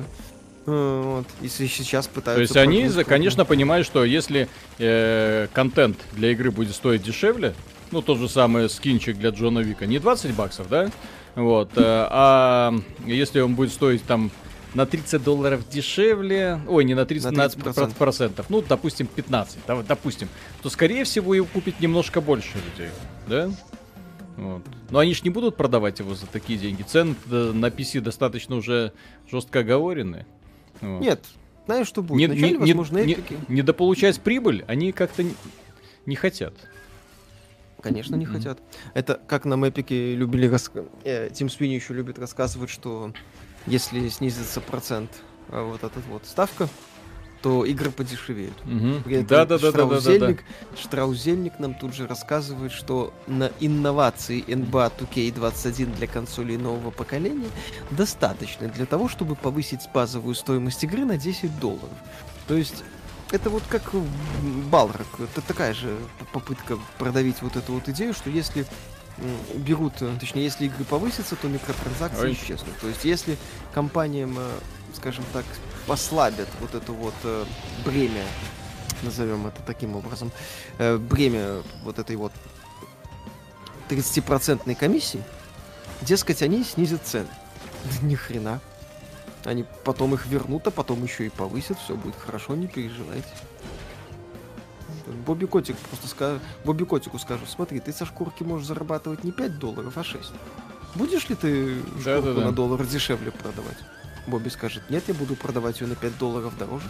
Э, 0.66 1.02
вот. 1.04 1.26
Если 1.40 1.66
сейчас 1.66 2.06
пытаются... 2.06 2.54
То 2.54 2.60
есть 2.60 2.68
они, 2.68 3.04
конечно, 3.04 3.44
понимают, 3.44 3.84
что 3.84 4.04
если 4.04 4.48
э, 4.78 5.48
контент 5.52 5.98
для 6.12 6.30
игры 6.30 6.52
будет 6.52 6.76
стоить 6.76 7.02
дешевле, 7.02 7.52
ну, 7.90 8.00
тот 8.00 8.18
же 8.18 8.28
самый 8.28 8.70
скинчик 8.70 9.18
для 9.18 9.30
Джона 9.30 9.58
Вика, 9.58 9.86
не 9.86 9.98
20 9.98 10.34
баксов, 10.34 10.68
да? 10.68 10.88
Вот, 11.34 11.70
э, 11.76 11.82
а 11.82 12.72
если 13.06 13.40
он 13.40 13.56
будет 13.56 13.72
стоить 13.72 14.04
там 14.04 14.30
на 14.74 14.86
30 14.86 15.22
долларов 15.22 15.68
дешевле, 15.68 16.60
ой, 16.66 16.84
не 16.84 16.94
на 16.94 17.04
30, 17.04 17.32
на 17.32 17.48
30 17.48 17.62
процентов. 17.62 17.96
процентов, 17.96 18.46
ну, 18.48 18.62
допустим, 18.62 19.06
15, 19.06 19.58
допустим, 19.86 20.28
то, 20.62 20.70
скорее 20.70 21.04
всего, 21.04 21.34
его 21.34 21.46
купит 21.46 21.80
немножко 21.80 22.20
больше 22.20 22.56
людей, 22.56 22.90
да? 23.28 23.50
Вот. 24.36 24.62
Но 24.90 24.98
они 24.98 25.14
ж 25.14 25.22
не 25.24 25.30
будут 25.30 25.56
продавать 25.56 25.98
его 25.98 26.14
за 26.14 26.26
такие 26.26 26.58
деньги. 26.58 26.82
Цены 26.82 27.14
на 27.26 27.66
PC 27.66 28.00
достаточно 28.00 28.56
уже 28.56 28.92
жестко 29.30 29.60
оговорены. 29.60 30.26
Вот. 30.80 31.00
Нет, 31.00 31.26
знаешь, 31.66 31.86
что 31.86 32.02
будет? 32.02 32.18
Не, 32.18 32.26
Вначале, 32.26 32.52
не, 32.52 32.58
возможно, 32.58 32.98
не, 32.98 33.12
эпики... 33.12 33.38
не, 33.48 33.56
недополучать 33.56 34.20
прибыль 34.20 34.64
они 34.66 34.92
как-то 34.92 35.22
не, 35.22 35.34
не 36.06 36.16
хотят. 36.16 36.54
Конечно, 37.80 38.14
не 38.14 38.24
mm-hmm. 38.24 38.32
хотят. 38.32 38.60
Это 38.94 39.20
как 39.26 39.44
нам 39.44 39.64
эпики 39.64 40.14
любили 40.14 40.46
рассказывать. 40.46 40.92
Э, 41.04 41.30
Тим 41.32 41.50
Свини 41.50 41.74
еще 41.74 41.94
любит 41.94 42.18
рассказывать, 42.18 42.70
что 42.70 43.12
если 43.66 44.08
снизится 44.08 44.60
процент 44.60 45.10
а 45.48 45.64
вот 45.64 45.84
этот 45.84 46.04
вот 46.06 46.24
ставка, 46.26 46.68
то 47.42 47.64
игры 47.64 47.90
подешевеют. 47.90 48.54
Угу. 48.64 49.24
Да, 49.24 49.44
да, 49.44 49.58
да, 49.58 49.72
да, 49.72 49.84
да, 49.86 50.00
да, 50.00 50.18
да. 50.18 50.34
Штраузельник 50.80 51.58
нам 51.58 51.74
тут 51.74 51.94
же 51.94 52.06
рассказывает, 52.06 52.72
что 52.72 53.12
на 53.26 53.50
инновации 53.60 54.42
NBA 54.44 54.92
2K21 54.98 55.96
для 55.96 56.06
консолей 56.06 56.56
нового 56.56 56.90
поколения 56.90 57.48
достаточно 57.90 58.68
для 58.68 58.86
того, 58.86 59.08
чтобы 59.08 59.34
повысить 59.34 59.80
базовую 59.92 60.34
стоимость 60.36 60.84
игры 60.84 61.04
на 61.04 61.18
10 61.18 61.58
долларов. 61.58 61.90
То 62.46 62.54
есть 62.54 62.84
это 63.32 63.50
вот 63.50 63.62
как 63.68 63.90
Балрак, 64.70 65.06
это 65.18 65.40
такая 65.40 65.74
же 65.74 65.96
попытка 66.32 66.78
продавить 66.98 67.42
вот 67.42 67.56
эту 67.56 67.72
вот 67.72 67.88
идею, 67.88 68.14
что 68.14 68.30
если 68.30 68.66
берут, 69.54 69.94
точнее, 70.20 70.44
если 70.44 70.66
игры 70.66 70.84
повысятся, 70.84 71.36
то 71.36 71.48
микротранзакции 71.48 72.24
Ой. 72.24 72.32
исчезнут. 72.32 72.76
То 72.80 72.88
есть 72.88 73.04
если 73.04 73.36
компаниям, 73.72 74.36
э, 74.38 74.50
скажем 74.94 75.24
так, 75.32 75.44
послабят 75.86 76.48
вот 76.60 76.74
это 76.74 76.92
вот 76.92 77.14
э, 77.24 77.44
бремя, 77.84 78.24
назовем 79.02 79.46
это 79.46 79.60
таким 79.66 79.96
образом, 79.96 80.30
э, 80.78 80.96
бремя 80.96 81.62
вот 81.84 81.98
этой 81.98 82.16
вот 82.16 82.32
30% 83.88 84.74
комиссии, 84.74 85.22
дескать, 86.00 86.42
они 86.42 86.64
снизят 86.64 87.06
цены. 87.06 87.28
Ни 88.02 88.14
хрена. 88.14 88.60
Они 89.44 89.64
потом 89.84 90.14
их 90.14 90.26
вернут, 90.26 90.66
а 90.68 90.70
потом 90.70 91.02
еще 91.02 91.26
и 91.26 91.28
повысят, 91.28 91.76
все 91.78 91.96
будет 91.96 92.14
хорошо, 92.16 92.54
не 92.54 92.68
переживайте. 92.68 93.28
Бобби 95.26 95.46
Котик 95.46 95.76
просто 95.76 96.08
скажет, 96.08 96.42
Бобби 96.64 96.84
Котику 96.84 97.18
скажу, 97.18 97.44
смотри, 97.46 97.80
ты 97.80 97.92
со 97.92 98.06
шкурки 98.06 98.42
можешь 98.42 98.66
зарабатывать 98.66 99.24
не 99.24 99.32
5 99.32 99.58
долларов, 99.58 99.96
а 99.96 100.04
6. 100.04 100.32
Будешь 100.94 101.28
ли 101.28 101.34
ты 101.34 101.80
шкурку 101.98 102.04
да, 102.04 102.20
да, 102.20 102.34
да. 102.34 102.40
на 102.46 102.52
доллар 102.52 102.84
дешевле 102.84 103.30
продавать? 103.30 103.78
Бобби 104.26 104.48
скажет, 104.48 104.82
нет, 104.90 105.04
я 105.08 105.14
буду 105.14 105.34
продавать 105.34 105.80
ее 105.80 105.86
на 105.86 105.96
5 105.96 106.18
долларов 106.18 106.56
дороже, 106.58 106.88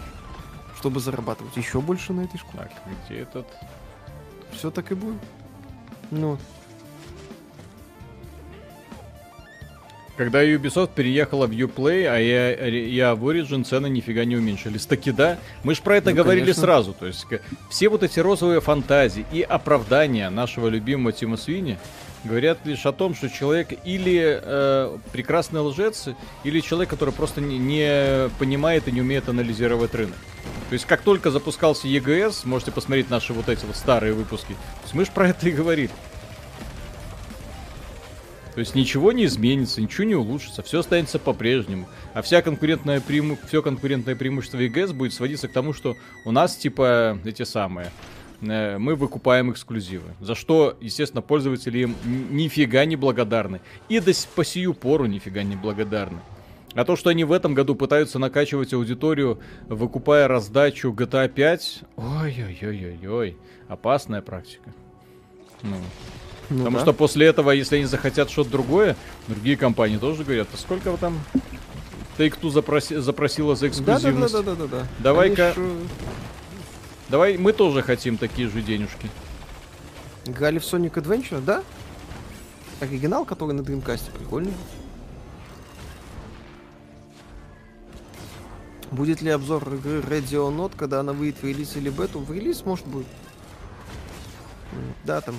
чтобы 0.77 0.99
зарабатывать 0.99 1.55
еще 1.57 1.81
больше 1.81 2.13
на 2.13 2.21
этой 2.21 2.37
шкуре. 2.37 2.63
Так, 2.63 2.71
где 3.05 3.19
этот? 3.19 3.47
Все 4.51 4.69
так 4.69 4.91
и 4.91 4.95
будет. 4.95 5.21
Ну, 6.11 6.37
Когда 10.15 10.43
Ubisoft 10.43 10.91
переехала 10.93 11.47
в 11.47 11.51
Uplay, 11.51 12.05
а 12.05 12.17
я, 12.19 12.67
я 12.67 13.15
в 13.15 13.27
Origin, 13.27 13.63
цены 13.63 13.87
нифига 13.87 14.25
не 14.25 14.35
уменьшились. 14.35 14.85
Таки 14.85 15.11
да, 15.11 15.39
мы 15.63 15.73
же 15.73 15.81
про 15.81 15.97
это 15.97 16.11
ну, 16.11 16.17
говорили 16.17 16.45
конечно. 16.45 16.61
сразу. 16.61 16.93
То 16.93 17.07
есть 17.07 17.25
все 17.69 17.89
вот 17.89 18.03
эти 18.03 18.19
розовые 18.19 18.61
фантазии 18.61 19.25
и 19.31 19.41
оправдания 19.41 20.29
нашего 20.29 20.67
любимого 20.67 21.11
Тима 21.11 21.37
Свини 21.37 21.79
говорят 22.23 22.59
лишь 22.65 22.85
о 22.85 22.91
том, 22.91 23.15
что 23.15 23.29
человек 23.29 23.69
или 23.83 24.39
э, 24.41 24.97
прекрасный 25.11 25.61
лжец, 25.61 26.09
или 26.43 26.59
человек, 26.59 26.89
который 26.89 27.13
просто 27.13 27.41
не, 27.41 27.57
не 27.57 28.29
понимает 28.39 28.87
и 28.87 28.91
не 28.91 29.01
умеет 29.01 29.29
анализировать 29.29 29.93
рынок. 29.95 30.17
То 30.69 30.73
есть 30.73 30.85
как 30.85 31.01
только 31.01 31.31
запускался 31.31 31.87
EGS, 31.87 32.45
можете 32.45 32.71
посмотреть 32.71 33.09
наши 33.09 33.33
вот 33.33 33.49
эти 33.49 33.65
вот 33.65 33.75
старые 33.75 34.13
выпуски, 34.13 34.55
мы 34.93 35.05
же 35.05 35.11
про 35.11 35.29
это 35.29 35.49
и 35.49 35.51
говорили. 35.51 35.89
То 38.53 38.59
есть 38.59 38.75
ничего 38.75 39.11
не 39.11 39.25
изменится, 39.25 39.81
ничего 39.81 40.03
не 40.03 40.15
улучшится, 40.15 40.61
все 40.61 40.79
останется 40.79 41.17
по-прежнему. 41.17 41.87
А 42.13 42.21
вся 42.21 42.41
конкурентная 42.41 43.01
преиму... 43.01 43.37
все 43.47 43.61
конкурентное 43.61 44.15
преимущество 44.15 44.59
EGS 44.59 44.93
будет 44.93 45.13
сводиться 45.13 45.47
к 45.47 45.51
тому, 45.51 45.73
что 45.73 45.95
у 46.23 46.31
нас 46.31 46.55
типа 46.55 47.17
эти 47.25 47.43
самые 47.43 47.91
э, 48.41 48.77
мы 48.77 48.95
выкупаем 48.95 49.51
эксклюзивы. 49.51 50.13
За 50.19 50.35
что, 50.35 50.77
естественно, 50.81 51.23
пользователи 51.23 51.79
им 51.79 51.95
нифига 52.05 52.85
не 52.85 52.95
благодарны. 52.95 53.59
И 53.89 53.99
до 53.99 54.11
по 54.35 54.45
сию 54.45 54.75
пору 54.75 55.05
нифига 55.05 55.41
не 55.41 55.55
благодарны. 55.55 56.19
А 56.75 56.85
то, 56.85 56.95
что 56.95 57.09
они 57.09 57.23
в 57.23 57.31
этом 57.31 57.53
году 57.53 57.75
пытаются 57.75 58.17
накачивать 58.19 58.73
аудиторию, 58.73 59.39
выкупая 59.67 60.27
раздачу 60.27 60.91
GTA 60.91 61.29
5, 61.29 61.83
ой-ой-ой-ой-ой, 61.97 63.37
опасная 63.67 64.21
практика. 64.21 64.73
Ну, 65.61 65.75
ну, 66.49 66.57
Потому 66.59 66.77
да. 66.77 66.83
что 66.83 66.93
после 66.93 67.27
этого, 67.27 67.51
если 67.51 67.77
они 67.77 67.85
захотят 67.85 68.29
что-то 68.29 68.49
другое, 68.49 68.95
другие 69.27 69.57
компании 69.57 69.97
тоже 69.97 70.23
говорят, 70.23 70.47
а 70.53 70.57
сколько 70.57 70.91
вы 70.91 70.97
там 70.97 71.19
Take-Two 72.17 72.49
запроси, 72.51 72.97
запросила 72.97 73.55
за 73.55 73.67
эксклюзивность? 73.69 74.33
Да, 74.33 74.41
да, 74.41 74.55
да, 74.55 74.67
да, 74.67 74.77
да. 74.79 74.87
Давай-ка... 74.99 75.55
Давай, 77.09 77.37
мы 77.37 77.53
тоже 77.53 77.81
хотим 77.81 78.17
такие 78.17 78.47
же 78.49 78.61
денежки. 78.61 79.09
Играли 80.25 80.59
в 80.59 80.63
Sonic 80.63 80.93
Adventure, 80.93 81.41
да? 81.41 81.63
Оригинал, 82.79 83.25
который 83.25 83.53
на 83.53 83.61
Dreamcast, 83.61 84.11
прикольный. 84.17 84.53
Будет 88.91 89.21
ли 89.21 89.31
обзор 89.31 89.73
игры 89.73 89.99
Radio 90.01 90.55
Note, 90.55 90.73
когда 90.77 90.99
она 90.99 91.13
выйдет 91.13 91.41
в 91.41 91.43
релиз 91.43 91.75
или 91.75 91.89
бету? 91.89 92.19
В 92.19 92.31
релиз, 92.31 92.63
может, 92.63 92.85
будет. 92.85 93.07
Да, 95.03 95.19
там 95.21 95.35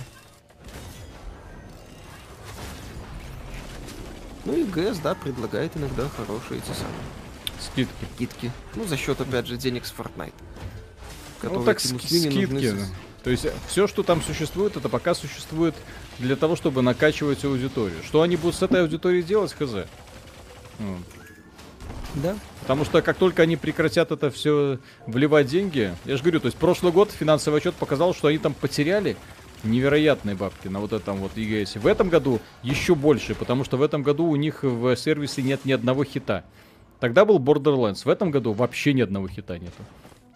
Ну 4.44 4.56
и 4.56 4.64
ГС, 4.64 4.98
да, 4.98 5.14
предлагает 5.14 5.76
иногда 5.76 6.08
хорошие 6.16 6.58
эти 6.58 6.76
самые 6.76 7.04
скидки. 7.60 8.06
Скидки. 8.14 8.52
Ну, 8.74 8.84
за 8.84 8.96
счет, 8.96 9.20
опять 9.20 9.46
же, 9.46 9.56
денег 9.56 9.86
с 9.86 9.92
Fortnite. 9.92 10.34
Ну, 11.42 11.64
так 11.64 11.80
скидки. 11.80 12.44
Нужны... 12.46 12.86
То 13.22 13.30
есть 13.30 13.46
все, 13.68 13.86
что 13.86 14.02
там 14.02 14.22
существует, 14.22 14.76
это 14.76 14.88
пока 14.90 15.14
существует 15.14 15.74
для 16.18 16.36
того, 16.36 16.56
чтобы 16.56 16.82
накачивать 16.82 17.44
аудиторию. 17.44 18.02
Что 18.04 18.20
они 18.20 18.36
будут 18.36 18.56
с 18.56 18.62
этой 18.62 18.82
аудиторией 18.82 19.22
делать, 19.22 19.52
хз. 19.52 19.86
Ну. 20.78 20.98
Да. 22.16 22.36
Потому 22.60 22.84
что 22.84 23.02
как 23.02 23.16
только 23.16 23.42
они 23.42 23.56
прекратят 23.56 24.12
это 24.12 24.30
все 24.30 24.78
вливать 25.06 25.46
деньги, 25.46 25.94
я 26.04 26.16
же 26.16 26.22
говорю, 26.22 26.40
то 26.40 26.46
есть 26.46 26.58
прошлый 26.58 26.92
год 26.92 27.10
финансовый 27.10 27.58
отчет 27.58 27.74
показал, 27.74 28.14
что 28.14 28.28
они 28.28 28.38
там 28.38 28.54
потеряли 28.54 29.16
невероятные 29.64 30.36
бабки 30.36 30.68
на 30.68 30.80
вот 30.80 30.92
этом 30.92 31.16
вот 31.18 31.36
EGS. 31.36 31.78
В 31.78 31.86
этом 31.86 32.08
году 32.08 32.40
еще 32.62 32.94
больше, 32.94 33.34
потому 33.34 33.64
что 33.64 33.76
в 33.76 33.82
этом 33.82 34.02
году 34.02 34.26
у 34.26 34.36
них 34.36 34.62
в 34.62 34.96
сервисе 34.96 35.42
нет 35.42 35.64
ни 35.64 35.72
одного 35.72 36.04
хита. 36.04 36.44
Тогда 37.00 37.24
был 37.24 37.38
Borderlands, 37.38 38.04
в 38.04 38.08
этом 38.08 38.30
году 38.30 38.52
вообще 38.52 38.92
ни 38.92 39.02
одного 39.02 39.28
хита 39.28 39.58
нету. 39.58 39.82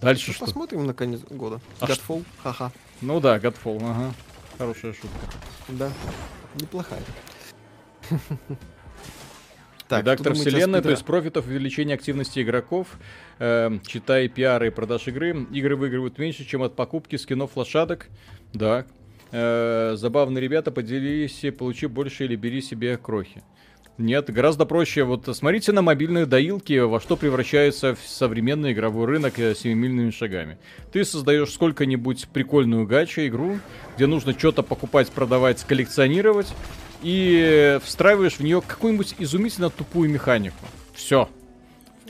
Дальше 0.00 0.28
ну, 0.28 0.34
что? 0.34 0.44
Посмотрим 0.44 0.86
на 0.86 0.94
конец 0.94 1.20
года. 1.28 1.60
А 1.80 1.86
Godfall, 1.86 2.24
ха-ха. 2.42 2.72
Ну 3.00 3.20
да, 3.20 3.38
Godfall, 3.38 3.78
ага. 3.82 4.14
Хорошая 4.56 4.92
шутка. 4.92 5.18
Да, 5.68 5.90
неплохая. 6.60 7.02
Так, 9.88 10.02
Редактор 10.02 10.34
вселенной, 10.34 10.82
то 10.82 10.90
есть 10.90 11.02
профитов 11.02 11.46
увеличения 11.46 11.94
активности 11.94 12.42
игроков, 12.42 12.98
э, 13.38 13.70
читай 13.86 14.28
пиары 14.28 14.66
и 14.66 14.70
продаж 14.70 15.08
игры. 15.08 15.46
Игры 15.50 15.76
выигрывают 15.76 16.18
меньше, 16.18 16.44
чем 16.44 16.62
от 16.62 16.76
покупки 16.76 17.16
скинов 17.16 17.56
лошадок. 17.56 18.08
Да, 18.52 18.84
э, 19.30 19.94
забавные 19.96 20.42
ребята, 20.42 20.70
поделись, 20.70 21.44
получи 21.56 21.86
больше 21.86 22.24
или 22.24 22.36
бери 22.36 22.60
себе 22.60 22.96
крохи. 22.96 23.42
Нет, 23.98 24.30
гораздо 24.32 24.64
проще. 24.64 25.02
Вот 25.02 25.28
смотрите 25.36 25.72
на 25.72 25.82
мобильные 25.82 26.24
доилки, 26.24 26.78
во 26.78 27.00
что 27.00 27.16
превращается 27.16 27.96
современный 28.06 28.72
игровой 28.72 29.06
рынок 29.06 29.40
э, 29.40 29.56
семимильными 29.56 30.10
шагами. 30.10 30.58
Ты 30.92 31.04
создаешь 31.04 31.50
сколько-нибудь 31.50 32.28
прикольную 32.28 32.86
гачу 32.86 33.22
игру, 33.26 33.58
где 33.96 34.06
нужно 34.06 34.38
что-то 34.38 34.62
покупать, 34.62 35.10
продавать, 35.10 35.64
коллекционировать, 35.64 36.54
и 37.02 37.80
встраиваешь 37.82 38.34
в 38.34 38.40
нее 38.40 38.62
какую-нибудь 38.64 39.16
изумительно 39.18 39.68
тупую 39.68 40.08
механику. 40.10 40.64
Все. 40.94 41.28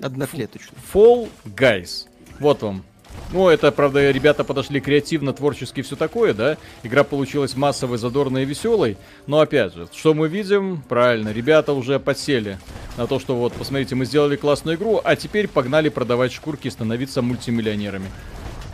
Одноклеточную. 0.00 0.78
Fall 0.92 1.30
Guys. 1.46 2.06
Вот 2.38 2.62
вам 2.62 2.84
ну, 3.30 3.48
это, 3.48 3.70
правда, 3.72 4.10
ребята 4.10 4.42
подошли 4.42 4.80
креативно, 4.80 5.32
творчески, 5.32 5.82
все 5.82 5.96
такое, 5.96 6.32
да? 6.32 6.56
Игра 6.82 7.04
получилась 7.04 7.56
массовой, 7.56 7.98
задорной 7.98 8.42
и 8.42 8.46
веселой. 8.46 8.96
Но, 9.26 9.40
опять 9.40 9.74
же, 9.74 9.86
что 9.92 10.14
мы 10.14 10.28
видим? 10.28 10.82
Правильно, 10.88 11.30
ребята 11.30 11.74
уже 11.74 12.00
подсели 12.00 12.58
на 12.96 13.06
то, 13.06 13.18
что 13.18 13.36
вот, 13.36 13.52
посмотрите, 13.52 13.94
мы 13.94 14.06
сделали 14.06 14.36
классную 14.36 14.76
игру, 14.76 15.00
а 15.04 15.14
теперь 15.14 15.46
погнали 15.46 15.90
продавать 15.90 16.32
шкурки 16.32 16.68
и 16.68 16.70
становиться 16.70 17.20
мультимиллионерами. 17.20 18.10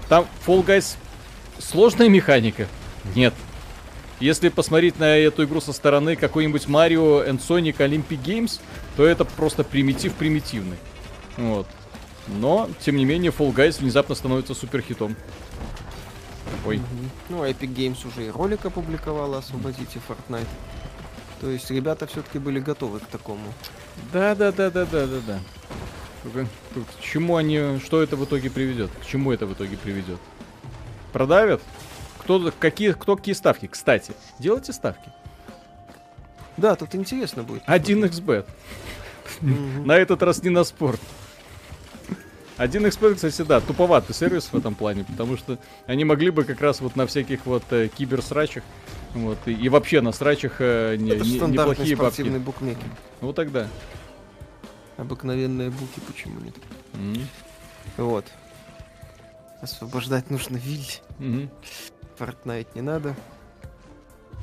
Там 0.08 0.26
Fall 0.46 0.64
Guys 0.64 0.96
сложная 1.58 2.08
механика? 2.08 2.66
Нет. 3.16 3.34
Если 4.20 4.48
посмотреть 4.48 4.98
на 4.98 5.16
эту 5.16 5.44
игру 5.44 5.60
со 5.60 5.72
стороны 5.72 6.14
какой-нибудь 6.14 6.66
Mario 6.66 7.28
and 7.28 7.40
Sonic 7.40 7.78
Olympic 7.78 8.22
Games, 8.22 8.60
то 8.96 9.04
это 9.04 9.24
просто 9.24 9.64
примитив 9.64 10.14
примитивный. 10.14 10.76
Вот. 11.36 11.66
Но, 12.26 12.68
тем 12.80 12.96
не 12.96 13.05
менее, 13.05 13.30
Fall 13.30 13.55
Guys 13.55 13.80
внезапно 13.80 14.14
становится 14.14 14.55
суперхитом. 14.55 15.16
Ой. 16.66 16.78
Мгм. 16.78 17.10
Ну, 17.28 17.44
Epic 17.44 17.74
Games 17.74 18.06
уже 18.06 18.26
и 18.26 18.30
ролик 18.30 18.64
опубликовала 18.64 19.38
«Освободите 19.38 20.01
Fortnite». 20.09 20.46
То 21.40 21.51
есть 21.51 21.70
ребята 21.70 22.06
все-таки 22.06 22.38
были 22.38 22.59
готовы 22.59 23.01
к 23.01 23.06
такому. 23.06 23.52
Да, 24.12 24.34
да, 24.34 24.51
да, 24.51 24.70
да, 24.70 24.86
да, 24.86 25.06
да, 25.06 25.20
да. 25.26 25.40
Только, 26.22 26.46
только 26.72 26.90
к 26.92 27.01
чему 27.01 27.36
они, 27.36 27.78
что 27.84 28.02
это 28.02 28.16
в 28.16 28.24
итоге 28.24 28.51
приведет? 28.51 28.90
К 29.02 29.06
чему 29.06 29.30
это 29.32 29.46
в 29.46 29.52
итоге 29.52 29.76
приведет? 29.76 30.18
Продавят? 31.12 31.60
Кто, 32.18 32.51
какие, 32.59 32.92
кто 32.92 33.16
какие 33.16 33.34
ставки? 33.34 33.66
Кстати, 33.66 34.14
делайте 34.38 34.72
ставки. 34.72 35.12
Да, 36.56 36.76
тут 36.76 36.94
интересно 36.94 37.42
будет. 37.42 37.62
1xbet. 37.64 38.46
Мгм. 39.42 39.86
На 39.86 39.96
этот 39.98 40.22
раз 40.22 40.42
не 40.42 40.51
на 40.51 40.64
спорт. 40.64 41.01
1xbet, 42.59 43.14
кстати, 43.16 43.43
да, 43.43 43.60
туповатый 43.60 44.14
сервис 44.14 44.44
в 44.52 44.56
этом 44.56 44.74
плане, 44.74 45.05
потому 45.05 45.36
что 45.36 45.59
они 45.86 46.05
могли 46.05 46.31
бы 46.31 46.44
как 46.44 46.60
раз 46.60 46.81
вот 46.81 46.94
на 46.97 47.06
всяких 47.06 47.47
вот 47.47 47.64
э, 47.70 47.89
киберсрачах, 47.89 48.62
вот, 49.14 49.39
и, 49.47 49.52
и 49.52 49.68
вообще 49.68 50.01
на 50.01 50.12
срачах 50.12 50.56
э, 50.60 50.97
не- 50.97 51.12
Это 51.12 51.24
не- 51.24 51.39
неплохие 51.39 51.97
бабки. 51.97 52.22
букмекер. 52.22 52.89
Вот 53.20 53.35
тогда. 53.36 53.68
Обыкновенные 54.97 55.70
буки, 55.70 56.01
почему 56.06 56.40
нет? 56.40 56.55
М, 56.94 57.26
Вот. 57.97 58.26
Освобождать 59.60 60.31
нужно 60.31 60.56
Вилли. 60.56 60.85
мгм. 61.18 61.51
Fortnite 62.18 62.68
не 62.76 62.82
надо. 62.82 63.16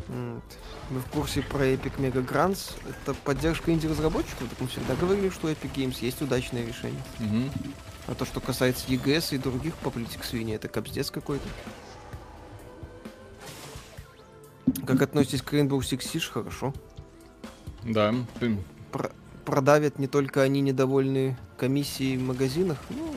Вот. 0.07 0.43
Вы 0.89 0.99
в 0.99 1.05
курсе 1.05 1.41
про 1.41 1.65
Epic 1.67 1.93
Mega 1.99 2.25
Grants? 2.25 2.71
Это 2.89 3.13
поддержка 3.13 3.71
инди-разработчиков? 3.71 4.49
Так 4.49 4.59
мы 4.59 4.67
всегда 4.67 4.95
говорили, 4.95 5.29
что 5.29 5.49
Epic 5.49 5.73
Games 5.73 5.97
есть 6.01 6.21
удачное 6.21 6.65
решение. 6.65 6.99
Мгм. 7.19 7.49
А 8.07 8.15
то, 8.15 8.25
что 8.25 8.39
касается 8.39 8.87
EGS 8.87 9.35
и 9.35 9.37
других 9.37 9.75
по 9.77 9.89
политик 9.89 10.23
свиньи, 10.23 10.55
это 10.55 10.67
капздец 10.67 11.11
какой-то. 11.11 11.47
Как 14.85 15.01
относитесь 15.01 15.41
к 15.41 15.53
Rainbow 15.53 15.79
Six 15.79 15.99
Siege? 15.99 16.29
Хорошо. 16.31 16.73
Да. 17.83 18.13
ты- 18.39 18.57
Про- 18.91 19.11
продавят 19.45 19.97
не 19.99 20.07
только 20.07 20.41
они 20.43 20.61
недовольны 20.61 21.37
комиссией 21.57 22.17
в 22.17 22.21
магазинах. 22.23 22.77
Ну, 22.89 23.13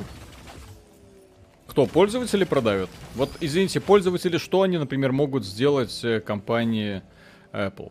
Кто, 1.67 1.87
пользователи 1.87 2.45
продавят? 2.45 2.89
Вот, 3.17 3.31
извините, 3.41 3.81
пользователи, 3.81 4.39
что 4.39 4.63
они, 4.63 4.79
например, 4.79 5.11
могут 5.13 5.45
сделать 5.45 6.05
э, 6.05 6.21
компании 6.21 7.03
Apple? 7.53 7.91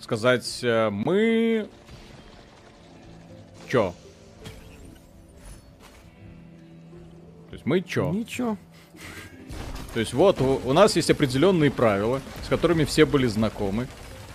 Сказать, 0.00 0.60
э, 0.62 0.88
мы... 0.88 1.68
Чё? 3.68 3.94
Есть 7.60 7.66
мы 7.66 7.80
чё? 7.80 8.10
ничего. 8.10 8.56
То 9.94 10.00
есть 10.00 10.12
вот 10.12 10.40
у, 10.40 10.60
у 10.64 10.72
нас 10.72 10.96
есть 10.96 11.10
определенные 11.10 11.70
правила, 11.70 12.20
с 12.44 12.48
которыми 12.48 12.84
все 12.84 13.04
были 13.04 13.26
знакомы. 13.26 13.86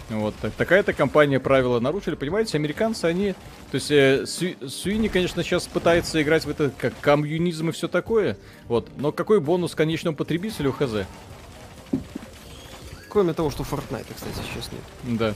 Вот 0.10 0.36
так- 0.40 0.54
такая-то 0.54 0.94
компания 0.94 1.40
правила 1.40 1.80
нарушили, 1.80 2.16
понимаете, 2.16 2.58
американцы 2.58 3.06
они, 3.06 3.32
то 3.72 3.76
есть 3.76 3.90
э, 3.90 4.26
Су- 4.28 4.70
Суини, 4.70 5.08
конечно, 5.08 5.42
сейчас 5.44 5.66
пытается 5.66 6.22
играть 6.22 6.46
в 6.46 6.50
это 6.50 6.72
как 6.78 6.94
коммунизм 7.00 7.70
и 7.70 7.72
все 7.72 7.88
такое, 7.88 8.38
вот, 8.68 8.90
но 8.98 9.12
какой 9.12 9.40
бонус 9.40 9.74
конечному 9.74 10.16
потребителю 10.16 10.72
хз? 10.74 10.92
Кроме 13.10 13.34
того, 13.34 13.50
что 13.50 13.64
Fortnite, 13.64 14.06
кстати, 14.14 14.36
сейчас 14.54 14.72
нет. 14.72 15.18
Да. 15.18 15.34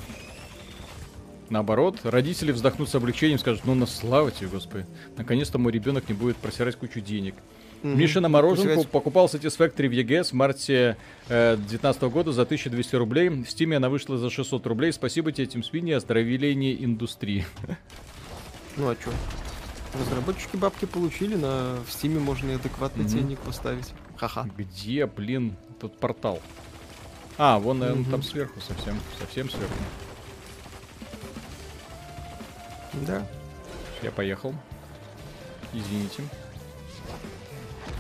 Наоборот, 1.50 2.02
родители 2.04 2.52
вздохнут 2.52 2.90
с 2.90 2.96
облегчением, 2.96 3.40
скажут, 3.40 3.66
ну 3.66 3.74
на 3.74 3.88
слава 3.88 4.30
тебе, 4.30 4.50
господи, 4.50 4.86
наконец-то 5.18 5.58
мой 5.58 5.72
ребенок 5.72 6.08
не 6.10 6.14
будет 6.14 6.38
просирать 6.38 6.76
кучу 6.76 7.00
денег. 7.02 7.34
Мгм. 7.82 7.98
Миша 7.98 8.20
на 8.20 8.28
мороженку 8.30 8.84
покупал 8.84 9.28
Satisfactory 9.28 9.88
в 9.88 9.92
EGS 9.94 10.32
в 10.32 10.34
марте 10.34 10.98
2019 11.30 12.02
года 12.04 12.32
за 12.34 12.42
1200 12.44 12.96
рублей. 12.96 13.30
В 13.30 13.44
Steam 13.44 13.74
она 13.76 13.90
вышла 13.90 14.18
за 14.18 14.30
600 14.30 14.68
рублей. 14.68 14.92
Спасибо 14.92 15.32
тебе, 15.32 15.48
Тим 15.48 15.64
Свиньи, 15.64 15.94
оздоровление 15.94 16.84
индустрии. 16.84 17.46
Ну 18.76 18.90
а 18.90 18.96
чё? 18.96 19.12
Разработчики 20.00 20.56
бабки 20.58 20.86
получили, 20.86 21.36
на 21.36 21.78
в 21.88 21.92
Стиме 21.92 22.20
можно 22.20 22.52
и 22.52 22.56
адекватный 22.56 23.06
Мгм. 23.06 23.12
ценник 23.12 23.40
поставить. 23.40 23.94
Ха-ха. 24.18 24.48
Где, 24.58 25.06
блин, 25.08 25.56
тут 25.80 25.98
портал? 26.00 26.42
А, 27.38 27.58
вон, 27.60 27.80
наверное, 27.80 28.02
Мгм. 28.04 28.12
там 28.12 28.22
сверху 28.24 28.60
совсем, 28.62 29.00
совсем 29.20 29.50
сверху. 29.50 29.74
Да. 33.08 33.26
Я 34.04 34.12
поехал. 34.12 34.54
Извините. 35.74 36.24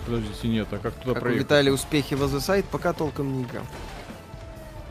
Подождите, 0.09 0.47
нет, 0.47 0.67
а 0.71 0.79
как 0.79 0.95
туда 0.95 1.13
Как 1.13 1.21
проехать? 1.21 1.45
Виталия 1.45 1.71
успехи 1.71 2.15
в 2.15 2.23
The 2.23 2.37
Side, 2.39 2.65
пока 2.71 2.93
толком 2.93 3.37
не 3.37 3.43
играл. 3.43 3.63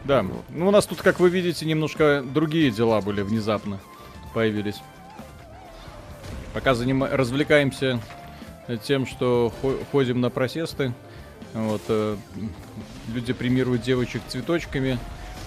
Да, 0.04 0.24
ну 0.50 0.68
у 0.68 0.70
нас 0.70 0.86
тут, 0.86 1.02
как 1.02 1.18
вы 1.18 1.28
видите, 1.28 1.66
немножко 1.66 2.22
другие 2.24 2.70
дела 2.70 3.00
были 3.00 3.22
внезапно 3.22 3.80
появились. 4.32 4.76
Пока 6.54 6.72
занима- 6.72 7.08
развлекаемся 7.10 8.00
тем, 8.84 9.06
что 9.06 9.52
хо- 9.60 9.78
ходим 9.90 10.20
на 10.20 10.30
протесты. 10.30 10.94
Вот, 11.52 11.82
э, 11.88 12.16
люди 13.12 13.32
премируют 13.32 13.82
девочек 13.82 14.22
цветочками, 14.28 14.98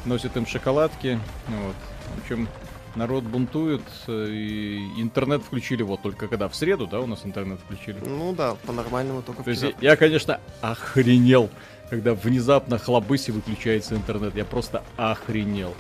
носят 0.06 0.35
им 0.35 0.45
шоколадки. 0.45 1.18
Вот. 1.48 1.76
В 2.18 2.22
общем, 2.23 2.49
народ 2.95 3.23
бунтует, 3.23 3.81
э, 4.07 4.27
и 4.30 5.01
интернет 5.01 5.43
включили 5.43 5.84
вот 5.84 6.01
только 6.01 6.27
когда? 6.27 6.47
В 6.47 6.55
среду, 6.55 6.88
да, 6.88 6.99
у 6.99 7.07
нас 7.07 7.22
интернет 7.26 7.59
включили? 7.59 7.97
Ну 8.05 8.34
да, 8.34 8.55
по-нормальному 8.65 9.22
только 9.22 9.43
То 9.43 9.49
есть 9.49 9.63
я, 9.63 9.73
я, 9.81 9.95
конечно, 9.95 10.39
охренел, 10.61 11.49
когда 11.89 12.13
внезапно 12.13 12.77
хлобыси 12.77 13.31
выключается 13.31 13.95
интернет. 13.95 14.35
Я 14.35 14.45
просто 14.45 14.84
охренел. 14.97 15.73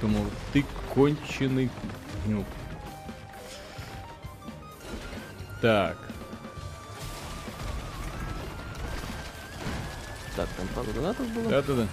Думал, 0.00 0.24
ты 0.52 0.64
конченый. 0.94 1.70
Ну. 2.26 2.44
Так. 5.60 5.96
Так, 10.34 10.48
там 10.56 10.66
пару 10.74 10.92
донатов 10.92 11.28
было. 11.34 11.50
Да-да-да. 11.50 11.86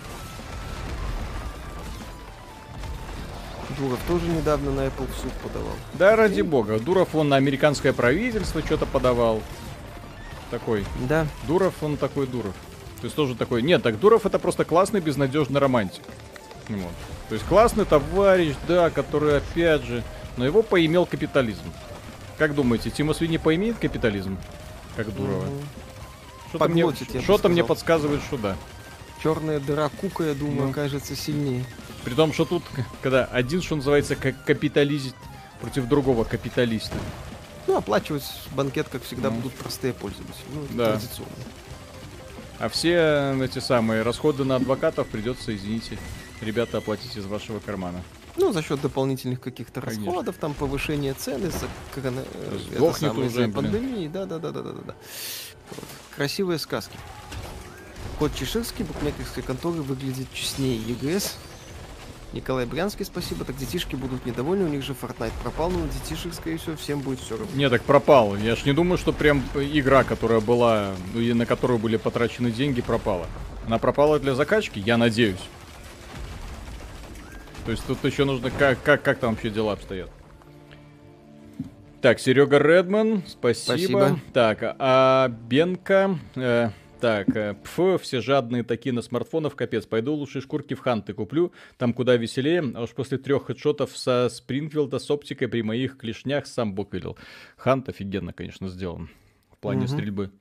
Дуров 3.77 3.99
тоже 4.07 4.25
недавно 4.27 4.71
на 4.71 4.81
Apple 4.87 5.07
в 5.11 5.21
суд 5.21 5.31
подавал. 5.43 5.73
Да, 5.93 6.15
ради 6.15 6.41
бога. 6.41 6.79
Дуров 6.79 7.13
он 7.15 7.29
на 7.29 7.35
американское 7.35 7.93
правительство 7.93 8.61
что-то 8.61 8.85
подавал. 8.85 9.41
Такой. 10.49 10.85
Да. 11.07 11.27
Дуров 11.47 11.75
он 11.81 11.97
такой 11.97 12.25
Дуров. 12.27 12.55
То 13.01 13.05
есть 13.05 13.15
тоже 13.15 13.35
такой. 13.35 13.61
Нет, 13.61 13.83
так 13.83 13.99
Дуров 13.99 14.25
это 14.25 14.39
просто 14.39 14.65
классный 14.65 14.99
безнадежный 14.99 15.59
романтик. 15.59 16.01
Вот. 16.67 16.91
То 17.29 17.35
есть 17.35 17.45
классный 17.47 17.85
товарищ, 17.85 18.55
да, 18.67 18.89
который 18.89 19.37
опять 19.37 19.83
же. 19.83 20.03
Но 20.37 20.45
его 20.45 20.63
поимел 20.63 21.05
капитализм. 21.05 21.63
Как 22.37 22.55
думаете, 22.55 22.89
Тима 22.89 23.13
Свини 23.13 23.37
поимеет 23.37 23.77
капитализм? 23.77 24.37
Как 24.95 25.13
Дурова? 25.13 25.45
Мгм. 25.45 25.61
Что-то 26.49 26.67
мне, 26.69 26.85
что-то 27.21 27.49
мне 27.49 27.63
подсказывает, 27.63 28.21
что 28.23 28.37
да. 28.37 28.55
Черная 29.21 29.59
дыра 29.59 29.89
Кука, 30.01 30.23
я 30.23 30.33
думаю, 30.33 30.63
Ну. 30.63 30.69
окажется 30.71 31.15
сильнее. 31.15 31.63
При 32.03 32.13
том, 32.13 32.33
что 32.33 32.45
тут, 32.45 32.63
когда 33.01 33.25
один, 33.25 33.61
что 33.61 33.75
называется, 33.75 34.15
как 34.15 34.43
капиталист 34.45 35.15
против 35.61 35.87
другого 35.87 36.23
капиталиста. 36.23 36.95
Ну, 37.67 37.77
оплачивать 37.77 38.23
банкет, 38.55 38.87
как 38.89 39.03
всегда, 39.03 39.29
Ну. 39.29 39.35
будут 39.37 39.53
простые 39.53 39.93
пользователи. 39.93 40.45
Ну, 40.53 40.65
Да. 40.77 40.91
традиционно. 40.93 41.31
А 42.59 42.67
все 42.69 43.35
эти 43.41 43.59
самые 43.59 44.01
расходы 44.01 44.43
на 44.43 44.55
адвокатов 44.55 45.07
придется, 45.07 45.55
извините, 45.55 45.97
ребята, 46.41 46.79
оплатить 46.79 47.15
из 47.15 47.25
вашего 47.25 47.59
кармана. 47.59 48.01
Ну, 48.37 48.53
за 48.53 48.63
счет 48.63 48.81
дополнительных 48.81 49.41
каких-то 49.41 49.81
расходов, 49.81 50.37
там 50.37 50.53
повышение 50.53 51.13
цены 51.13 51.47
из-за 51.47 51.67
корона- 51.93 52.23
э, 52.33 52.59
это 52.73 52.93
самое, 52.93 53.27
уже, 53.27 53.37
блин. 53.41 53.53
пандемии. 53.53 54.07
Да, 54.07 54.25
да, 54.25 54.39
да, 54.39 54.51
да, 54.51 54.61
да, 54.61 54.71
да, 54.71 54.81
да. 54.87 54.95
Вот. 55.71 55.85
Красивые 56.15 56.57
сказки. 56.59 56.97
Кот 58.17 58.33
Чеширский, 58.35 58.83
букмекерской 58.85 59.43
конторы, 59.43 59.81
выглядит 59.81 60.31
честнее 60.33 60.77
ЕГС. 60.77 61.35
Николай 62.33 62.65
Брянский, 62.65 63.05
спасибо. 63.05 63.43
Так 63.43 63.57
детишки 63.57 63.95
будут 63.95 64.25
недовольны, 64.25 64.65
у 64.65 64.67
них 64.67 64.83
же 64.83 64.93
Fortnite 64.93 65.31
пропал, 65.41 65.71
но 65.71 65.79
на 65.79 65.87
детишек, 65.87 66.33
скорее 66.33 66.57
всего, 66.57 66.75
всем 66.75 66.99
будет 67.01 67.19
все 67.19 67.37
равно. 67.37 67.55
Не, 67.55 67.69
так 67.69 67.81
пропал. 67.81 68.35
Я 68.35 68.55
ж 68.55 68.65
не 68.65 68.73
думаю, 68.73 68.97
что 68.97 69.11
прям 69.13 69.43
игра, 69.55 70.03
которая 70.03 70.39
была, 70.39 70.91
ну, 71.13 71.19
и 71.19 71.33
на 71.33 71.45
которую 71.45 71.79
были 71.79 71.97
потрачены 71.97 72.51
деньги, 72.51 72.81
пропала. 72.81 73.25
Она 73.65 73.79
пропала 73.79 74.19
для 74.19 74.35
закачки, 74.35 74.79
я 74.79 74.97
надеюсь. 74.97 75.41
То 77.65 77.71
есть 77.71 77.85
тут 77.85 78.03
еще 78.03 78.25
нужно, 78.25 78.51
как, 78.51 78.81
как, 78.83 79.01
как 79.01 79.19
там 79.19 79.31
вообще 79.31 79.49
дела 79.49 79.73
обстоят. 79.73 80.09
Так, 82.01 82.19
Серега 82.19 82.59
Редман, 82.59 83.23
спасибо. 83.27 83.77
Спасибо. 83.77 84.19
Так, 84.33 84.59
а 84.79 85.27
Бенка, 85.27 86.17
э, 86.35 86.69
Так, 86.99 87.33
э, 87.35 87.53
пф, 87.53 88.01
все 88.01 88.19
жадные 88.19 88.63
такие 88.63 88.91
на 88.91 89.01
смартфонов, 89.01 89.55
капец. 89.55 89.85
Пойду 89.85 90.13
лучше 90.13 90.41
шкурки 90.41 90.73
в 90.73 90.79
ханты 90.79 91.13
куплю, 91.13 91.53
там 91.77 91.93
куда 91.93 92.17
веселее. 92.17 92.61
А 92.75 92.83
уж 92.83 92.89
после 92.91 93.17
трех 93.17 93.45
хедшотов 93.45 93.97
со 93.97 94.27
Спрингфилда 94.29 94.99
с 94.99 95.09
оптикой 95.09 95.47
при 95.47 95.61
моих 95.61 95.97
клешнях 95.97 96.45
сам 96.45 96.73
бог 96.73 96.93
велел. 96.93 97.17
Хант 97.55 97.87
офигенно, 97.87 98.33
конечно, 98.33 98.67
сделан 98.67 99.09
в 99.49 99.57
плане 99.57 99.81
Мгм. 99.81 99.87
стрельбы. 99.87 100.31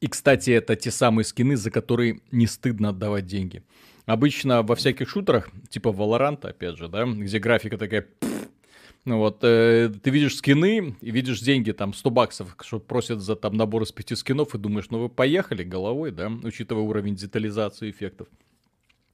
И, 0.00 0.06
кстати, 0.06 0.50
это 0.50 0.76
те 0.76 0.90
самые 0.90 1.24
скины, 1.24 1.56
за 1.56 1.70
которые 1.70 2.20
не 2.30 2.46
стыдно 2.46 2.90
отдавать 2.90 3.26
деньги. 3.26 3.62
Обычно 4.06 4.62
во 4.62 4.74
всяких 4.74 5.08
шутерах, 5.08 5.50
типа 5.68 5.88
Valorant, 5.88 6.46
опять 6.46 6.76
же, 6.78 6.88
да, 6.88 7.04
где 7.04 7.38
графика 7.38 7.76
такая... 7.76 8.06
вот, 9.04 9.38
э, 9.42 9.90
ты 10.02 10.10
видишь 10.10 10.36
скины 10.36 10.94
и 11.00 11.10
видишь 11.10 11.40
деньги, 11.40 11.72
там, 11.72 11.94
100 11.94 12.10
баксов, 12.10 12.56
что 12.60 12.78
просят 12.78 13.20
за 13.20 13.34
там 13.34 13.56
набор 13.56 13.82
из 13.82 13.92
пяти 13.92 14.14
скинов, 14.14 14.54
и 14.54 14.58
думаешь, 14.58 14.90
ну 14.90 14.98
вы 15.00 15.08
поехали 15.08 15.64
головой, 15.64 16.10
да, 16.10 16.30
учитывая 16.42 16.82
уровень 16.82 17.14
детализации 17.14 17.90
эффектов. 17.90 18.28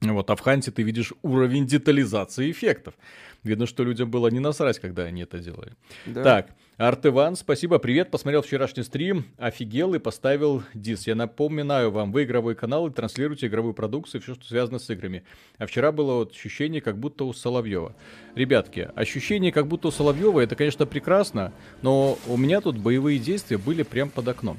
Вот, 0.00 0.28
а 0.30 0.36
в 0.36 0.40
Ханте 0.40 0.70
ты 0.70 0.82
видишь 0.82 1.12
уровень 1.22 1.66
детализации 1.66 2.50
эффектов. 2.50 2.94
Видно, 3.42 3.66
что 3.66 3.82
людям 3.82 4.10
было 4.10 4.28
не 4.28 4.40
насрать, 4.40 4.78
когда 4.78 5.04
они 5.04 5.22
это 5.22 5.38
делали. 5.38 5.72
Да. 6.04 6.22
Так, 6.22 6.50
Арт 6.78 7.06
Иван, 7.06 7.36
спасибо, 7.36 7.78
привет, 7.78 8.10
посмотрел 8.10 8.42
вчерашний 8.42 8.82
стрим, 8.82 9.24
офигел 9.38 9.94
и 9.94 9.98
поставил 9.98 10.62
дис. 10.74 11.06
Я 11.06 11.14
напоминаю 11.14 11.90
вам, 11.90 12.12
вы 12.12 12.24
игровой 12.24 12.54
канал 12.54 12.86
и 12.86 12.92
транслируете 12.92 13.46
игровую 13.46 13.72
продукцию 13.72 14.20
все, 14.20 14.34
что 14.34 14.44
связано 14.44 14.78
с 14.78 14.90
играми. 14.90 15.24
А 15.56 15.64
вчера 15.64 15.90
было 15.90 16.16
вот 16.16 16.32
ощущение, 16.32 16.82
как 16.82 16.98
будто 16.98 17.24
у 17.24 17.32
Соловьева. 17.32 17.96
Ребятки, 18.34 18.90
ощущение, 18.94 19.52
как 19.52 19.68
будто 19.68 19.88
у 19.88 19.90
Соловьева, 19.90 20.38
это, 20.40 20.54
конечно, 20.54 20.84
прекрасно, 20.84 21.54
но 21.80 22.18
у 22.26 22.36
меня 22.36 22.60
тут 22.60 22.76
боевые 22.76 23.18
действия 23.18 23.56
были 23.56 23.82
прям 23.82 24.10
под 24.10 24.28
окном. 24.28 24.58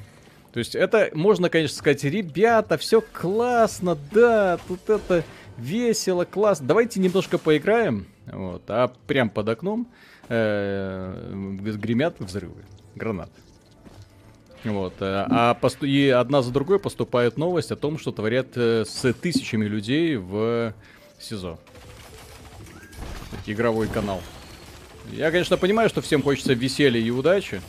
То 0.53 0.57
есть 0.57 0.73
это 0.73 1.11
можно, 1.13 1.51
конечно, 1.51 1.77
сказать, 1.77 2.03
ребята, 2.03 2.79
все 2.79 2.99
классно, 2.99 3.95
да, 4.11 4.57
тут 4.67 4.89
это 4.89 5.23
весело, 5.59 6.25
классно. 6.25 6.65
Давайте 6.65 6.99
немножко 6.99 7.37
поиграем. 7.37 8.07
Вот, 8.25 8.63
а 8.69 8.91
прям 9.05 9.29
под 9.29 9.49
окном 9.49 9.87
гремят 10.29 12.19
взрывы, 12.19 12.63
гранат. 12.95 13.29
Вот, 14.63 14.95
э, 14.99 15.25
а 15.29 15.57
и 15.81 16.09
одна 16.09 16.41
за 16.41 16.51
другой 16.51 16.79
поступает 16.79 17.37
новость 17.37 17.71
о 17.71 17.75
том, 17.75 17.97
что 17.97 18.11
творят 18.11 18.49
э, 18.55 18.85
с 18.85 19.13
тысячами 19.13 19.65
людей 19.65 20.17
в 20.17 20.73
СИЗО. 21.19 21.59
Игровой 23.45 23.87
канал. 23.87 24.21
Я, 25.11 25.31
конечно, 25.31 25.57
понимаю, 25.57 25.89
что 25.89 26.01
всем 26.01 26.21
хочется 26.21 26.53
веселья 26.53 26.99
и 26.99 27.09
удачи, 27.09 27.61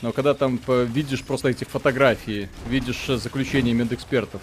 но 0.00 0.12
когда 0.12 0.34
там 0.34 0.60
э, 0.66 0.84
видишь 0.84 1.24
просто 1.24 1.48
эти 1.48 1.64
фотографии, 1.64 2.48
видишь 2.68 3.08
э, 3.08 3.16
заключение 3.16 3.74
медэкспертов 3.74 4.40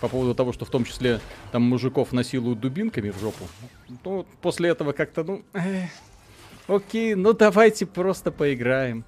по 0.00 0.08
поводу 0.08 0.34
того, 0.34 0.52
что 0.52 0.64
в 0.64 0.70
том 0.70 0.84
числе 0.84 1.20
там 1.50 1.62
мужиков 1.62 2.12
насилуют 2.12 2.60
дубинками 2.60 3.10
в 3.10 3.18
жопу, 3.20 3.46
ну, 4.04 4.26
после 4.40 4.70
этого 4.70 4.92
как-то, 4.92 5.22
ну, 5.22 5.42
э, 5.52 5.86
окей, 6.66 7.14
ну 7.14 7.32
давайте 7.32 7.86
просто 7.86 8.30
поиграем. 8.30 9.04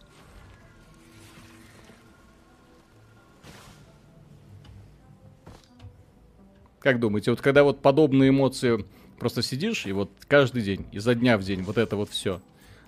Как 6.80 7.00
думаете, 7.00 7.30
вот 7.30 7.40
когда 7.40 7.64
вот 7.64 7.80
подобные 7.80 8.28
эмоции 8.28 8.84
просто 9.18 9.42
сидишь 9.42 9.86
и 9.86 9.92
вот 9.92 10.10
каждый 10.28 10.62
день, 10.62 10.86
изо 10.92 11.14
дня 11.14 11.38
в 11.38 11.42
день 11.42 11.62
вот 11.62 11.78
это 11.78 11.96
вот 11.96 12.10
все 12.10 12.40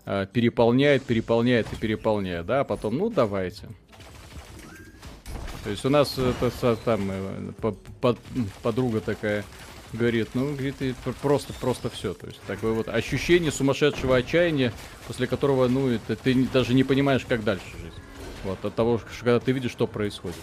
переполняет, 0.04 1.02
переполняет 1.02 1.72
и 1.72 1.76
переполняет, 1.76 2.46
да, 2.46 2.60
а 2.60 2.64
потом, 2.64 2.98
ну 2.98 3.10
давайте. 3.10 3.68
То 5.64 5.70
есть 5.70 5.84
у 5.84 5.88
нас 5.88 6.16
это 6.16 6.76
там 6.76 7.10
э, 7.10 7.52
по- 7.60 7.72
по- 7.72 8.16
подруга 8.62 9.00
такая 9.00 9.44
говорит, 9.92 10.28
ну, 10.34 10.52
говорит, 10.52 10.80
и 10.80 10.94
пр- 11.04 11.14
просто, 11.20 11.52
просто 11.54 11.90
все. 11.90 12.14
То 12.14 12.26
есть 12.26 12.40
такое 12.46 12.72
вот 12.72 12.88
ощущение 12.88 13.52
сумасшедшего 13.52 14.16
отчаяния, 14.16 14.72
после 15.06 15.26
которого, 15.26 15.68
ну, 15.68 15.88
это 15.88 16.16
ты 16.16 16.46
даже 16.52 16.74
не 16.74 16.84
понимаешь, 16.84 17.24
как 17.26 17.44
дальше 17.44 17.64
жить. 17.82 17.94
Вот, 18.44 18.64
от 18.64 18.74
того, 18.74 18.98
что 18.98 19.06
когда 19.20 19.40
ты 19.40 19.52
видишь, 19.52 19.72
что 19.72 19.86
происходит. 19.86 20.36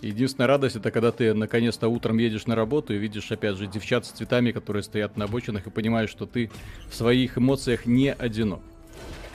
Единственная 0.00 0.48
радость 0.48 0.76
это 0.76 0.90
когда 0.90 1.12
ты 1.12 1.32
наконец-то 1.32 1.88
утром 1.88 2.18
едешь 2.18 2.46
на 2.46 2.54
работу 2.54 2.92
и 2.94 2.98
видишь 2.98 3.32
опять 3.32 3.56
же 3.56 3.66
девчат 3.66 4.04
с 4.04 4.10
цветами, 4.10 4.52
которые 4.52 4.82
стоят 4.82 5.16
на 5.16 5.24
обочинах 5.24 5.66
и 5.66 5.70
понимаешь, 5.70 6.10
что 6.10 6.26
ты 6.26 6.50
в 6.90 6.94
своих 6.94 7.38
эмоциях 7.38 7.86
не 7.86 8.12
одинок. 8.12 8.60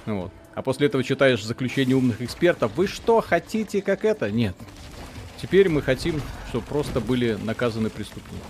Вот. 0.06 0.32
А 0.54 0.62
после 0.62 0.88
этого 0.88 1.04
читаешь 1.04 1.44
заключение 1.44 1.96
умных 1.96 2.22
экспертов. 2.22 2.74
Вы 2.76 2.86
что, 2.86 3.22
хотите 3.22 3.82
как 3.82 4.06
это? 4.06 4.30
Нет. 4.30 4.56
Теперь 5.42 5.70
мы 5.70 5.82
хотим, 5.82 6.22
чтобы 6.50 6.66
просто 6.66 7.00
были 7.00 7.34
наказаны 7.34 7.90
преступники. 7.90 8.44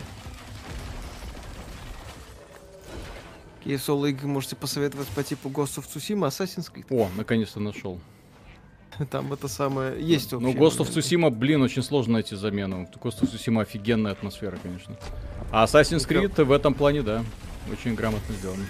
Какие 3.60 3.78
соло-игры 3.78 4.28
можете 4.28 4.56
посоветовать 4.56 5.08
по 5.10 5.24
типу 5.24 5.50
Ghost 5.50 5.78
of 5.78 5.86
Tsushima, 5.86 6.28
Assassin's 6.30 6.72
Creed? 6.74 6.86
О, 6.90 7.10
наконец-то 7.16 7.60
нашел. 7.60 8.00
Там 9.12 9.32
это 9.32 9.48
самое... 9.48 10.02
Есть 10.02 10.32
Ну, 10.32 10.38
общие 10.38 10.56
Ghost 10.56 10.80
of. 10.80 10.90
Tsushima, 10.90 11.30
блин, 11.30 11.62
очень 11.62 11.84
сложно 11.84 12.14
найти 12.14 12.36
замену. 12.36 12.90
Ghost 13.02 13.22
of 13.22 13.32
Tsushima 13.32 13.62
офигенная 13.62 14.14
атмосфера, 14.14 14.58
конечно. 14.62 14.98
А 15.52 15.66
Assassin's 15.66 16.08
Creed 16.08 16.44
в 16.44 16.52
этом 16.52 16.74
плане, 16.74 17.02
да, 17.02 17.24
очень 17.72 17.96
грамотно 17.96 18.34
сделано. 18.36 18.66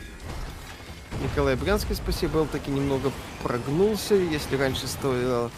Николай 1.23 1.55
Брянский, 1.55 1.95
спасибо, 1.95 2.39
он 2.39 2.47
таки 2.47 2.69
немного 2.69 3.11
прогнулся. 3.43 4.15
Если 4.15 4.55
раньше 4.55 4.87
стояло... 4.87 5.51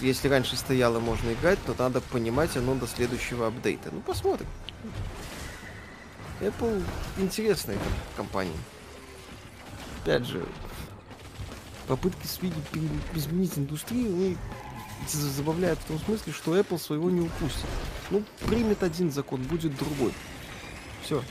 Если 0.00 0.28
раньше 0.28 0.56
стояло 0.56 1.00
можно 1.00 1.32
играть, 1.32 1.58
то 1.64 1.74
надо 1.78 2.00
понимать 2.00 2.56
оно 2.56 2.74
до 2.74 2.86
следующего 2.86 3.46
апдейта. 3.46 3.90
Ну, 3.92 4.00
посмотрим. 4.00 4.46
Apple 6.40 6.82
интересная 7.18 7.76
ком- 7.76 7.92
компания. 8.16 8.58
Опять 10.02 10.26
же, 10.26 10.44
попытки 11.88 12.26
изменить 13.14 13.56
индустрию, 13.56 14.10
ну, 14.10 14.36
за- 15.08 15.30
забавляют 15.30 15.78
в 15.78 15.84
том 15.84 15.98
смысле, 15.98 16.32
что 16.32 16.56
Apple 16.58 16.78
своего 16.78 17.10
не 17.10 17.20
упустит. 17.22 17.64
Ну, 18.10 18.22
примет 18.46 18.82
один 18.82 19.10
закон, 19.10 19.42
будет 19.42 19.76
другой. 19.76 20.12
Все. 21.02 21.22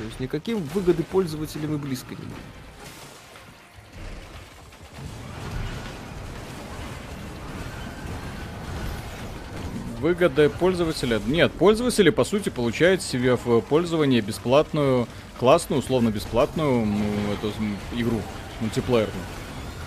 То 0.00 0.06
есть 0.06 0.18
никаким 0.18 0.62
выгоды 0.72 1.02
пользователям 1.02 1.74
и 1.74 1.76
близко 1.76 2.14
не 2.14 2.16
будет. 2.16 2.28
Выгода 9.98 10.48
пользователя? 10.48 11.20
Нет, 11.26 11.52
пользователи, 11.52 12.08
по 12.08 12.24
сути, 12.24 12.48
получают 12.48 13.02
себе 13.02 13.36
в 13.36 13.60
пользование 13.60 14.22
бесплатную, 14.22 15.06
классную, 15.38 15.80
условно 15.80 16.08
бесплатную 16.08 16.84
м, 16.84 17.02
эту 17.32 17.52
игру 17.94 18.22
мультиплеерную. 18.60 19.24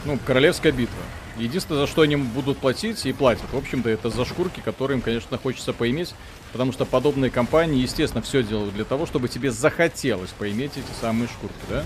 Ну, 0.06 0.20
Королевская 0.24 0.72
битва. 0.72 1.02
Единственное, 1.40 1.82
за 1.82 1.88
что 1.88 2.04
они 2.04 2.18
будут 2.18 2.60
платить 2.60 3.04
и 3.08 3.14
платят, 3.14 3.52
в 3.52 3.58
общем-то, 3.58 3.90
это 3.90 4.12
за 4.12 4.24
шкурки, 4.26 4.60
которые 4.60 4.98
им, 4.98 5.02
конечно, 5.02 5.40
хочется 5.40 5.74
поиметь, 5.74 6.14
потому 6.54 6.72
что 6.72 6.86
подобные 6.86 7.30
компании, 7.30 7.82
естественно, 7.82 8.22
все 8.22 8.44
делают 8.44 8.74
для 8.74 8.86
того, 8.86 9.06
чтобы 9.06 9.28
тебе 9.28 9.52
захотелось 9.52 10.30
поиметь 10.30 10.78
эти 10.78 11.00
самые 11.02 11.28
шкурки, 11.28 11.56
да? 11.68 11.84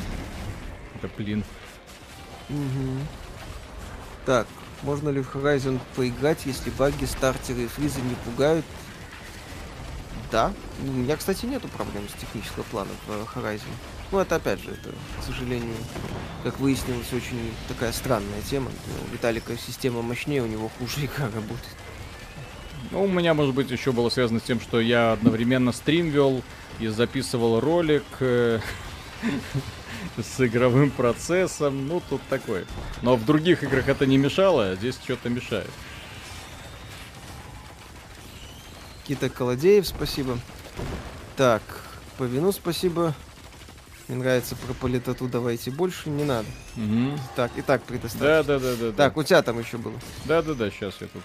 Это, 0.95 1.10
блин. 1.18 1.44
Так, 4.26 4.45
можно 4.84 5.10
ли 5.10 5.22
в 5.22 5.34
Horizon 5.34 5.80
поиграть, 5.95 6.45
если 6.45 6.69
баги, 6.69 7.06
стартеры 7.06 7.64
и 7.64 7.68
фризы 7.68 8.02
не 8.02 8.15
пугают? 8.26 8.65
Да. 10.31 10.53
У 10.84 10.91
меня, 10.91 11.15
кстати, 11.15 11.45
нету 11.45 11.69
проблем 11.69 12.03
с 12.10 12.19
технического 12.19 12.64
плана 12.64 12.91
в 13.07 13.11
э, 13.11 13.26
Horizon. 13.34 13.72
Ну, 14.11 14.19
это 14.19 14.35
опять 14.35 14.61
же, 14.61 14.72
это, 14.72 14.89
к 15.22 15.23
сожалению, 15.23 15.76
как 16.44 16.60
выяснилось, 16.60 17.11
очень 17.14 17.53
такая 17.69 17.94
странная 17.94 18.41
тема. 18.41 18.69
У 19.10 19.14
Виталика 19.14 19.57
система 19.57 20.02
мощнее, 20.02 20.44
у 20.44 20.48
него 20.48 20.69
хуже 20.77 21.06
игра 21.06 21.26
работает. 21.27 21.77
Ну, 22.91 23.03
у 23.03 23.07
меня, 23.07 23.34
может 23.34 23.53
быть, 23.53 23.69
еще 23.69 23.91
было 23.91 24.09
связано 24.09 24.39
с 24.39 24.43
тем, 24.43 24.59
что 24.61 24.80
я 24.80 25.11
одновременно 25.11 25.72
стрим 25.72 26.09
вел 26.09 26.41
и 26.80 26.88
записывал 26.88 27.59
ролик 27.59 28.03
э, 28.19 28.59
с 30.18 30.45
игровым 30.45 30.91
процессом. 30.91 31.88
Ну, 31.88 32.01
тут 32.09 32.22
такое. 32.30 32.65
Но 33.01 33.15
в 33.15 33.26
других 33.26 33.64
играх 33.64 33.89
это 33.89 34.05
не 34.05 34.18
мешало, 34.18 34.72
а 34.72 34.76
здесь 34.76 34.97
что-то 35.03 35.30
мешает. 35.30 35.69
Кита 39.05 39.30
Колодеев, 39.30 39.88
спасибо. 39.88 40.38
Так, 41.35 41.61
по 42.18 42.23
вину 42.23 42.51
спасибо. 42.51 43.14
Мне 44.07 44.18
нравится 44.18 44.55
про 44.55 44.73
политоту, 44.73 45.27
давайте 45.27 45.69
больше, 45.69 46.09
не 46.09 46.23
надо. 46.23 46.47
Мгм. 46.76 47.19
Так, 47.35 47.51
и 47.57 47.61
так 47.61 47.84
предоставьте. 47.84 48.26
Да, 48.26 48.43
да, 48.43 48.59
да, 48.59 48.76
да. 48.76 48.91
Так, 48.93 49.18
у 49.18 49.23
тебя 49.23 49.41
там 49.41 49.59
еще 49.59 49.77
было. 49.77 49.95
Да, 50.26 50.41
да, 50.41 50.53
да, 50.53 50.69
сейчас 50.69 50.95
я 51.01 51.07
тут. 51.07 51.23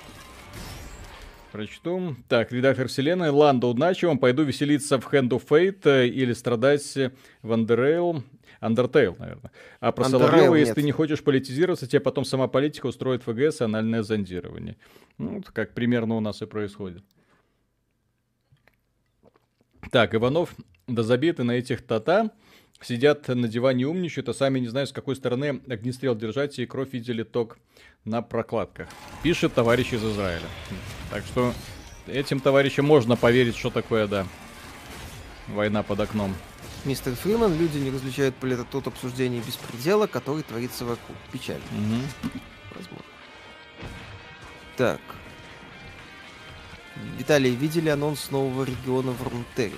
Прочту. 1.53 2.17
Так, 2.29 2.51
редактор 2.51 2.89
вселенной. 2.89 3.31
Ланда, 3.31 3.67
удачи 3.67 4.07
вам. 4.07 4.19
Пойду 4.19 4.43
веселиться 4.43 4.99
в 4.99 5.13
Hand 5.13 5.29
of 5.29 5.47
Fate 5.47 5.83
э, 5.85 6.09
или 6.09 6.33
страдать 6.33 6.83
в 7.43 7.53
Underrail. 7.53 8.23
Undertale, 8.61 9.17
наверное. 9.19 9.53
А 9.81 9.93
про 9.93 10.05
Underrail 10.05 10.11
Соловьева, 10.11 10.55
если 10.55 10.71
нет. 10.71 10.75
ты 10.77 10.83
не 10.83 10.93
хочешь 10.93 11.23
политизироваться, 11.23 11.87
тебе 11.87 12.01
потом 12.01 12.25
сама 12.25 12.49
политика 12.49 12.87
устроит 12.87 13.23
ФГС 13.25 13.61
и 13.61 13.65
анальное 13.65 14.03
зондирование. 14.03 14.77
Ну, 15.19 15.37
вот 15.37 15.51
как 15.51 15.75
примерно 15.75 16.17
у 16.17 16.21
нас 16.21 16.43
и 16.43 16.47
происходит. 16.47 17.05
Так, 19.91 20.15
Иванов, 20.15 20.55
да 20.87 21.03
забиты 21.03 21.43
на 21.43 21.53
этих 21.53 21.83
тата. 21.83 22.31
Сидят 22.81 23.29
на 23.29 23.47
диване 23.47 23.87
умничают, 23.87 24.29
а 24.29 24.35
сами 24.35 24.59
не 24.59 24.69
знают, 24.69 24.91
с 24.91 24.93
какой 24.93 25.15
стороны 25.15 25.61
огнестрел 25.69 26.17
держать, 26.17 26.59
и 26.59 26.67
кровь 26.67 26.93
видели 26.93 27.23
ток 27.23 27.59
на 28.05 28.23
прокладках. 28.23 28.89
Пишет 29.23 29.55
товарищ 29.55 29.93
из 29.93 30.05
Израиля. 30.05 30.47
Так 31.11 31.25
что 31.25 31.55
этим 32.07 32.41
товарищам 32.41 32.85
можно 32.85 33.17
поверить, 33.17 33.57
что 33.57 33.71
такое, 33.71 34.07
да, 34.07 34.27
война 35.49 35.83
под 35.83 36.01
окном. 36.01 36.35
Мистер 36.85 37.15
Фриман, 37.15 37.57
люди 37.57 37.79
не 37.79 37.91
различают 37.91 38.35
политоту 38.35 38.79
от 38.79 38.89
обсуждения 38.89 39.41
беспредела, 39.41 40.09
который 40.09 40.43
творится 40.43 40.85
вокруг. 40.85 41.17
Печально, 41.31 41.63
Мгм. 41.71 42.03
возможно. 42.75 43.05
Так. 44.77 45.01
Виталий, 47.19 47.55
видели 47.55 47.89
анонс 47.89 48.31
нового 48.31 48.65
региона 48.65 49.13
в 49.13 49.23
Рунтере? 49.29 49.77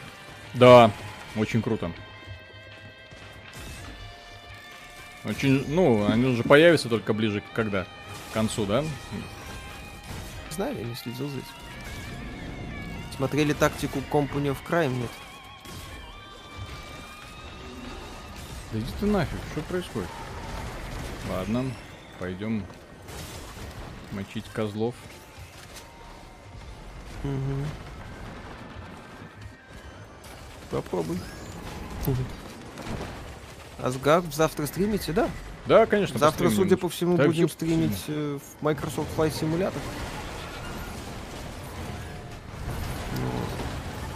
Да, 0.55 0.91
очень 1.37 1.61
круто. 1.61 1.91
Очень, 5.25 5.65
ну, 5.69 6.07
они 6.07 6.27
уже 6.27 6.43
появятся 6.43 6.89
только 6.89 7.13
ближе 7.13 7.41
к 7.41 7.53
когда? 7.55 7.87
К 8.35 8.43
концу, 8.43 8.67
да? 8.67 8.83
Не 8.83 8.89
знаю, 10.51 10.77
я 10.77 10.83
не 10.83 10.97
следил 10.97 11.29
за 11.29 11.37
этим. 11.37 11.47
Смотрели 13.17 13.53
тактику 13.53 14.01
Company 14.11 14.47
of 14.49 14.57
Crime? 14.69 14.89
Нет. 14.89 15.11
Да 18.73 18.79
иди 18.81 18.89
ты 18.99 19.07
нафиг, 19.07 19.39
что 19.53 19.61
происходит? 19.61 20.09
Ладно, 21.31 21.65
пойдем 22.19 22.67
мочить 24.11 24.47
козлов. 24.53 24.97
Мгм. 27.23 27.65
Попробуй. 30.73 31.21
Асгар 33.79 34.25
завтра 34.33 34.67
стримите, 34.67 35.13
да? 35.13 35.31
Да, 35.67 35.87
конечно. 35.87 36.19
Завтра, 36.19 36.51
судя 36.51 36.77
по 36.77 36.89
всему, 36.89 37.17
Да, 37.17 37.25
будем 37.25 37.49
стримить 37.49 38.05
э, 38.09 38.39
в 38.39 38.63
Microsoft 38.63 39.09
Flight 39.17 39.33
Simulator. 39.41 39.73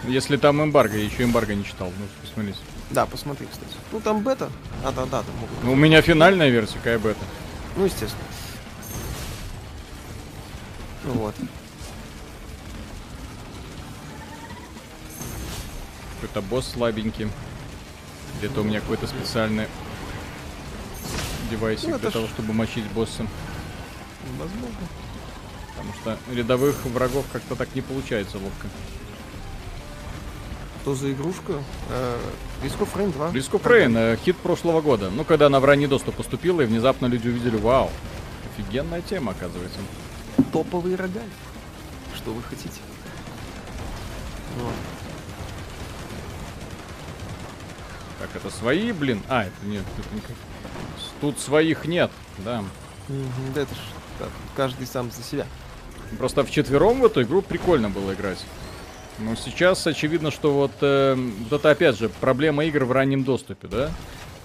Если 0.06 0.36
там 0.36 0.62
эмбарго, 0.62 0.96
я 0.96 1.04
еще 1.04 1.24
эмбарго 1.24 1.54
не 1.54 1.64
читал, 1.64 1.92
ну 1.98 2.06
посмотрите. 2.22 2.58
Да, 2.90 3.06
посмотри, 3.06 3.46
кстати. 3.50 3.72
Ну 3.92 4.00
там 4.00 4.22
бета. 4.22 4.50
А, 4.84 4.92
да, 4.92 5.04
да, 5.04 5.22
там 5.22 5.34
могут. 5.36 5.62
Ну, 5.62 5.72
у 5.72 5.76
меня 5.76 6.00
финальная 6.00 6.48
версия, 6.48 6.78
какая 6.78 6.98
бета. 6.98 7.20
Ну, 7.76 7.84
естественно. 7.84 8.24
Ну 11.04 11.12
Вот. 11.12 11.34
Какой-то 16.20 16.42
босс 16.42 16.68
слабенький. 16.68 17.30
Где-то 18.38 18.62
у 18.62 18.64
меня 18.64 18.80
какой-то 18.80 19.06
специальный 19.06 19.66
девайсик 21.50 21.88
Ну, 21.90 21.98
для 21.98 22.10
ж- 22.10 22.12
того, 22.12 22.26
чтобы 22.28 22.52
мочить 22.52 22.84
босса. 22.92 23.26
Возможно. 24.38 24.86
Потому 25.76 25.94
что 25.94 26.34
рядовых 26.34 26.84
врагов 26.86 27.24
как-то 27.32 27.54
так 27.56 27.74
не 27.74 27.80
получается 27.82 28.38
ловко. 28.38 28.68
Что 30.82 30.94
за 30.94 31.12
игрушка? 31.12 31.52
Risk 32.62 32.78
of 32.80 32.88
Rain 32.96 33.12
2. 33.12 33.28
Близко 33.30 33.58
Фрейн, 33.58 33.96
э, 33.96 34.16
хит 34.24 34.36
прошлого 34.38 34.80
года. 34.80 35.10
Ну, 35.10 35.24
когда 35.24 35.46
она 35.46 35.60
в 35.60 35.64
ранний 35.64 35.86
доступ 35.86 36.16
поступила, 36.16 36.60
и 36.62 36.66
внезапно 36.66 37.06
люди 37.06 37.28
увидели, 37.28 37.56
вау, 37.56 37.90
офигенная 38.56 39.02
тема, 39.02 39.32
оказывается. 39.32 39.78
Топовый 40.52 40.96
рогаль. 40.96 41.28
Что 42.16 42.32
вы 42.32 42.42
хотите? 42.42 42.80
Вот. 44.60 44.72
Так, 48.20 48.30
это 48.34 48.50
свои, 48.50 48.90
блин? 48.92 49.22
А, 49.28 49.42
это 49.44 49.52
нет, 49.66 49.84
это 49.98 50.14
не 50.14 50.20
как- 50.20 50.36
Тут 51.20 51.38
своих 51.38 51.86
нет, 51.86 52.10
да. 52.38 52.62
Да 53.54 53.62
это 53.62 53.74
ж 53.74 53.78
так, 54.18 54.28
каждый 54.56 54.86
сам 54.86 55.10
за 55.10 55.22
себя. 55.22 55.46
Просто 56.18 56.44
вчетвером 56.44 57.00
в 57.00 57.04
эту 57.04 57.22
игру 57.22 57.42
прикольно 57.42 57.90
было 57.90 58.14
играть. 58.14 58.44
Но 59.18 59.34
сейчас 59.34 59.86
очевидно, 59.86 60.30
что 60.30 60.52
вот, 60.52 60.70
э, 60.80 61.14
вот 61.50 61.60
это 61.60 61.70
опять 61.70 61.98
же 61.98 62.08
проблема 62.08 62.64
игр 62.64 62.84
в 62.84 62.92
раннем 62.92 63.24
доступе, 63.24 63.66
да? 63.66 63.90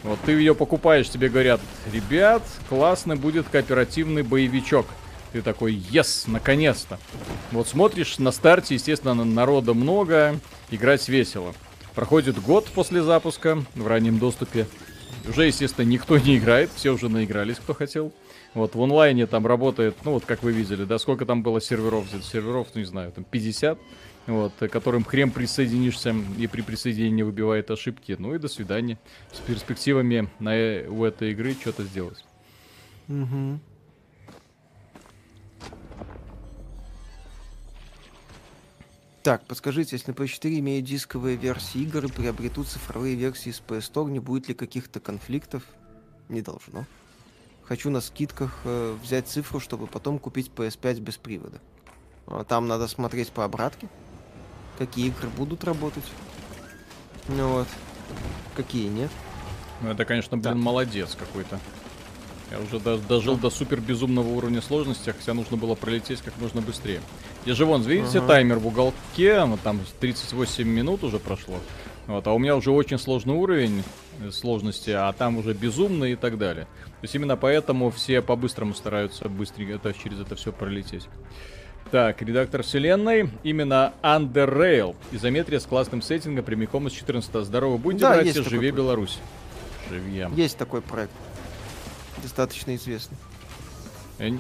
Вот 0.02 0.20
ты 0.26 0.34
ее 0.34 0.56
покупаешь, 0.56 1.10
тебе 1.10 1.30
говорят, 1.30 1.62
ребят, 1.92 2.42
классно 2.68 3.16
будет 3.16 3.48
кооперативный 3.50 4.24
боевичок. 4.24 4.86
Ты 5.32 5.42
такой, 5.42 5.74
yes, 5.76 6.24
наконец-то. 6.28 7.00
Вот 7.52 7.68
смотришь 7.68 8.18
на 8.20 8.32
старте, 8.32 8.76
естественно, 8.76 9.14
на- 9.14 9.26
народа 9.26 9.74
много, 9.74 10.40
играть 10.72 11.08
весело. 11.08 11.54
Проходит 11.96 12.42
год 12.42 12.68
после 12.68 13.02
запуска 13.02 13.64
в 13.76 13.88
раннем 13.88 14.20
доступе. 14.20 14.68
Уже, 15.28 15.46
естественно, 15.46 15.86
никто 15.86 16.18
не 16.18 16.38
играет, 16.38 16.70
все 16.76 16.92
уже 16.92 17.10
наигрались, 17.10 17.58
кто 17.58 17.74
хотел. 17.74 18.12
Вот 18.54 18.76
в 18.76 18.82
онлайне 18.82 19.26
там 19.26 19.48
работает, 19.48 19.96
ну 20.04 20.12
вот 20.12 20.26
как 20.26 20.44
вы 20.44 20.52
видели, 20.52 20.84
да, 20.84 21.00
сколько 21.00 21.26
там 21.26 21.42
было 21.44 21.60
серверов, 21.62 22.06
серверов, 22.24 22.68
ну 22.74 22.82
не 22.82 22.86
знаю, 22.86 23.12
там 23.12 23.24
50, 23.24 23.80
вот, 24.28 24.54
которым 24.72 25.04
хрен 25.04 25.32
присоединишься 25.32 26.16
и 26.38 26.48
при 26.48 26.62
присоединении 26.62 27.24
выбивает 27.24 27.72
ошибки. 27.72 28.16
Ну 28.20 28.36
и 28.36 28.40
до 28.40 28.48
свидания. 28.48 29.00
С 29.32 29.40
перспективами 29.40 30.30
на, 30.40 30.56
э- 30.56 30.88
у 30.88 31.04
этой 31.04 31.32
игры 31.32 31.54
что-то 31.54 31.84
сделать. 31.84 32.24
Мгм. 33.08 33.60
Так, 39.24 39.46
подскажите, 39.46 39.96
если 39.96 40.12
на 40.12 40.16
PS4 40.16 40.60
имеют 40.60 40.86
дисковые 40.86 41.38
версии 41.38 41.82
игр 41.82 42.04
и 42.06 42.10
приобретут 42.12 42.68
цифровые 42.68 43.16
версии 43.16 43.52
с 43.52 43.62
PS 43.66 43.92
Store, 43.94 44.12
не 44.12 44.20
будет 44.20 44.50
ли 44.50 44.54
каких-то 44.54 45.00
конфликтов? 45.00 45.64
Не 46.28 46.42
должно. 46.42 46.86
Хочу 47.64 47.90
на 47.90 48.02
скидках 48.02 48.60
э, 48.66 48.98
взять 49.02 49.30
цифру, 49.30 49.62
чтобы 49.62 49.88
потом 49.88 50.20
купить 50.20 50.52
PS5 50.54 51.00
без 51.00 51.16
привода. 51.16 51.62
А 52.28 52.44
Там 52.44 52.68
надо 52.68 52.90
смотреть 52.90 53.32
по 53.32 53.46
обратке, 53.46 53.88
какие 54.78 55.08
игры 55.08 55.30
будут 55.30 55.64
работать. 55.64 56.04
Ну 57.30 57.48
вот. 57.48 57.68
Какие 58.58 58.90
нет. 58.90 59.10
Ну 59.82 59.90
это, 59.90 60.04
конечно, 60.04 60.36
блин, 60.36 60.56
Да. 60.56 60.60
молодец 60.60 61.16
какой-то. 61.18 61.60
Я 62.52 62.60
уже 62.60 62.78
до- 62.80 62.98
дожил 62.98 63.38
до 63.38 63.50
супер 63.50 63.80
безумного 63.80 64.28
уровня 64.28 64.62
сложности, 64.62 65.12
хотя 65.12 65.34
нужно 65.34 65.56
было 65.56 65.76
пролететь 65.76 66.22
как 66.22 66.38
можно 66.40 66.62
быстрее. 66.62 67.02
Я 67.46 67.56
же 67.56 67.66
вон, 67.66 67.82
видите, 67.82 68.20
Ага. 68.20 68.28
таймер 68.28 68.60
в 68.60 68.68
уголке, 68.68 69.44
вот 69.44 69.60
там 69.62 69.80
38 70.00 70.68
минут 70.68 71.04
уже 71.04 71.20
прошло. 71.20 71.56
Вот, 72.08 72.26
а 72.28 72.34
у 72.34 72.40
меня 72.40 72.56
уже 72.56 72.72
очень 72.72 72.98
сложный 73.00 73.34
уровень 73.34 73.84
э, 74.22 74.32
сложности, 74.32 74.90
а 74.92 75.12
там 75.14 75.38
уже 75.38 75.54
безумный 75.54 76.14
и 76.14 76.16
так 76.16 76.38
далее. 76.38 76.66
То 76.86 77.04
есть 77.04 77.16
именно 77.16 77.36
поэтому 77.38 77.92
все 77.92 78.22
по-быстрому 78.22 78.74
стараются 78.74 79.30
быстренько 79.30 79.74
это, 79.74 79.94
через 79.94 80.20
это 80.20 80.36
все 80.36 80.52
пролететь. 80.52 81.08
Так, 81.92 82.22
редактор 82.22 82.64
вселенной, 82.64 83.30
именно 83.44 83.94
Underrail. 84.02 84.96
Изометрия 85.12 85.60
с 85.60 85.66
классным 85.66 86.02
сеттингом 86.02 86.44
прямиком 86.44 86.88
из 86.88 86.94
14 86.94 87.46
Здорово, 87.46 87.78
будьте, 87.78 88.00
Да, 88.02 88.14
братья, 88.16 88.34
такой 88.42 88.58
проект. 88.58 88.76
Беларусь. 88.76 89.20
Живьем. 89.90 90.34
Есть 90.36 90.58
такой 90.58 90.82
проект. 90.82 91.12
Достаточно 92.22 92.76
известный. 92.76 93.18
Я, 94.20 94.38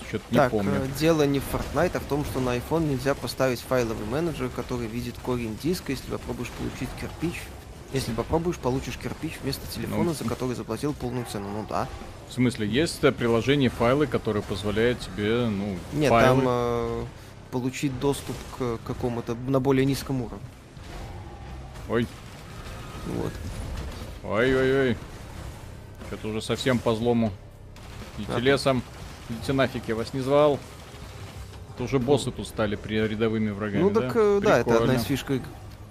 не... 0.00 0.08
что-то 0.08 0.24
не 0.30 0.36
так, 0.36 0.50
помню. 0.50 0.72
э, 0.74 0.88
дело 0.98 1.22
не 1.24 1.40
в 1.40 1.44
Fortnite, 1.52 1.92
а 1.96 2.00
в 2.00 2.04
том, 2.04 2.24
что 2.24 2.40
на 2.40 2.56
iPhone 2.56 2.88
нельзя 2.88 3.14
поставить 3.14 3.60
файловый 3.60 4.06
менеджер, 4.06 4.48
который 4.54 4.86
видит 4.86 5.14
корень 5.22 5.56
диска, 5.62 5.92
если 5.92 6.10
попробуешь 6.10 6.50
получить 6.50 6.88
кирпич. 7.00 7.40
Если 7.92 8.12
попробуешь, 8.12 8.56
получишь 8.56 8.98
кирпич 8.98 9.38
вместо 9.42 9.66
телефона, 9.66 10.04
Ну, 10.04 10.12
за 10.12 10.24
который 10.24 10.54
заплатил 10.54 10.92
полную 10.92 11.24
цену. 11.24 11.48
Ну 11.48 11.64
да. 11.68 11.88
В 12.28 12.32
смысле, 12.34 12.68
есть 12.68 13.02
э, 13.02 13.12
приложение 13.12 13.70
файлы, 13.70 14.06
которое 14.06 14.42
позволяет 14.42 15.00
тебе, 15.00 15.46
ну, 15.46 15.76
Нет, 15.94 16.10
файлы... 16.10 16.40
там 16.42 16.44
э, 16.46 17.04
получить 17.50 17.98
доступ 17.98 18.36
к 18.58 18.78
какому-то 18.86 19.34
на 19.46 19.58
более 19.60 19.86
низком 19.86 20.20
уровне. 20.20 20.44
Ой, 21.88 22.06
Вот. 23.06 23.32
ой-ой-ой. 24.24 24.96
Что-то 26.08 26.28
уже 26.28 26.42
совсем 26.42 26.78
по 26.78 26.94
злому. 26.94 27.32
Ага. 28.28 28.38
лесом. 28.38 28.82
Идите 29.28 29.52
нафиг, 29.52 29.82
я 29.86 29.94
вас 29.94 30.14
не 30.14 30.20
звал. 30.20 30.58
Это 31.74 31.84
уже 31.84 31.98
боссы 31.98 32.30
тут 32.30 32.48
стали 32.48 32.76
при 32.76 32.96
рядовыми 32.96 33.50
врагами, 33.50 33.82
ну 33.82 33.90
да? 33.90 34.00
так, 34.00 34.12
э, 34.16 34.40
да, 34.42 34.58
это 34.58 34.78
одна 34.78 34.94
из 34.94 35.04
фишек. 35.04 35.42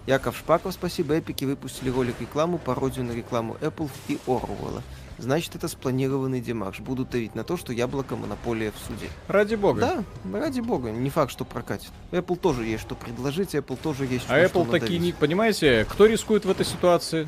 Яков 0.06 0.38
Шпаков, 0.38 0.74
спасибо. 0.74 1.16
Эпики 1.16 1.44
выпустили 1.44 1.90
ролик 1.90 2.16
рекламу, 2.22 2.58
пародию 2.58 3.06
на 3.06 3.12
рекламу 3.12 3.58
Apple 3.62 3.90
и 4.08 4.18
Орвелла. 4.26 4.82
Значит, 5.18 5.56
это 5.56 5.68
спланированный 5.68 6.40
демарш. 6.40 6.80
Будут 6.80 7.10
давить 7.10 7.36
на 7.36 7.44
то, 7.44 7.58
что 7.58 7.74
яблоко 7.74 8.16
монополия 8.16 8.72
в 8.72 8.78
суде. 8.88 9.10
Ради 9.28 9.56
бога. 9.56 10.04
Да, 10.24 10.40
ради 10.40 10.62
бога. 10.62 10.92
Не 10.92 11.10
факт, 11.10 11.32
что 11.32 11.44
прокатит. 11.44 11.92
Apple 12.12 12.38
тоже 12.38 12.66
есть 12.66 12.84
что 12.84 12.96
предложить, 12.96 13.56
Apple 13.56 13.78
тоже 13.82 14.06
есть 14.06 14.26
а 14.30 14.48
что 14.48 14.62
Apple 14.62 14.72
такие 14.72 15.00
не... 15.00 15.12
Понимаете, 15.12 15.86
кто 15.90 16.06
рискует 16.06 16.46
в 16.46 16.50
этой 16.50 16.66
ситуации? 16.66 17.28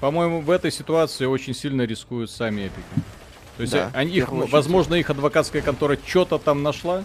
По-моему, 0.00 0.40
в 0.40 0.50
этой 0.50 0.72
ситуации 0.72 1.26
очень 1.26 1.54
сильно 1.54 1.82
рискуют 1.82 2.30
сами 2.30 2.62
эпики. 2.62 3.02
То 3.56 3.62
есть 3.62 3.72
да, 3.72 3.90
они, 3.94 4.12
их, 4.12 4.28
возможно, 4.30 4.94
их 4.94 5.10
адвокатская 5.10 5.62
контора 5.62 5.98
что-то 6.06 6.38
там 6.38 6.62
нашла, 6.62 7.04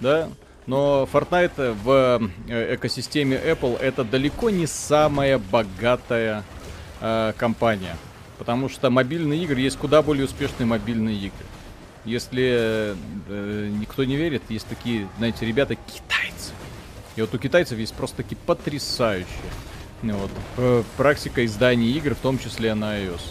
да, 0.00 0.28
но 0.66 1.08
Fortnite 1.10 1.72
в 1.84 2.20
э, 2.48 2.74
экосистеме 2.74 3.36
Apple 3.36 3.78
это 3.78 4.04
далеко 4.04 4.50
не 4.50 4.66
самая 4.66 5.38
богатая 5.38 6.44
э, 7.00 7.32
компания. 7.36 7.96
Потому 8.38 8.68
что 8.68 8.90
мобильные 8.90 9.42
игры 9.44 9.60
есть 9.60 9.78
куда 9.78 10.02
более 10.02 10.24
успешные 10.24 10.66
мобильные 10.66 11.16
игры. 11.16 11.46
Если 12.04 12.94
э, 13.28 13.68
никто 13.80 14.04
не 14.04 14.16
верит, 14.16 14.42
есть 14.48 14.66
такие, 14.66 15.08
знаете, 15.18 15.46
ребята 15.46 15.76
китайцы. 15.76 16.52
И 17.14 17.20
вот 17.20 17.32
у 17.34 17.38
китайцев 17.38 17.78
есть 17.78 17.94
просто 17.94 18.18
такие 18.18 18.36
потрясающие 18.36 19.26
вот, 20.02 20.30
э, 20.58 20.82
практика 20.96 21.44
издания 21.46 21.88
игр, 21.90 22.14
в 22.14 22.18
том 22.18 22.38
числе 22.38 22.74
на 22.74 22.98
iOS. 23.00 23.22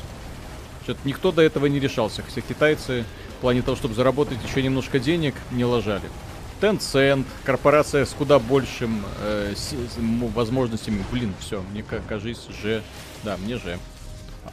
Что-то 0.86 1.00
никто 1.04 1.32
до 1.32 1.42
этого 1.42 1.66
не 1.66 1.80
решался. 1.80 2.22
Все 2.28 2.42
китайцы 2.42 3.06
в 3.40 3.42
плане 3.42 3.64
того, 3.64 3.76
чтобы 3.76 3.96
заработать 3.96 4.38
еще 4.48 4.62
немножко 4.62 5.00
денег, 5.00 5.34
не 5.50 5.66
ложали. 5.66 6.04
Tencent, 6.62 7.26
корпорация 7.44 8.06
с 8.06 8.12
куда 8.12 8.38
большим 8.38 9.04
э, 9.20 9.54
с, 9.56 9.74
возможностями. 10.36 11.04
Блин, 11.12 11.34
все, 11.40 11.64
мне 11.72 11.84
кажется, 11.84 12.54
же. 12.54 12.84
Да, 13.24 13.36
мне 13.38 13.58
же. 13.58 13.80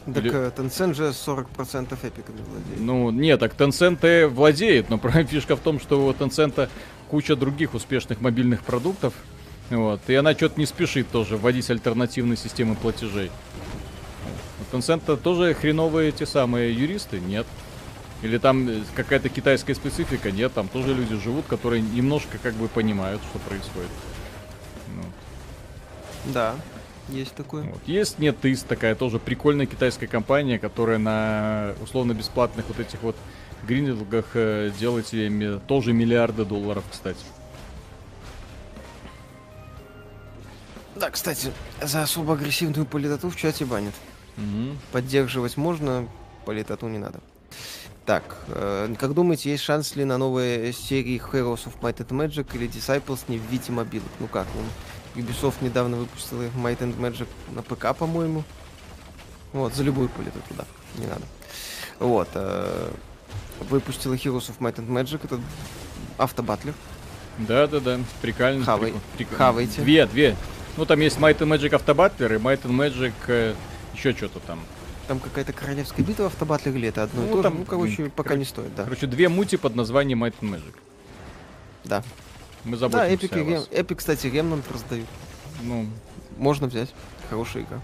Так 0.05 0.17
Или... 0.17 0.31
Э, 0.33 0.51
Tencent 0.57 0.95
же 0.95 1.09
40% 1.09 1.95
эпиками 2.01 2.41
владеет. 2.41 2.79
Ну, 2.79 3.11
нет, 3.11 3.39
так 3.39 3.53
Tencent 3.55 4.27
владеет, 4.27 4.89
но 4.89 4.97
фишка 5.29 5.55
в 5.55 5.59
том, 5.59 5.79
что 5.79 6.03
у 6.03 6.11
Tencent 6.13 6.67
куча 7.11 7.35
других 7.35 7.75
успешных 7.75 8.21
мобильных 8.21 8.63
продуктов. 8.63 9.13
Вот, 9.69 10.01
и 10.07 10.15
она 10.15 10.33
что-то 10.33 10.59
не 10.59 10.65
спешит 10.65 11.09
тоже 11.11 11.37
вводить 11.37 11.69
альтернативные 11.69 12.37
системы 12.37 12.73
платежей. 12.73 13.29
Tencent 14.73 15.17
тоже 15.17 15.53
хреновые 15.53 16.11
те 16.11 16.25
самые 16.25 16.73
юристы? 16.73 17.19
Нет. 17.19 17.45
Или 18.23 18.39
там 18.39 18.67
э, 18.67 18.81
какая-то 18.95 19.29
китайская 19.29 19.75
специфика? 19.75 20.31
Нет, 20.31 20.51
там 20.53 20.67
тоже 20.67 20.95
люди 20.95 21.15
живут, 21.15 21.45
которые 21.45 21.81
немножко 21.81 22.39
как 22.41 22.55
бы 22.55 22.67
понимают, 22.67 23.21
что 23.29 23.37
происходит. 23.37 23.91
Ну. 24.95 25.03
Да, 26.33 26.55
есть 27.09 27.35
такое. 27.35 27.65
Вот. 27.65 27.81
Есть 27.85 28.17
NetEase, 28.17 28.65
такая 28.67 28.95
тоже 28.95 29.19
прикольная 29.19 29.67
китайская 29.67 30.07
компания, 30.07 30.57
которая 30.57 30.97
на 30.97 31.75
условно-бесплатных 31.83 32.65
вот 32.67 32.79
этих 32.79 33.03
вот 33.03 33.15
гринделгах 33.67 34.25
э, 34.33 34.71
делает 34.79 35.05
себе 35.05 35.59
тоже 35.67 35.93
миллиарды 35.93 36.45
долларов, 36.45 36.83
кстати. 36.89 37.23
Да, 40.95 41.11
кстати, 41.11 41.51
за 41.79 42.03
особо 42.03 42.33
агрессивную 42.33 42.87
политоту 42.87 43.29
в 43.29 43.35
чате 43.35 43.65
банят. 43.65 43.93
Угу. 44.37 44.77
Поддерживать 44.91 45.57
можно, 45.57 46.07
политоту 46.45 46.87
не 46.87 46.97
надо. 46.97 47.19
Так, 48.05 48.35
э, 48.47 48.93
как 48.99 49.13
думаете, 49.13 49.51
есть 49.51 49.63
шанс 49.63 49.95
ли 49.95 50.03
на 50.03 50.17
новые 50.17 50.73
серии 50.73 51.21
Heroes 51.21 51.65
of 51.65 51.79
Might 51.81 51.97
and 51.97 52.09
Magic 52.09 52.47
или 52.53 52.67
Disciples 52.67 53.19
не 53.29 53.37
в 53.37 53.43
виде 53.43 53.71
мобилок? 53.71 54.09
Ну 54.19 54.27
как, 54.27 54.45
ну, 54.55 55.21
Ubisoft 55.21 55.55
недавно 55.61 55.97
выпустила 55.97 56.43
Might 56.55 56.79
and 56.79 56.97
Magic 56.97 57.27
на 57.53 57.61
ПК, 57.61 57.97
по-моему. 57.97 58.43
Вот, 59.53 59.73
за 59.73 59.83
любую 59.83 60.09
политоту, 60.09 60.53
да, 60.57 60.65
не 60.97 61.05
надо. 61.05 61.21
Вот, 61.99 62.27
э, 62.33 62.91
выпустила 63.69 64.15
Heroes 64.15 64.49
of 64.49 64.57
Might 64.59 64.75
and 64.75 64.87
Magic, 64.89 65.21
это 65.23 65.39
автобатлер. 66.17 66.73
Да-да-да, 67.37 67.99
прикольно. 68.21 68.65
Хавай. 68.65 68.93
Прик... 69.15 69.29
Хавайте. 69.35 69.81
Две, 69.81 70.05
две. 70.05 70.35
Ну, 70.75 70.85
там 70.85 70.99
есть 70.99 71.17
Might 71.17 71.37
and 71.39 71.47
Magic 71.47 71.73
автобатлер 71.73 72.33
и 72.33 72.37
Might 72.37 72.63
and 72.63 72.71
Magic 72.71 73.13
э, 73.27 73.53
еще 73.93 74.13
что-то 74.13 74.39
там. 74.39 74.59
Там 75.07 75.19
какая-то 75.19 75.51
королевская 75.53 76.05
битва 76.05 76.27
автобатлер 76.27 76.75
или 76.75 76.87
это 76.87 77.03
одно 77.03 77.21
ну, 77.21 77.27
и 77.27 77.31
то 77.31 77.43
там, 77.43 77.53
же? 77.53 77.59
Ну, 77.59 77.65
короче, 77.65 78.09
пока 78.09 78.29
кор... 78.29 78.37
не 78.37 78.45
стоит, 78.45 78.73
да. 78.75 78.83
Короче, 78.85 79.07
две 79.07 79.27
мути 79.27 79.57
под 79.57 79.75
названием 79.75 80.23
Might 80.23 80.35
and 80.41 80.49
Magic. 80.49 80.75
Да. 81.83 82.03
Мы 82.63 82.77
заботимся 82.77 83.07
Да, 83.07 83.13
Epic, 83.13 83.35
Рем... 83.35 83.61
Epic, 83.71 83.95
кстати, 83.95 84.27
Remnant 84.27 84.63
раздают. 84.71 85.07
Ну. 85.61 85.87
Можно 86.37 86.67
взять. 86.67 86.93
Хорошая 87.29 87.63
игра. 87.63 87.81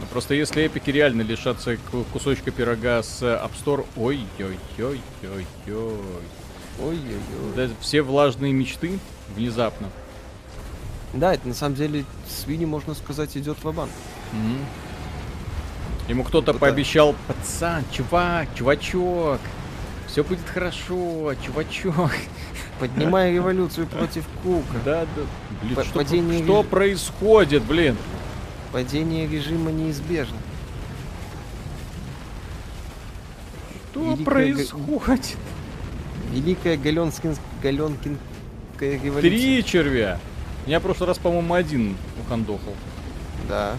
Ну, 0.00 0.06
просто 0.06 0.34
если 0.34 0.64
эпики 0.64 0.90
реально 0.90 1.22
лишатся 1.22 1.78
кусочка 2.12 2.50
пирога 2.50 3.02
с 3.02 3.22
App 3.22 3.52
Store, 3.52 3.86
ой-ой-ой-ой-ой. 3.96 5.46
Ой-ой-ой. 6.78 7.54
Да, 7.56 7.70
все 7.80 8.02
влажные 8.02 8.52
мечты 8.52 8.98
внезапно. 9.34 9.88
Да, 11.12 11.34
это 11.34 11.46
на 11.46 11.54
самом 11.54 11.76
деле 11.76 12.04
свиньи, 12.28 12.66
можно 12.66 12.94
сказать, 12.94 13.36
идет 13.36 13.56
в 13.62 13.72
банк 13.72 13.90
mm-hmm. 14.32 14.64
Ему 16.08 16.24
кто-то 16.24 16.52
пообещал, 16.54 17.14
пацан, 17.26 17.82
чувак, 17.90 18.48
чувачок, 18.54 19.40
все 20.06 20.22
будет 20.22 20.46
хорошо, 20.46 21.34
чувачок. 21.42 22.10
Поднимай 22.78 23.32
революцию 23.32 23.86
против 23.86 24.24
Кука. 24.42 24.78
Да, 24.84 25.06
да. 25.16 25.22
Блин, 25.62 25.84
что, 25.84 25.94
падение 25.94 26.44
что 26.44 26.60
реж... 26.60 26.70
происходит, 26.70 27.62
блин? 27.64 27.96
Падение 28.72 29.26
режима 29.26 29.70
неизбежно. 29.70 30.36
Что 33.90 34.00
Великая 34.02 34.24
происходит? 34.24 35.36
Великая 36.32 36.76
Галенкин... 36.76 37.36
Революция. 37.62 38.33
Три 38.78 39.64
червя. 39.64 40.18
Я 40.66 40.80
в 40.80 40.82
прошлый 40.82 41.08
раз, 41.08 41.18
по-моему, 41.18 41.54
один 41.54 41.96
ухандохал. 42.20 42.74
Да. 43.48 43.76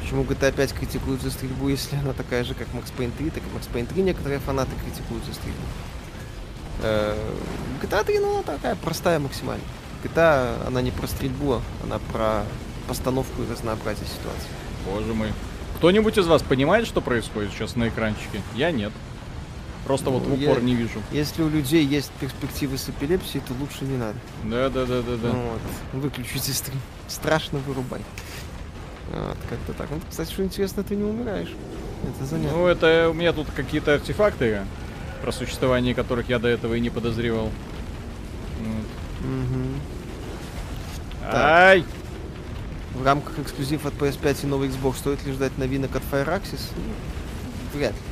Почему 0.00 0.24
GTA 0.24 0.52
5 0.52 0.72
критикуют 0.74 1.22
за 1.22 1.30
стрельбу, 1.30 1.68
если 1.68 1.96
она 1.96 2.12
такая 2.12 2.44
же, 2.44 2.54
как 2.54 2.68
Max 2.68 2.92
Payne 2.96 3.12
3, 3.16 3.30
так 3.30 3.42
и 3.42 3.56
Max 3.56 3.68
Payne 3.72 3.86
3 3.86 4.02
некоторые 4.02 4.40
фанаты 4.40 4.72
критикуют 4.84 5.24
за 5.24 5.32
стрельбу. 5.32 5.62
Э, 6.82 7.16
GTA 7.82 8.04
3, 8.04 8.18
ну, 8.18 8.42
такая 8.42 8.76
простая 8.76 9.18
максимально. 9.18 9.64
GTA, 10.04 10.66
она 10.66 10.82
не 10.82 10.90
про 10.90 11.06
стрельбу, 11.06 11.62
она 11.82 11.98
про 12.12 12.44
постановку 12.88 13.42
и 13.42 13.50
разнообразие 13.50 14.06
ситуации. 14.06 14.48
Боже 14.84 15.14
мой. 15.14 15.28
Кто-нибудь 15.76 16.18
из 16.18 16.26
вас 16.26 16.42
понимает, 16.42 16.86
что 16.86 17.00
происходит 17.00 17.52
сейчас 17.52 17.76
на 17.76 17.88
экранчике? 17.88 18.42
Я 18.54 18.70
нет. 18.70 18.92
Просто 19.84 20.10
ну, 20.10 20.18
вот 20.18 20.28
в 20.28 20.32
упор 20.32 20.58
я, 20.58 20.64
не 20.64 20.74
вижу. 20.74 21.02
Если 21.10 21.42
у 21.42 21.48
людей 21.48 21.84
есть 21.84 22.10
перспективы 22.12 22.78
с 22.78 22.88
эпилепсией, 22.88 23.42
то 23.46 23.52
лучше 23.54 23.84
не 23.84 23.96
надо. 23.96 24.18
Да, 24.44 24.68
да, 24.68 24.86
да, 24.86 25.02
да, 25.02 25.16
да. 25.16 25.28
Ну, 25.32 25.42
вот. 25.42 26.02
Выключите 26.02 26.52
стрим. 26.52 26.80
Страшно 27.08 27.58
вырубай. 27.58 28.00
Вот, 29.10 29.36
как-то 29.50 29.72
так. 29.72 29.90
Ну, 29.90 30.00
кстати, 30.08 30.30
что 30.30 30.44
интересно, 30.44 30.84
ты 30.84 30.94
не 30.94 31.02
умираешь. 31.02 31.52
Это 32.04 32.24
занятно. 32.24 32.58
Ну, 32.58 32.66
это 32.66 33.08
у 33.10 33.12
меня 33.12 33.32
тут 33.32 33.48
какие-то 33.54 33.94
артефакты, 33.94 34.60
про 35.20 35.32
существование 35.32 35.94
которых 35.94 36.28
я 36.28 36.38
до 36.38 36.48
этого 36.48 36.74
и 36.74 36.80
не 36.80 36.90
подозревал. 36.90 37.50
Вот. 38.60 39.28
Угу. 39.28 39.68
Ай! 41.32 41.84
В 42.94 43.04
рамках 43.04 43.38
эксклюзив 43.38 43.86
от 43.86 43.94
PS5 43.94 44.44
и 44.44 44.46
новый 44.46 44.68
Xbox 44.68 44.98
стоит 44.98 45.24
ли 45.24 45.32
ждать 45.32 45.56
новинок 45.58 45.96
от 45.96 46.02
Fireaxis? 46.10 46.70
Ну, 46.76 47.78
вряд 47.78 47.92
ли. 47.92 48.11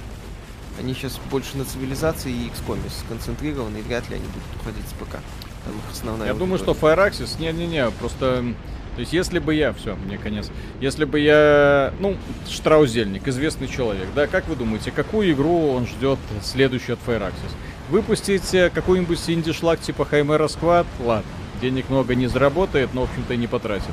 Они 0.81 0.95
сейчас 0.95 1.21
больше 1.31 1.59
на 1.59 1.67
цивилизации 1.67 2.33
и 2.33 2.49
XCOM 2.49 2.79
сконцентрированы, 3.05 3.79
и 3.79 3.83
вряд 3.83 4.09
ли 4.09 4.17
они 4.17 4.25
будут 4.25 4.61
уходить 4.61 4.89
с 4.89 4.93
ПК. 4.93 5.19
Там 5.65 5.75
их 5.75 5.93
основная 5.93 6.29
Я 6.29 6.35
думаю, 6.35 6.59
что 6.59 6.73
Fireaxis, 6.73 7.39
не-не-не, 7.39 7.91
просто... 7.91 8.55
То 8.95 9.01
есть, 9.01 9.13
если 9.13 9.39
бы 9.39 9.55
я, 9.55 9.73
все, 9.73 9.95
мне 9.95 10.19
конец. 10.19 10.51
Если 10.81 11.05
бы 11.05 11.21
я, 11.21 11.93
ну, 12.01 12.17
Штраузельник, 12.49 13.29
известный 13.29 13.69
человек, 13.69 14.09
да, 14.15 14.27
как 14.27 14.49
вы 14.49 14.57
думаете, 14.57 14.91
какую 14.91 15.31
игру 15.33 15.73
он 15.73 15.87
ждет 15.87 16.19
следующую 16.43 16.95
от 16.95 17.01
Fireaxis? 17.07 17.53
Выпустить 17.91 18.53
э, 18.55 18.71
какой-нибудь 18.71 19.19
инди-шлаг 19.29 19.81
типа 19.81 20.05
Хаймера 20.05 20.47
Squad? 20.47 20.87
Ладно, 20.99 21.31
денег 21.61 21.89
много 21.89 22.15
не 22.15 22.27
заработает, 22.27 22.95
но, 22.95 23.03
в 23.03 23.11
общем-то, 23.11 23.35
и 23.35 23.37
не 23.37 23.47
потратит. 23.47 23.93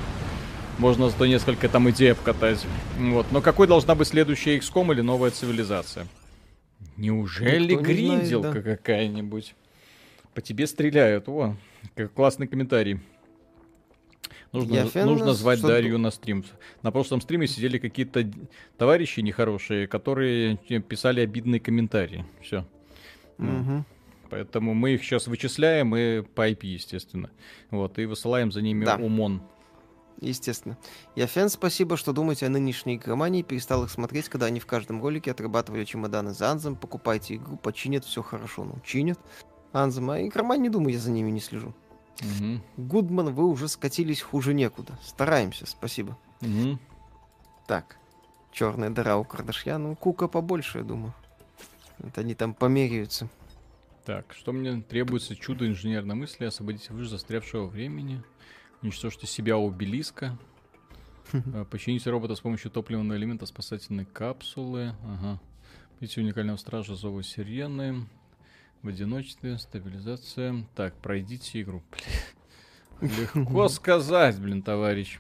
Можно 0.77 1.09
зато 1.09 1.26
несколько 1.26 1.68
там 1.69 1.89
идей 1.89 2.11
обкатать. 2.14 2.65
Вот. 2.97 3.26
Но 3.31 3.41
какой 3.41 3.68
должна 3.68 3.93
быть 3.95 4.07
следующая 4.07 4.57
XCOM 4.57 4.93
или 4.93 5.01
новая 5.01 5.31
цивилизация? 5.31 6.07
Неужели 6.95 7.73
Никто 7.73 7.83
гринделка 7.83 8.61
да. 8.61 8.75
какая-нибудь? 8.75 9.55
По 10.33 10.41
тебе 10.41 10.67
стреляют. 10.67 11.27
О, 11.29 11.55
как 11.95 12.13
классный 12.13 12.47
комментарий. 12.47 12.99
Нужно, 14.51 15.05
нужно 15.05 15.33
звать 15.33 15.59
что 15.59 15.67
Дарью 15.67 15.97
на 15.99 16.09
стрим. 16.09 16.45
На 16.81 16.91
прошлом 16.91 17.21
стриме 17.21 17.47
сидели 17.47 17.77
какие-то 17.77 18.29
товарищи 18.77 19.19
нехорошие, 19.19 19.87
которые 19.87 20.57
писали 20.57 21.21
обидные 21.21 21.59
комментарии. 21.59 22.25
Все. 22.41 22.65
Угу. 23.37 23.83
Поэтому 24.29 24.73
мы 24.73 24.93
их 24.93 25.03
сейчас 25.03 25.27
вычисляем 25.27 25.95
и 25.95 26.21
по 26.21 26.49
IP, 26.49 26.65
естественно. 26.65 27.29
Вот, 27.71 27.99
и 27.99 28.05
высылаем 28.05 28.51
за 28.51 28.61
ними 28.61 28.85
Да. 28.85 28.95
УМОН. 28.95 29.41
Естественно. 30.19 30.77
Я 31.15 31.27
фен, 31.27 31.49
спасибо, 31.49 31.95
что 31.95 32.11
думаете 32.11 32.48
о 32.48 32.49
нынешней 32.49 32.95
игромании. 32.95 33.44
Перестал 33.44 33.84
их 33.84 33.91
смотреть, 33.91 34.30
когда 34.30 34.48
они 34.48 34.60
в 34.60 34.65
каждом 34.65 35.02
ролике 35.02 35.31
отрабатывали 35.31 35.85
чемоданы 35.85 36.34
за 36.34 36.52
Анзом. 36.52 36.76
Покупайте 36.76 37.35
игру, 37.35 37.57
починят, 37.57 38.03
все 38.03 38.23
хорошо. 38.23 38.64
Ну, 38.64 38.80
чинят. 38.84 39.19
Анзом, 39.73 40.10
а 40.10 40.22
игроман 40.22 40.61
не 40.61 40.69
думаю, 40.69 40.94
я 40.94 40.99
за 40.99 41.11
ними 41.11 41.30
не 41.30 41.39
слежу. 41.39 41.73
Мгм. 42.22 42.64
Гудман, 42.77 43.34
вы 43.34 43.45
уже 43.45 43.68
скатились 43.68 44.22
хуже 44.22 44.53
некуда. 44.53 44.98
Стараемся, 45.03 45.68
спасибо. 45.68 46.18
Мгм. 46.41 46.80
Так, 47.68 47.98
черная 48.52 48.89
дыра 48.89 49.18
у 49.18 49.23
Кардашьяна. 49.23 49.89
Ну, 49.89 49.95
Кука 49.95 50.27
побольше, 50.27 50.80
я 50.80 50.84
думаю. 50.84 51.14
Это 51.99 52.22
они 52.22 52.34
там 52.34 52.53
померяются. 52.53 53.27
Так, 54.06 54.34
что 54.34 54.52
мне 54.52 54.81
требуется? 54.81 55.35
Чудо 55.35 55.68
инженерной 55.68 56.15
мысли. 56.15 56.45
Освободите 56.45 56.94
выше 56.94 57.10
застрявшего 57.10 57.68
времени. 57.68 58.23
Уничтожьте 58.81 59.25
себя 59.27 59.57
у 59.57 59.69
обелиска. 59.69 60.37
Э, 61.33 61.65
Почините 61.69 62.09
робота 62.09 62.35
с 62.35 62.39
помощью 62.39 62.71
топливного 62.71 63.17
элемента 63.17 63.45
спасательной 63.45 64.05
капсулы. 64.05 64.93
Ага. 65.03 65.39
Видите 65.99 66.21
уникального 66.21 66.57
стража 66.57 66.95
зова 66.95 67.23
сирены. 67.23 68.05
В 68.83 68.89
одиночестве, 68.89 69.57
стабилизация. 69.57 70.65
Так, 70.75 70.93
пройдите 70.95 71.61
игру. 71.61 71.81
Легко 73.01 73.67
сказать, 73.69 74.39
блин, 74.39 74.61
товарищ. 74.61 75.19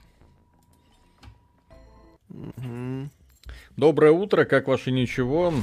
Доброе 3.75 4.11
утро, 4.11 4.45
как 4.45 4.67
ваше 4.67 4.91
ничего? 4.91 5.53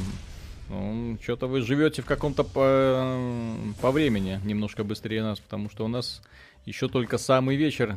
Ну, 0.70 1.18
что-то 1.22 1.46
вы 1.46 1.60
живете 1.60 2.02
в 2.02 2.06
каком-то 2.06 2.42
по, 2.42 3.18
по 3.80 3.90
времени 3.90 4.40
немножко 4.44 4.82
быстрее 4.82 5.22
нас, 5.22 5.38
потому 5.38 5.68
что 5.68 5.84
у 5.84 5.88
нас 5.88 6.22
еще 6.66 6.88
только 6.88 7.18
самый 7.18 7.56
вечер. 7.56 7.96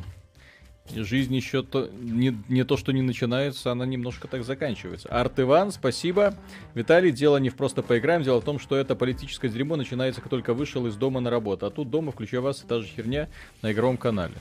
И 0.94 1.02
жизнь 1.02 1.34
еще 1.34 1.62
то, 1.62 1.88
не, 2.00 2.36
не 2.48 2.64
то, 2.64 2.78
что 2.78 2.92
не 2.92 3.02
начинается, 3.02 3.70
она 3.70 3.84
немножко 3.84 4.26
так 4.26 4.42
заканчивается. 4.42 5.08
Арт 5.10 5.40
Иван, 5.40 5.70
спасибо. 5.70 6.34
Виталий, 6.74 7.10
дело 7.10 7.36
не 7.36 7.50
в 7.50 7.56
просто 7.56 7.82
поиграем, 7.82 8.22
дело 8.22 8.40
в 8.40 8.44
том, 8.44 8.58
что 8.58 8.76
это 8.76 8.96
политическое 8.96 9.48
дерьмо 9.48 9.76
начинается, 9.76 10.22
как 10.22 10.30
только 10.30 10.54
вышел 10.54 10.86
из 10.86 10.96
дома 10.96 11.20
на 11.20 11.28
работу. 11.28 11.66
А 11.66 11.70
тут 11.70 11.90
дома, 11.90 12.12
включая 12.12 12.40
вас, 12.40 12.64
та 12.66 12.80
же 12.80 12.86
херня 12.86 13.28
на 13.60 13.72
игровом 13.72 13.98
канале. 13.98 14.34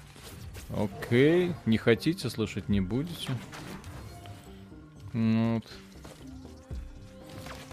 Окей, 0.75 1.51
не 1.65 1.77
хотите 1.77 2.29
слышать, 2.29 2.69
не 2.69 2.79
будете. 2.79 3.29
Ну 5.13 5.55
Вот. 5.55 5.63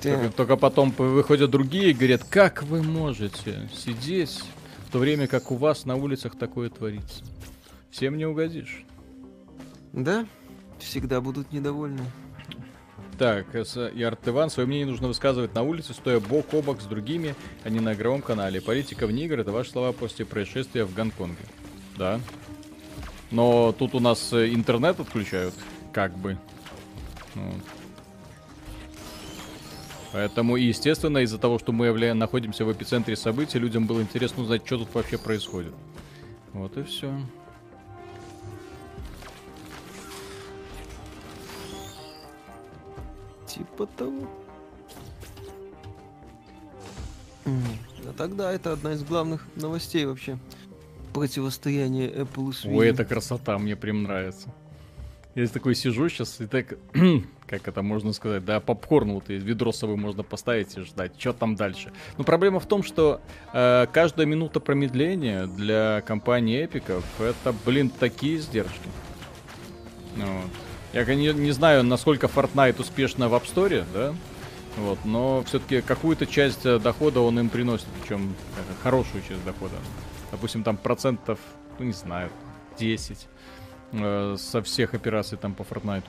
Только, 0.03 0.31
только 0.31 0.57
потом 0.57 0.91
выходят 0.91 1.51
другие 1.51 1.91
и 1.91 1.95
говорят, 1.95 2.25
как 2.25 2.63
вы 2.63 2.83
можете 2.83 3.71
сидеть, 3.75 4.43
то 4.95 5.01
время 5.01 5.27
как 5.27 5.51
у 5.51 5.57
вас 5.57 5.87
на 5.87 5.97
улицах 5.97 6.39
такое 6.39 6.71
творится. 6.71 7.25
Всем 7.91 8.17
не 8.17 8.27
угодишь. 8.27 8.85
Да, 9.93 10.25
всегда 10.79 11.21
будут 11.21 11.51
недовольны. 11.53 12.03
Так, 13.19 13.53
с- 13.57 13.89
и 13.89 14.03
Арт 14.05 14.29
Иван, 14.29 14.51
свое 14.51 14.69
мнение 14.69 14.87
нужно 14.87 15.09
высказывать 15.09 15.53
на 15.53 15.63
улице, 15.63 15.95
стоя 15.95 16.21
бок 16.21 16.55
о 16.55 16.63
бок 16.63 16.81
с 16.81 16.85
другими, 16.85 17.35
а 17.65 17.71
не 17.71 17.81
на 17.81 17.95
игровом 17.95 18.23
канале. 18.23 18.61
Политика 18.61 19.09
вне 19.09 19.25
игр— 19.25 19.37
это 19.41 19.51
ваши 19.51 19.73
слова 19.73 19.91
после 19.91 20.27
происшествия 20.27 20.85
в 20.85 20.95
Гонконге. 20.95 21.43
Да. 21.97 22.21
Но 23.33 23.73
тут 23.73 23.97
у 23.97 23.99
нас 23.99 24.33
э, 24.33 24.55
интернет 24.55 25.01
отключают, 25.01 25.55
как 25.93 26.17
бы. 26.17 26.39
Вот. 27.35 27.63
Поэтому, 30.15 30.57
и, 30.57 30.63
естественно, 30.63 31.19
из-за 31.19 31.39
того, 31.39 31.59
что 31.59 31.73
мы 31.73 31.87
явля- 31.87 32.15
находимся 32.15 32.65
в 32.65 32.73
эпицентре 32.73 33.17
событий, 33.17 33.59
людям 33.59 33.85
было 33.89 34.01
интересно 34.01 34.45
узнать, 34.45 34.65
что 34.65 34.79
тут 34.79 34.95
вообще 34.95 35.19
происходит. 35.19 35.75
Вот 36.53 36.77
и 36.79 36.85
все. 36.85 37.13
Типа 43.49 43.87
того. 43.87 44.29
А 47.47 48.13
тогда 48.17 48.53
это 48.53 48.73
одна 48.73 48.93
из 48.93 49.03
главных 49.03 49.45
новостей 49.57 50.07
вообще. 50.07 50.39
Противостояние 51.13 52.09
Apple 52.09 52.51
и 52.51 52.53
Sweeney. 52.53 52.77
Ой, 52.77 52.89
это 52.89 53.05
красота, 53.05 53.59
мне 53.59 53.75
прям 53.75 54.05
нравится. 54.05 54.55
Я 55.35 55.49
такой 55.49 55.75
сижу 55.75 56.09
сейчас 56.09 56.41
и 56.41 56.47
так, 56.47 56.75
как 57.47 57.69
это 57.69 57.83
можно 57.83 58.13
сказать, 58.13 58.45
да, 58.45 58.61
попкорн 58.61 59.13
вот 59.13 59.31
и 59.31 59.35
ведро 59.35 59.73
с 59.73 59.79
собой 59.79 59.97
можно 59.97 60.23
поставить 60.23 60.77
и 60.77 60.81
ждать, 60.81 61.13
что 61.19 61.33
там 61.33 61.57
дальше. 61.57 61.93
Но 62.19 62.25
проблема 62.25 62.61
в 62.61 62.67
том, 62.67 62.83
что 62.83 63.21
э, 63.53 63.87
каждая 63.93 64.27
минута 64.27 64.61
промедления 64.61 65.47
для 65.47 66.03
компании 66.07 66.65
Эпиков 66.65 67.05
это, 67.21 67.55
блин, 67.65 67.91
такие 67.91 68.37
издержки. 68.37 68.89
Ну 70.17 70.25
Вот. 70.27 70.51
Я 70.95 71.05
не, 71.17 71.33
не 71.33 71.51
знаю, 71.51 71.83
насколько 71.83 72.29
Fortnite 72.29 72.81
успешно 72.81 73.29
в 73.29 73.35
App 73.35 73.43
Store, 73.53 73.85
да, 73.93 74.15
вот, 74.77 75.05
но 75.05 75.43
все-таки 75.45 75.81
какую-то 75.81 76.27
часть 76.27 76.65
э, 76.67 76.79
дохода 76.79 77.21
он 77.21 77.39
им 77.39 77.49
приносит, 77.49 77.87
причем 78.01 78.35
э, 78.57 78.83
хорошую 78.83 79.23
часть 79.29 79.45
дохода. 79.45 79.75
Допустим, 80.31 80.63
там 80.63 80.77
процентов, 80.77 81.39
ну 81.79 81.87
не 81.87 81.93
знаю, 81.93 82.31
10 82.79 83.27
э, 83.93 84.37
со 84.39 84.63
всех 84.63 84.95
операций 84.95 85.39
там 85.39 85.55
по 85.55 85.63
Fortnite. 85.63 86.05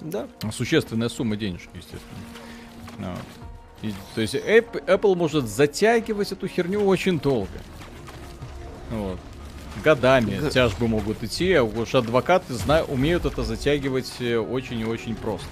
Да. 0.00 0.26
Существенная 0.52 1.08
сумма 1.08 1.36
денежек, 1.36 1.68
естественно. 1.74 2.02
Вот. 2.98 3.18
И, 3.82 3.92
то 4.14 4.20
есть 4.20 4.34
Apple 4.34 5.14
может 5.14 5.46
затягивать 5.48 6.32
эту 6.32 6.48
херню 6.48 6.84
очень 6.84 7.20
долго. 7.20 7.48
Вот. 8.90 9.18
Годами 9.84 10.36
Г- 10.36 10.50
тяжбы 10.50 10.88
могут 10.88 11.22
идти, 11.22 11.52
а 11.52 11.62
уж 11.62 11.94
адвокаты 11.94 12.54
зна- 12.54 12.82
умеют 12.82 13.24
это 13.24 13.44
затягивать 13.44 14.12
э, 14.18 14.36
очень 14.36 14.80
и 14.80 14.84
очень 14.84 15.14
просто. 15.14 15.46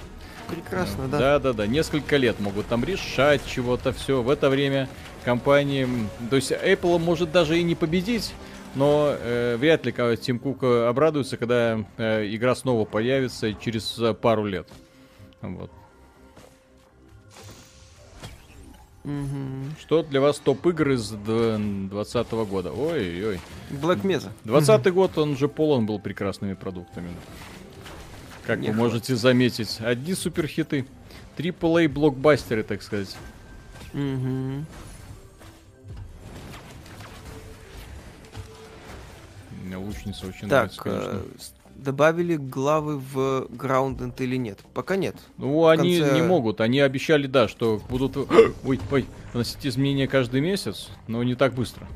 Прекрасно, 0.49 1.07
да. 1.09 1.19
Да, 1.19 1.39
да, 1.39 1.53
да. 1.53 1.67
Несколько 1.67 2.17
лет 2.17 2.41
могут 2.41 2.67
там 2.67 2.85
решать 2.85 3.43
чего-то 3.47 3.93
все. 3.93 4.23
В 4.23 4.31
это 4.31 4.49
время 4.49 4.89
компании. 5.25 5.89
То 6.31 6.37
есть 6.37 6.51
Apple 6.51 6.99
может 6.99 7.31
даже 7.31 7.59
и 7.59 7.63
не 7.63 7.75
победить. 7.75 8.33
Но 8.77 9.09
э, 9.19 9.57
вряд 9.57 9.87
ли 9.87 9.91
ка- 9.93 10.17
Тим 10.17 10.39
Кук 10.39 10.63
э, 10.63 10.87
обрадуется, 10.87 11.37
когда 11.39 11.83
э, 11.97 12.27
игра 12.35 12.55
снова 12.55 12.85
появится 12.85 13.55
через 13.55 13.99
э, 13.99 14.13
пару 14.13 14.45
лет. 14.45 14.69
Вот. 15.41 15.71
Мгм. 19.05 19.75
Что 19.81 20.03
для 20.03 20.21
вас 20.21 20.39
топ 20.39 20.67
игр 20.67 20.91
из 20.91 21.11
2020 21.11 22.31
года? 22.51 22.73
Ой-ой. 22.73 23.41
Black 23.71 24.03
Mesa. 24.03 24.31
20 24.45 24.93
год, 24.93 25.17
он 25.17 25.37
же 25.37 25.49
полон 25.49 25.87
был 25.87 25.99
прекрасными 25.99 26.55
продуктами. 26.55 27.09
Как 28.45 28.59
Не 28.61 28.69
вы 28.71 28.75
можете 28.75 29.17
заметить, 29.17 29.79
одни 29.81 30.15
суперхиты. 30.15 30.87
AAA 31.39 31.89
блокбастеры, 31.89 32.63
так 32.63 32.83
сказать. 32.83 33.17
Мгм. 33.93 34.67
Мне 39.67 39.77
лучница 39.77 40.27
очень 40.29 40.49
Так, 40.49 40.51
нравится, 40.77 40.81
конечно. 40.81 41.11
э, 41.11 41.23
добавили 41.75 42.37
главы 42.37 42.99
в 42.99 43.47
Grounded 43.51 44.15
или 44.19 44.37
нет? 44.37 44.61
Пока 44.75 44.95
нет. 44.95 45.17
Ну, 45.39 45.67
они 45.67 45.99
конце- 45.99 46.15
не 46.15 46.23
могут. 46.23 46.61
Они 46.61 46.79
обещали, 46.79 47.27
да, 47.27 47.49
что 47.49 47.81
будут 47.89 48.17
ой, 48.65 48.81
ой, 48.93 49.07
вносить 49.33 49.67
изменения 49.67 50.07
каждый 50.07 50.41
месяц, 50.41 50.89
но 51.09 51.23
не 51.25 51.35
так 51.35 51.53
быстро. 51.55 51.87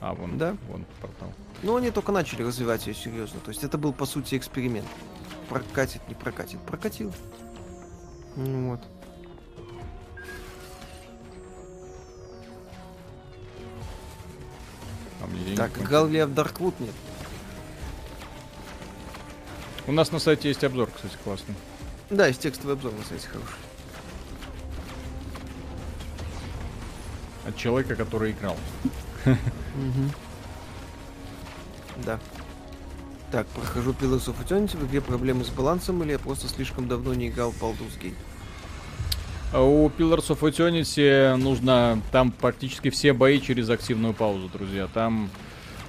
А, 0.00 0.14
вон, 0.14 0.38
Да. 0.38 0.56
вон 0.68 0.84
портал. 1.00 1.32
Но 1.64 1.74
они 1.74 1.90
только 1.90 2.12
начали 2.12 2.42
развивать 2.42 2.86
ее 2.86 2.94
серьезно. 2.94 3.40
То 3.40 3.50
есть 3.50 3.64
это 3.64 3.78
был, 3.78 3.92
по 3.92 4.06
сути, 4.06 4.36
эксперимент. 4.36 4.86
Прокатит, 5.48 6.00
не 6.08 6.14
прокатит. 6.14 6.60
Прокатил. 6.60 7.12
Ну 8.36 8.70
Вот. 8.70 8.80
А 15.20 15.26
мне 15.26 15.44
денег 15.44 15.58
Так. 15.58 15.72
Галли 15.82 16.22
в 16.22 16.30
Darkwood 16.30 16.74
нет. 16.80 16.94
У 19.86 19.92
нас 19.92 20.12
на 20.12 20.18
сайте 20.18 20.48
есть 20.48 20.64
обзор, 20.64 20.90
кстати, 20.94 21.16
классный. 21.24 21.54
Да, 22.10 22.26
есть 22.26 22.40
текстовый 22.40 22.74
обзор 22.74 22.92
на 22.92 23.04
сайте 23.04 23.26
хороший. 23.26 23.54
От 27.46 27.56
человека, 27.56 27.96
который 27.96 28.32
играл. 28.32 28.56
Да. 32.04 32.20
Так, 33.32 33.46
прохожу 33.48 33.92
Pillars 33.92 34.26
of 34.26 34.36
Eternity, 34.46 34.76
в 34.76 34.86
игре 34.86 35.00
проблемы 35.00 35.44
с 35.44 35.48
балансом, 35.50 36.02
или 36.02 36.12
я 36.12 36.18
просто 36.18 36.48
слишком 36.48 36.88
давно 36.88 37.14
не 37.14 37.28
играл 37.28 37.50
в 37.50 37.62
Baldur's 37.62 37.98
Gate? 38.00 38.14
У 39.52 39.88
Pillars 39.88 40.28
of 40.28 40.40
Eternity 40.40 41.36
нужно 41.36 42.02
там 42.12 42.30
практически 42.32 42.90
все 42.90 43.12
бои 43.12 43.40
через 43.40 43.70
активную 43.70 44.12
паузу, 44.14 44.50
друзья. 44.52 44.88
Там 44.92 45.30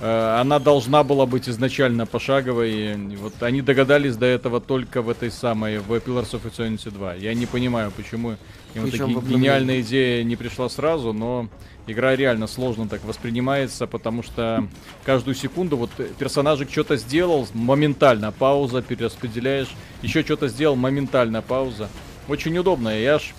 Э, 0.02 0.38
она 0.40 0.60
должна 0.60 1.04
была 1.04 1.26
быть 1.26 1.50
изначально 1.50 2.06
пошаговой. 2.06 2.94
И 2.96 3.16
вот 3.18 3.42
они 3.42 3.62
догадались 3.62 4.16
до 4.16 4.26
этого 4.26 4.62
только 4.62 5.02
в 5.02 5.10
этой 5.10 5.30
самой, 5.30 5.80
в 5.80 5.92
Pillars 5.92 6.32
of 6.32 6.42
Eternity 6.50 6.90
2. 6.90 7.16
Я 7.16 7.34
не 7.34 7.46
понимаю, 7.46 7.92
почему 7.92 8.36
им 8.76 8.90
такая 8.90 9.08
гениальная 9.08 9.82
идея 9.82 10.24
не 10.24 10.36
пришла 10.36 10.70
сразу, 10.70 11.12
но 11.12 11.50
игра 11.88 12.16
реально 12.16 12.48
сложно 12.48 12.88
так 12.88 13.04
воспринимается, 13.04 13.88
потому 13.88 14.24
что 14.24 14.68
каждую 15.04 15.36
секунду 15.36 15.76
вот 15.76 15.90
персонажик 16.18 16.70
что-то 16.72 16.96
сделал, 16.96 17.48
моментально 17.54 18.32
пауза, 18.32 18.82
перераспределяешь, 18.82 19.70
еще 20.02 20.24
что-то 20.24 20.48
сделал, 20.48 20.76
моментально 20.76 21.42
пауза. 21.42 21.90
Очень 22.30 22.58
удобно, 22.58 22.90
я 22.90 23.18
ж 23.18 23.34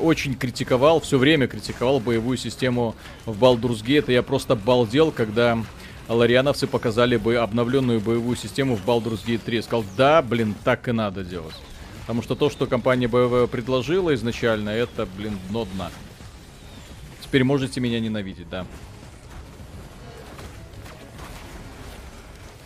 очень 0.00 0.34
критиковал, 0.34 1.00
все 1.00 1.18
время 1.18 1.46
критиковал 1.46 2.00
боевую 2.00 2.36
систему 2.36 2.94
в 3.26 3.42
Baldur's 3.42 3.84
Gate. 3.84 4.12
Я 4.12 4.22
просто 4.22 4.56
балдел, 4.56 5.10
когда 5.10 5.58
лариановцы 6.08 6.66
показали 6.66 7.16
бы 7.16 7.36
обновленную 7.36 8.00
боевую 8.00 8.36
систему 8.36 8.76
в 8.76 8.86
Baldur's 8.86 9.24
Gate 9.24 9.40
3. 9.44 9.56
Я 9.56 9.62
сказал, 9.62 9.84
да, 9.96 10.22
блин, 10.22 10.54
так 10.64 10.88
и 10.88 10.92
надо 10.92 11.24
делать. 11.24 11.54
Потому 12.02 12.22
что 12.22 12.34
то, 12.34 12.50
что 12.50 12.66
компания 12.66 13.06
BioWare 13.06 13.48
предложила 13.48 14.14
изначально, 14.14 14.70
это, 14.70 15.06
блин, 15.16 15.38
дно 15.48 15.64
дна. 15.64 15.90
Теперь 17.22 17.44
можете 17.44 17.80
меня 17.80 17.98
ненавидеть, 18.00 18.48
да. 18.50 18.66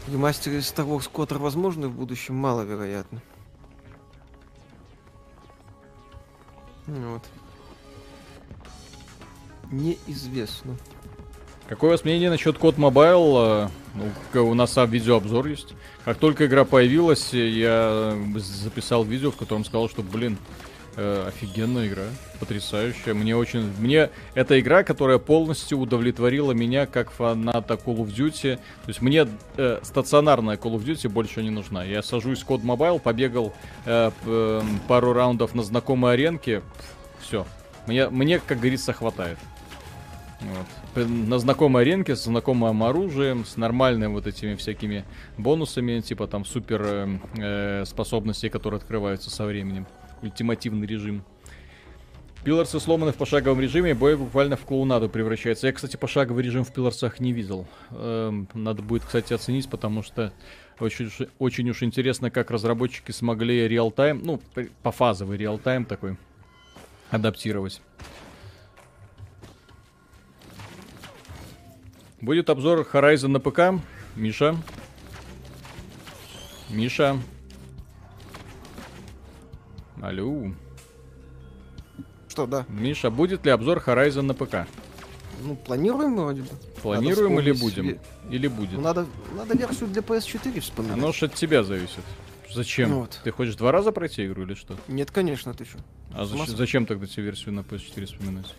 Ремастеры 0.08 0.58
Star 0.58 0.88
Wars 0.88 1.08
Коттер 1.12 1.38
возможны 1.38 1.88
в 1.88 1.92
будущем? 1.92 2.34
Маловероятно. 2.34 3.20
Вот. 6.88 7.22
Неизвестно. 9.70 10.76
Какое 11.68 11.90
у 11.90 11.92
вас 11.92 12.04
мнение 12.04 12.30
насчет 12.30 12.56
код 12.56 12.76
Mobile? 12.76 13.70
Ну, 13.94 14.42
у 14.42 14.54
нас 14.54 14.72
сам 14.72 14.88
видеообзор 14.90 15.46
есть. 15.48 15.74
Как 16.04 16.16
только 16.16 16.46
игра 16.46 16.64
появилась, 16.64 17.34
я 17.34 18.16
записал 18.36 19.04
видео, 19.04 19.30
в 19.30 19.36
котором 19.36 19.66
сказал, 19.66 19.90
что, 19.90 20.02
блин, 20.02 20.38
э, 20.96 21.24
офигенная 21.28 21.88
игра, 21.88 22.04
потрясающая. 22.40 23.14
Мне 23.14 23.36
очень, 23.36 23.72
мне 23.78 24.10
эта 24.34 24.58
игра, 24.60 24.82
которая 24.82 25.18
полностью 25.18 25.78
удовлетворила 25.78 26.52
меня 26.52 26.86
как 26.86 27.10
фаната 27.10 27.74
Call 27.74 27.98
of 27.98 28.14
Duty. 28.14 28.56
То 28.56 28.88
есть 28.88 29.00
мне 29.02 29.26
э, 29.56 29.80
стационарная 29.82 30.56
Call 30.56 30.74
of 30.74 30.84
Duty 30.84 31.08
больше 31.08 31.42
не 31.42 31.50
нужна. 31.50 31.84
Я 31.84 32.02
сажусь 32.02 32.42
код 32.44 32.62
Mobile, 32.62 33.00
побегал 33.00 33.54
э, 33.86 34.10
э, 34.26 34.62
пару 34.86 35.12
раундов 35.12 35.54
на 35.54 35.62
знакомой 35.62 36.14
аренке, 36.14 36.62
все. 37.20 37.46
Мне, 37.86 38.08
мне, 38.08 38.38
как 38.38 38.58
говорится, 38.58 38.92
хватает. 38.92 39.38
Вот. 40.40 41.06
На 41.06 41.38
знакомой 41.38 41.82
аренке 41.82 42.16
с 42.16 42.24
знакомым 42.24 42.82
оружием, 42.82 43.44
с 43.44 43.56
нормальными 43.56 44.12
вот 44.12 44.26
этими 44.26 44.54
всякими 44.54 45.04
бонусами, 45.36 46.00
типа 46.00 46.26
там 46.26 46.44
супер 46.44 46.82
э, 46.84 47.18
э, 47.36 47.84
способностей, 47.84 48.48
которые 48.48 48.78
открываются 48.78 49.30
со 49.30 49.44
временем. 49.44 49.86
Ультимативный 50.22 50.86
режим. 50.86 51.24
Пиларсы 52.44 52.78
сломаны 52.78 53.12
в 53.12 53.16
пошаговом 53.16 53.60
режиме, 53.60 53.94
бой 53.94 54.16
буквально 54.16 54.56
в 54.56 54.64
клоунаду 54.64 55.08
превращается. 55.08 55.66
Я, 55.66 55.72
кстати, 55.72 55.96
пошаговый 55.96 56.44
режим 56.44 56.64
в 56.64 56.72
пиларсах 56.72 57.20
не 57.20 57.32
видел. 57.32 57.66
Эм, 57.90 58.48
надо 58.54 58.80
будет, 58.80 59.04
кстати, 59.04 59.32
оценить, 59.32 59.68
потому 59.68 60.02
что 60.02 60.32
очень, 60.78 61.10
очень 61.38 61.68
уж 61.68 61.82
интересно, 61.82 62.30
как 62.30 62.50
разработчики 62.50 63.10
смогли 63.10 63.66
реал-тайм, 63.66 64.22
ну, 64.22 64.40
пофазовый 64.82 65.36
реал-тайм 65.36 65.84
такой, 65.84 66.16
адаптировать. 67.10 67.82
Будет 72.20 72.50
обзор 72.50 72.86
Horizon 72.92 73.28
на 73.28 73.40
ПК. 73.40 73.80
Миша. 74.16 74.56
Миша. 76.68 77.16
Алло. 80.02 80.52
Что, 82.28 82.46
да? 82.46 82.66
Миша, 82.68 83.10
будет 83.10 83.44
ли 83.44 83.50
обзор 83.50 83.82
Horizon 83.84 84.22
на 84.22 84.34
ПК? 84.34 84.68
Ну, 85.42 85.56
планируем 85.56 86.16
вроде 86.16 86.42
бы. 86.42 86.48
Планируем 86.82 87.38
или 87.38 87.52
будем? 87.52 87.84
Себе... 87.84 88.00
Или 88.30 88.48
будет? 88.48 88.72
Ну, 88.72 88.80
надо, 88.80 89.06
надо 89.36 89.56
версию 89.56 89.88
для 89.88 90.02
PS4 90.02 90.60
вспоминать. 90.60 90.98
Оно 90.98 91.12
ж 91.12 91.24
от 91.24 91.34
тебя 91.34 91.62
зависит. 91.62 92.02
Зачем? 92.52 92.90
Ну, 92.90 93.00
вот. 93.00 93.20
Ты 93.22 93.30
хочешь 93.30 93.56
два 93.56 93.72
раза 93.72 93.92
пройти 93.92 94.26
игру 94.26 94.42
или 94.42 94.54
что? 94.54 94.76
Нет, 94.88 95.10
конечно, 95.10 95.54
ты 95.54 95.64
что? 95.64 95.78
А 96.14 96.24
зачем, 96.24 96.56
зачем 96.56 96.86
тогда 96.86 97.06
тебе 97.06 97.24
версию 97.24 97.54
на 97.54 97.60
PS4 97.60 98.06
вспоминать? 98.06 98.54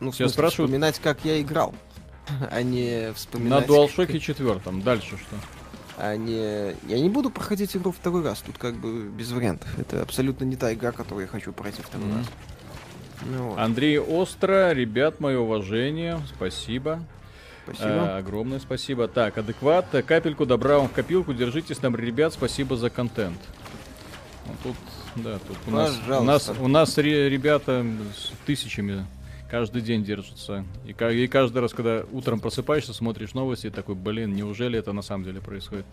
Ну, 0.00 0.10
Все 0.10 0.28
спрашивают... 0.28 0.70
вспоминать, 0.70 0.98
как 0.98 1.24
я 1.24 1.40
играл 1.40 1.74
а 2.50 2.62
не 2.62 3.12
вспоминать... 3.14 3.68
На 3.68 3.72
DualShock 3.72 4.18
4, 4.18 4.60
дальше 4.82 5.16
что? 5.16 5.36
А 5.96 6.16
не... 6.16 6.74
Я 6.88 7.00
не 7.00 7.08
буду 7.08 7.30
проходить 7.30 7.76
игру 7.76 7.92
второй 7.92 8.22
раз, 8.22 8.40
тут 8.40 8.58
как 8.58 8.74
бы 8.74 9.08
без 9.08 9.30
вариантов. 9.30 9.68
Это 9.78 10.02
абсолютно 10.02 10.44
не 10.44 10.56
та 10.56 10.72
игра, 10.74 10.92
которую 10.92 11.26
я 11.26 11.28
хочу 11.28 11.52
пройти 11.52 11.82
второй 11.82 12.08
mm-hmm. 12.08 12.18
раз. 12.18 12.26
Ну, 13.26 13.48
вот. 13.50 13.58
Андрей 13.58 13.98
Остро, 13.98 14.72
ребят, 14.72 15.20
мое 15.20 15.38
уважение, 15.38 16.20
спасибо. 16.34 17.00
Спасибо. 17.64 18.16
А, 18.16 18.18
огромное 18.18 18.58
спасибо. 18.58 19.08
Так, 19.08 19.38
адекват, 19.38 19.86
капельку 20.06 20.44
добра 20.44 20.78
вам 20.78 20.88
в 20.88 20.92
копилку, 20.92 21.32
держитесь 21.32 21.80
нам, 21.80 21.96
ребят, 21.96 22.34
спасибо 22.34 22.76
за 22.76 22.90
контент. 22.90 23.38
Вот 24.46 24.56
тут, 24.62 24.76
да, 25.24 25.38
тут 25.38 25.56
у 25.66 25.70
нас, 25.70 25.98
у 26.06 26.24
нас, 26.24 26.50
у 26.60 26.68
нас 26.68 26.98
ребята 26.98 27.86
с 28.14 28.32
тысячами 28.44 29.06
каждый 29.54 29.82
день 29.82 30.02
держится. 30.02 30.64
И, 30.84 30.90
и 30.90 31.28
каждый 31.28 31.58
раз, 31.58 31.72
когда 31.72 32.02
утром 32.10 32.40
просыпаешься, 32.40 32.92
смотришь 32.92 33.34
новости, 33.34 33.70
такой, 33.70 33.94
блин, 33.94 34.34
неужели 34.34 34.76
это 34.76 34.92
на 34.92 35.00
самом 35.00 35.22
деле 35.22 35.40
происходит? 35.40 35.86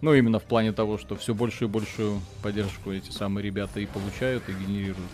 Ну, 0.00 0.14
именно 0.14 0.38
в 0.38 0.44
плане 0.44 0.72
того, 0.72 0.96
что 0.96 1.14
все 1.14 1.34
большую 1.34 1.68
и 1.68 1.72
большую 1.72 2.22
поддержку 2.42 2.92
эти 2.92 3.10
самые 3.10 3.44
ребята 3.44 3.80
и 3.80 3.86
получают, 3.86 4.48
и 4.48 4.52
генерируют. 4.52 5.10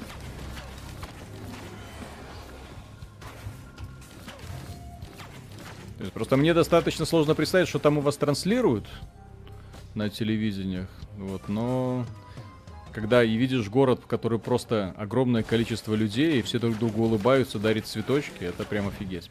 просто 6.14 6.36
мне 6.36 6.54
достаточно 6.54 7.04
сложно 7.04 7.34
представить, 7.34 7.66
что 7.66 7.80
там 7.80 7.98
у 7.98 8.00
вас 8.00 8.16
транслируют 8.16 8.86
на 9.96 10.08
телевидениях. 10.08 10.88
Вот, 11.16 11.48
но 11.48 12.06
когда 12.92 13.24
и 13.24 13.34
видишь 13.36 13.68
город, 13.68 14.00
в 14.04 14.06
который 14.06 14.38
просто 14.38 14.94
огромное 14.96 15.42
количество 15.42 15.94
людей, 15.94 16.38
и 16.38 16.42
все 16.42 16.58
друг 16.58 16.78
другу 16.78 17.04
улыбаются, 17.04 17.58
дарят 17.58 17.86
цветочки, 17.86 18.44
это 18.44 18.64
прям 18.64 18.88
офигеть. 18.88 19.30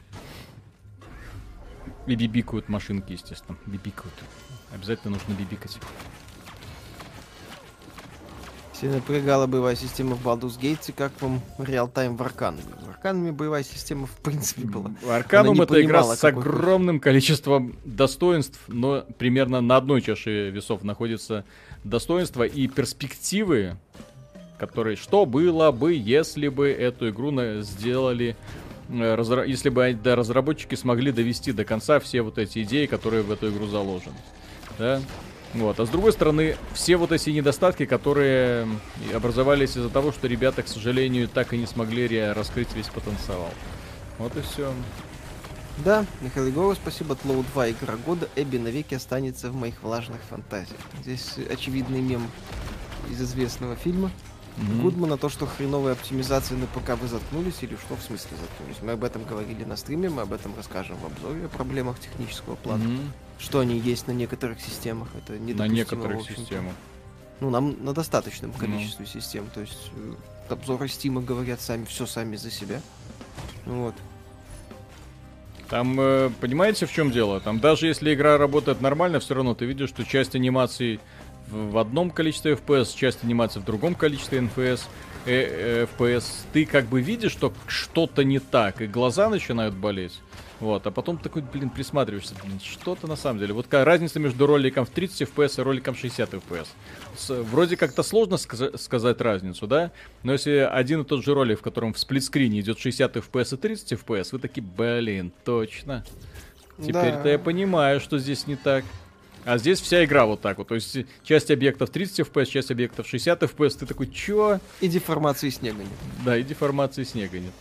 И 2.07 2.15
бибикают 2.15 2.67
машинки, 2.67 3.13
естественно. 3.13 3.57
Бибикают. 3.65 4.13
Обязательно 4.73 5.13
нужно 5.13 5.33
бибикать. 5.33 5.77
Сильно 8.73 8.95
напрягала 8.95 9.45
боевая 9.45 9.75
система 9.75 10.15
в 10.15 10.25
Baldur's 10.25 10.59
Gate, 10.59 10.91
как 10.97 11.11
вам 11.21 11.39
реал-тайм 11.59 12.17
в 12.17 12.23
Аркануме? 12.23 12.63
В 12.83 12.89
Аркануме 12.89 13.31
боевая 13.31 13.63
система 13.63 14.07
в 14.07 14.15
принципе 14.17 14.65
была. 14.65 14.89
В 15.03 15.11
Арканум 15.11 15.61
это 15.61 15.79
игра 15.83 16.03
с 16.03 16.23
огромным 16.23 16.99
количеством 16.99 17.75
достоинств, 17.85 18.59
но 18.67 19.05
примерно 19.19 19.61
на 19.61 19.77
одной 19.77 20.01
чаше 20.01 20.49
весов 20.49 20.83
находится 20.83 21.45
достоинства 21.83 22.43
и 22.43 22.67
перспективы, 22.67 23.77
которые 24.57 24.95
что 24.95 25.25
было 25.25 25.71
бы, 25.71 25.93
если 25.93 26.47
бы 26.47 26.69
эту 26.69 27.09
игру 27.09 27.31
сделали, 27.61 28.35
э, 28.89 29.43
если 29.47 29.69
бы 29.69 29.97
разработчики 30.03 30.75
смогли 30.75 31.11
довести 31.11 31.51
до 31.51 31.65
конца 31.65 31.99
все 31.99 32.21
вот 32.21 32.37
эти 32.37 32.63
идеи, 32.63 32.85
которые 32.85 33.23
в 33.23 33.31
эту 33.31 33.49
игру 33.49 33.67
заложены. 33.67 34.17
Да? 34.77 35.01
Вот. 35.53 35.79
А 35.79 35.85
с 35.85 35.89
другой 35.89 36.13
стороны, 36.13 36.55
все 36.73 36.95
вот 36.95 37.11
эти 37.11 37.29
недостатки, 37.29 37.85
которые 37.85 38.67
образовались 39.13 39.71
из-за 39.71 39.89
того, 39.89 40.11
что 40.11 40.27
ребята, 40.27 40.63
к 40.63 40.67
сожалению, 40.67 41.27
так 41.27 41.53
и 41.53 41.57
не 41.57 41.65
смогли 41.65 42.07
раскрыть 42.31 42.73
весь 42.73 42.87
потенциал. 42.87 43.49
Вот 44.17 44.35
и 44.37 44.41
все. 44.41 44.71
Да, 45.77 46.06
Михаил 46.22 46.48
Егоров, 46.48 46.77
спасибо. 46.81 47.15
Тлоу 47.15 47.43
2 47.53 47.72
игра 47.72 47.95
года. 47.98 48.30
Эбби 48.35 48.57
навеки 48.57 48.93
останется 48.93 49.49
в 49.49 49.56
моих 49.56 49.81
влажных 49.81 50.22
фантазиях. 50.30 50.80
Здесь 51.02 51.35
очевидный 51.49 52.02
мем 52.02 52.30
из 53.10 53.22
известного 53.22 53.76
фильма. 53.76 54.11
Mm-hmm. 54.57 54.81
Гудмана, 54.81 55.18
то, 55.18 55.30
что 55.30 55.45
хреновые 55.45 55.93
оптимизации 55.93 56.56
на 56.56 56.68
ПК 56.68 57.02
вы 57.02 57.07
заткнулись, 57.07 57.56
или 57.61 57.76
что 57.77 57.95
в 57.95 58.02
смысле 58.02 58.31
заткнулись? 58.38 58.81
Мы 58.81 58.91
об 58.91 59.03
этом 59.03 59.23
говорили 59.23 59.64
на 59.64 59.77
стриме, 59.77 60.10
мы 60.10 60.23
об 60.23 60.34
этом 60.34 60.53
расскажем 60.56 60.98
в 60.98 61.06
обзоре 61.06 61.45
о 61.45 61.48
проблемах 61.48 61.99
технического 61.99 62.56
плана. 62.56 62.84
Mm-hmm. 62.84 63.07
Что 63.39 63.60
они 63.60 63.80
есть 63.80 64.07
на 64.07 64.11
некоторых 64.11 64.60
системах, 64.60 65.07
это 65.15 65.39
не 65.39 65.53
На 65.53 65.68
некоторых 65.68 66.30
системах. 66.30 66.73
Ну, 67.39 67.49
нам 67.49 67.84
на 67.84 67.93
достаточном 67.93 68.52
количестве 68.52 69.06
mm-hmm. 69.06 69.22
систем. 69.22 69.48
То 69.53 69.61
есть 69.61 69.91
э, 69.95 70.15
обзоры 70.49 70.88
Стима 70.89 71.22
говорят 71.22 71.61
сами, 71.61 71.85
все 71.85 72.06
сами 72.06 72.35
за 72.35 72.52
себя. 72.52 72.81
Вот. 73.65 73.95
Там, 75.72 75.98
э, 76.02 76.30
понимаете, 76.41 76.85
в 76.85 76.91
чем 76.91 77.11
дело? 77.11 77.39
Там 77.39 77.61
даже 77.61 77.88
если 77.88 78.14
игра 78.14 78.38
работает 78.38 78.81
нормально, 78.81 79.22
все 79.22 79.35
равно 79.35 79.56
ты 79.56 79.64
видишь, 79.64 79.88
что 79.88 80.03
часть 80.03 80.35
анимаций 80.35 80.99
в 81.49 81.77
одном 81.77 82.11
количестве 82.11 82.56
FPS, 82.56 82.93
часть 82.93 83.23
анимации 83.23 83.61
в 83.61 83.64
другом 83.64 83.95
количестве 83.95 84.39
NFS, 84.39 84.81
э, 85.26 85.31
э, 85.31 85.88
FPS, 85.98 86.26
ты 86.52 86.65
как 86.65 86.88
бы 86.88 87.02
видишь, 87.02 87.31
что 87.31 87.53
что-то 87.68 88.26
не 88.26 88.39
так, 88.39 88.81
и 88.81 88.85
глаза 88.85 89.30
начинают 89.30 89.73
болеть. 89.73 90.19
Вот, 90.61 90.85
а 90.85 90.91
потом 90.91 91.17
такой, 91.17 91.41
блин, 91.41 91.69
присматриваешься, 91.71 92.35
блин, 92.45 92.59
что-то 92.63 93.07
на 93.07 93.15
самом 93.15 93.39
деле. 93.39 93.53
Вот 93.53 93.65
какая 93.65 93.83
разница 93.83 94.19
между 94.19 94.45
роликом 94.45 94.85
в 94.85 94.89
30 94.91 95.23
FPS 95.23 95.59
и 95.59 95.63
роликом 95.63 95.95
60 95.95 96.33
FPS. 96.35 96.67
С, 97.17 97.29
вроде 97.43 97.75
как-то 97.75 98.03
сложно 98.03 98.38
сказ- 98.38 98.79
сказать 98.79 99.19
разницу, 99.21 99.65
да? 99.65 99.91
Но 100.21 100.33
если 100.33 100.51
один 100.71 101.01
и 101.01 101.03
тот 101.03 101.23
же 101.23 101.33
ролик, 101.33 101.59
в 101.59 101.61
котором 101.63 101.93
в 101.93 101.99
сплитскрине 101.99 102.59
идет 102.59 102.77
60 102.79 103.17
FPS 103.17 103.55
и 103.55 103.57
30 103.57 103.93
FPS, 103.93 104.29
вы 104.33 104.39
такие, 104.39 104.61
блин, 104.61 105.33
точно. 105.43 106.05
Теперь-то 106.77 107.21
Да. 107.23 107.29
я 107.31 107.39
понимаю, 107.39 107.99
что 107.99 108.17
здесь 108.19 108.45
не 108.47 108.55
так. 108.55 108.85
А 109.43 109.57
здесь 109.57 109.81
вся 109.81 110.05
игра 110.05 110.27
вот 110.27 110.41
так 110.41 110.59
вот. 110.59 110.67
То 110.67 110.75
есть 110.75 110.95
часть 111.23 111.49
объектов 111.49 111.89
30 111.89 112.19
FPS, 112.19 112.45
часть 112.45 112.69
объектов 112.69 113.07
60 113.07 113.41
FPS. 113.41 113.79
Ты 113.79 113.85
такой, 113.88 114.05
чё? 114.07 114.59
И 114.79 114.88
деформации 114.88 115.49
снега 115.49 115.79
нет. 115.79 115.88
Да, 116.23 116.38
и 116.38 116.43
деформации 116.43 117.03
снега 117.03 117.39
нет. 117.39 117.53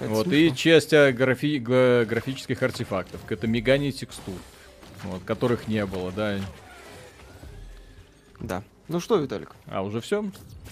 Это 0.00 0.08
вот, 0.10 0.26
смешно. 0.26 0.38
и 0.40 0.54
часть 0.54 0.92
а, 0.94 1.12
графи- 1.12 1.58
графических 1.58 2.62
артефактов. 2.62 3.20
Это 3.30 3.46
мигание 3.46 3.92
текстур. 3.92 4.36
Вот, 5.04 5.22
которых 5.24 5.68
не 5.68 5.84
было, 5.86 6.10
да. 6.12 6.38
Да. 8.40 8.62
Ну 8.88 9.00
что, 9.00 9.16
Виталик? 9.16 9.50
А, 9.66 9.82
уже 9.82 10.00
все? 10.00 10.24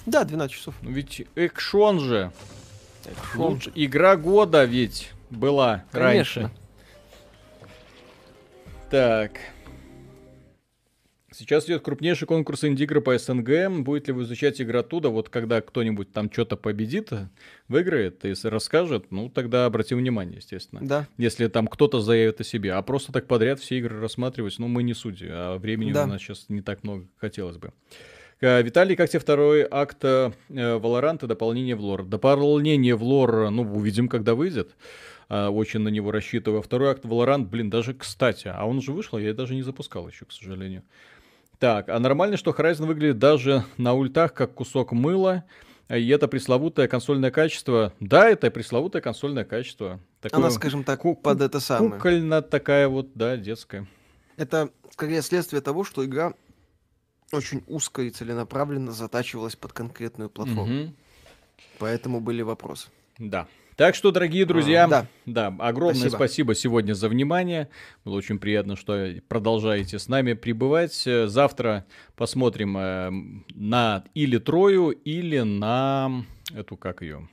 Да, 0.07 0.25
12 0.25 0.55
часов. 0.57 0.75
Ну 0.83 0.91
ведь 0.91 1.27
экшон 1.35 2.01
же. 2.01 2.31
Экшон. 3.05 3.55
Луч- 3.55 3.69
Игра 3.75 4.17
года 4.17 4.65
ведь 4.65 5.11
была 5.31 5.85
Конечно. 5.91 6.43
раньше. 6.43 6.57
Так. 8.91 9.33
Сейчас 11.39 11.67
идет 11.67 11.83
крупнейший 11.83 12.27
конкурс 12.27 12.65
инди-игры 12.65 13.03
по 13.03 13.17
СНГ. 13.19 13.69
Будет 13.81 14.09
ли 14.09 14.15
вы 14.15 14.23
изучать 14.23 14.59
игру 14.63 14.79
оттуда? 14.79 15.11
Вот 15.11 15.29
когда 15.29 15.61
кто-нибудь 15.61 16.11
там 16.11 16.33
что-то 16.33 16.57
победит, 16.57 17.11
выиграет, 17.69 18.25
если 18.25 18.49
расскажет, 18.49 19.11
ну 19.11 19.29
тогда 19.29 19.67
обрати 19.67 19.95
внимание, 19.95 20.39
естественно. 20.39 20.81
Да. 20.83 21.07
Если 21.19 21.49
там 21.49 21.67
кто-то 21.67 22.01
заявит 22.01 22.41
о 22.41 22.45
себе. 22.45 22.73
А 22.73 22.81
просто 22.81 23.13
так 23.13 23.27
подряд 23.27 23.61
все 23.61 23.77
игры 23.79 24.01
рассматривать, 24.01 24.59
ну 24.59 24.67
мы 24.69 24.83
не 24.83 24.95
судьи, 24.95 25.29
а 25.31 25.59
времени 25.59 25.93
Да. 25.93 26.05
у 26.05 26.07
нас 26.07 26.23
сейчас 26.23 26.47
не 26.49 26.63
так 26.63 26.83
много, 26.85 27.07
хотелось 27.19 27.59
бы. 27.59 27.73
Э, 28.41 28.63
Виталий, 28.63 28.97
как 28.97 29.11
тебе 29.11 29.21
второй 29.21 29.67
акт 29.71 29.99
э, 30.05 30.31
и 30.49 31.27
дополнение 31.27 31.77
в 31.77 31.81
лор? 31.83 32.05
Дополнение 32.05 32.95
в 32.95 33.03
лор, 33.03 33.51
ну, 33.51 33.63
увидим, 33.63 34.09
когда 34.09 34.35
выйдет. 34.35 34.75
А, 35.29 35.51
Очень 35.51 35.81
на 35.81 35.89
него 35.89 36.13
рассчитываю. 36.13 36.61
А 36.61 36.63
Второй 36.63 36.91
акт 36.91 37.05
Valorant, 37.05 37.47
блин, 37.47 37.71
даже 37.71 37.95
кстати. 37.95 38.49
А 38.49 38.65
он 38.65 38.79
уже 38.79 38.93
вышел, 38.93 39.19
я 39.19 39.35
даже 39.35 39.55
не 39.55 39.63
запускал 39.63 40.09
еще, 40.09 40.25
к 40.25 40.33
сожалению. 40.33 40.83
Так, 41.59 41.89
а 41.89 41.99
нормально, 41.99 42.37
что 42.37 42.51
Horizon 42.51 42.87
выглядит 42.87 43.19
даже 43.19 43.65
на 43.77 43.95
ультах 43.95 44.35
как 44.35 44.55
кусок 44.55 44.93
мыла. 44.93 45.45
И 45.89 46.09
это 46.09 46.27
пресловутое 46.27 46.89
консольное 46.89 47.31
качество. 47.31 47.93
Да, 48.01 48.29
это 48.29 48.51
пресловутое 48.51 49.01
консольное 49.01 49.45
качество. 49.45 50.01
Такое 50.21 50.41
Она, 50.41 50.51
скажем 50.51 50.83
так, 50.83 51.01
ку- 51.01 51.15
под 51.15 51.41
это 51.41 51.61
самое. 51.61 51.93
Кукольно 51.93 52.43
такая 52.43 52.89
вот, 52.89 53.11
да, 53.15 53.37
детская. 53.37 53.87
Это 54.37 54.71
скорее 54.91 55.23
следствие 55.23 55.63
того, 55.63 55.85
что 55.85 56.05
игра 56.05 56.35
очень 57.33 57.63
узко 57.69 58.03
и 58.03 58.11
целенаправленно 58.11 58.93
затачивалась 58.93 59.55
под 59.57 59.73
конкретную 59.73 60.29
платформу. 60.29 60.67
Мгм. 60.67 60.97
Поэтому 61.79 62.21
были 62.21 62.43
вопросы. 62.43 62.89
Да. 63.19 63.47
Так 63.77 63.95
что, 63.95 64.11
дорогие 64.11 64.47
друзья, 64.47 64.85
А, 64.85 64.89
да. 64.89 65.07
да, 65.27 65.47
огромное 65.59 65.95
Спасибо. 66.09 66.17
спасибо. 66.17 66.55
сегодня 66.55 66.95
за 66.95 67.11
внимание. 67.11 67.69
Было 68.07 68.15
очень 68.17 68.39
приятно, 68.39 68.75
что 68.75 69.13
продолжаете 69.29 69.99
с 69.99 70.09
нами 70.09 70.33
пребывать. 70.33 70.95
Завтра 71.05 71.85
посмотрим 72.17 72.77
э, 72.79 73.11
на 73.55 74.05
или 74.15 74.39
Трою, 74.39 74.91
или 74.91 75.41
на 75.41 76.25
эту, 76.55 76.79
как 76.79 77.03
ее, 77.03 77.29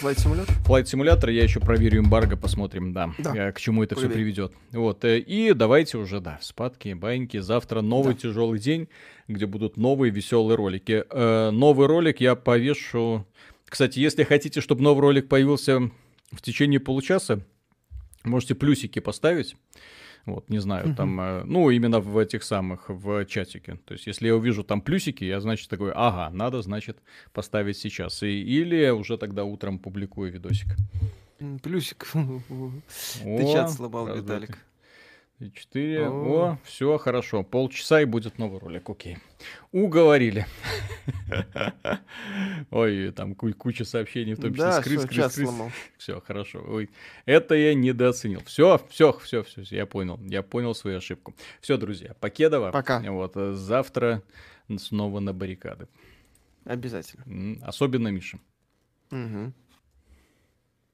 Flight 0.00 0.16
Simulator? 0.16 0.48
Flight 0.66 0.84
Simulator. 0.84 1.30
Я 1.30 1.42
еще 1.42 1.60
проверю 1.60 1.98
эмбарго, 2.00 2.38
посмотрим, 2.38 2.94
да, 2.94 3.10
Да. 3.18 3.36
э, 3.36 3.52
к 3.52 3.60
чему 3.60 3.82
это 3.84 3.94
все 3.94 4.06
Проверь. 4.06 4.16
приведет. 4.24 4.54
Вот, 4.72 5.04
э, 5.04 5.18
и 5.18 5.52
давайте 5.52 5.98
уже, 5.98 6.20
да, 6.20 6.38
спадки, 6.40 6.94
баньки. 6.94 7.36
Завтра 7.40 7.82
новый 7.82 8.14
Да. 8.14 8.20
тяжелый 8.20 8.58
день, 8.58 8.88
где 9.28 9.44
будут 9.44 9.76
новые 9.76 10.10
веселые 10.10 10.56
ролики. 10.56 11.04
Э, 11.10 11.50
Новый 11.50 11.86
ролик 11.88 12.22
я 12.22 12.36
повешу... 12.36 13.26
Кстати, 13.74 13.98
если 13.98 14.22
хотите, 14.22 14.60
чтобы 14.60 14.82
новый 14.82 15.00
ролик 15.00 15.28
появился 15.28 15.90
в 16.30 16.40
течение 16.42 16.78
получаса, 16.78 17.40
можете 18.22 18.54
плюсики 18.54 19.00
поставить. 19.00 19.56
Вот, 20.26 20.48
не 20.48 20.60
знаю, 20.60 20.94
там, 20.94 21.20
э, 21.20 21.42
ну, 21.42 21.68
именно 21.70 21.98
в 21.98 22.16
этих 22.16 22.44
самых, 22.44 22.84
в 22.88 23.24
чатике. 23.24 23.80
То 23.84 23.94
есть, 23.94 24.06
если 24.06 24.28
я 24.28 24.36
увижу 24.36 24.62
там 24.62 24.80
плюсики, 24.80 25.24
я, 25.24 25.40
значит, 25.40 25.68
такой, 25.68 25.90
ага, 25.92 26.30
надо, 26.30 26.62
значит, 26.62 26.98
поставить 27.32 27.76
сейчас. 27.76 28.22
И, 28.22 28.28
или 28.28 28.90
уже 28.90 29.18
тогда 29.18 29.42
утром 29.42 29.80
публикую 29.80 30.30
видосик. 30.30 30.68
Плюсик. 31.64 32.06
Ты 33.24 33.52
чат 33.52 33.72
сломал, 33.72 34.06
два, 34.06 34.14
Виталик. 34.14 34.56
Три, 35.38 35.52
Четыре. 35.52 36.08
О. 36.08 36.52
О, 36.52 36.58
все 36.64 36.96
хорошо. 36.98 37.42
Полчаса 37.42 38.00
и 38.00 38.04
будет 38.04 38.38
новый 38.38 38.60
ролик. 38.60 38.88
Окей. 38.88 39.18
Уговорили. 39.72 40.46
Ой, 42.70 43.10
там 43.12 43.34
ку- 43.34 43.52
куча 43.54 43.84
сообщений, 43.84 44.34
в 44.34 44.40
том 44.40 44.54
числе 44.54 44.70
чат 45.10 45.32
скрыс. 45.32 45.48
сломал. 45.48 45.70
Все, 45.98 46.20
хорошо. 46.20 46.64
Ой, 46.66 46.90
это 47.26 47.54
я 47.54 47.74
недооценил. 47.74 48.42
Все, 48.44 48.80
все, 48.88 49.12
все, 49.12 49.42
все, 49.42 49.62
я 49.70 49.86
понял. 49.86 50.18
Я 50.24 50.42
понял 50.42 50.74
свою 50.74 50.98
ошибку. 50.98 51.34
Все, 51.60 51.76
друзья, 51.76 52.14
покедово. 52.20 52.70
Пока. 52.70 53.00
Вот, 53.00 53.36
э, 53.36 53.52
завтра 53.52 54.22
снова 54.78 55.20
на 55.20 55.32
баррикады. 55.32 55.88
Обязательно. 56.64 57.58
Особенно 57.66 58.08
Миша. 58.08 58.38
Мгм. 59.10 59.52